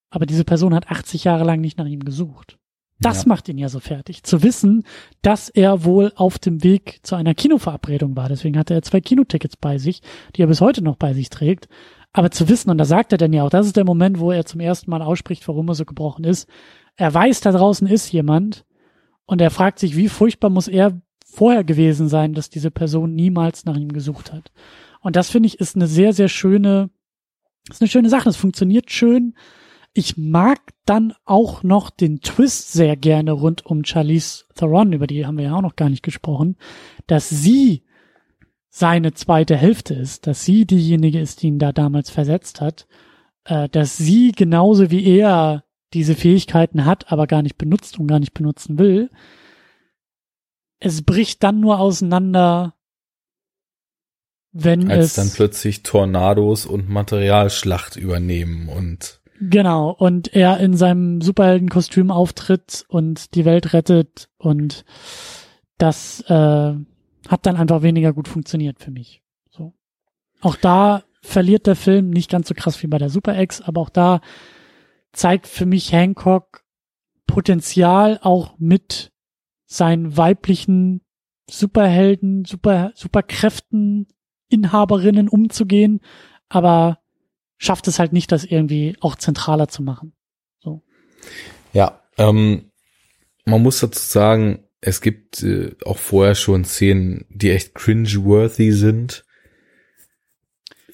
aber 0.09 0.25
diese 0.25 0.45
Person 0.45 0.73
hat 0.73 0.89
80 0.89 1.23
Jahre 1.25 1.43
lang 1.43 1.61
nicht 1.61 1.77
nach 1.77 1.85
ihm 1.85 2.05
gesucht. 2.05 2.57
Das 2.99 3.23
ja. 3.23 3.29
macht 3.29 3.49
ihn 3.49 3.57
ja 3.57 3.67
so 3.67 3.81
fertig. 3.81 4.23
Zu 4.23 4.41
wissen, 4.41 4.85
dass 5.21 5.49
er 5.49 5.83
wohl 5.83 6.13
auf 6.15 6.39
dem 6.39 6.63
Weg 6.63 6.99
zu 7.03 7.15
einer 7.15 7.35
Kinoverabredung 7.35 8.15
war. 8.15 8.29
Deswegen 8.29 8.57
hatte 8.57 8.73
er 8.73 8.83
zwei 8.83 9.01
Kinotickets 9.01 9.57
bei 9.57 9.77
sich, 9.77 10.01
die 10.35 10.41
er 10.41 10.47
bis 10.47 10.61
heute 10.61 10.81
noch 10.81 10.95
bei 10.95 11.13
sich 11.13 11.29
trägt. 11.29 11.67
Aber 12.13 12.31
zu 12.31 12.47
wissen, 12.47 12.69
und 12.69 12.77
da 12.77 12.85
sagt 12.85 13.11
er 13.11 13.17
dann 13.17 13.33
ja 13.33 13.43
auch, 13.43 13.49
das 13.49 13.67
ist 13.67 13.75
der 13.75 13.83
Moment, 13.83 14.19
wo 14.19 14.31
er 14.31 14.45
zum 14.45 14.61
ersten 14.61 14.89
Mal 14.89 15.01
ausspricht, 15.01 15.45
warum 15.49 15.67
er 15.67 15.75
so 15.75 15.83
gebrochen 15.83 16.23
ist. 16.23 16.47
Er 16.95 17.13
weiß, 17.13 17.41
da 17.41 17.51
draußen 17.51 17.87
ist 17.87 18.13
jemand 18.13 18.65
und 19.25 19.41
er 19.41 19.51
fragt 19.51 19.79
sich, 19.79 19.97
wie 19.97 20.07
furchtbar 20.07 20.49
muss 20.49 20.69
er 20.69 21.01
vorher 21.25 21.65
gewesen 21.65 22.07
sein, 22.07 22.33
dass 22.33 22.49
diese 22.49 22.71
Person 22.71 23.13
niemals 23.13 23.65
nach 23.65 23.75
ihm 23.75 23.91
gesucht 23.91 24.31
hat. 24.31 24.53
Und 25.05 25.15
das 25.15 25.29
finde 25.29 25.47
ich 25.47 25.59
ist 25.59 25.75
eine 25.75 25.87
sehr, 25.87 26.13
sehr 26.13 26.27
schöne, 26.27 26.89
ist 27.69 27.81
eine 27.81 27.89
schöne 27.89 28.09
Sache. 28.09 28.29
Es 28.29 28.35
funktioniert 28.35 28.91
schön 28.91 29.35
ich 29.97 30.17
mag 30.17 30.59
dann 30.85 31.13
auch 31.23 31.63
noch 31.63 31.89
den 31.89 32.19
Twist 32.19 32.73
sehr 32.73 32.97
gerne 32.97 33.31
rund 33.31 33.65
um 33.65 33.85
Charlize 33.85 34.43
Theron, 34.53 34.91
über 34.91 35.07
die 35.07 35.25
haben 35.25 35.37
wir 35.37 35.45
ja 35.45 35.55
auch 35.55 35.61
noch 35.61 35.77
gar 35.77 35.89
nicht 35.89 36.03
gesprochen, 36.03 36.57
dass 37.07 37.29
sie 37.29 37.83
seine 38.69 39.13
zweite 39.13 39.55
Hälfte 39.55 39.93
ist, 39.93 40.27
dass 40.27 40.43
sie 40.43 40.65
diejenige 40.65 41.19
ist, 41.19 41.41
die 41.41 41.47
ihn 41.47 41.59
da 41.59 41.71
damals 41.71 42.09
versetzt 42.09 42.59
hat, 42.59 42.87
äh, 43.45 43.69
dass 43.69 43.95
sie 43.95 44.33
genauso 44.33 44.91
wie 44.91 45.05
er 45.05 45.63
diese 45.93 46.13
Fähigkeiten 46.13 46.83
hat, 46.83 47.09
aber 47.09 47.25
gar 47.25 47.41
nicht 47.41 47.57
benutzt 47.57 47.97
und 47.97 48.07
gar 48.07 48.19
nicht 48.19 48.33
benutzen 48.33 48.77
will. 48.77 49.09
Es 50.79 51.03
bricht 51.03 51.41
dann 51.41 51.61
nur 51.61 51.79
auseinander, 51.79 52.74
wenn 54.57 54.89
Als 54.89 55.07
es 55.07 55.13
dann 55.15 55.31
plötzlich 55.33 55.83
Tornados 55.83 56.65
und 56.65 56.89
Materialschlacht 56.89 57.97
übernehmen 57.97 58.69
und 58.69 59.19
Genau, 59.41 59.89
und 59.89 60.33
er 60.33 60.61
in 60.61 60.77
seinem 60.77 61.19
Superheldenkostüm 61.19 62.09
auftritt 62.09 62.85
und 62.87 63.35
die 63.35 63.43
Welt 63.43 63.73
rettet 63.73 64.29
und 64.37 64.85
das 65.77 66.21
äh, 66.29 66.33
hat 66.33 67.45
dann 67.45 67.57
einfach 67.57 67.81
weniger 67.81 68.13
gut 68.13 68.29
funktioniert 68.29 68.79
für 68.79 68.91
mich. 68.91 69.21
So. 69.49 69.73
Auch 70.39 70.55
da 70.55 71.03
verliert 71.21 71.67
der 71.67 71.75
Film 71.75 72.11
nicht 72.11 72.31
ganz 72.31 72.47
so 72.47 72.53
krass 72.53 72.81
wie 72.81 72.87
bei 72.87 72.97
der 72.97 73.09
Super 73.09 73.37
X, 73.37 73.59
aber 73.59 73.81
auch 73.81 73.89
da 73.89 74.21
zeigt 75.11 75.47
für 75.47 75.65
mich 75.65 75.91
Hancock 75.91 76.63
Potenzial 77.27 78.19
auch 78.21 78.55
mit 78.57 79.11
seinen 79.65 80.15
weiblichen 80.15 81.01
Superhelden, 81.49 82.45
Super, 82.45 82.93
Superkräften, 82.95 84.07
Inhaberinnen 84.49 85.27
umzugehen, 85.27 86.01
aber 86.49 86.99
schafft 87.57 87.87
es 87.87 87.99
halt 87.99 88.13
nicht, 88.13 88.31
das 88.31 88.43
irgendwie 88.43 88.95
auch 89.01 89.15
zentraler 89.15 89.67
zu 89.67 89.81
machen. 89.83 90.13
So. 90.59 90.83
Ja, 91.73 92.01
ähm, 92.17 92.71
man 93.45 93.61
muss 93.61 93.79
dazu 93.79 93.99
sagen, 93.99 94.65
es 94.81 95.01
gibt 95.01 95.41
äh, 95.43 95.75
auch 95.85 95.97
vorher 95.97 96.35
schon 96.35 96.63
Szenen, 96.65 97.25
die 97.29 97.51
echt 97.51 97.73
cringe-worthy 97.75 98.71
sind. 98.71 99.25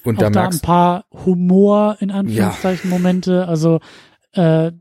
Und 0.04 0.18
auch 0.18 0.24
da, 0.24 0.30
da 0.30 0.47
ein 0.47 0.60
paar 0.62 1.06
Humor 1.12 1.97
in 1.99 2.12
Anführungszeichen 2.12 2.89
ja. 2.89 2.97
Momente, 2.97 3.47
also 3.47 3.80
äh, 4.34 4.72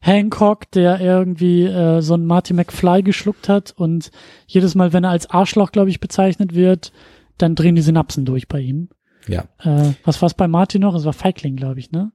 Hancock, 0.00 0.70
der 0.72 1.00
irgendwie 1.00 1.64
äh, 1.64 2.00
so 2.00 2.14
ein 2.14 2.26
Marty 2.26 2.54
McFly 2.54 3.02
geschluckt 3.02 3.48
hat 3.48 3.72
und 3.76 4.10
jedes 4.46 4.74
Mal, 4.74 4.92
wenn 4.92 5.04
er 5.04 5.10
als 5.10 5.30
Arschloch, 5.30 5.70
glaube 5.70 5.90
ich, 5.90 6.00
bezeichnet 6.00 6.54
wird, 6.54 6.92
dann 7.38 7.54
drehen 7.54 7.74
die 7.74 7.82
Synapsen 7.82 8.24
durch 8.24 8.48
bei 8.48 8.60
ihm. 8.60 8.88
Ja. 9.28 9.44
Äh, 9.60 9.92
was 10.04 10.20
war 10.22 10.26
es 10.26 10.34
bei 10.34 10.48
Martin 10.48 10.82
noch? 10.82 10.94
Es 10.94 11.04
war 11.04 11.12
Feigling, 11.12 11.56
glaube 11.56 11.80
ich, 11.80 11.92
ne? 11.92 12.12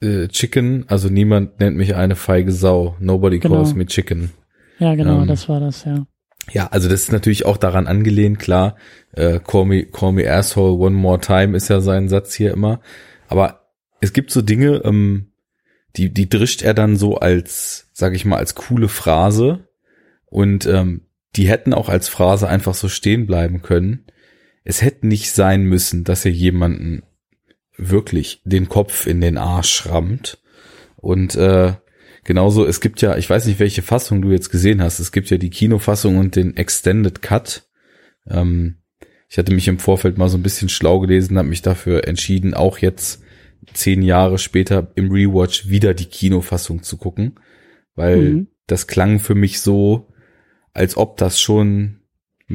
Äh, 0.00 0.28
Chicken, 0.28 0.84
also 0.88 1.08
niemand 1.08 1.60
nennt 1.60 1.76
mich 1.76 1.94
eine 1.94 2.16
feige 2.16 2.52
Sau. 2.52 2.96
Nobody 3.00 3.38
genau. 3.38 3.56
calls 3.56 3.74
me 3.74 3.86
Chicken. 3.86 4.32
Ja, 4.78 4.94
genau, 4.94 5.22
ähm, 5.22 5.28
das 5.28 5.48
war 5.48 5.60
das, 5.60 5.84
ja. 5.84 6.06
Ja, 6.52 6.66
also 6.66 6.88
das 6.88 7.02
ist 7.02 7.12
natürlich 7.12 7.46
auch 7.46 7.56
daran 7.56 7.86
angelehnt, 7.86 8.38
klar. 8.38 8.76
Äh, 9.12 9.40
call 9.40 9.64
me, 9.64 9.86
call 9.86 10.12
me 10.12 10.30
asshole 10.30 10.74
one 10.74 10.94
more 10.94 11.20
time 11.20 11.56
ist 11.56 11.68
ja 11.68 11.80
sein 11.80 12.08
Satz 12.08 12.34
hier 12.34 12.52
immer. 12.52 12.80
Aber 13.28 13.70
es 14.00 14.12
gibt 14.12 14.30
so 14.30 14.42
Dinge, 14.42 14.82
ähm, 14.84 15.32
die, 15.96 16.12
die 16.12 16.28
drischt 16.28 16.62
er 16.62 16.74
dann 16.74 16.96
so 16.96 17.16
als, 17.16 17.88
sag 17.92 18.14
ich 18.14 18.26
mal, 18.26 18.36
als 18.36 18.54
coole 18.54 18.88
Phrase. 18.88 19.68
Und 20.26 20.66
ähm, 20.66 21.02
die 21.36 21.48
hätten 21.48 21.72
auch 21.72 21.88
als 21.88 22.08
Phrase 22.08 22.48
einfach 22.48 22.74
so 22.74 22.88
stehen 22.88 23.26
bleiben 23.26 23.62
können 23.62 24.04
es 24.64 24.82
hätte 24.82 25.06
nicht 25.06 25.30
sein 25.30 25.64
müssen, 25.64 26.04
dass 26.04 26.24
er 26.24 26.32
jemanden 26.32 27.02
wirklich 27.76 28.40
den 28.44 28.68
Kopf 28.68 29.06
in 29.06 29.20
den 29.20 29.36
Arsch 29.36 29.86
rammt. 29.86 30.38
Und 30.96 31.36
äh, 31.36 31.74
genauso, 32.24 32.66
es 32.66 32.80
gibt 32.80 33.02
ja, 33.02 33.16
ich 33.16 33.28
weiß 33.28 33.46
nicht, 33.46 33.60
welche 33.60 33.82
Fassung 33.82 34.22
du 34.22 34.30
jetzt 34.30 34.50
gesehen 34.50 34.82
hast, 34.82 34.98
es 34.98 35.12
gibt 35.12 35.28
ja 35.30 35.36
die 35.36 35.50
Kinofassung 35.50 36.16
und 36.16 36.34
den 36.34 36.56
Extended 36.56 37.20
Cut. 37.20 37.68
Ähm, 38.28 38.76
ich 39.28 39.36
hatte 39.36 39.52
mich 39.52 39.68
im 39.68 39.78
Vorfeld 39.78 40.16
mal 40.16 40.28
so 40.28 40.38
ein 40.38 40.42
bisschen 40.42 40.68
schlau 40.68 41.00
gelesen, 41.00 41.36
habe 41.36 41.48
mich 41.48 41.62
dafür 41.62 42.06
entschieden, 42.08 42.54
auch 42.54 42.78
jetzt 42.78 43.22
zehn 43.72 44.02
Jahre 44.02 44.38
später 44.38 44.92
im 44.94 45.10
Rewatch 45.10 45.68
wieder 45.68 45.94
die 45.94 46.06
Kinofassung 46.06 46.82
zu 46.82 46.96
gucken, 46.96 47.40
weil 47.94 48.20
mhm. 48.20 48.46
das 48.66 48.86
klang 48.86 49.18
für 49.18 49.34
mich 49.34 49.60
so, 49.60 50.08
als 50.72 50.96
ob 50.96 51.16
das 51.16 51.40
schon 51.40 52.00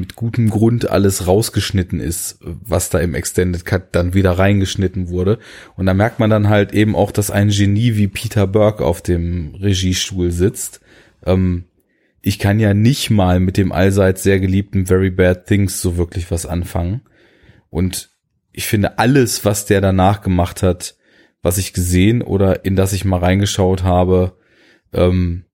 mit 0.00 0.16
gutem 0.16 0.50
Grund 0.50 0.90
alles 0.90 1.26
rausgeschnitten 1.26 2.00
ist, 2.00 2.38
was 2.40 2.90
da 2.90 2.98
im 2.98 3.14
Extended 3.14 3.64
Cut 3.64 3.94
dann 3.94 4.14
wieder 4.14 4.32
reingeschnitten 4.32 5.08
wurde. 5.08 5.38
Und 5.76 5.86
da 5.86 5.94
merkt 5.94 6.18
man 6.18 6.30
dann 6.30 6.48
halt 6.48 6.72
eben 6.72 6.96
auch, 6.96 7.12
dass 7.12 7.30
ein 7.30 7.50
Genie 7.50 7.96
wie 7.96 8.08
Peter 8.08 8.46
Burke 8.46 8.84
auf 8.84 9.02
dem 9.02 9.54
Regiestuhl 9.54 10.32
sitzt. 10.32 10.80
Ähm, 11.24 11.64
ich 12.22 12.38
kann 12.38 12.60
ja 12.60 12.74
nicht 12.74 13.10
mal 13.10 13.40
mit 13.40 13.56
dem 13.56 13.72
allseits 13.72 14.22
sehr 14.22 14.40
geliebten 14.40 14.86
Very 14.86 15.10
Bad 15.10 15.46
Things 15.46 15.80
so 15.80 15.96
wirklich 15.96 16.30
was 16.30 16.46
anfangen. 16.46 17.02
Und 17.70 18.10
ich 18.52 18.66
finde 18.66 18.98
alles, 18.98 19.44
was 19.44 19.66
der 19.66 19.80
danach 19.80 20.22
gemacht 20.22 20.62
hat, 20.62 20.96
was 21.42 21.58
ich 21.58 21.72
gesehen 21.72 22.22
oder 22.22 22.64
in 22.64 22.76
das 22.76 22.92
ich 22.92 23.04
mal 23.04 23.20
reingeschaut 23.20 23.82
habe, 23.84 24.36
ähm, 24.92 25.44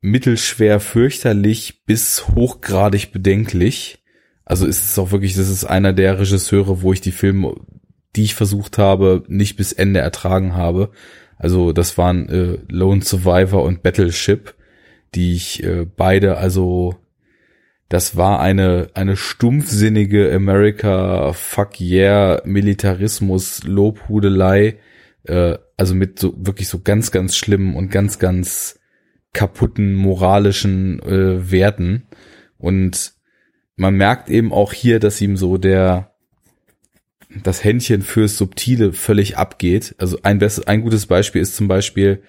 mittelschwer 0.00 0.80
fürchterlich 0.80 1.84
bis 1.84 2.28
hochgradig 2.28 3.12
bedenklich. 3.12 4.02
Also 4.44 4.66
ist 4.66 4.84
es 4.84 4.98
auch 4.98 5.12
wirklich, 5.12 5.34
das 5.34 5.48
ist 5.48 5.64
einer 5.64 5.92
der 5.92 6.18
Regisseure, 6.18 6.82
wo 6.82 6.92
ich 6.92 7.00
die 7.00 7.12
Filme, 7.12 7.54
die 8.16 8.24
ich 8.24 8.34
versucht 8.34 8.78
habe, 8.78 9.22
nicht 9.28 9.56
bis 9.56 9.72
Ende 9.72 10.00
ertragen 10.00 10.54
habe. 10.54 10.90
Also 11.36 11.72
das 11.72 11.96
waren 11.96 12.28
äh, 12.28 12.58
Lone 12.68 13.02
Survivor 13.02 13.62
und 13.62 13.82
Battleship, 13.82 14.54
die 15.14 15.34
ich 15.34 15.62
äh, 15.62 15.86
beide, 15.86 16.36
also 16.36 16.96
das 17.88 18.16
war 18.16 18.40
eine 18.40 18.88
eine 18.94 19.16
stumpfsinnige 19.16 20.32
America 20.32 21.32
Fuck 21.32 21.80
yeah 21.80 22.40
Militarismus 22.44 23.64
Lobhudelei, 23.64 24.78
äh, 25.24 25.58
also 25.76 25.94
mit 25.94 26.18
so 26.18 26.34
wirklich 26.36 26.68
so 26.68 26.80
ganz 26.80 27.10
ganz 27.10 27.36
schlimmen 27.36 27.74
und 27.74 27.90
ganz 27.90 28.18
ganz 28.18 28.79
kaputten 29.32 29.94
moralischen 29.94 31.00
äh, 31.02 31.50
Werten. 31.50 32.06
Und 32.58 33.14
man 33.76 33.94
merkt 33.94 34.28
eben 34.28 34.52
auch 34.52 34.72
hier, 34.72 35.00
dass 35.00 35.20
ihm 35.20 35.36
so 35.36 35.56
der 35.56 36.10
das 37.42 37.62
Händchen 37.62 38.02
fürs 38.02 38.36
Subtile 38.36 38.92
völlig 38.92 39.36
abgeht. 39.36 39.94
Also 39.98 40.18
ein, 40.22 40.38
bestes, 40.38 40.66
ein 40.66 40.82
gutes 40.82 41.06
Beispiel 41.06 41.40
ist 41.40 41.54
zum 41.54 41.68
Beispiel 41.68 42.22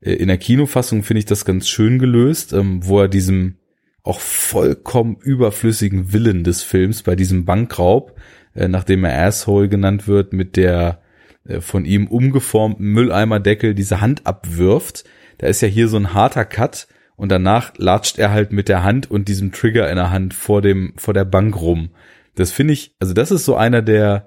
äh, 0.00 0.12
in 0.12 0.28
der 0.28 0.38
Kinofassung 0.38 1.02
finde 1.02 1.20
ich 1.20 1.24
das 1.24 1.44
ganz 1.44 1.68
schön 1.68 1.98
gelöst, 1.98 2.52
ähm, 2.52 2.86
wo 2.86 3.00
er 3.00 3.08
diesem 3.08 3.56
auch 4.02 4.20
vollkommen 4.20 5.16
überflüssigen 5.16 6.12
Willen 6.12 6.44
des 6.44 6.62
Films 6.62 7.02
bei 7.02 7.16
diesem 7.16 7.46
Bankraub, 7.46 8.14
äh, 8.54 8.68
nachdem 8.68 9.04
er 9.04 9.26
Asshole 9.26 9.70
genannt 9.70 10.06
wird, 10.06 10.34
mit 10.34 10.56
der 10.56 11.00
äh, 11.46 11.60
von 11.60 11.86
ihm 11.86 12.06
umgeformten 12.06 12.86
Mülleimerdeckel 12.86 13.74
diese 13.74 14.02
Hand 14.02 14.26
abwirft 14.26 15.04
da 15.38 15.46
ist 15.46 15.60
ja 15.60 15.68
hier 15.68 15.88
so 15.88 15.96
ein 15.96 16.14
harter 16.14 16.44
Cut 16.44 16.86
und 17.16 17.30
danach 17.30 17.72
latscht 17.76 18.18
er 18.18 18.30
halt 18.30 18.52
mit 18.52 18.68
der 18.68 18.82
Hand 18.82 19.10
und 19.10 19.28
diesem 19.28 19.52
Trigger 19.52 19.88
in 19.90 19.96
der 19.96 20.10
Hand 20.10 20.34
vor 20.34 20.62
dem, 20.62 20.94
vor 20.96 21.14
der 21.14 21.24
Bank 21.24 21.60
rum. 21.60 21.90
Das 22.34 22.50
finde 22.50 22.72
ich, 22.72 22.94
also 22.98 23.14
das 23.14 23.30
ist 23.30 23.44
so 23.44 23.56
einer 23.56 23.82
der, 23.82 24.26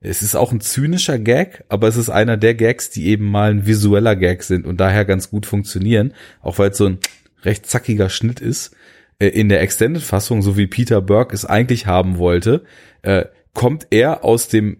es 0.00 0.22
ist 0.22 0.36
auch 0.36 0.52
ein 0.52 0.60
zynischer 0.60 1.18
Gag, 1.18 1.64
aber 1.68 1.88
es 1.88 1.96
ist 1.96 2.10
einer 2.10 2.36
der 2.36 2.54
Gags, 2.54 2.90
die 2.90 3.06
eben 3.06 3.24
mal 3.24 3.50
ein 3.50 3.66
visueller 3.66 4.14
Gag 4.14 4.44
sind 4.44 4.66
und 4.66 4.78
daher 4.78 5.04
ganz 5.04 5.30
gut 5.30 5.46
funktionieren, 5.46 6.14
auch 6.40 6.58
weil 6.58 6.70
es 6.70 6.78
so 6.78 6.86
ein 6.86 6.98
recht 7.42 7.66
zackiger 7.66 8.08
Schnitt 8.08 8.40
ist. 8.40 8.76
Äh, 9.18 9.28
in 9.28 9.48
der 9.48 9.60
Extended-Fassung, 9.60 10.42
so 10.42 10.56
wie 10.56 10.66
Peter 10.66 11.00
Burke 11.00 11.34
es 11.34 11.44
eigentlich 11.44 11.86
haben 11.86 12.18
wollte, 12.18 12.64
äh, 13.02 13.24
kommt 13.52 13.88
er 13.90 14.24
aus 14.24 14.48
dem, 14.48 14.78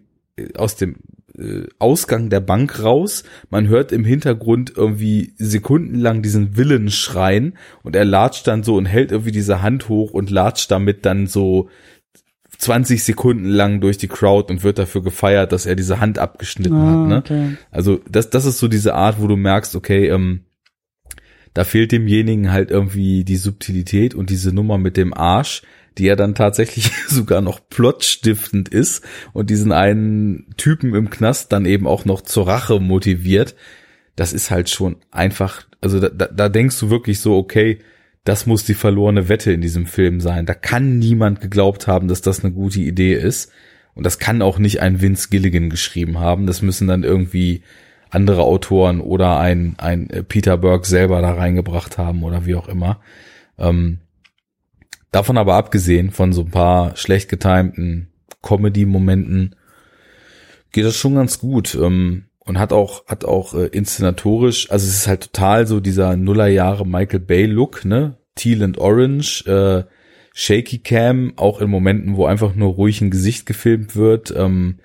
aus 0.56 0.76
dem 0.76 0.96
äh, 1.38 1.66
Ausgang 1.78 2.30
der 2.30 2.40
Bank 2.40 2.82
raus. 2.82 3.24
Man 3.50 3.68
hört 3.68 3.92
im 3.92 4.04
Hintergrund 4.04 4.72
irgendwie 4.76 5.32
sekundenlang 5.36 6.22
diesen 6.22 6.56
Willen 6.56 6.90
schreien 6.90 7.54
und 7.82 7.96
er 7.96 8.04
latscht 8.04 8.46
dann 8.46 8.62
so 8.62 8.76
und 8.76 8.86
hält 8.86 9.12
irgendwie 9.12 9.32
diese 9.32 9.62
Hand 9.62 9.88
hoch 9.88 10.12
und 10.12 10.30
latscht 10.30 10.70
damit 10.70 11.06
dann 11.06 11.26
so 11.26 11.68
20 12.58 13.04
Sekunden 13.04 13.48
lang 13.48 13.80
durch 13.80 13.98
die 13.98 14.08
Crowd 14.08 14.52
und 14.52 14.64
wird 14.64 14.78
dafür 14.78 15.02
gefeiert, 15.02 15.52
dass 15.52 15.64
er 15.64 15.76
diese 15.76 16.00
Hand 16.00 16.18
abgeschnitten 16.18 16.74
Ah, 16.74 17.02
hat. 17.02 17.08
Ne? 17.08 17.16
okay. 17.18 17.56
Also 17.70 18.00
das, 18.10 18.30
das 18.30 18.44
ist 18.46 18.58
so 18.58 18.66
diese 18.66 18.94
Art, 18.94 19.20
wo 19.20 19.28
du 19.28 19.36
merkst, 19.36 19.76
okay, 19.76 20.08
ähm, 20.08 20.40
da 21.54 21.64
fehlt 21.64 21.92
demjenigen 21.92 22.52
halt 22.52 22.70
irgendwie 22.70 23.24
die 23.24 23.36
Subtilität 23.36 24.14
und 24.14 24.30
diese 24.30 24.52
Nummer 24.52 24.76
mit 24.76 24.96
dem 24.96 25.14
Arsch, 25.14 25.62
die 25.98 26.04
ja 26.04 26.16
dann 26.16 26.34
tatsächlich 26.34 26.90
sogar 27.08 27.40
noch 27.40 27.60
plotstiftend 27.68 28.68
ist 28.68 29.04
und 29.32 29.50
diesen 29.50 29.72
einen 29.72 30.54
Typen 30.56 30.94
im 30.94 31.10
Knast 31.10 31.52
dann 31.52 31.66
eben 31.66 31.86
auch 31.86 32.04
noch 32.04 32.22
zur 32.22 32.46
Rache 32.46 32.80
motiviert. 32.80 33.54
Das 34.16 34.32
ist 34.32 34.50
halt 34.50 34.70
schon 34.70 34.96
einfach, 35.10 35.66
also 35.80 36.00
da, 36.00 36.08
da, 36.08 36.26
da 36.26 36.48
denkst 36.48 36.78
du 36.80 36.90
wirklich 36.90 37.20
so, 37.20 37.36
okay, 37.36 37.78
das 38.24 38.46
muss 38.46 38.64
die 38.64 38.74
verlorene 38.74 39.28
Wette 39.28 39.52
in 39.52 39.60
diesem 39.60 39.86
Film 39.86 40.20
sein. 40.20 40.44
Da 40.44 40.54
kann 40.54 40.98
niemand 40.98 41.40
geglaubt 41.40 41.86
haben, 41.86 42.08
dass 42.08 42.20
das 42.20 42.44
eine 42.44 42.52
gute 42.52 42.80
Idee 42.80 43.14
ist. 43.14 43.50
Und 43.94 44.04
das 44.04 44.18
kann 44.18 44.42
auch 44.42 44.58
nicht 44.58 44.80
ein 44.80 45.00
Vince 45.00 45.28
Gilligan 45.30 45.70
geschrieben 45.70 46.18
haben. 46.18 46.46
Das 46.46 46.62
müssen 46.62 46.86
dann 46.86 47.04
irgendwie 47.04 47.62
andere 48.10 48.42
Autoren 48.42 49.00
oder 49.00 49.38
ein, 49.38 49.74
ein 49.78 50.08
Peter 50.28 50.56
Burke 50.56 50.86
selber 50.86 51.20
da 51.20 51.32
reingebracht 51.32 51.98
haben 51.98 52.22
oder 52.22 52.46
wie 52.46 52.54
auch 52.54 52.68
immer. 52.68 53.00
Ähm, 53.58 53.98
davon 55.10 55.38
aber 55.38 55.54
abgesehen, 55.54 56.10
von 56.10 56.32
so 56.32 56.42
ein 56.42 56.50
paar 56.50 56.96
schlecht 56.96 57.28
getimten 57.28 58.08
Comedy-Momenten, 58.42 59.56
geht 60.72 60.84
das 60.84 60.96
schon 60.96 61.14
ganz 61.14 61.38
gut. 61.38 61.74
Ähm, 61.74 62.24
und 62.48 62.58
hat 62.58 62.72
auch, 62.72 63.06
hat 63.06 63.26
auch 63.26 63.52
äh, 63.54 63.66
inszenatorisch, 63.66 64.70
also 64.70 64.86
es 64.86 64.94
ist 64.94 65.06
halt 65.06 65.32
total 65.32 65.66
so 65.66 65.80
dieser 65.80 66.16
Nullerjahre 66.16 66.86
Michael 66.86 67.20
Bay 67.20 67.44
Look, 67.44 67.84
ne? 67.84 68.16
Teal 68.34 68.62
and 68.62 68.78
Orange, 68.78 69.44
äh, 69.46 69.84
Shaky 70.32 70.78
Cam, 70.78 71.34
auch 71.36 71.60
in 71.60 71.68
Momenten, 71.68 72.16
wo 72.16 72.24
einfach 72.24 72.54
nur 72.54 72.72
ruhig 72.72 73.00
ein 73.02 73.10
Gesicht 73.10 73.44
gefilmt 73.44 73.96
wird, 73.96 74.32
ähm, 74.34 74.78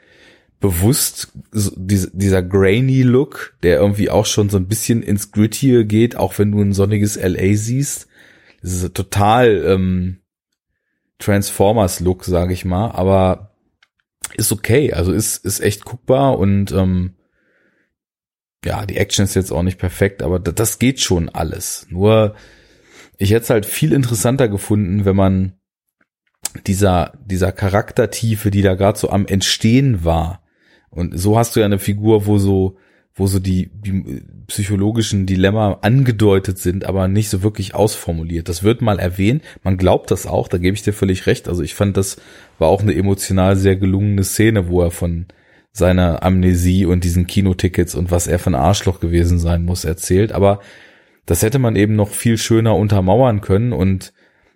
bewusst 0.60 1.32
so, 1.52 1.72
diese, 1.78 2.12
dieser 2.12 2.42
grainy 2.42 3.04
Look, 3.04 3.54
der 3.64 3.80
irgendwie 3.80 4.10
auch 4.10 4.26
schon 4.26 4.50
so 4.50 4.58
ein 4.58 4.68
bisschen 4.68 5.02
ins 5.02 5.32
Grittier 5.32 5.86
geht, 5.86 6.18
auch 6.18 6.38
wenn 6.40 6.52
du 6.52 6.62
ein 6.62 6.74
sonniges 6.74 7.16
LA 7.16 7.56
siehst. 7.56 8.08
Das 8.64 8.72
ist 8.72 8.94
total 8.94 9.64
ähm, 9.66 10.22
Transformers 11.20 12.00
Look, 12.00 12.24
sage 12.24 12.54
ich 12.54 12.66
mal, 12.66 12.92
aber 12.92 13.56
ist 14.36 14.52
okay, 14.52 14.94
also 14.94 15.12
ist 15.12 15.46
ist 15.46 15.60
echt 15.60 15.86
guckbar 15.86 16.40
und 16.40 16.72
ähm, 16.72 17.16
ja, 18.66 18.86
die 18.86 18.98
Action 18.98 19.26
ist 19.26 19.36
jetzt 19.36 19.52
auch 19.52 19.64
nicht 19.64 19.78
perfekt, 19.78 20.24
aber 20.24 20.40
das, 20.40 20.56
das 20.56 20.80
geht 20.80 21.02
schon 21.02 21.28
alles. 21.28 21.88
Nur 21.90 22.36
ich 23.18 23.32
hätte 23.32 23.44
es 23.44 23.50
halt 23.50 23.66
viel 23.66 23.92
interessanter 23.92 24.48
gefunden, 24.48 25.04
wenn 25.04 25.16
man 25.16 25.54
dieser 26.66 27.14
dieser 27.26 27.52
Charaktertiefe, 27.52 28.50
die 28.50 28.62
da 28.62 28.76
gerade 28.76 28.98
so 28.98 29.10
am 29.10 29.28
Entstehen 29.28 30.06
war, 30.06 30.42
und 30.90 31.20
so 31.20 31.38
hast 31.38 31.56
du 31.56 31.60
ja 31.60 31.66
eine 31.66 31.80
Figur, 31.80 32.28
wo 32.28 32.38
so 32.38 32.78
wo 33.14 33.28
so 33.28 33.40
die, 33.40 33.70
die 33.74 34.24
psychologischen 34.54 35.26
Dilemma 35.26 35.80
angedeutet 35.82 36.60
sind, 36.60 36.86
aber 36.86 37.08
nicht 37.08 37.30
so 37.30 37.42
wirklich 37.42 37.74
ausformuliert. 37.74 38.48
Das 38.48 38.64
wird 38.64 38.82
mal 38.82 39.00
erwähnt. 39.00 39.44
Man 39.64 39.78
glaubt 39.78 40.12
das 40.12 40.28
auch, 40.28 40.48
da 40.48 40.58
gebe 40.58 40.76
ich 40.76 40.84
dir 40.84 40.94
völlig 40.94 41.26
recht. 41.26 41.48
Also 41.48 41.64
ich 41.64 41.74
fand, 41.74 41.98
das 41.98 42.18
war 42.60 42.68
auch 42.68 42.82
eine 42.82 42.96
emotional 42.96 43.56
sehr 43.56 43.76
gelungene 43.76 44.24
Szene, 44.24 44.68
wo 44.68 44.82
er 44.82 44.92
von 44.92 45.26
seiner 45.72 46.22
Amnesie 46.22 46.86
und 46.86 47.04
diesen 47.04 47.26
Kinotickets 47.26 47.96
und 47.96 48.12
was 48.12 48.28
er 48.28 48.38
für 48.38 48.52
ein 48.52 48.56
Arschloch 48.56 49.00
gewesen 49.00 49.40
sein 49.40 49.66
muss 49.66 49.86
erzählt. 49.86 50.32
Aber 50.32 50.60
das 51.26 51.42
hätte 51.42 51.58
man 51.58 51.76
eben 51.76 51.96
noch 51.96 52.10
viel 52.10 52.38
schöner 52.38 52.76
untermauern 52.76 53.42
können. 53.42 53.74
Und 53.74 54.14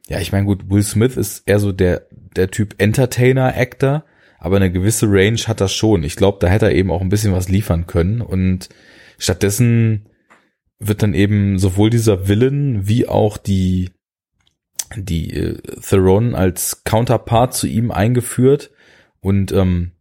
ja, 0.08 0.20
ich 0.20 0.32
meine, 0.32 0.46
gut, 0.46 0.70
Will 0.70 0.84
Smith 0.84 1.18
ist 1.18 1.44
eher 1.48 1.60
so 1.60 1.72
der, 1.72 2.04
der 2.36 2.52
Typ 2.52 2.76
Entertainer-Actor 2.78 4.04
aber 4.40 4.58
eine 4.58 4.72
gewisse 4.72 5.08
Range 5.10 5.40
hat 5.48 5.62
er 5.62 5.68
schon. 5.68 6.04
Ich 6.04 6.16
glaube, 6.16 6.38
da 6.40 6.48
hätte 6.48 6.68
er 6.68 6.76
eben 6.76 6.92
auch 6.92 7.02
ein 7.02 7.10
bisschen 7.10 7.34
was 7.34 7.50
liefern 7.50 7.88
können 7.88 8.22
und 8.22 8.70
stattdessen 9.18 10.10
wird 10.80 11.02
dann 11.04 11.14
eben 11.14 11.58
sowohl 11.58 11.90
dieser 11.90 12.28
Villain 12.28 12.88
wie 12.88 13.08
auch 13.08 13.38
die 13.38 13.90
die 14.96 15.34
äh, 15.34 15.58
Theron 15.82 16.36
als 16.36 16.84
Counterpart 16.84 17.54
zu 17.54 17.68
ihm 17.68 17.92
eingeführt 17.92 18.72
und 19.20 19.52
ähm, 19.52 19.92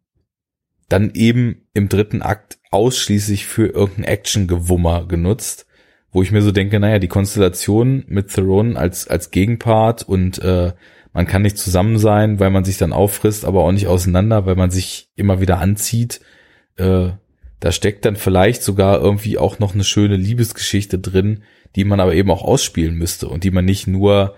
dann 0.89 1.11
eben 1.15 1.67
im 1.75 1.89
dritten 1.89 2.23
Akt 2.23 2.59
ausschließlich 2.71 3.47
für 3.47 3.67
irgendein 3.67 4.05
Action-Gewummer 4.05 5.07
genutzt, 5.09 5.67
wo 6.13 6.23
ich 6.23 6.31
mir 6.31 6.43
so 6.43 6.53
denke, 6.53 6.79
naja, 6.79 7.01
die 7.01 7.09
Konstellation 7.09 8.05
mit 8.07 8.33
Theron 8.33 8.77
als 8.77 9.09
als 9.09 9.31
Gegenpart 9.31 10.05
und 10.05 10.39
äh, 10.39 10.73
man 11.13 11.27
kann 11.27 11.43
nicht 11.43 11.59
zusammen 11.59 11.99
sein, 11.99 12.39
weil 12.39 12.51
man 12.51 12.65
sich 12.65 12.77
dann 12.77 12.93
auffrisst, 12.93 13.47
aber 13.47 13.65
auch 13.65 13.73
nicht 13.73 13.87
auseinander, 13.87 14.45
weil 14.45 14.55
man 14.55 14.71
sich 14.71 15.09
immer 15.17 15.41
wieder 15.41 15.59
anzieht. 15.59 16.21
Äh, 16.77 17.13
da 17.61 17.73
steckt 17.73 18.05
dann 18.05 18.17
vielleicht 18.17 18.63
sogar 18.63 19.01
irgendwie 19.01 19.39
auch 19.39 19.59
noch 19.59 19.75
eine 19.75 19.85
schöne 19.85 20.17
Liebesgeschichte 20.17 20.99
drin, 20.99 21.43
die 21.75 21.85
man 21.85 22.01
aber 22.01 22.15
eben 22.15 22.31
auch 22.31 22.43
ausspielen 22.43 22.95
müsste 22.97 23.29
und 23.29 23.45
die 23.45 23.51
man 23.51 23.65
nicht 23.65 23.87
nur 23.87 24.35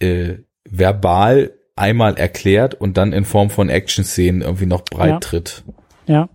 äh, 0.00 0.34
verbal 0.64 1.52
einmal 1.76 2.16
erklärt 2.16 2.74
und 2.74 2.96
dann 2.96 3.12
in 3.12 3.24
Form 3.24 3.50
von 3.50 3.68
Action-Szenen 3.68 4.42
irgendwie 4.42 4.66
noch 4.66 4.82
breit 4.82 5.10
Ja. 5.10 5.18
tritt. 5.20 5.64
Ja. 6.06 6.28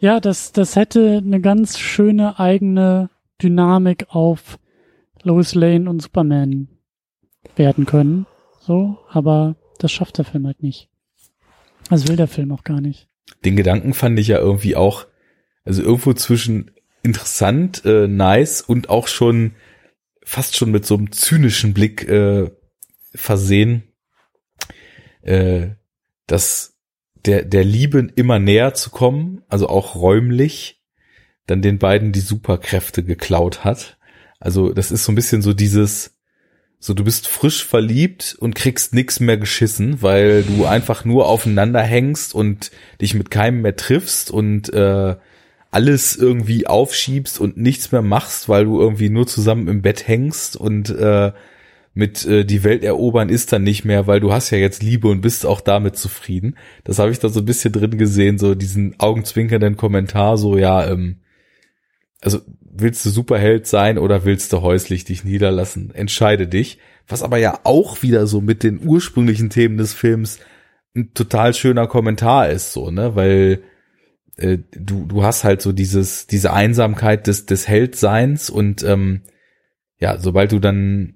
Ja, 0.00 0.20
das, 0.20 0.52
das 0.52 0.76
hätte 0.76 1.22
eine 1.24 1.40
ganz 1.40 1.78
schöne 1.78 2.38
eigene 2.38 3.10
Dynamik 3.42 4.06
auf 4.08 4.58
Lois 5.22 5.54
Lane 5.54 5.88
und 5.90 6.00
Superman 6.00 6.68
werden 7.56 7.84
können. 7.86 8.26
So, 8.60 8.98
aber 9.10 9.56
das 9.78 9.92
schafft 9.92 10.18
der 10.18 10.24
Film 10.24 10.46
halt 10.46 10.62
nicht. 10.62 10.88
Das 11.90 12.06
will 12.08 12.16
der 12.16 12.28
Film 12.28 12.52
auch 12.52 12.64
gar 12.64 12.80
nicht. 12.80 13.08
Den 13.44 13.56
Gedanken 13.56 13.94
fand 13.94 14.18
ich 14.18 14.28
ja 14.28 14.38
irgendwie 14.38 14.76
auch, 14.76 15.06
also 15.68 15.82
irgendwo 15.82 16.14
zwischen 16.14 16.70
interessant, 17.02 17.84
äh, 17.84 18.08
nice 18.08 18.62
und 18.62 18.88
auch 18.88 19.06
schon 19.06 19.52
fast 20.24 20.56
schon 20.56 20.70
mit 20.70 20.86
so 20.86 20.96
einem 20.96 21.12
zynischen 21.12 21.74
Blick 21.74 22.08
äh, 22.08 22.50
versehen, 23.14 23.82
äh, 25.20 25.68
dass 26.26 26.78
der, 27.26 27.44
der 27.44 27.64
Liebe 27.64 28.08
immer 28.16 28.38
näher 28.38 28.72
zu 28.72 28.88
kommen, 28.88 29.42
also 29.48 29.68
auch 29.68 29.94
räumlich, 29.94 30.82
dann 31.46 31.60
den 31.60 31.78
beiden 31.78 32.12
die 32.12 32.20
Superkräfte 32.20 33.04
geklaut 33.04 33.62
hat. 33.62 33.98
Also 34.40 34.72
das 34.72 34.90
ist 34.90 35.04
so 35.04 35.12
ein 35.12 35.16
bisschen 35.16 35.42
so 35.42 35.52
dieses, 35.52 36.18
so 36.78 36.94
du 36.94 37.04
bist 37.04 37.28
frisch 37.28 37.62
verliebt 37.62 38.36
und 38.38 38.54
kriegst 38.54 38.94
nix 38.94 39.20
mehr 39.20 39.36
geschissen, 39.36 40.00
weil 40.00 40.44
du 40.44 40.64
einfach 40.64 41.04
nur 41.04 41.26
aufeinander 41.26 41.82
hängst 41.82 42.34
und 42.34 42.70
dich 43.02 43.12
mit 43.12 43.30
keinem 43.30 43.60
mehr 43.60 43.76
triffst 43.76 44.30
und 44.30 44.72
äh, 44.72 45.16
alles 45.70 46.16
irgendwie 46.16 46.66
aufschiebst 46.66 47.40
und 47.40 47.56
nichts 47.56 47.92
mehr 47.92 48.02
machst, 48.02 48.48
weil 48.48 48.64
du 48.64 48.80
irgendwie 48.80 49.10
nur 49.10 49.26
zusammen 49.26 49.68
im 49.68 49.82
Bett 49.82 50.08
hängst 50.08 50.56
und 50.56 50.90
äh, 50.90 51.32
mit 51.94 52.24
äh, 52.26 52.44
die 52.44 52.62
Welt 52.64 52.84
erobern 52.84 53.28
ist 53.28 53.52
dann 53.52 53.64
nicht 53.64 53.84
mehr, 53.84 54.06
weil 54.06 54.20
du 54.20 54.32
hast 54.32 54.50
ja 54.50 54.58
jetzt 54.58 54.82
Liebe 54.82 55.08
und 55.08 55.20
bist 55.20 55.44
auch 55.44 55.60
damit 55.60 55.96
zufrieden. 55.96 56.56
Das 56.84 56.98
habe 56.98 57.10
ich 57.10 57.18
da 57.18 57.28
so 57.28 57.40
ein 57.40 57.46
bisschen 57.46 57.72
drin 57.72 57.98
gesehen, 57.98 58.38
so 58.38 58.54
diesen 58.54 58.94
augenzwinkernden 58.98 59.76
Kommentar, 59.76 60.38
so 60.38 60.56
ja, 60.56 60.88
ähm, 60.88 61.16
also 62.20 62.40
willst 62.60 63.04
du 63.04 63.10
Superheld 63.10 63.66
sein 63.66 63.98
oder 63.98 64.24
willst 64.24 64.52
du 64.52 64.62
häuslich 64.62 65.04
dich 65.04 65.24
niederlassen? 65.24 65.92
Entscheide 65.94 66.46
dich. 66.46 66.78
Was 67.06 67.22
aber 67.22 67.38
ja 67.38 67.58
auch 67.64 68.02
wieder 68.02 68.26
so 68.26 68.40
mit 68.40 68.62
den 68.62 68.86
ursprünglichen 68.86 69.50
Themen 69.50 69.76
des 69.76 69.94
Films 69.94 70.38
ein 70.94 71.14
total 71.14 71.54
schöner 71.54 71.86
Kommentar 71.86 72.48
ist, 72.48 72.72
so, 72.72 72.90
ne, 72.90 73.14
weil 73.16 73.62
äh, 74.38 74.58
du, 74.72 75.04
du 75.06 75.22
hast 75.22 75.44
halt 75.44 75.62
so 75.62 75.72
dieses, 75.72 76.26
diese 76.26 76.52
Einsamkeit 76.52 77.26
des, 77.26 77.46
des 77.46 77.68
Heldseins 77.68 78.50
und 78.50 78.82
ähm, 78.82 79.22
ja, 79.98 80.18
sobald 80.18 80.52
du 80.52 80.58
dann 80.58 81.14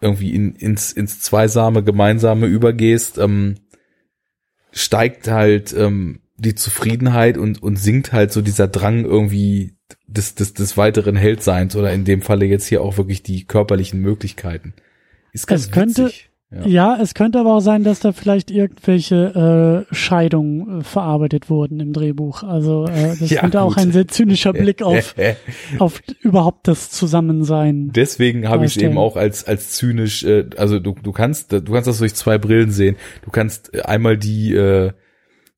irgendwie 0.00 0.34
in, 0.34 0.54
ins, 0.56 0.92
ins 0.92 1.20
Zweisame, 1.20 1.84
Gemeinsame 1.84 2.46
übergehst, 2.46 3.18
ähm, 3.18 3.56
steigt 4.72 5.28
halt 5.28 5.72
ähm, 5.74 6.20
die 6.36 6.54
Zufriedenheit 6.54 7.36
und, 7.38 7.62
und 7.62 7.76
sinkt 7.76 8.12
halt 8.12 8.32
so 8.32 8.40
dieser 8.42 8.66
Drang 8.68 9.04
irgendwie 9.04 9.76
des, 10.06 10.34
des, 10.34 10.54
des 10.54 10.76
weiteren 10.76 11.14
Heldseins 11.14 11.76
oder 11.76 11.92
in 11.92 12.04
dem 12.04 12.22
Falle 12.22 12.46
jetzt 12.46 12.66
hier 12.66 12.82
auch 12.82 12.96
wirklich 12.96 13.22
die 13.22 13.44
körperlichen 13.44 14.00
Möglichkeiten. 14.00 14.74
Ist 15.32 15.46
ganz 15.46 15.66
Es 15.66 15.70
könnte- 15.70 16.04
witzig. 16.06 16.30
Ja. 16.52 16.66
Ja. 16.66 16.98
es 17.00 17.14
könnte 17.14 17.38
aber 17.40 17.54
auch 17.54 17.60
sein, 17.60 17.84
dass 17.84 18.00
da 18.00 18.12
vielleicht 18.12 18.50
irgendwelche 18.50 19.86
äh, 19.90 19.94
Scheidungen 19.94 20.80
äh, 20.80 20.84
verarbeitet 20.84 21.48
wurden 21.50 21.80
im 21.80 21.92
Drehbuch. 21.92 22.42
Also 22.42 22.86
äh, 22.86 23.16
das 23.18 23.30
Ja, 23.30 23.40
könnte 23.40 23.62
auch 23.62 23.74
gut. 23.74 23.78
ein 23.78 23.92
sehr 23.92 24.08
zynischer 24.08 24.52
Blick 24.52 24.82
auf, 24.82 25.14
auf 25.78 26.02
überhaupt 26.20 26.68
das 26.68 26.90
Zusammensein. 26.90 27.90
Deswegen 27.94 28.48
habe 28.48 28.64
ich 28.66 28.76
es 28.76 28.82
eben 28.82 28.98
auch 28.98 29.16
als 29.16 29.46
als 29.46 29.72
zynisch. 29.72 30.24
Äh, 30.24 30.46
also 30.56 30.78
du 30.78 30.94
du 31.02 31.12
kannst 31.12 31.52
du 31.52 31.60
kannst 31.62 31.88
das 31.88 31.98
durch 31.98 32.14
zwei 32.14 32.38
Brillen 32.38 32.70
sehen. 32.70 32.96
Du 33.24 33.30
kannst 33.30 33.74
äh, 33.74 33.82
einmal 33.82 34.16
die 34.18 34.54
äh, 34.54 34.92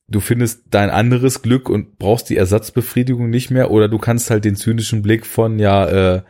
du 0.08 0.20
findest 0.20 0.64
dein 0.70 0.90
anderes 0.90 1.42
Glück 1.42 1.68
und 1.68 1.98
brauchst 1.98 2.30
die 2.30 2.36
Ersatzbefriedigung 2.36 3.30
nicht 3.30 3.50
mehr 3.50 3.70
oder 3.70 3.88
du 3.88 3.98
kannst 3.98 4.30
halt 4.30 4.44
den 4.44 4.56
zynischen 4.56 5.02
Blick 5.02 5.26
von, 5.26 5.58
ja, 5.58 6.16
äh, 6.16 6.22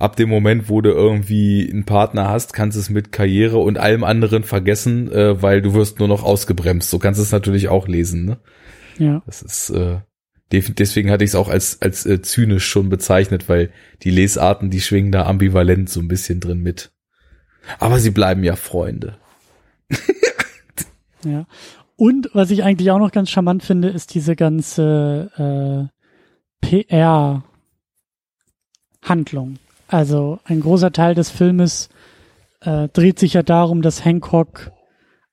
ab 0.00 0.16
dem 0.16 0.30
Moment, 0.30 0.68
wo 0.68 0.80
du 0.80 0.90
irgendwie 0.90 1.68
einen 1.70 1.84
Partner 1.84 2.28
hast, 2.28 2.54
kannst 2.54 2.76
du 2.76 2.80
es 2.80 2.90
mit 2.90 3.12
Karriere 3.12 3.58
und 3.58 3.78
allem 3.78 4.02
anderen 4.02 4.42
vergessen, 4.42 5.12
äh, 5.12 5.40
weil 5.42 5.62
du 5.62 5.74
wirst 5.74 5.98
nur 5.98 6.08
noch 6.08 6.24
ausgebremst. 6.24 6.90
So 6.90 6.98
kannst 6.98 7.20
du 7.20 7.22
es 7.22 7.32
natürlich 7.32 7.68
auch 7.68 7.86
lesen, 7.86 8.24
ne? 8.24 8.38
Ja. 8.98 9.22
Das 9.26 9.42
ist, 9.42 9.70
äh, 9.70 9.98
deswegen 10.50 11.10
hatte 11.10 11.24
ich 11.24 11.30
es 11.30 11.34
auch 11.34 11.48
als, 11.48 11.82
als 11.82 12.06
äh, 12.06 12.22
zynisch 12.22 12.66
schon 12.66 12.88
bezeichnet, 12.88 13.48
weil 13.48 13.70
die 14.02 14.10
Lesarten, 14.10 14.70
die 14.70 14.80
schwingen 14.80 15.12
da 15.12 15.26
ambivalent 15.26 15.90
so 15.90 16.00
ein 16.00 16.08
bisschen 16.08 16.40
drin 16.40 16.60
mit. 16.60 16.92
Aber 17.78 17.98
sie 17.98 18.10
bleiben 18.10 18.42
ja 18.42 18.56
Freunde. 18.56 19.18
ja. 21.24 21.46
Und 21.96 22.30
was 22.32 22.50
ich 22.50 22.64
eigentlich 22.64 22.90
auch 22.90 22.98
noch 22.98 23.12
ganz 23.12 23.28
charmant 23.28 23.62
finde, 23.62 23.88
ist 23.88 24.14
diese 24.14 24.34
ganze 24.34 25.30
äh, 25.36 25.84
PR-Handlung. 26.66 29.58
Also 29.90 30.38
ein 30.44 30.60
großer 30.60 30.92
Teil 30.92 31.16
des 31.16 31.30
Filmes 31.30 31.88
äh, 32.60 32.88
dreht 32.88 33.18
sich 33.18 33.34
ja 33.34 33.42
darum, 33.42 33.82
dass 33.82 34.04
Hancock 34.04 34.70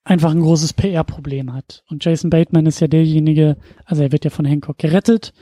einfach 0.02 0.32
ein 0.32 0.40
großes 0.40 0.72
PR-Problem 0.72 1.52
hat. 1.52 1.84
Und 1.88 2.04
Jason 2.04 2.30
Bateman 2.30 2.66
ist 2.66 2.80
ja 2.80 2.88
derjenige, 2.88 3.56
also 3.84 4.02
er 4.02 4.10
wird 4.10 4.24
ja 4.24 4.30
von 4.30 4.44
Hancock 4.44 4.78
gerettet 4.78 5.32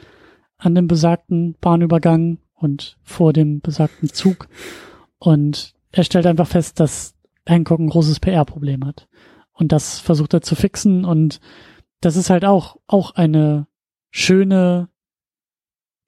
an 0.58 0.74
dem 0.74 0.86
besagten 0.86 1.56
Bahnübergang 1.60 2.38
und 2.54 2.98
vor 3.02 3.32
dem 3.32 3.60
besagten 3.60 4.10
Zug. 4.10 4.48
Und 5.18 5.74
er 5.92 6.04
stellt 6.04 6.26
einfach 6.26 6.48
fest, 6.48 6.78
dass 6.78 7.14
Hancock 7.46 7.78
ein 7.78 7.88
großes 7.88 8.20
PR-Problem 8.20 8.84
hat. 8.84 9.08
Und 9.52 9.72
das 9.72 9.98
versucht 9.98 10.34
er 10.34 10.42
zu 10.42 10.56
fixen 10.56 11.06
und 11.06 11.40
das 12.02 12.16
ist 12.16 12.28
halt 12.28 12.44
auch, 12.44 12.76
auch 12.86 13.12
eine 13.12 13.66
schöne, 14.10 14.90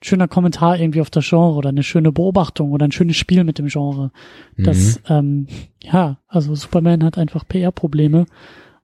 schöner 0.02 0.28
Kommentar 0.28 0.78
irgendwie 0.78 1.00
auf 1.00 1.10
das 1.10 1.28
Genre 1.28 1.54
oder 1.54 1.70
eine 1.70 1.82
schöne 1.82 2.12
Beobachtung 2.12 2.72
oder 2.72 2.86
ein 2.86 2.92
schönes 2.92 3.16
Spiel 3.16 3.44
mit 3.44 3.58
dem 3.58 3.66
Genre. 3.66 4.12
Das, 4.56 5.00
mhm. 5.00 5.04
ähm, 5.08 5.46
ja, 5.82 6.18
also 6.28 6.54
Superman 6.54 7.02
hat 7.02 7.18
einfach 7.18 7.46
PR-Probleme 7.46 8.26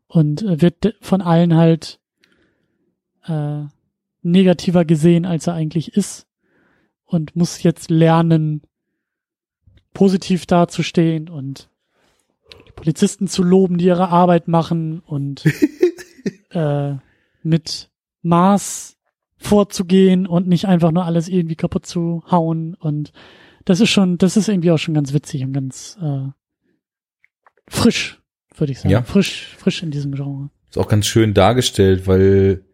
und 0.08 0.44
wird 0.44 0.96
von 1.00 1.22
allen 1.22 1.54
halt 1.54 2.00
äh, 3.26 3.62
negativer 4.22 4.84
gesehen, 4.84 5.24
als 5.24 5.46
er 5.46 5.54
eigentlich 5.54 5.96
ist 5.96 6.26
und 7.04 7.36
muss 7.36 7.62
jetzt 7.62 7.90
lernen, 7.90 8.62
positiv 9.92 10.46
dazustehen 10.46 11.28
und 11.28 11.68
Polizisten 12.74 13.28
zu 13.28 13.44
loben, 13.44 13.78
die 13.78 13.86
ihre 13.86 14.08
Arbeit 14.08 14.48
machen 14.48 14.98
und 15.00 15.44
äh, 16.50 16.94
mit 17.42 17.90
Maß 18.22 18.93
vorzugehen 19.36 20.26
und 20.26 20.46
nicht 20.46 20.66
einfach 20.66 20.92
nur 20.92 21.04
alles 21.04 21.28
irgendwie 21.28 21.56
kaputt 21.56 21.86
zu 21.86 22.22
hauen. 22.30 22.74
Und 22.74 23.12
das 23.64 23.80
ist 23.80 23.90
schon, 23.90 24.18
das 24.18 24.36
ist 24.36 24.48
irgendwie 24.48 24.70
auch 24.70 24.78
schon 24.78 24.94
ganz 24.94 25.12
witzig 25.12 25.44
und 25.44 25.52
ganz 25.52 25.98
äh, 26.00 26.28
frisch, 27.68 28.20
würde 28.56 28.72
ich 28.72 28.80
sagen. 28.80 28.92
Ja. 28.92 29.02
Frisch, 29.02 29.54
frisch 29.58 29.82
in 29.82 29.90
diesem 29.90 30.12
Genre. 30.12 30.50
Ist 30.70 30.78
auch 30.78 30.88
ganz 30.88 31.06
schön 31.06 31.34
dargestellt, 31.34 32.06
weil 32.06 32.64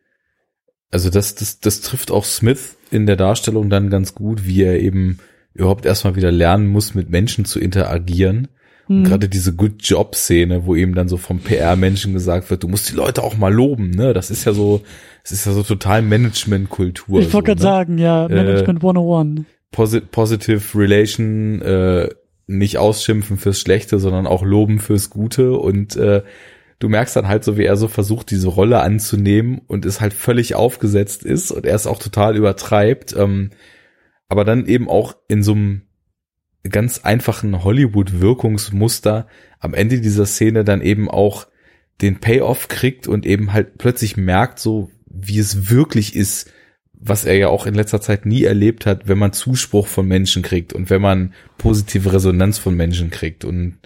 also 0.90 1.08
das, 1.08 1.34
das, 1.36 1.60
das 1.60 1.80
trifft 1.82 2.10
auch 2.10 2.24
Smith 2.24 2.76
in 2.90 3.06
der 3.06 3.16
Darstellung 3.16 3.70
dann 3.70 3.90
ganz 3.90 4.14
gut, 4.14 4.44
wie 4.44 4.62
er 4.62 4.80
eben 4.80 5.18
überhaupt 5.54 5.86
erstmal 5.86 6.16
wieder 6.16 6.32
lernen 6.32 6.66
muss, 6.66 6.94
mit 6.94 7.10
Menschen 7.10 7.44
zu 7.44 7.60
interagieren 7.60 8.48
Mhm. 8.90 9.04
Gerade 9.04 9.28
diese 9.28 9.54
Good 9.54 9.86
Job 9.86 10.16
Szene, 10.16 10.66
wo 10.66 10.74
eben 10.74 10.96
dann 10.96 11.08
so 11.08 11.16
vom 11.16 11.38
PR-Menschen 11.38 12.12
gesagt 12.12 12.50
wird, 12.50 12.64
du 12.64 12.68
musst 12.68 12.90
die 12.90 12.96
Leute 12.96 13.22
auch 13.22 13.36
mal 13.36 13.54
loben, 13.54 13.90
ne? 13.90 14.12
Das 14.12 14.32
ist 14.32 14.44
ja 14.44 14.52
so, 14.52 14.82
es 15.22 15.30
ist 15.30 15.46
ja 15.46 15.52
so 15.52 15.62
total 15.62 16.02
Management-Kultur. 16.02 17.20
Ich 17.20 17.26
wollte 17.26 17.30
so, 17.30 17.42
gerade 17.42 17.60
ne? 17.60 17.62
sagen, 17.62 17.98
ja, 17.98 18.26
äh, 18.26 18.34
Management 18.34 18.82
äh, 18.82 18.86
101. 18.88 19.46
Posi 19.70 20.00
positive 20.00 20.76
Relation, 20.76 21.62
äh, 21.62 22.08
nicht 22.48 22.78
ausschimpfen 22.78 23.36
fürs 23.36 23.60
Schlechte, 23.60 24.00
sondern 24.00 24.26
auch 24.26 24.42
loben 24.42 24.80
fürs 24.80 25.08
Gute 25.08 25.52
und 25.52 25.94
äh, 25.94 26.22
du 26.80 26.88
merkst 26.88 27.14
dann 27.14 27.28
halt 27.28 27.44
so, 27.44 27.56
wie 27.56 27.66
er 27.66 27.76
so 27.76 27.86
versucht, 27.86 28.32
diese 28.32 28.48
Rolle 28.48 28.80
anzunehmen 28.80 29.60
und 29.68 29.86
es 29.86 30.00
halt 30.00 30.14
völlig 30.14 30.56
aufgesetzt 30.56 31.24
ist 31.24 31.52
und 31.52 31.64
er 31.64 31.76
es 31.76 31.86
auch 31.86 32.00
total 32.00 32.36
übertreibt, 32.36 33.14
ähm, 33.16 33.50
aber 34.28 34.44
dann 34.44 34.66
eben 34.66 34.88
auch 34.88 35.14
in 35.28 35.44
so 35.44 35.52
einem 35.52 35.82
ganz 36.68 36.98
einfachen 36.98 37.64
Hollywood-Wirkungsmuster 37.64 39.26
am 39.58 39.74
Ende 39.74 40.00
dieser 40.00 40.26
Szene 40.26 40.64
dann 40.64 40.82
eben 40.82 41.10
auch 41.10 41.46
den 42.00 42.20
Payoff 42.20 42.68
kriegt 42.68 43.06
und 43.06 43.26
eben 43.26 43.52
halt 43.52 43.78
plötzlich 43.78 44.16
merkt, 44.16 44.58
so 44.58 44.90
wie 45.06 45.38
es 45.38 45.70
wirklich 45.70 46.16
ist, 46.16 46.50
was 46.92 47.24
er 47.24 47.36
ja 47.36 47.48
auch 47.48 47.66
in 47.66 47.74
letzter 47.74 48.00
Zeit 48.00 48.26
nie 48.26 48.44
erlebt 48.44 48.84
hat, 48.84 49.08
wenn 49.08 49.18
man 49.18 49.32
Zuspruch 49.32 49.86
von 49.86 50.06
Menschen 50.06 50.42
kriegt 50.42 50.72
und 50.72 50.90
wenn 50.90 51.00
man 51.00 51.32
positive 51.56 52.12
Resonanz 52.12 52.58
von 52.58 52.76
Menschen 52.76 53.10
kriegt 53.10 53.44
und 53.44 53.78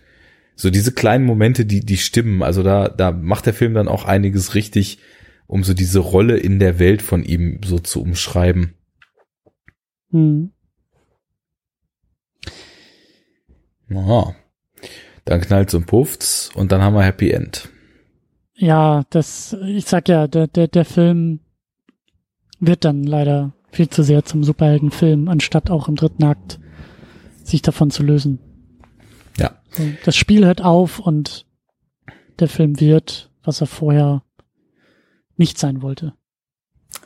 so 0.57 0.71
diese 0.71 0.93
kleinen 0.93 1.25
Momente, 1.25 1.65
die 1.65 1.81
die 1.81 1.97
stimmen, 1.97 2.43
also 2.43 2.63
da 2.63 2.89
da 2.89 3.13
macht 3.13 3.47
der 3.47 3.55
Film 3.55 3.75
dann 3.75 3.89
auch 3.89 4.05
einiges 4.05 4.55
richtig, 4.55 4.99
um 5.47 5.65
so 5.65 5.75
diese 5.75 6.01
Rolle 6.01 6.37
in 6.37 6.59
der 6.59 6.79
Welt 6.79 7.03
von 7.03 7.25
ihm 7.25 7.61
so 7.65 7.79
zu 7.79 8.03
umschreiben. 8.03 8.75
Hm. 10.11 10.53
Aha. 13.90 14.35
Dann 15.24 15.40
knallt's 15.40 15.74
und 15.74 15.86
pufft's 15.86 16.51
und 16.55 16.73
dann 16.73 16.82
haben 16.82 16.94
wir 16.94 17.02
Happy 17.02 17.31
End. 17.31 17.69
Ja, 18.55 19.05
das, 19.11 19.56
ich 19.66 19.86
sag 19.86 20.09
ja, 20.09 20.28
der, 20.28 20.47
der, 20.47 20.69
der 20.69 20.85
Film 20.85 21.40
wird 22.61 22.85
dann 22.85 23.02
leider 23.02 23.52
viel 23.73 23.89
zu 23.89 24.02
sehr 24.02 24.24
zum 24.24 24.44
Superheldenfilm, 24.44 25.28
anstatt 25.28 25.70
auch 25.70 25.89
im 25.89 25.97
dritten 25.97 26.24
Akt 26.24 26.61
sich 27.43 27.62
davon 27.62 27.90
zu 27.90 28.02
lösen. 28.02 28.39
Ja. 29.39 29.61
Das 30.05 30.16
Spiel 30.16 30.47
hört 30.47 30.62
auf 30.62 31.01
und 31.01 31.47
der 32.39 32.48
Film 32.48 32.78
wird, 32.81 33.31
was 33.43 33.61
er 33.61 33.66
vorher 33.66 34.23
nicht 35.36 35.59
sein 35.59 35.82
wollte. 35.82 36.15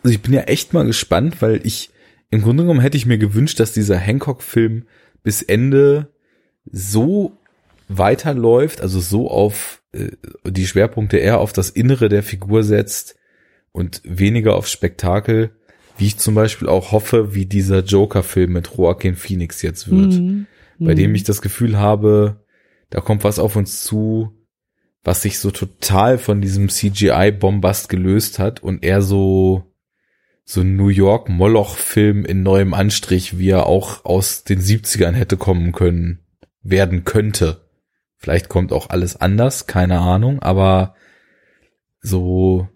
Also 0.02 0.14
ich 0.14 0.22
bin 0.22 0.34
ja 0.34 0.42
echt 0.42 0.74
mal 0.74 0.84
gespannt, 0.84 1.40
weil 1.40 1.60
ich 1.66 1.90
im 2.30 2.42
Grunde 2.42 2.62
genommen 2.62 2.80
hätte 2.80 2.98
ich 2.98 3.06
mir 3.06 3.18
gewünscht, 3.18 3.58
dass 3.58 3.72
dieser 3.72 3.96
Hancock-Film 3.96 4.84
bis 5.22 5.42
Ende 5.42 6.12
so 6.72 7.38
weiterläuft, 7.88 8.80
also 8.80 9.00
so 9.00 9.30
auf 9.30 9.82
äh, 9.92 10.10
die 10.44 10.66
Schwerpunkte 10.66 11.16
eher 11.16 11.40
auf 11.40 11.52
das 11.52 11.70
Innere 11.70 12.08
der 12.08 12.22
Figur 12.22 12.62
setzt 12.62 13.16
und 13.72 14.02
weniger 14.04 14.54
auf 14.54 14.68
Spektakel, 14.68 15.50
wie 15.96 16.06
ich 16.06 16.18
zum 16.18 16.34
Beispiel 16.34 16.68
auch 16.68 16.92
hoffe, 16.92 17.34
wie 17.34 17.46
dieser 17.46 17.80
Joker-Film 17.80 18.52
mit 18.52 18.70
Joaquin 18.76 19.16
Phoenix 19.16 19.62
jetzt 19.62 19.90
wird, 19.90 20.12
mhm. 20.12 20.46
bei 20.78 20.94
dem 20.94 21.10
mhm. 21.10 21.16
ich 21.16 21.24
das 21.24 21.42
Gefühl 21.42 21.78
habe, 21.78 22.44
da 22.90 23.00
kommt 23.00 23.24
was 23.24 23.38
auf 23.38 23.56
uns 23.56 23.82
zu, 23.82 24.32
was 25.02 25.22
sich 25.22 25.38
so 25.38 25.50
total 25.50 26.18
von 26.18 26.40
diesem 26.40 26.68
CGI-Bombast 26.68 27.88
gelöst 27.88 28.38
hat 28.38 28.62
und 28.62 28.84
eher 28.84 29.02
so 29.02 29.64
so 30.44 30.62
ein 30.62 30.76
New 30.76 30.88
York 30.88 31.28
Moloch-Film 31.28 32.24
in 32.24 32.42
neuem 32.42 32.72
Anstrich, 32.72 33.38
wie 33.38 33.50
er 33.50 33.66
auch 33.66 34.06
aus 34.06 34.44
den 34.44 34.60
70ern 34.60 35.12
hätte 35.12 35.36
kommen 35.36 35.72
können 35.72 36.20
werden 36.62 37.04
könnte. 37.04 37.68
Vielleicht 38.16 38.48
kommt 38.48 38.72
auch 38.72 38.90
alles 38.90 39.16
anders, 39.20 39.66
keine 39.66 40.00
Ahnung, 40.00 40.40
aber 40.40 40.94
so, 42.00 42.68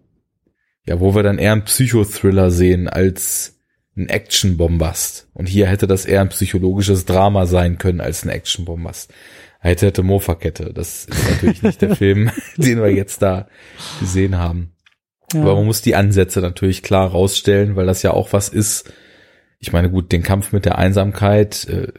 ja, 0.87 1.01
wo 1.01 1.15
wir 1.15 1.23
dann 1.23 1.39
eher 1.39 1.53
einen 1.53 1.65
Psychothriller 1.65 2.51
sehen 2.51 2.89
als 2.89 3.61
ein 3.97 4.09
Action-Bombast. 4.09 5.29
Und 5.35 5.47
hier 5.47 5.67
hätte 5.67 5.87
das 5.87 6.07
eher 6.07 6.21
ein 6.21 6.31
psychologisches 6.31 7.05
Drama 7.05 7.47
sein 7.47 7.79
können 7.79 8.01
als 8.01 8.25
ein 8.25 8.31
Action-Bombast. 8.31 9.13
Hätte, 9.61 9.87
hätte 9.87 10.03
Mofa-Kette. 10.03 10.73
Das 10.73 11.05
ist 11.05 11.31
natürlich 11.31 11.63
nicht 11.63 11.83
der 11.83 11.97
Film, 11.97 12.31
den 12.57 12.83
wir 12.83 12.93
jetzt 12.93 13.23
da 13.23 13.49
gesehen 14.01 14.39
haben. 14.39 14.73
Ja. 15.33 15.43
Aber 15.43 15.57
man 15.57 15.67
muss 15.67 15.83
die 15.83 15.95
Ansätze 15.95 16.41
natürlich 16.41 16.83
klar 16.83 17.11
rausstellen, 17.11 17.77
weil 17.77 17.87
das 17.87 18.03
ja 18.03 18.13
auch 18.13 18.33
was 18.33 18.49
ist. 18.49 18.93
Ich 19.59 19.73
meine, 19.73 19.91
gut, 19.91 20.11
den 20.11 20.23
Kampf 20.23 20.53
mit 20.53 20.65
der 20.65 20.79
Einsamkeit, 20.79 21.69
äh, 21.69 21.93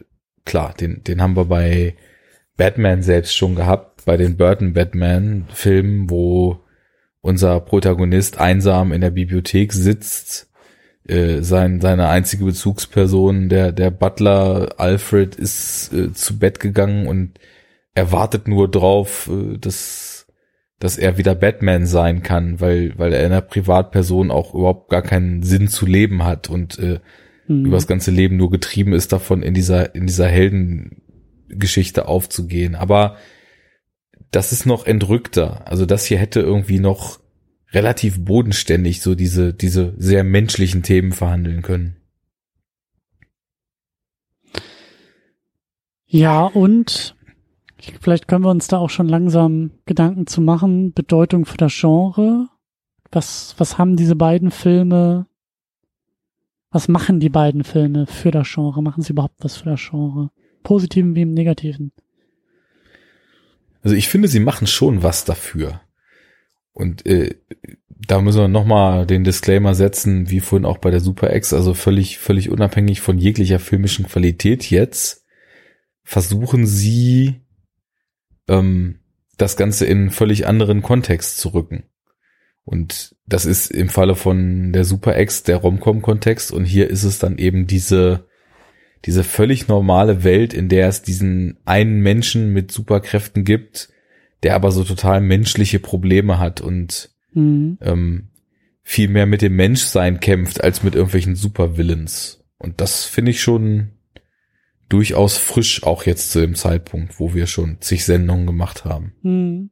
klar, 0.45 0.73
den, 0.73 1.03
den 1.03 1.21
haben 1.21 1.35
wir 1.35 1.45
bei 1.45 1.95
Batman 2.57 3.01
selbst 3.01 3.35
schon 3.35 3.55
gehabt, 3.55 4.05
bei 4.05 4.17
den 4.17 4.37
Burton 4.37 4.73
Batman 4.73 5.47
Filmen, 5.51 6.09
wo 6.09 6.59
unser 7.21 7.59
Protagonist 7.61 8.37
einsam 8.39 8.91
in 8.91 9.01
der 9.01 9.11
Bibliothek 9.11 9.71
sitzt, 9.73 10.49
äh, 11.07 11.41
sein, 11.41 11.81
seine 11.81 12.09
einzige 12.09 12.45
Bezugsperson, 12.45 13.49
der, 13.49 13.71
der 13.71 13.91
Butler 13.91 14.75
Alfred 14.77 15.35
ist 15.35 15.93
äh, 15.93 16.13
zu 16.13 16.37
Bett 16.37 16.59
gegangen 16.59 17.07
und 17.07 17.39
er 17.95 18.11
wartet 18.11 18.47
nur 18.47 18.69
drauf, 18.69 19.29
äh, 19.31 19.57
dass, 19.57 20.27
dass 20.79 20.97
er 20.97 21.17
wieder 21.17 21.35
Batman 21.35 21.85
sein 21.85 22.23
kann, 22.23 22.59
weil, 22.61 22.97
weil 22.97 23.13
er 23.13 23.23
in 23.23 23.31
der 23.31 23.41
Privatperson 23.41 24.31
auch 24.31 24.53
überhaupt 24.53 24.89
gar 24.89 25.01
keinen 25.01 25.43
Sinn 25.43 25.67
zu 25.67 25.85
leben 25.85 26.23
hat 26.23 26.49
und 26.49 26.79
äh, 26.79 26.99
mhm. 27.47 27.65
über 27.65 27.77
das 27.77 27.87
ganze 27.87 28.11
Leben 28.11 28.37
nur 28.37 28.49
getrieben 28.49 28.93
ist 28.93 29.11
davon, 29.13 29.43
in 29.43 29.53
dieser, 29.53 29.95
in 29.95 30.07
dieser 30.07 30.27
Heldengeschichte 30.27 32.07
aufzugehen. 32.07 32.75
Aber 32.75 33.17
das 34.31 34.51
ist 34.51 34.65
noch 34.65 34.85
entrückter. 34.85 35.67
Also 35.67 35.85
das 35.85 36.05
hier 36.05 36.17
hätte 36.17 36.39
irgendwie 36.39 36.79
noch 36.79 37.19
relativ 37.71 38.23
bodenständig 38.23 39.01
so 39.01 39.15
diese, 39.15 39.53
diese 39.53 39.93
sehr 39.97 40.23
menschlichen 40.23 40.83
Themen 40.83 41.11
verhandeln 41.11 41.61
können. 41.61 41.97
Ja, 46.05 46.45
und 46.45 47.15
vielleicht 47.99 48.27
können 48.27 48.43
wir 48.43 48.51
uns 48.51 48.67
da 48.67 48.77
auch 48.77 48.91
schon 48.91 49.09
langsam 49.09 49.71
Gedanken 49.85 50.27
zu 50.27 50.41
machen. 50.41 50.93
Bedeutung 50.93 51.45
für 51.45 51.57
das 51.57 51.73
Genre. 51.75 52.49
Was, 53.11 53.55
was 53.57 53.77
haben 53.77 53.95
diese 53.95 54.15
beiden 54.15 54.51
Filme? 54.51 55.25
Was 56.73 56.87
machen 56.87 57.19
die 57.19 57.29
beiden 57.29 57.63
Filme 57.63 58.07
für 58.07 58.31
das 58.31 58.51
Genre? 58.51 58.81
Machen 58.81 59.03
sie 59.03 59.13
überhaupt 59.13 59.35
was 59.43 59.57
für 59.57 59.69
das 59.69 59.79
Genre? 59.79 60.31
Positiven 60.63 61.15
wie 61.15 61.21
im 61.21 61.31
Negativen? 61.31 61.91
Also 63.83 63.95
ich 63.95 64.09
finde, 64.09 64.27
sie 64.27 64.39
machen 64.39 64.65
schon 64.65 65.03
was 65.03 65.23
dafür. 65.23 65.81
Und 66.71 67.05
äh, 67.05 67.35
da 67.89 68.19
müssen 68.21 68.39
wir 68.39 68.47
nochmal 68.47 69.05
den 69.05 69.23
Disclaimer 69.23 69.75
setzen, 69.75 70.31
wie 70.31 70.39
vorhin 70.39 70.65
auch 70.65 70.79
bei 70.79 70.89
der 70.89 70.99
Super 70.99 71.35
X, 71.35 71.53
also 71.53 71.75
völlig, 71.75 72.17
völlig 72.17 72.49
unabhängig 72.49 73.01
von 73.01 73.19
jeglicher 73.19 73.59
filmischen 73.59 74.07
Qualität 74.07 74.67
jetzt, 74.71 75.25
versuchen 76.03 76.65
sie 76.65 77.41
ähm, 78.47 78.99
das 79.37 79.57
Ganze 79.57 79.85
in 79.85 80.09
völlig 80.09 80.47
anderen 80.47 80.81
Kontext 80.81 81.37
zu 81.37 81.49
rücken. 81.49 81.83
Und 82.65 83.15
das 83.27 83.45
ist 83.45 83.71
im 83.71 83.89
Falle 83.89 84.15
von 84.15 84.71
der 84.71 84.85
Super 84.85 85.19
X 85.19 85.43
der 85.43 85.57
Romcom-Kontext 85.57 86.51
und 86.51 86.65
hier 86.65 86.89
ist 86.89 87.03
es 87.03 87.19
dann 87.19 87.37
eben 87.37 87.67
diese, 87.67 88.27
diese 89.05 89.23
völlig 89.23 89.67
normale 89.67 90.23
Welt, 90.23 90.53
in 90.53 90.69
der 90.69 90.87
es 90.87 91.01
diesen 91.01 91.57
einen 91.65 91.99
Menschen 92.01 92.53
mit 92.53 92.71
Superkräften 92.71 93.43
gibt, 93.43 93.89
der 94.43 94.55
aber 94.55 94.71
so 94.71 94.83
total 94.83 95.19
menschliche 95.21 95.79
Probleme 95.79 96.39
hat 96.39 96.61
und 96.61 97.09
mhm. 97.33 97.77
ähm, 97.81 98.29
viel 98.81 99.09
mehr 99.09 99.25
mit 99.25 99.41
dem 99.41 99.55
Menschsein 99.55 100.19
kämpft 100.19 100.63
als 100.63 100.83
mit 100.83 100.95
irgendwelchen 100.95 101.35
Supervillains. 101.35 102.43
Und 102.57 102.79
das 102.79 103.05
finde 103.05 103.31
ich 103.31 103.41
schon 103.41 103.91
durchaus 104.89 105.37
frisch, 105.37 105.83
auch 105.83 106.05
jetzt 106.05 106.31
zu 106.31 106.39
dem 106.39 106.55
Zeitpunkt, 106.55 107.19
wo 107.19 107.33
wir 107.33 107.47
schon 107.47 107.77
zig 107.81 108.05
Sendungen 108.05 108.45
gemacht 108.45 108.85
haben. 108.85 109.13
Mhm. 109.21 109.69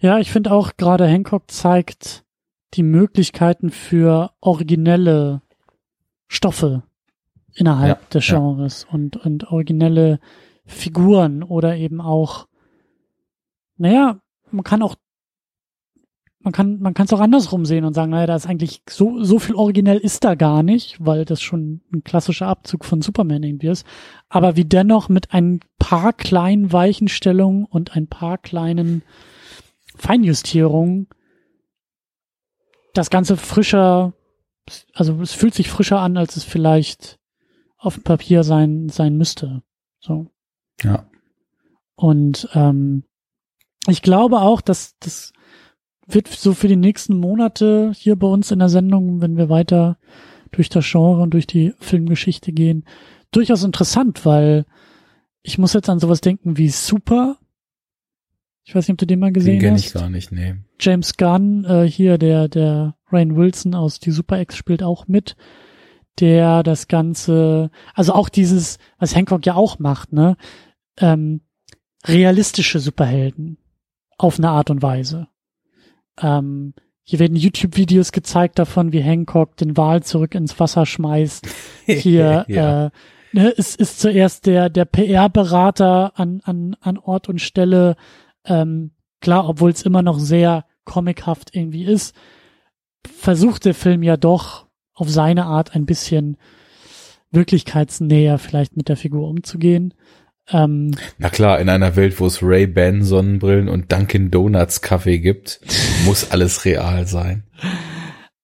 Ja, 0.00 0.18
ich 0.18 0.30
finde 0.30 0.52
auch 0.52 0.76
gerade 0.76 1.06
Hancock 1.06 1.50
zeigt 1.50 2.24
die 2.74 2.82
Möglichkeiten 2.82 3.70
für 3.70 4.32
originelle 4.40 5.42
Stoffe 6.28 6.82
innerhalb 7.54 8.00
ja, 8.00 8.08
des 8.12 8.26
Genres 8.26 8.86
ja. 8.86 8.94
und, 8.94 9.16
und 9.16 9.50
originelle 9.50 10.20
Figuren 10.66 11.42
oder 11.42 11.76
eben 11.76 12.00
auch, 12.00 12.46
naja, 13.78 14.20
man 14.50 14.64
kann 14.64 14.82
auch, 14.82 14.96
man 16.40 16.52
kann, 16.52 16.78
man 16.78 16.94
kann 16.94 17.06
es 17.06 17.12
auch 17.12 17.20
andersrum 17.20 17.64
sehen 17.64 17.84
und 17.84 17.94
sagen, 17.94 18.10
naja, 18.10 18.26
da 18.26 18.36
ist 18.36 18.46
eigentlich 18.46 18.82
so, 18.88 19.22
so 19.24 19.38
viel 19.38 19.54
originell 19.54 19.98
ist 19.98 20.24
da 20.24 20.34
gar 20.34 20.62
nicht, 20.62 21.04
weil 21.04 21.24
das 21.24 21.42
schon 21.42 21.80
ein 21.92 22.04
klassischer 22.04 22.46
Abzug 22.46 22.84
von 22.84 23.02
Superman 23.02 23.42
irgendwie 23.42 23.68
ist. 23.68 23.84
Aber 24.28 24.56
wie 24.56 24.64
dennoch 24.64 25.08
mit 25.08 25.32
ein 25.32 25.60
paar 25.78 26.12
kleinen 26.12 26.72
Weichenstellungen 26.72 27.64
und 27.64 27.96
ein 27.96 28.06
paar 28.06 28.38
kleinen 28.38 29.02
Feinjustierungen 29.98 31.08
das 32.94 33.10
Ganze 33.10 33.36
frischer, 33.36 34.12
also 34.92 35.20
es 35.22 35.32
fühlt 35.32 35.54
sich 35.54 35.70
frischer 35.70 36.00
an, 36.00 36.16
als 36.16 36.36
es 36.36 36.44
vielleicht 36.44 37.18
auf 37.76 37.94
dem 37.94 38.02
Papier 38.02 38.42
sein, 38.42 38.88
sein 38.88 39.16
müsste. 39.16 39.62
So. 40.00 40.26
Ja. 40.82 41.08
Und 41.94 42.48
ähm, 42.54 43.04
ich 43.86 44.02
glaube 44.02 44.40
auch, 44.40 44.60
dass 44.60 44.96
das 44.98 45.32
wird 46.06 46.28
so 46.28 46.54
für 46.54 46.68
die 46.68 46.76
nächsten 46.76 47.18
Monate 47.18 47.92
hier 47.94 48.16
bei 48.16 48.26
uns 48.26 48.50
in 48.50 48.58
der 48.58 48.68
Sendung, 48.68 49.20
wenn 49.20 49.36
wir 49.36 49.48
weiter 49.48 49.98
durch 50.50 50.68
das 50.68 50.86
Genre 50.90 51.20
und 51.22 51.34
durch 51.34 51.46
die 51.46 51.74
Filmgeschichte 51.78 52.52
gehen, 52.52 52.84
durchaus 53.30 53.62
interessant, 53.62 54.24
weil 54.24 54.64
ich 55.42 55.58
muss 55.58 55.74
jetzt 55.74 55.88
an 55.88 56.00
sowas 56.00 56.20
denken 56.20 56.56
wie 56.56 56.68
Super. 56.68 57.38
Ich 58.68 58.74
weiß 58.74 58.86
nicht, 58.86 58.92
ob 58.92 58.98
du 58.98 59.06
den 59.06 59.18
mal 59.18 59.32
gesehen 59.32 59.54
den 59.54 59.60
kenn 59.60 59.74
hast. 59.74 59.86
ich 59.86 59.92
gar 59.94 60.10
nicht, 60.10 60.30
nee. 60.30 60.56
James 60.78 61.16
Gunn, 61.16 61.64
äh, 61.64 61.88
hier 61.88 62.18
der 62.18 62.48
der 62.48 62.96
Rain 63.10 63.34
Wilson 63.34 63.74
aus 63.74 63.98
die 63.98 64.10
Super 64.10 64.42
X 64.42 64.56
spielt 64.56 64.82
auch 64.82 65.08
mit 65.08 65.36
der 66.20 66.62
das 66.62 66.86
Ganze, 66.86 67.70
also 67.94 68.12
auch 68.12 68.28
dieses, 68.28 68.76
was 68.98 69.14
Hancock 69.14 69.46
ja 69.46 69.54
auch 69.54 69.78
macht, 69.78 70.12
ne, 70.12 70.36
ähm, 70.98 71.40
realistische 72.04 72.78
Superhelden 72.78 73.56
auf 74.18 74.36
eine 74.36 74.50
Art 74.50 74.68
und 74.68 74.82
Weise. 74.82 75.28
Ähm, 76.20 76.74
hier 77.04 77.20
werden 77.20 77.36
YouTube-Videos 77.36 78.12
gezeigt 78.12 78.58
davon, 78.58 78.92
wie 78.92 79.00
Hancock 79.00 79.56
den 79.56 79.78
Wal 79.78 80.02
zurück 80.02 80.34
ins 80.34 80.60
Wasser 80.60 80.84
schmeißt. 80.84 81.48
Hier 81.86 82.44
ja. 82.48 82.86
äh, 82.86 82.90
ne, 83.32 83.48
ist, 83.48 83.80
ist 83.80 83.98
zuerst 83.98 84.44
der, 84.44 84.68
der 84.68 84.84
PR-Berater 84.84 86.12
an, 86.16 86.42
an, 86.44 86.76
an 86.82 86.98
Ort 86.98 87.30
und 87.30 87.40
Stelle. 87.40 87.96
Ähm, 88.44 88.92
klar, 89.20 89.48
obwohl 89.48 89.70
es 89.70 89.82
immer 89.82 90.02
noch 90.02 90.18
sehr 90.18 90.64
comichaft 90.84 91.54
irgendwie 91.54 91.84
ist, 91.84 92.14
versucht 93.06 93.64
der 93.64 93.74
Film 93.74 94.02
ja 94.02 94.16
doch 94.16 94.66
auf 94.94 95.10
seine 95.10 95.44
Art 95.46 95.74
ein 95.74 95.86
bisschen 95.86 96.36
wirklichkeitsnäher 97.30 98.38
vielleicht 98.38 98.76
mit 98.76 98.88
der 98.88 98.96
Figur 98.96 99.28
umzugehen. 99.28 99.94
Ähm, 100.50 100.92
Na 101.18 101.28
klar, 101.28 101.60
in 101.60 101.68
einer 101.68 101.94
Welt, 101.96 102.18
wo 102.20 102.26
es 102.26 102.42
Ray-Ban 102.42 103.02
Sonnenbrillen 103.02 103.68
und 103.68 103.92
Dunkin 103.92 104.30
Donuts 104.30 104.80
Kaffee 104.80 105.18
gibt, 105.18 105.60
muss 106.04 106.30
alles 106.30 106.64
real 106.64 107.06
sein. 107.06 107.44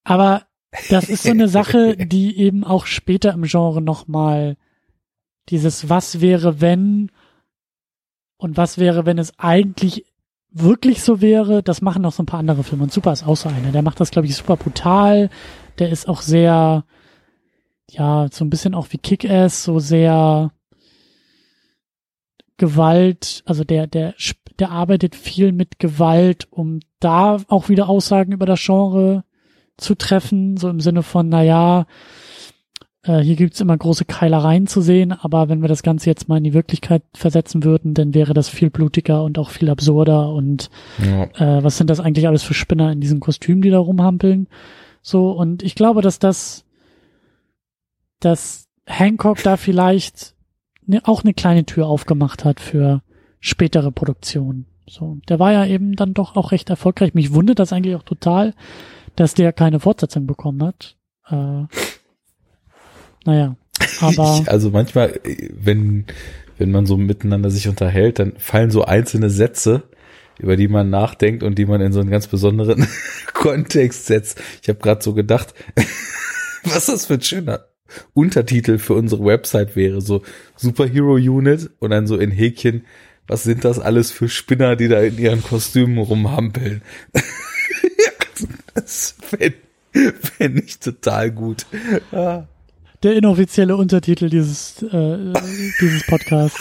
Aber 0.04 0.42
das 0.90 1.08
ist 1.08 1.22
so 1.22 1.30
eine 1.30 1.48
Sache, 1.48 1.96
die 1.98 2.38
eben 2.38 2.64
auch 2.64 2.86
später 2.86 3.32
im 3.32 3.44
Genre 3.44 3.80
nochmal 3.80 4.56
dieses 5.48 5.88
Was 5.88 6.20
wäre 6.20 6.60
wenn 6.60 7.10
und 8.44 8.58
was 8.58 8.76
wäre, 8.76 9.06
wenn 9.06 9.16
es 9.16 9.32
eigentlich 9.38 10.04
wirklich 10.50 11.02
so 11.02 11.22
wäre, 11.22 11.62
das 11.62 11.80
machen 11.80 12.02
noch 12.02 12.12
so 12.12 12.22
ein 12.22 12.26
paar 12.26 12.40
andere 12.40 12.62
Filme. 12.62 12.84
Und 12.84 12.92
Super 12.92 13.10
ist 13.10 13.26
auch 13.26 13.38
so 13.38 13.48
einer. 13.48 13.72
Der 13.72 13.80
macht 13.80 14.00
das, 14.00 14.10
glaube 14.10 14.28
ich, 14.28 14.36
super 14.36 14.58
brutal, 14.58 15.30
der 15.78 15.88
ist 15.88 16.06
auch 16.06 16.20
sehr, 16.20 16.84
ja, 17.88 18.28
so 18.30 18.44
ein 18.44 18.50
bisschen 18.50 18.74
auch 18.74 18.88
wie 18.90 18.98
Kick-Ass, 18.98 19.64
so 19.64 19.78
sehr 19.78 20.52
Gewalt, 22.58 23.42
also 23.46 23.64
der, 23.64 23.86
der, 23.86 24.14
der 24.58 24.70
arbeitet 24.70 25.16
viel 25.16 25.52
mit 25.52 25.78
Gewalt, 25.78 26.46
um 26.50 26.80
da 27.00 27.38
auch 27.48 27.70
wieder 27.70 27.88
Aussagen 27.88 28.32
über 28.32 28.44
das 28.44 28.62
Genre 28.62 29.24
zu 29.78 29.94
treffen, 29.94 30.58
so 30.58 30.68
im 30.68 30.80
Sinne 30.80 31.02
von, 31.02 31.30
na 31.30 31.42
ja, 31.42 31.86
äh, 33.04 33.20
hier 33.20 33.36
gibt's 33.36 33.60
immer 33.60 33.76
große 33.76 34.04
Keilereien 34.06 34.66
zu 34.66 34.80
sehen, 34.80 35.12
aber 35.12 35.48
wenn 35.48 35.60
wir 35.60 35.68
das 35.68 35.82
Ganze 35.82 36.08
jetzt 36.08 36.28
mal 36.28 36.38
in 36.38 36.44
die 36.44 36.54
Wirklichkeit 36.54 37.02
versetzen 37.14 37.62
würden, 37.62 37.94
dann 37.94 38.14
wäre 38.14 38.34
das 38.34 38.48
viel 38.48 38.70
blutiger 38.70 39.22
und 39.22 39.38
auch 39.38 39.50
viel 39.50 39.70
absurder 39.70 40.30
und 40.30 40.70
ja. 40.98 41.24
äh, 41.34 41.62
was 41.62 41.76
sind 41.76 41.90
das 41.90 42.00
eigentlich 42.00 42.26
alles 42.26 42.42
für 42.42 42.54
Spinner 42.54 42.90
in 42.92 43.00
diesem 43.00 43.20
Kostüm, 43.20 43.62
die 43.62 43.70
da 43.70 43.78
rumhampeln? 43.78 44.48
So, 45.02 45.32
und 45.32 45.62
ich 45.62 45.74
glaube, 45.74 46.00
dass 46.00 46.18
das, 46.18 46.64
dass 48.20 48.68
Hancock 48.86 49.42
da 49.42 49.58
vielleicht 49.58 50.34
ne, 50.86 51.02
auch 51.04 51.22
eine 51.22 51.34
kleine 51.34 51.66
Tür 51.66 51.86
aufgemacht 51.86 52.44
hat 52.44 52.58
für 52.58 53.02
spätere 53.38 53.92
Produktionen. 53.92 54.66
So, 54.88 55.18
der 55.28 55.38
war 55.38 55.52
ja 55.52 55.66
eben 55.66 55.96
dann 55.96 56.14
doch 56.14 56.36
auch 56.36 56.52
recht 56.52 56.70
erfolgreich. 56.70 57.12
Mich 57.12 57.34
wundert 57.34 57.58
das 57.58 57.72
eigentlich 57.72 57.96
auch 57.96 58.02
total, 58.02 58.54
dass 59.16 59.34
der 59.34 59.52
keine 59.52 59.80
Fortsetzung 59.80 60.26
bekommen 60.26 60.62
hat. 60.62 60.96
Äh, 61.28 61.64
naja, 63.24 63.56
aber. 64.00 64.44
also 64.46 64.70
manchmal, 64.70 65.20
wenn, 65.50 66.04
wenn 66.58 66.70
man 66.70 66.86
so 66.86 66.96
miteinander 66.96 67.50
sich 67.50 67.68
unterhält, 67.68 68.18
dann 68.18 68.34
fallen 68.38 68.70
so 68.70 68.84
einzelne 68.84 69.30
Sätze, 69.30 69.84
über 70.38 70.56
die 70.56 70.68
man 70.68 70.90
nachdenkt 70.90 71.42
und 71.42 71.56
die 71.58 71.66
man 71.66 71.80
in 71.80 71.92
so 71.92 72.00
einen 72.00 72.10
ganz 72.10 72.26
besonderen 72.26 72.86
Kontext 73.32 74.06
setzt. 74.06 74.40
Ich 74.62 74.68
habe 74.68 74.80
gerade 74.80 75.02
so 75.02 75.14
gedacht, 75.14 75.54
was 76.64 76.86
das 76.86 77.06
für 77.06 77.14
ein 77.14 77.22
schöner 77.22 77.66
Untertitel 78.12 78.78
für 78.78 78.94
unsere 78.94 79.24
Website 79.24 79.76
wäre, 79.76 80.00
so 80.00 80.22
Superhero 80.56 81.14
Unit 81.14 81.70
und 81.78 81.90
dann 81.90 82.06
so 82.06 82.16
in 82.16 82.30
Häkchen, 82.30 82.84
was 83.26 83.44
sind 83.44 83.64
das 83.64 83.78
alles 83.78 84.10
für 84.10 84.28
Spinner, 84.28 84.76
die 84.76 84.88
da 84.88 85.00
in 85.00 85.18
ihren 85.18 85.42
Kostümen 85.42 85.98
rumhampeln? 85.98 86.82
das 88.74 89.14
fände 89.20 89.56
fänd 90.20 90.64
ich 90.64 90.78
total 90.80 91.30
gut. 91.30 91.66
Ah. 92.10 92.46
Der 93.04 93.14
inoffizielle 93.16 93.76
Untertitel 93.76 94.30
dieses, 94.30 94.82
äh, 94.82 95.32
dieses 95.80 96.06
Podcasts. 96.06 96.58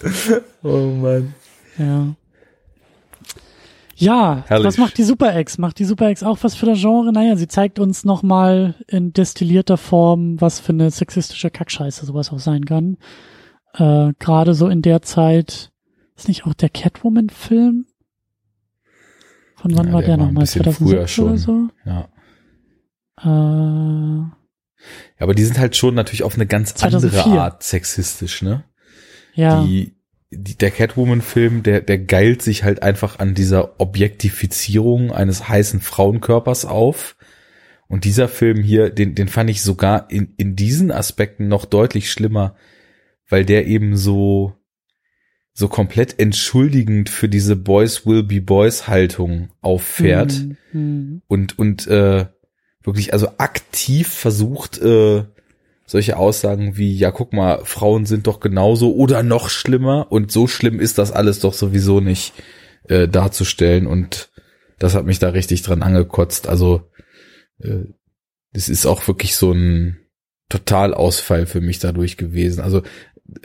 oh 0.62 0.86
Mann. 0.86 1.34
Ja. 1.78 2.14
Ja, 3.96 4.44
Herrlich. 4.46 4.66
was 4.66 4.78
macht 4.78 4.96
die 4.96 5.02
Super 5.02 5.38
X? 5.38 5.58
Macht 5.58 5.78
die 5.78 5.84
Super 5.84 6.08
X 6.10 6.22
auch 6.22 6.38
was 6.40 6.54
für 6.56 6.64
das 6.64 6.80
Genre? 6.80 7.12
Naja, 7.12 7.36
sie 7.36 7.46
zeigt 7.48 7.78
uns 7.78 8.06
nochmal 8.06 8.74
in 8.88 9.12
destillierter 9.12 9.76
Form, 9.76 10.40
was 10.40 10.58
für 10.60 10.72
eine 10.72 10.90
sexistische 10.90 11.50
Kackscheiße 11.50 12.06
sowas 12.06 12.32
auch 12.32 12.38
sein 12.38 12.64
kann. 12.64 12.96
Äh, 13.74 14.14
Gerade 14.18 14.54
so 14.54 14.68
in 14.68 14.80
der 14.80 15.02
Zeit, 15.02 15.70
ist 16.16 16.28
nicht 16.28 16.46
auch 16.46 16.54
der 16.54 16.70
Catwoman-Film 16.70 17.84
Von 19.56 19.76
wann 19.76 19.88
Ja, 19.88 19.92
war 19.92 20.00
der 20.00 20.16
der, 20.16 20.24
nochmal? 20.24 20.40
bisschen 20.44 20.62
2006 20.64 20.78
früher 20.90 21.06
schon. 21.08 21.24
oder 21.28 21.36
so? 21.36 21.68
Ja. 21.84 22.08
Äh, 24.24 24.39
Ja, 25.18 25.24
aber 25.24 25.34
die 25.34 25.44
sind 25.44 25.58
halt 25.58 25.76
schon 25.76 25.94
natürlich 25.94 26.22
auf 26.22 26.34
eine 26.34 26.46
ganz 26.46 26.74
2004. 26.74 27.24
andere 27.24 27.40
Art 27.40 27.62
sexistisch, 27.62 28.42
ne? 28.42 28.64
ja. 29.34 29.64
Die, 29.64 29.94
die, 30.30 30.56
der 30.56 30.70
Catwoman-Film, 30.70 31.62
der, 31.62 31.80
der 31.80 31.98
geilt 31.98 32.42
sich 32.42 32.62
halt 32.62 32.82
einfach 32.82 33.18
an 33.18 33.34
dieser 33.34 33.80
Objektifizierung 33.80 35.12
eines 35.12 35.48
heißen 35.48 35.80
Frauenkörpers 35.80 36.64
auf. 36.64 37.16
Und 37.88 38.04
dieser 38.04 38.28
Film 38.28 38.62
hier, 38.62 38.90
den, 38.90 39.16
den 39.16 39.26
fand 39.26 39.50
ich 39.50 39.62
sogar 39.62 40.08
in, 40.10 40.34
in 40.36 40.54
diesen 40.54 40.92
Aspekten 40.92 41.48
noch 41.48 41.64
deutlich 41.64 42.12
schlimmer, 42.12 42.54
weil 43.28 43.44
der 43.44 43.66
eben 43.66 43.96
so, 43.96 44.54
so 45.52 45.66
komplett 45.66 46.20
entschuldigend 46.20 47.08
für 47.08 47.28
diese 47.28 47.56
Boys 47.56 48.06
will 48.06 48.22
be 48.22 48.40
Boys 48.40 48.86
Haltung 48.86 49.50
auffährt 49.60 50.32
Hm, 50.32 50.56
hm. 50.70 51.22
und 51.26 51.58
und 51.58 51.88
äh, 51.88 52.26
wirklich 52.82 53.12
also 53.12 53.28
aktiv 53.38 54.08
versucht 54.08 54.78
äh, 54.78 55.24
solche 55.86 56.16
Aussagen 56.16 56.76
wie 56.76 56.96
ja 56.96 57.10
guck 57.10 57.32
mal 57.32 57.64
Frauen 57.64 58.06
sind 58.06 58.26
doch 58.26 58.40
genauso 58.40 58.94
oder 58.94 59.22
noch 59.22 59.50
schlimmer 59.50 60.06
und 60.10 60.30
so 60.30 60.46
schlimm 60.46 60.80
ist 60.80 60.98
das 60.98 61.10
alles 61.10 61.40
doch 61.40 61.52
sowieso 61.52 62.00
nicht 62.00 62.32
äh, 62.88 63.08
darzustellen 63.08 63.86
und 63.86 64.30
das 64.78 64.94
hat 64.94 65.04
mich 65.04 65.18
da 65.18 65.28
richtig 65.30 65.62
dran 65.62 65.82
angekotzt. 65.82 66.48
Also 66.48 66.90
äh, 67.58 67.84
das 68.52 68.68
ist 68.68 68.86
auch 68.86 69.06
wirklich 69.06 69.36
so 69.36 69.52
ein 69.52 69.98
Totalausfall 70.48 71.46
für 71.46 71.60
mich 71.60 71.78
dadurch 71.80 72.16
gewesen. 72.16 72.60
Also 72.60 72.82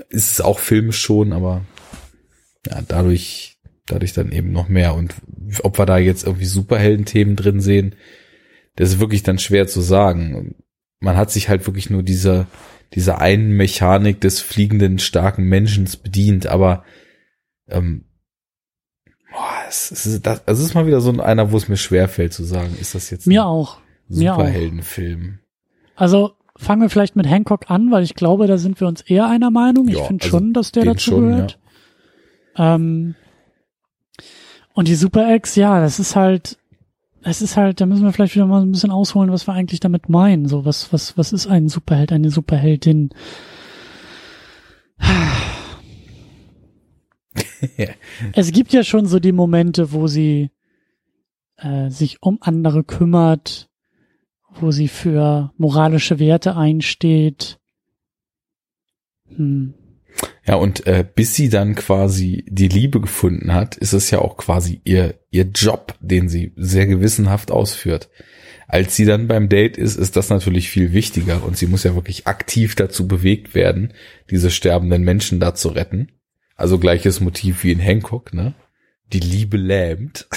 ist 0.10 0.32
es 0.32 0.42
auch 0.42 0.60
filmisch 0.60 1.00
schon 1.00 1.34
aber 1.34 1.66
ja 2.68 2.82
dadurch 2.88 3.58
dadurch 3.88 4.14
dann 4.14 4.32
eben 4.32 4.52
noch 4.52 4.68
mehr. 4.68 4.96
Und 4.96 5.16
ob 5.64 5.78
wir 5.78 5.86
da 5.86 5.98
jetzt 5.98 6.26
irgendwie 6.26 6.46
Superhelden-Themen 6.46 7.36
drin 7.36 7.60
sehen 7.60 7.96
das 8.76 8.90
ist 8.90 9.00
wirklich 9.00 9.24
dann 9.24 9.40
schwer 9.40 9.68
zu 9.68 9.82
sagen. 9.82 10.56
Man 11.00 11.18
hat 11.18 11.32
sich 11.32 11.50
halt 11.50 11.66
wirklich 11.66 11.90
nur 11.90 12.04
dieser, 12.04 12.48
dieser 12.94 13.20
einen 13.20 13.52
Mechanik 13.52 14.22
des 14.22 14.42
fliegenden, 14.42 15.00
starken 15.00 15.44
Menschen 15.44 15.88
bedient, 16.04 16.48
aber 16.48 16.84
ähm, 17.68 18.06
boah, 19.32 19.54
es, 19.68 19.92
es, 19.92 20.06
ist, 20.06 20.26
das, 20.26 20.42
es 20.46 20.60
ist 20.60 20.74
mal 20.74 20.88
wieder 20.88 21.02
so 21.02 21.12
einer, 21.20 21.52
wo 21.52 21.58
es 21.58 21.68
mir 21.68 21.78
schwerfällt 21.78 22.34
zu 22.34 22.44
sagen, 22.44 22.76
ist 22.80 22.96
das 22.96 23.10
jetzt 23.10 23.28
Mir 23.28 23.44
ein 23.44 23.48
auch. 23.48 23.78
Superheldenfilm? 24.08 25.40
Also 25.96 26.34
fangen 26.58 26.82
wir 26.82 26.90
vielleicht 26.90 27.16
mit 27.16 27.28
Hancock 27.28 27.70
an, 27.70 27.92
weil 27.92 28.04
ich 28.04 28.16
glaube, 28.16 28.48
da 28.48 28.58
sind 28.58 28.80
wir 28.80 28.88
uns 28.88 29.02
eher 29.02 29.28
einer 29.28 29.52
Meinung. 29.52 29.88
Ich 29.88 29.98
Ja, 29.98 30.04
finde 30.04 30.24
also 30.24 30.38
schon, 30.38 30.54
dass 30.54 30.72
der 30.72 30.86
dazu 30.86 31.12
schon, 31.12 31.30
gehört. 31.30 31.60
Ähm, 32.58 33.16
und 34.74 34.88
die 34.88 34.96
Super 34.96 35.34
X, 35.36 35.56
ja, 35.56 35.80
das 35.80 36.00
ist 36.00 36.16
halt, 36.16 36.58
es 37.28 37.42
ist 37.42 37.58
halt, 37.58 37.82
da 37.82 37.88
müssen 37.88 38.04
wir 38.04 38.14
vielleicht 38.14 38.36
wieder 38.36 38.46
mal 38.46 38.62
ein 38.62 38.72
bisschen 38.72 38.92
ausholen, 38.92 39.32
was 39.32 39.48
wir 39.48 39.54
eigentlich 39.54 39.80
damit 39.80 40.10
meinen. 40.10 40.48
So, 40.48 40.64
was, 40.64 40.94
was, 40.94 41.18
was 41.18 41.34
ist 41.34 41.48
ein 41.48 41.70
Superheld, 41.70 42.12
eine 42.12 42.30
Superheldin? 42.30 43.10
Es 48.34 48.52
gibt 48.54 48.72
ja 48.72 48.84
schon 48.84 49.08
so 49.08 49.20
die 49.20 49.34
Momente, 49.34 49.92
wo 49.92 50.08
sie 50.08 50.52
äh, 51.58 51.90
sich 51.90 52.22
um 52.22 52.38
andere 52.40 52.84
kümmert, 52.84 53.70
wo 54.54 54.72
sie 54.72 54.88
für 54.88 55.52
moralische 55.58 56.20
Werte 56.20 56.56
einsteht. 56.56 57.60
Hm. 59.36 59.74
Ja, 60.48 60.56
und 60.56 60.86
äh, 60.86 61.04
bis 61.16 61.34
sie 61.36 61.50
dann 61.50 61.74
quasi 61.76 62.46
die 62.48 62.68
Liebe 62.68 63.02
gefunden 63.02 63.54
hat, 63.54 63.76
ist 63.78 63.94
es 63.94 64.12
ja 64.12 64.20
auch 64.20 64.38
quasi 64.38 64.80
ihr, 64.84 65.16
ihr 65.32 65.46
Job, 65.46 65.96
den 66.02 66.30
sie 66.30 66.54
sehr 66.56 66.86
gewissenhaft 66.86 67.50
ausführt. 67.52 68.10
Als 68.68 68.96
sie 68.96 69.06
dann 69.06 69.28
beim 69.28 69.50
Date 69.50 69.78
ist, 69.78 69.96
ist 69.96 70.16
das 70.16 70.30
natürlich 70.30 70.70
viel 70.70 70.94
wichtiger 70.94 71.44
und 71.44 71.58
sie 71.58 71.68
muss 71.68 71.84
ja 71.84 71.96
wirklich 71.96 72.28
aktiv 72.28 72.76
dazu 72.76 73.08
bewegt 73.08 73.56
werden, 73.56 73.94
diese 74.30 74.52
sterbenden 74.52 75.04
Menschen 75.04 75.40
da 75.40 75.56
zu 75.56 75.70
retten. 75.70 76.10
Also 76.56 76.78
gleiches 76.80 77.20
Motiv 77.20 77.64
wie 77.64 77.72
in 77.72 77.80
Hancock, 77.80 78.34
ne? 78.34 78.54
Die 79.14 79.20
Liebe 79.20 79.58
lähmt. 79.58 80.28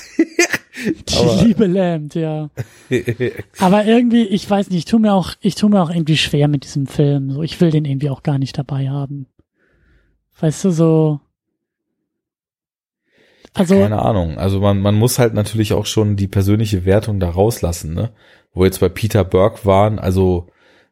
Die 1.09 1.17
Aber- 1.17 1.43
Liebe 1.43 1.67
lähmt, 1.67 2.15
ja. 2.15 2.51
Aber 3.59 3.85
irgendwie, 3.85 4.23
ich 4.25 4.49
weiß 4.49 4.71
nicht, 4.71 4.79
ich 4.79 4.85
tu 4.85 4.99
mir 4.99 5.13
auch, 5.13 5.35
ich 5.41 5.55
tu 5.55 5.69
mir 5.69 5.83
auch 5.83 5.91
irgendwie 5.91 6.17
schwer 6.17 6.49
mit 6.49 6.65
diesem 6.65 6.87
Film. 6.87 7.33
So, 7.33 7.43
ich 7.43 7.61
will 7.61 7.71
den 7.71 7.85
irgendwie 7.85 8.11
auch 8.11 8.23
gar 8.23 8.39
nicht 8.39 8.57
dabei 8.57 8.89
haben. 8.89 9.27
Weißt 10.41 10.65
du, 10.65 10.71
so. 10.71 11.21
Also, 13.55 13.75
Keine 13.75 14.03
Ahnung. 14.03 14.39
Also 14.39 14.61
man, 14.61 14.81
man 14.81 14.95
muss 14.95 15.19
halt 15.19 15.35
natürlich 15.35 15.73
auch 15.73 15.87
schon 15.87 16.17
die 16.17 16.29
persönliche 16.29 16.85
Wertung 16.85 17.19
da 17.19 17.31
rauslassen, 17.31 17.95
ne? 17.95 18.13
Wo 18.53 18.65
jetzt 18.65 18.81
bei 18.81 18.89
Peter 18.89 19.25
Burke 19.25 19.65
waren, 19.65 19.99
also 19.99 20.49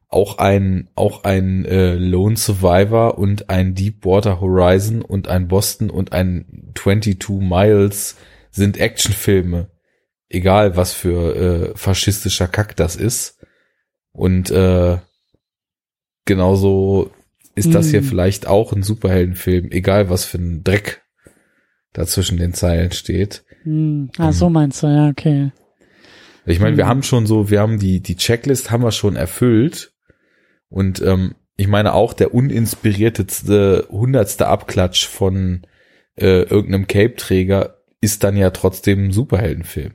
auch 0.08 0.38
ein, 0.38 0.88
auch 0.94 1.24
ein 1.24 1.64
äh, 1.64 1.94
Lone 1.94 2.36
Survivor 2.36 3.18
und 3.18 3.50
ein 3.50 3.74
Deepwater 3.74 4.40
Horizon 4.40 5.02
und 5.02 5.28
ein 5.28 5.48
Boston 5.48 5.90
und 5.90 6.12
ein 6.12 6.72
22 6.74 7.40
Miles 7.40 8.16
sind 8.50 8.78
Actionfilme. 8.78 9.68
Egal 10.28 10.76
was 10.76 10.92
für 10.92 11.36
äh, 11.36 11.76
faschistischer 11.76 12.48
Kack 12.48 12.76
das 12.76 12.96
ist. 12.96 13.38
Und 14.12 14.50
äh, 14.50 14.98
genauso 16.24 17.10
ist 17.56 17.74
das 17.74 17.88
hier 17.90 18.00
Hm. 18.00 18.06
vielleicht 18.06 18.46
auch 18.46 18.72
ein 18.72 18.82
Superheldenfilm, 18.84 19.70
egal 19.72 20.08
was 20.10 20.24
für 20.24 20.38
ein 20.38 20.62
Dreck 20.62 21.02
da 21.92 22.06
zwischen 22.06 22.38
den 22.38 22.54
Zeilen 22.54 22.92
steht. 22.92 23.44
hm, 23.64 24.10
ah, 24.18 24.30
so 24.32 24.48
meinst 24.50 24.82
du, 24.82 24.86
ja, 24.86 25.08
okay. 25.08 25.50
Ich 26.44 26.60
meine, 26.60 26.76
wir 26.76 26.84
Mhm. 26.84 26.88
haben 26.88 27.02
schon 27.02 27.26
so, 27.26 27.50
wir 27.50 27.60
haben 27.60 27.78
die, 27.80 28.00
die 28.00 28.14
Checklist 28.16 28.70
haben 28.70 28.84
wir 28.84 28.92
schon 28.92 29.16
erfüllt. 29.16 29.92
Und 30.68 31.00
ähm, 31.02 31.34
ich 31.56 31.66
meine 31.68 31.94
auch 31.94 32.12
der 32.12 32.32
uninspirierteste 32.34 33.86
hundertste 33.90 34.46
Abklatsch 34.46 35.06
von 35.06 35.62
äh, 36.16 36.42
irgendeinem 36.42 36.86
Cape-Träger 36.86 37.78
ist 38.00 38.22
dann 38.24 38.36
ja 38.36 38.50
trotzdem 38.50 39.06
ein 39.06 39.12
Superheldenfilm. 39.12 39.94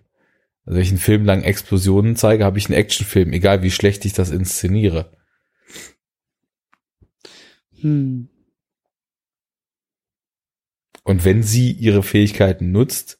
Also 0.65 0.75
wenn 0.77 0.83
ich 0.83 0.89
einen 0.89 0.97
Film 0.97 1.25
lang 1.25 1.43
Explosionen 1.43 2.15
zeige, 2.15 2.43
habe 2.45 2.57
ich 2.57 2.65
einen 2.67 2.77
Actionfilm, 2.77 3.31
egal 3.33 3.63
wie 3.63 3.71
schlecht 3.71 4.05
ich 4.05 4.13
das 4.13 4.31
inszeniere. 4.31 5.11
Hm. 7.81 8.29
Und 11.03 11.25
wenn 11.25 11.43
sie 11.43 11.71
ihre 11.71 12.03
Fähigkeiten 12.03 12.71
nutzt, 12.71 13.19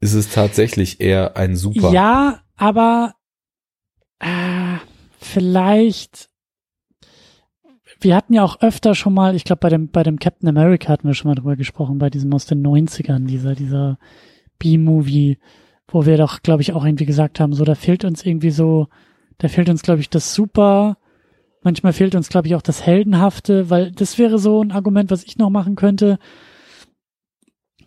ist 0.00 0.14
es 0.14 0.30
tatsächlich 0.30 1.00
eher 1.00 1.36
ein 1.36 1.56
Super. 1.56 1.92
Ja, 1.92 2.42
aber 2.56 3.14
äh, 4.18 4.76
vielleicht. 5.20 6.28
Wir 8.00 8.14
hatten 8.14 8.34
ja 8.34 8.44
auch 8.44 8.60
öfter 8.60 8.94
schon 8.94 9.14
mal, 9.14 9.34
ich 9.34 9.44
glaube 9.44 9.60
bei 9.60 9.70
dem 9.70 9.88
bei 9.88 10.02
dem 10.02 10.18
Captain 10.18 10.48
America 10.48 10.88
hatten 10.92 11.06
wir 11.06 11.14
schon 11.14 11.30
mal 11.30 11.34
drüber 11.34 11.56
gesprochen, 11.56 11.98
bei 11.98 12.10
diesem 12.10 12.34
aus 12.34 12.44
den 12.44 12.62
90ern, 12.62 13.24
dieser 13.24 13.54
dieser 13.54 13.98
B-Movie, 14.58 15.38
wo 15.88 16.04
wir 16.04 16.18
doch, 16.18 16.42
glaube 16.42 16.60
ich, 16.60 16.72
auch 16.72 16.84
irgendwie 16.84 17.06
gesagt 17.06 17.40
haben, 17.40 17.54
so 17.54 17.64
da 17.64 17.74
fehlt 17.74 18.04
uns 18.04 18.24
irgendwie 18.24 18.50
so, 18.50 18.88
da 19.38 19.48
fehlt 19.48 19.70
uns, 19.70 19.82
glaube 19.82 20.00
ich, 20.00 20.10
das 20.10 20.34
Super. 20.34 20.98
Manchmal 21.64 21.92
fehlt 21.94 22.14
uns, 22.14 22.28
glaube 22.28 22.46
ich, 22.46 22.54
auch 22.54 22.62
das 22.62 22.86
Heldenhafte, 22.86 23.70
weil 23.70 23.90
das 23.90 24.18
wäre 24.18 24.38
so 24.38 24.62
ein 24.62 24.70
Argument, 24.70 25.10
was 25.10 25.24
ich 25.24 25.38
noch 25.38 25.50
machen 25.50 25.74
könnte, 25.74 26.18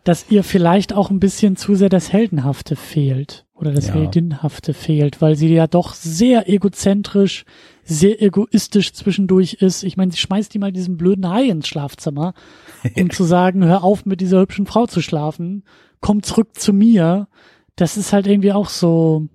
dass 0.03 0.29
ihr 0.29 0.43
vielleicht 0.43 0.93
auch 0.93 1.09
ein 1.11 1.19
bisschen 1.19 1.55
zu 1.55 1.75
sehr 1.75 1.89
das 1.89 2.11
Heldenhafte 2.11 2.75
fehlt 2.75 3.45
oder 3.53 3.71
das 3.71 3.87
Ja. 3.87 3.95
Heldinhafte 3.95 4.73
fehlt, 4.73 5.21
weil 5.21 5.35
sie 5.35 5.53
ja 5.53 5.67
doch 5.67 5.93
sehr 5.93 6.49
egozentrisch, 6.49 7.45
sehr 7.83 8.21
egoistisch 8.21 8.93
zwischendurch 8.93 9.55
ist. 9.55 9.83
Ich 9.83 9.95
meine, 9.95 10.11
sie 10.11 10.17
schmeißt 10.17 10.53
die 10.53 10.59
mal 10.59 10.71
diesen 10.71 10.97
blöden 10.97 11.29
Hai 11.29 11.45
ins 11.45 11.67
Schlafzimmer, 11.67 12.33
um 12.95 13.09
zu 13.09 13.25
sagen, 13.25 13.63
hör 13.65 13.83
auf 13.83 14.05
mit 14.05 14.21
dieser 14.21 14.39
hübschen 14.39 14.65
Frau 14.65 14.87
zu 14.87 15.01
schlafen, 15.01 15.63
komm 15.99 16.23
zurück 16.23 16.57
zu 16.57 16.73
mir. 16.73 17.27
Das 17.75 17.97
ist 17.97 18.11
halt 18.11 18.25
irgendwie 18.27 18.53
auch 18.53 18.69
so. 18.69 19.27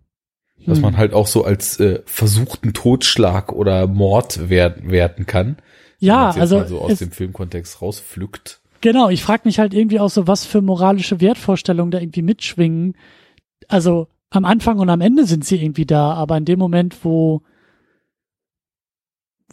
Was 0.66 0.78
hm. 0.78 0.82
man 0.82 0.97
halt 0.97 1.12
auch 1.12 1.26
so 1.26 1.44
als 1.44 1.78
äh, 1.80 2.01
versuchten 2.05 2.72
Totschlag 2.72 3.52
oder 3.52 3.86
Mord 3.86 4.48
wert, 4.48 4.89
werten 4.89 5.26
kann. 5.26 5.56
wenn 6.01 6.09
Ja, 6.09 6.30
also 6.30 6.59
mal 6.59 6.68
so 6.68 6.80
aus 6.80 6.98
dem 6.98 7.10
Filmkontext 7.10 7.80
rauspflückt. 7.82 8.60
Genau, 8.80 9.09
ich 9.09 9.22
frage 9.22 9.43
mich 9.44 9.59
halt 9.59 9.74
irgendwie 9.74 10.01
auch 10.01 10.10
so, 10.10 10.26
was 10.26 10.44
für 10.44 10.60
moralische 10.60 11.20
Wertvorstellungen 11.20 11.93
da 11.93 12.01
irgendwie 12.01 12.22
mitschwingen. 12.22 12.97
Also 13.68 14.09
am 14.30 14.44
Anfang 14.44 14.78
und 14.78 14.90
am 14.90 15.01
Ende 15.01 15.26
sind 15.26 15.44
sie 15.44 15.62
irgendwie 15.62 15.86
da, 15.86 16.14
aber 16.14 16.36
in 16.36 16.44
dem 16.44 16.59
Moment, 16.59 17.05
wo 17.05 17.43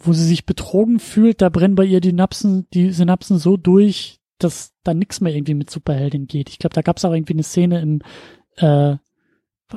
wo 0.02 0.12
sie 0.12 0.24
sich 0.24 0.46
betrogen 0.46 0.98
fühlt, 0.98 1.42
da 1.42 1.50
brennen 1.50 1.74
bei 1.74 1.84
ihr 1.84 2.00
die 2.00 2.08
Synapsen, 2.08 2.66
die 2.72 2.90
Synapsen 2.90 3.38
so 3.38 3.56
durch, 3.56 4.18
dass 4.38 4.72
da 4.82 4.94
nichts 4.94 5.20
mehr 5.20 5.34
irgendwie 5.34 5.54
mit 5.54 5.70
Superheldin 5.70 6.26
geht. 6.26 6.48
Ich 6.48 6.58
glaube, 6.58 6.74
da 6.74 6.80
gab 6.82 6.96
es 6.96 7.04
auch 7.04 7.12
irgendwie 7.12 7.34
eine 7.34 7.42
Szene 7.42 7.80
im 7.82 8.00
äh, 8.56 8.96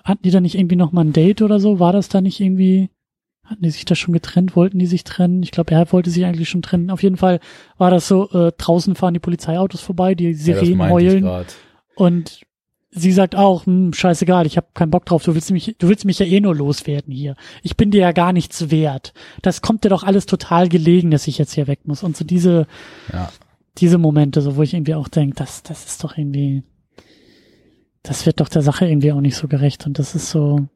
hatten 0.03 0.24
die 0.24 0.32
da 0.32 0.41
nicht 0.41 0.56
irgendwie 0.56 0.76
noch 0.76 0.91
mal 0.91 1.03
ein 1.06 1.14
Date 1.14 1.41
oder 1.41 1.60
so? 1.60 1.80
War 1.80 1.94
das 1.94 2.10
da 2.10 2.22
nicht 2.22 2.40
irgendwie 2.40 2.90
hatten 3.45 3.61
die 3.64 3.72
sich 3.72 3.84
da 3.86 3.94
schon 3.95 4.14
getrennt? 4.14 4.56
Wollten 4.56 4.80
die 4.80 4.86
sich 4.86 5.03
trennen? 5.03 5.44
Ich 5.44 5.52
glaube, 5.52 5.74
er 5.74 5.91
wollte 5.91 6.10
sich 6.10 6.24
eigentlich 6.26 6.48
schon 6.49 6.61
trennen. 6.61 6.90
Auf 6.90 7.03
jeden 7.03 7.18
Fall 7.18 7.40
war 7.78 7.91
das 7.91 8.07
so, 8.07 8.30
äh, 8.32 8.53
draußen 8.57 8.95
fahren 8.95 9.14
die 9.14 9.20
Polizeiautos 9.20 9.82
vorbei, 9.82 10.15
die 10.15 10.30
Ja, 10.32 10.34
Sirenen 10.38 10.80
ich 10.86 10.90
heulen 10.91 11.45
und 11.95 12.41
sie 12.95 13.11
sagt 13.11 13.36
auch, 13.36 13.65
hm, 13.65 13.91
scheißegal, 13.91 14.45
ich 14.45 14.56
habe 14.56 14.68
keinen 14.74 14.91
Bock 14.91 15.06
drauf, 15.06 15.24
du 15.24 15.34
willst 15.36 15.52
mich, 15.52 15.76
du 15.78 15.90
willst 15.90 16.06
mich 16.06 16.20
ja 16.20 16.26
eh 16.26 16.40
nur 16.40 16.56
loswerden 16.56 17.11
hier. 17.14 17.36
Ich 17.64 17.76
bin 17.76 17.91
dir 17.91 18.02
ja 18.02 18.11
gar 18.11 18.32
nichts 18.34 18.72
wert. 18.72 19.14
Das 19.41 19.61
kommt 19.61 19.84
dir 19.84 19.90
doch 19.90 20.03
alles 20.03 20.26
total 20.26 20.70
gelegen, 20.70 21.11
dass 21.11 21.28
ich 21.28 21.38
jetzt 21.38 21.53
hier 21.53 21.68
weg 21.68 21.82
muss. 21.86 22.03
Und 22.03 22.15
so 22.15 22.24
diese, 22.24 22.65
Ja. 23.11 23.30
diese 23.80 23.98
Momente, 23.98 24.41
so 24.41 24.56
wo 24.56 24.61
ich 24.61 24.74
irgendwie 24.74 24.95
auch 24.95 25.07
denke, 25.10 25.36
das, 25.36 25.64
das 25.64 25.86
ist 25.86 26.03
doch 26.03 26.18
irgendwie, 26.18 26.64
das 28.03 28.25
wird 28.25 28.39
doch 28.39 28.49
der 28.49 28.61
Sache 28.61 28.85
irgendwie 28.85 29.11
auch 29.11 29.21
nicht 29.21 29.35
so 29.35 29.47
gerecht. 29.47 29.85
Und 29.85 29.97
das 29.99 30.15
ist 30.15 30.30
so, 30.30 30.67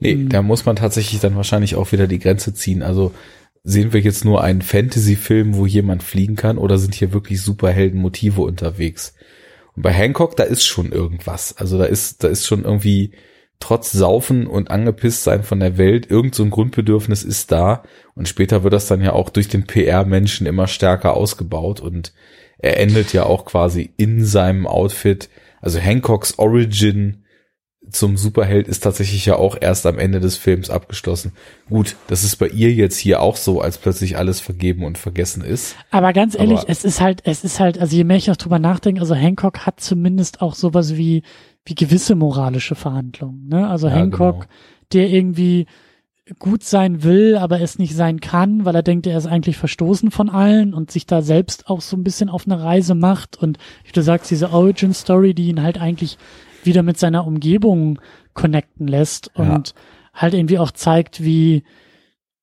Nee, 0.00 0.12
Hm. 0.12 0.28
da 0.28 0.42
muss 0.42 0.64
man 0.64 0.76
tatsächlich 0.76 1.20
dann 1.20 1.36
wahrscheinlich 1.36 1.74
auch 1.74 1.92
wieder 1.92 2.06
die 2.06 2.18
Grenze 2.18 2.54
ziehen. 2.54 2.82
Also 2.82 3.12
sehen 3.64 3.92
wir 3.92 4.00
jetzt 4.00 4.24
nur 4.24 4.42
einen 4.42 4.62
Fantasy-Film, 4.62 5.56
wo 5.56 5.66
jemand 5.66 6.02
fliegen 6.02 6.36
kann, 6.36 6.58
oder 6.58 6.78
sind 6.78 6.94
hier 6.94 7.12
wirklich 7.12 7.42
Superhelden-Motive 7.42 8.40
unterwegs? 8.40 9.14
Und 9.74 9.82
bei 9.82 9.92
Hancock, 9.92 10.36
da 10.36 10.44
ist 10.44 10.64
schon 10.64 10.92
irgendwas. 10.92 11.56
Also 11.56 11.78
da 11.78 11.84
ist, 11.84 12.22
da 12.24 12.28
ist 12.28 12.46
schon 12.46 12.64
irgendwie 12.64 13.12
trotz 13.60 13.90
Saufen 13.90 14.46
und 14.46 14.70
angepisst 14.70 15.24
sein 15.24 15.42
von 15.42 15.58
der 15.58 15.76
Welt, 15.78 16.08
irgend 16.10 16.34
so 16.34 16.44
ein 16.44 16.50
Grundbedürfnis 16.50 17.24
ist 17.24 17.50
da. 17.50 17.82
Und 18.14 18.28
später 18.28 18.62
wird 18.62 18.74
das 18.74 18.86
dann 18.86 19.02
ja 19.02 19.12
auch 19.12 19.30
durch 19.30 19.48
den 19.48 19.66
PR-Menschen 19.66 20.46
immer 20.46 20.68
stärker 20.68 21.14
ausgebaut 21.14 21.80
und 21.80 22.12
er 22.58 22.78
endet 22.80 23.12
ja 23.12 23.24
auch 23.24 23.44
quasi 23.44 23.90
in 23.96 24.24
seinem 24.24 24.66
Outfit. 24.66 25.28
Also 25.60 25.80
Hancocks 25.80 26.38
Origin 26.38 27.24
zum 27.90 28.16
Superheld 28.18 28.68
ist 28.68 28.80
tatsächlich 28.80 29.24
ja 29.24 29.36
auch 29.36 29.56
erst 29.58 29.86
am 29.86 29.98
Ende 29.98 30.20
des 30.20 30.36
Films 30.36 30.68
abgeschlossen. 30.68 31.32
Gut, 31.70 31.96
das 32.08 32.22
ist 32.22 32.36
bei 32.36 32.48
ihr 32.48 32.70
jetzt 32.72 32.98
hier 32.98 33.22
auch 33.22 33.36
so, 33.36 33.62
als 33.62 33.78
plötzlich 33.78 34.18
alles 34.18 34.40
vergeben 34.40 34.84
und 34.84 34.98
vergessen 34.98 35.42
ist. 35.42 35.74
Aber 35.90 36.12
ganz 36.12 36.34
ehrlich, 36.38 36.58
Aber- 36.60 36.68
es 36.70 36.84
ist 36.84 37.00
halt, 37.00 37.22
es 37.24 37.44
ist 37.44 37.60
halt, 37.60 37.78
also 37.78 37.96
je 37.96 38.04
mehr 38.04 38.18
ich 38.18 38.30
auch 38.30 38.36
drüber 38.36 38.58
nachdenke, 38.58 39.00
also 39.00 39.14
Hancock 39.14 39.60
hat 39.64 39.80
zumindest 39.80 40.42
auch 40.42 40.54
sowas 40.54 40.96
wie, 40.96 41.22
wie 41.64 41.74
gewisse 41.74 42.14
moralische 42.14 42.74
Verhandlungen, 42.74 43.48
ne? 43.48 43.68
Also 43.68 43.88
Ja, 43.88 43.94
Hancock, 43.94 44.40
genau. 44.40 44.52
der 44.92 45.08
irgendwie 45.08 45.66
gut 46.38 46.62
sein 46.64 47.02
will, 47.02 47.36
aber 47.36 47.60
es 47.60 47.78
nicht 47.78 47.94
sein 47.94 48.20
kann, 48.20 48.64
weil 48.64 48.74
er 48.74 48.82
denkt, 48.82 49.06
er 49.06 49.16
ist 49.16 49.26
eigentlich 49.26 49.56
verstoßen 49.56 50.10
von 50.10 50.28
allen 50.28 50.74
und 50.74 50.90
sich 50.90 51.06
da 51.06 51.22
selbst 51.22 51.68
auch 51.68 51.80
so 51.80 51.96
ein 51.96 52.04
bisschen 52.04 52.28
auf 52.28 52.46
eine 52.46 52.62
Reise 52.62 52.94
macht 52.94 53.36
und 53.36 53.58
wie 53.84 53.92
du 53.92 54.02
sagst, 54.02 54.30
diese 54.30 54.52
Origin 54.52 54.92
Story, 54.92 55.34
die 55.34 55.48
ihn 55.48 55.62
halt 55.62 55.80
eigentlich 55.80 56.18
wieder 56.64 56.82
mit 56.82 56.98
seiner 56.98 57.26
Umgebung 57.26 57.98
connecten 58.34 58.86
lässt 58.88 59.30
Ja. 59.36 59.54
und 59.54 59.74
halt 60.12 60.34
irgendwie 60.34 60.58
auch 60.58 60.70
zeigt, 60.72 61.24
wie, 61.24 61.62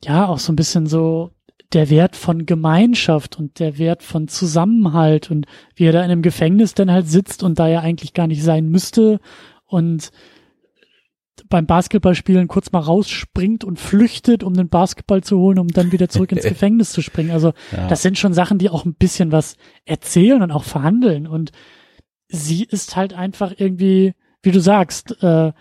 ja, 0.03 0.27
auch 0.27 0.39
so 0.39 0.51
ein 0.51 0.55
bisschen 0.55 0.87
so 0.87 1.31
der 1.73 1.89
Wert 1.89 2.15
von 2.15 2.45
Gemeinschaft 2.45 3.37
und 3.37 3.59
der 3.59 3.77
Wert 3.77 4.01
von 4.01 4.27
Zusammenhalt 4.27 5.29
und 5.29 5.45
wie 5.75 5.85
er 5.85 5.91
da 5.91 5.99
in 5.99 6.11
einem 6.11 6.21
Gefängnis 6.21 6.73
dann 6.73 6.91
halt 6.91 7.07
sitzt 7.09 7.43
und 7.43 7.59
da 7.59 7.67
ja 7.67 7.81
eigentlich 7.81 8.13
gar 8.13 8.27
nicht 8.27 8.43
sein 8.43 8.69
müsste 8.69 9.19
und 9.65 10.11
beim 11.49 11.65
Basketballspielen 11.65 12.47
kurz 12.47 12.71
mal 12.71 12.79
rausspringt 12.79 13.63
und 13.63 13.79
flüchtet, 13.79 14.43
um 14.43 14.53
den 14.53 14.69
Basketball 14.69 15.23
zu 15.23 15.37
holen, 15.37 15.59
um 15.59 15.67
dann 15.67 15.91
wieder 15.91 16.09
zurück 16.09 16.31
ins 16.31 16.43
Gefängnis 16.47 16.91
zu 16.91 17.01
springen. 17.01 17.31
Also 17.31 17.53
Ja. 17.71 17.87
das 17.87 18.01
sind 18.01 18.17
schon 18.17 18.33
Sachen, 18.33 18.57
die 18.57 18.69
auch 18.69 18.85
ein 18.85 18.95
bisschen 18.95 19.31
was 19.31 19.55
erzählen 19.85 20.41
und 20.41 20.51
auch 20.51 20.63
verhandeln. 20.63 21.27
Und 21.27 21.51
sie 22.27 22.63
ist 22.63 22.95
halt 22.95 23.13
einfach 23.13 23.53
irgendwie, 23.57 24.13
wie 24.41 24.51
du 24.51 24.59
sagst, 24.59 25.21
äh, 25.23 25.51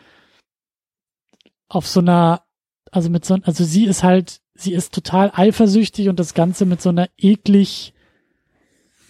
auf 1.68 1.86
so 1.86 2.00
einer, 2.00 2.42
also 2.90 3.10
mit 3.10 3.24
so, 3.24 3.36
also 3.42 3.64
sie 3.64 3.84
ist 3.84 4.02
halt, 4.02 4.40
sie 4.54 4.72
ist 4.72 4.94
total 4.94 5.32
eifersüchtig 5.34 6.08
und 6.08 6.18
das 6.18 6.34
Ganze 6.34 6.64
mit 6.64 6.80
so 6.80 6.88
einer 6.90 7.08
eklig 7.18 7.92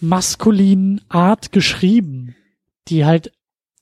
maskulinen 0.01 1.01
Art 1.09 1.51
geschrieben, 1.51 2.35
die 2.87 3.05
halt 3.05 3.31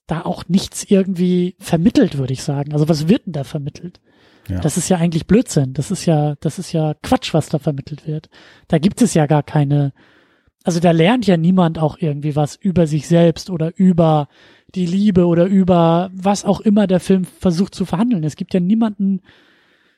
da 0.07 0.21
auch 0.21 0.47
nichts 0.47 0.83
irgendwie 0.83 1.55
vermittelt, 1.59 2.17
würde 2.17 2.33
ich 2.33 2.43
sagen. 2.43 2.73
Also 2.73 2.89
was 2.89 3.07
wird 3.07 3.25
denn 3.25 3.33
da 3.33 3.43
vermittelt? 3.43 4.01
Ja. 4.49 4.59
Das 4.59 4.77
ist 4.77 4.89
ja 4.89 4.97
eigentlich 4.97 5.27
Blödsinn. 5.27 5.73
Das 5.73 5.91
ist 5.91 6.05
ja, 6.05 6.35
das 6.41 6.59
ist 6.59 6.73
ja 6.73 6.95
Quatsch, 7.01 7.33
was 7.33 7.49
da 7.49 7.59
vermittelt 7.59 8.05
wird. 8.05 8.29
Da 8.67 8.77
gibt 8.77 9.01
es 9.01 9.13
ja 9.13 9.25
gar 9.25 9.43
keine, 9.43 9.93
also 10.63 10.79
da 10.79 10.91
lernt 10.91 11.25
ja 11.25 11.37
niemand 11.37 11.79
auch 11.79 11.97
irgendwie 11.99 12.35
was 12.35 12.55
über 12.55 12.87
sich 12.87 13.07
selbst 13.07 13.49
oder 13.49 13.71
über 13.77 14.27
die 14.75 14.85
Liebe 14.85 15.25
oder 15.25 15.45
über 15.45 16.09
was 16.13 16.43
auch 16.43 16.59
immer 16.59 16.87
der 16.87 16.99
Film 16.99 17.25
versucht 17.25 17.73
zu 17.75 17.85
verhandeln. 17.85 18.23
Es 18.23 18.35
gibt 18.35 18.53
ja 18.53 18.59
niemanden, 18.59 19.21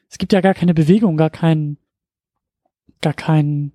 es 0.09 0.17
gibt 0.17 0.33
ja 0.33 0.41
gar 0.41 0.53
keine 0.53 0.73
Bewegung, 0.73 1.17
gar 1.17 1.29
kein, 1.31 1.77
gar 3.01 3.13
kein, 3.13 3.71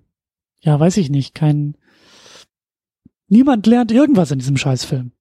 ja, 0.61 0.79
weiß 0.79 0.97
ich 0.97 1.09
nicht, 1.09 1.35
kein, 1.35 1.75
niemand 3.27 3.67
lernt 3.67 3.91
irgendwas 3.91 4.31
in 4.31 4.39
diesem 4.39 4.57
Scheißfilm. 4.57 5.11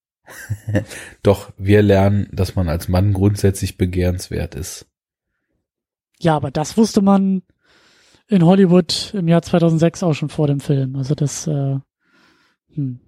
Doch, 1.22 1.52
wir 1.56 1.82
lernen, 1.82 2.28
dass 2.32 2.54
man 2.56 2.68
als 2.68 2.88
Mann 2.88 3.12
grundsätzlich 3.12 3.76
begehrenswert 3.76 4.54
ist. 4.54 4.86
Ja, 6.18 6.36
aber 6.36 6.50
das 6.50 6.76
wusste 6.76 7.02
man 7.02 7.42
in 8.28 8.44
Hollywood 8.44 9.12
im 9.14 9.28
Jahr 9.28 9.42
2006 9.42 10.02
auch 10.02 10.14
schon 10.14 10.28
vor 10.28 10.46
dem 10.46 10.60
Film. 10.60 10.96
Also 10.96 11.14
das, 11.14 11.46
äh, 11.46 11.78
hm. 12.74 13.00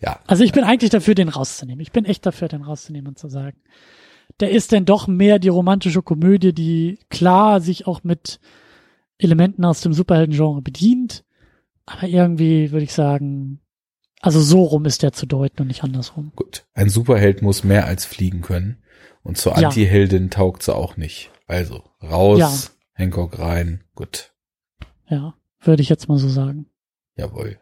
Ja. 0.00 0.20
Also 0.26 0.42
ich 0.42 0.52
bin 0.52 0.64
eigentlich 0.64 0.90
dafür, 0.90 1.14
den 1.14 1.28
rauszunehmen. 1.28 1.80
Ich 1.80 1.92
bin 1.92 2.04
echt 2.04 2.26
dafür, 2.26 2.48
den 2.48 2.62
rauszunehmen 2.62 3.08
und 3.08 3.18
zu 3.18 3.28
sagen, 3.28 3.58
der 4.40 4.50
ist 4.50 4.72
denn 4.72 4.84
doch 4.84 5.06
mehr 5.06 5.38
die 5.38 5.48
romantische 5.48 6.02
Komödie, 6.02 6.52
die 6.52 6.98
klar 7.10 7.60
sich 7.60 7.86
auch 7.86 8.02
mit 8.02 8.40
Elementen 9.18 9.64
aus 9.64 9.80
dem 9.80 9.92
Superhelden-Genre 9.92 10.62
bedient, 10.62 11.24
aber 11.86 12.08
irgendwie 12.08 12.72
würde 12.72 12.84
ich 12.84 12.92
sagen, 12.92 13.60
also 14.22 14.40
so 14.40 14.62
rum 14.62 14.86
ist 14.86 15.02
der 15.02 15.12
zu 15.12 15.26
deuten 15.26 15.60
und 15.62 15.68
nicht 15.68 15.82
andersrum. 15.84 16.32
Gut. 16.36 16.64
Ein 16.72 16.88
Superheld 16.88 17.42
muss 17.42 17.62
mehr 17.64 17.86
als 17.86 18.04
fliegen 18.06 18.40
können. 18.40 18.82
Und 19.22 19.36
zur 19.36 19.58
Ja. 19.58 19.68
Anti-Heldin 19.68 20.30
taugt 20.30 20.62
sie 20.62 20.74
auch 20.74 20.96
nicht. 20.96 21.30
Also, 21.46 21.84
raus, 22.02 22.38
Ja. 22.38 22.52
Hancock 22.94 23.38
rein. 23.38 23.84
Gut. 23.94 24.32
Ja, 25.08 25.34
würde 25.60 25.82
ich 25.82 25.88
jetzt 25.88 26.08
mal 26.08 26.18
so 26.18 26.28
sagen. 26.28 26.66
Jawohl. 27.16 27.58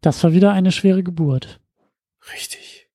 Das 0.00 0.22
war 0.24 0.32
wieder 0.32 0.52
eine 0.52 0.72
schwere 0.72 1.02
Geburt. 1.02 1.60
Richtig. 2.32 2.88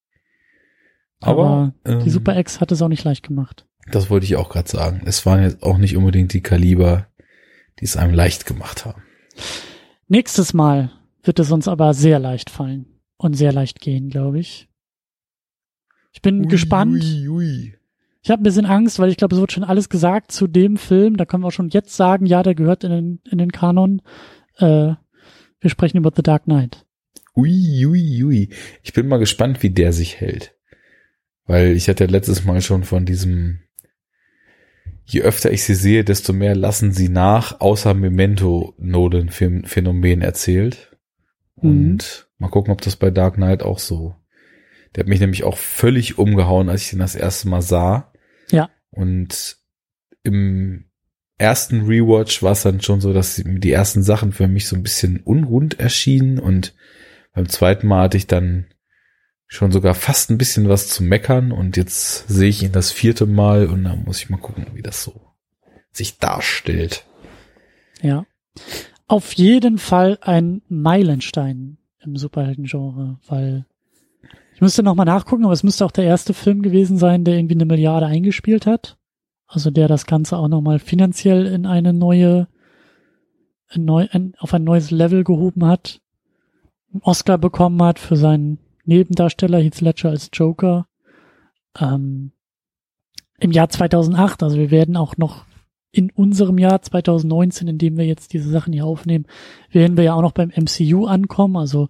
Aber 1.19 1.43
Aber, 1.45 1.73
Die 1.85 2.05
ähm, 2.05 2.09
Super 2.09 2.35
Ex 2.35 2.59
hat 2.59 2.71
es 2.71 2.81
auch 2.81 2.87
nicht 2.87 3.03
leicht 3.03 3.23
gemacht. 3.23 3.65
das 3.91 4.09
wollte 4.09 4.25
ich 4.25 4.35
auch 4.35 4.49
gerade 4.49 4.69
sagen. 4.69 5.01
Es 5.05 5.25
waren 5.25 5.43
jetzt 5.43 5.61
auch 5.63 5.77
nicht 5.77 5.95
unbedingt 5.95 6.33
die 6.33 6.41
Kaliber, 6.41 7.07
die 7.79 7.85
es 7.85 7.97
einem 7.97 8.13
leicht 8.13 8.45
gemacht 8.45 8.85
haben. 8.85 9.03
Nächstes 10.11 10.53
Mal 10.53 10.91
wird 11.23 11.39
es 11.39 11.53
uns 11.53 11.69
aber 11.69 11.93
sehr 11.93 12.19
leicht 12.19 12.49
fallen 12.49 12.85
und 13.15 13.33
sehr 13.33 13.53
leicht 13.53 13.79
gehen, 13.79 14.09
glaube 14.09 14.39
ich. 14.39 14.67
Ich 16.11 16.21
bin 16.21 16.49
gespannt. 16.49 17.01
Ui, 17.01 17.29
ui. 17.29 17.77
Ich 18.21 18.29
habe 18.29 18.41
ein 18.41 18.43
bisschen 18.43 18.65
Angst, 18.65 18.99
weil 18.99 19.09
ich 19.09 19.15
glaube, 19.15 19.35
es 19.35 19.39
wird 19.39 19.53
schon 19.53 19.63
alles 19.63 19.87
gesagt 19.87 20.33
zu 20.33 20.47
dem 20.47 20.75
Film. 20.75 21.15
Da 21.15 21.23
können 21.23 21.43
wir 21.43 21.47
auch 21.47 21.53
schon 21.53 21.69
jetzt 21.69 21.95
sagen, 21.95 22.25
ja, 22.25 22.43
der 22.43 22.55
gehört 22.55 22.83
in 22.83 22.91
den, 22.91 23.21
in 23.31 23.37
den 23.37 23.53
Kanon. 23.53 24.01
Äh, 24.57 24.95
wir 25.61 25.69
sprechen 25.69 25.95
über 25.95 26.11
The 26.13 26.23
Dark 26.23 26.43
Knight. 26.43 26.85
Ui, 27.33 27.85
ui, 27.85 28.23
ui. 28.25 28.49
Ich 28.83 28.91
bin 28.91 29.07
mal 29.07 29.17
gespannt, 29.17 29.63
wie 29.63 29.69
der 29.69 29.93
sich 29.93 30.19
hält. 30.19 30.53
Weil 31.45 31.71
ich 31.71 31.87
hatte 31.87 32.05
letztes 32.07 32.43
Mal 32.43 32.61
schon 32.61 32.83
von 32.83 33.05
diesem, 33.05 33.61
je 35.05 35.21
öfter 35.21 35.51
ich 35.51 35.63
sie 35.63 35.75
sehe, 35.75 36.03
desto 36.03 36.33
mehr 36.33 36.55
lassen 36.55 36.91
sie 36.91 37.09
nach, 37.09 37.59
außer 37.59 37.93
Memento 37.93 38.73
Nolan 38.77 39.29
Phänomen 39.29 40.21
erzählt. 40.21 40.97
Mhm. 41.61 41.69
Und 41.69 42.29
mal 42.37 42.49
gucken, 42.49 42.73
ob 42.73 42.81
das 42.81 42.95
bei 42.95 43.11
Dark 43.11 43.35
Knight 43.35 43.63
auch 43.63 43.79
so. 43.79 44.15
Der 44.95 45.03
hat 45.03 45.09
mich 45.09 45.19
nämlich 45.19 45.43
auch 45.43 45.57
völlig 45.57 46.17
umgehauen, 46.17 46.69
als 46.69 46.83
ich 46.83 46.89
den 46.89 46.99
das 46.99 47.15
erste 47.15 47.47
Mal 47.47 47.61
sah. 47.61 48.11
Ja. 48.49 48.69
Und 48.89 49.57
im 50.23 50.85
ersten 51.37 51.87
Rewatch 51.87 52.43
war 52.43 52.51
es 52.51 52.61
dann 52.61 52.81
schon 52.81 53.01
so, 53.01 53.13
dass 53.13 53.41
die 53.43 53.71
ersten 53.71 54.03
Sachen 54.03 54.31
für 54.31 54.47
mich 54.47 54.67
so 54.67 54.75
ein 54.75 54.83
bisschen 54.83 55.21
unrund 55.21 55.79
erschienen 55.79 56.39
und 56.39 56.75
beim 57.33 57.47
zweiten 57.47 57.87
Mal 57.87 58.03
hatte 58.03 58.17
ich 58.17 58.27
dann 58.27 58.65
schon 59.51 59.73
sogar 59.73 59.95
fast 59.95 60.31
ein 60.31 60.37
bisschen 60.37 60.69
was 60.69 60.87
zu 60.87 61.03
meckern 61.03 61.51
und 61.51 61.75
jetzt 61.75 62.29
sehe 62.29 62.47
ich 62.47 62.63
ihn 62.63 62.71
das 62.71 62.93
vierte 62.93 63.25
Mal 63.25 63.67
und 63.67 63.83
dann 63.83 64.05
muss 64.05 64.23
ich 64.23 64.29
mal 64.29 64.37
gucken, 64.37 64.65
wie 64.75 64.81
das 64.81 65.03
so 65.03 65.13
sich 65.91 66.19
darstellt. 66.19 67.05
Ja. 68.01 68.25
Auf 69.07 69.33
jeden 69.33 69.77
Fall 69.77 70.17
ein 70.21 70.61
Meilenstein 70.69 71.77
im 71.99 72.15
Superhelden-Genre, 72.15 73.19
weil 73.27 73.65
ich 74.55 74.61
müsste 74.61 74.83
nochmal 74.83 75.05
nachgucken, 75.05 75.43
aber 75.43 75.53
es 75.53 75.63
müsste 75.63 75.85
auch 75.85 75.91
der 75.91 76.05
erste 76.05 76.33
Film 76.33 76.61
gewesen 76.61 76.97
sein, 76.97 77.25
der 77.25 77.35
irgendwie 77.35 77.55
eine 77.55 77.65
Milliarde 77.65 78.05
eingespielt 78.05 78.65
hat. 78.65 78.97
Also 79.47 79.69
der 79.69 79.89
das 79.89 80.05
Ganze 80.05 80.37
auch 80.37 80.47
nochmal 80.47 80.79
finanziell 80.79 81.45
in 81.45 81.65
eine 81.65 81.91
neue, 81.91 82.47
ein 83.67 83.83
neu, 83.83 84.07
ein, 84.11 84.33
auf 84.37 84.53
ein 84.53 84.63
neues 84.63 84.91
Level 84.91 85.25
gehoben 85.25 85.65
hat. 85.65 85.99
Oscar 87.01 87.37
bekommen 87.37 87.83
hat 87.83 87.99
für 87.99 88.15
seinen 88.15 88.60
Nebendarsteller 88.85 89.59
Heath 89.59 89.81
Ledger 89.81 90.09
als 90.09 90.29
Joker. 90.33 90.87
Ähm, 91.79 92.31
Im 93.39 93.51
Jahr 93.51 93.69
2008, 93.69 94.43
also 94.43 94.57
wir 94.57 94.71
werden 94.71 94.97
auch 94.97 95.17
noch 95.17 95.45
in 95.91 96.09
unserem 96.11 96.57
Jahr 96.57 96.81
2019, 96.81 97.67
in 97.67 97.77
dem 97.77 97.97
wir 97.97 98.05
jetzt 98.05 98.33
diese 98.33 98.49
Sachen 98.49 98.73
hier 98.73 98.85
aufnehmen, 98.85 99.25
werden 99.69 99.97
wir 99.97 100.05
ja 100.05 100.13
auch 100.13 100.21
noch 100.21 100.31
beim 100.31 100.49
MCU 100.49 101.05
ankommen. 101.05 101.57
Also 101.57 101.89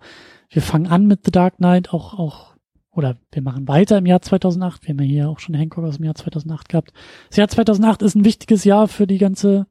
wir 0.49 0.61
fangen 0.61 0.87
an 0.87 1.05
mit 1.05 1.21
The 1.23 1.31
Dark 1.31 1.57
Knight, 1.57 1.93
auch, 1.93 2.17
auch, 2.17 2.55
oder 2.91 3.17
wir 3.31 3.41
machen 3.41 3.67
weiter 3.67 3.99
im 3.99 4.07
Jahr 4.07 4.21
2008. 4.21 4.83
Wir 4.83 4.89
haben 4.89 5.03
ja 5.03 5.05
hier 5.05 5.29
auch 5.29 5.39
schon 5.39 5.55
Hancock 5.55 5.85
aus 5.85 5.97
dem 5.97 6.05
Jahr 6.05 6.15
2008 6.15 6.67
gehabt. 6.69 6.93
Das 7.29 7.37
Jahr 7.37 7.47
2008 7.47 8.01
ist 8.01 8.15
ein 8.15 8.25
wichtiges 8.25 8.63
Jahr 8.63 8.87
für 8.87 9.05
die 9.05 9.19
ganze, 9.19 9.67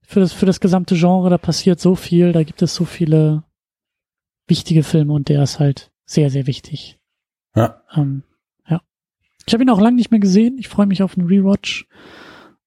für 0.00 0.20
das, 0.20 0.32
für 0.32 0.46
das 0.46 0.60
gesamte 0.60 0.96
Genre. 0.96 1.28
Da 1.28 1.38
passiert 1.38 1.78
so 1.78 1.94
viel, 1.94 2.32
da 2.32 2.42
gibt 2.42 2.62
es 2.62 2.74
so 2.74 2.84
viele 2.84 3.44
wichtige 4.48 4.82
Filme 4.82 5.12
und 5.12 5.28
der 5.28 5.42
ist 5.42 5.58
halt 5.58 5.90
sehr, 6.06 6.30
sehr 6.30 6.46
wichtig. 6.46 6.98
Ja. 7.54 7.82
Ähm, 7.94 8.22
ja. 8.68 8.80
Ich 9.46 9.52
habe 9.52 9.62
ihn 9.64 9.70
auch 9.70 9.80
lange 9.80 9.96
nicht 9.96 10.10
mehr 10.10 10.20
gesehen. 10.20 10.56
Ich 10.58 10.68
freue 10.68 10.86
mich 10.86 11.02
auf 11.02 11.18
einen 11.18 11.26
Rewatch 11.26 11.86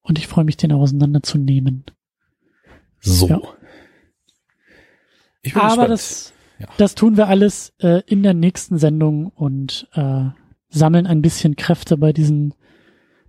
und 0.02 0.20
ich 0.20 0.28
freue 0.28 0.46
mich, 0.46 0.58
den 0.58 0.72
auseinanderzunehmen. 0.72 1.86
So. 3.00 3.28
Ja. 3.28 3.42
Ich 5.42 5.54
bin 5.54 5.62
Aber 5.62 5.70
gespannt. 5.70 5.90
das, 5.92 6.34
Ja. 6.60 6.68
das 6.78 6.96
tun 6.96 7.18
wir 7.18 7.28
alles 7.28 7.74
äh, 7.80 8.02
in 8.06 8.24
der 8.24 8.34
nächsten 8.34 8.78
Sendung 8.78 9.28
und 9.28 9.88
äh, 9.94 10.26
sammeln 10.70 11.08
ein 11.08 11.22
bisschen 11.22 11.56
Kräfte 11.56 11.98
bei 11.98 12.12
diesen 12.14 12.54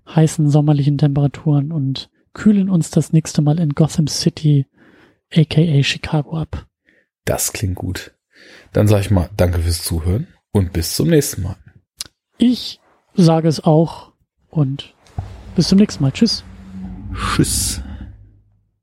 heißen 0.09 0.51
sommerlichen 0.51 0.99
Temperaturen 0.99 1.71
und 1.71 2.11
kühlen 2.33 2.69
uns 2.69 2.91
das 2.91 3.13
nächste 3.13 3.43
Mal 3.43 3.61
in 3.61 3.71
Gotham 3.71 4.09
City, 4.09 4.67
aka 5.33 5.83
Chicago 5.83 6.37
ab. 6.37 6.67
Das 7.25 7.53
klingt 7.53 7.77
gut. 7.77 8.13
Dann 8.73 8.89
sage 8.89 9.03
ich 9.03 9.11
mal 9.11 9.31
danke 9.37 9.61
fürs 9.61 9.83
Zuhören 9.83 10.29
und 10.53 10.73
bis 10.73 10.95
zum 10.95 11.09
nächsten 11.09 11.43
Mal. 11.43 11.57
Ich 12.39 12.81
sage 13.15 13.49
es 13.49 13.63
auch 13.63 14.13
und 14.49 14.95
bis 15.57 15.69
zum 15.69 15.79
nächsten 15.79 16.03
Mal. 16.03 16.13
Tschüss. 16.13 16.45
Tschüss. 17.15 17.83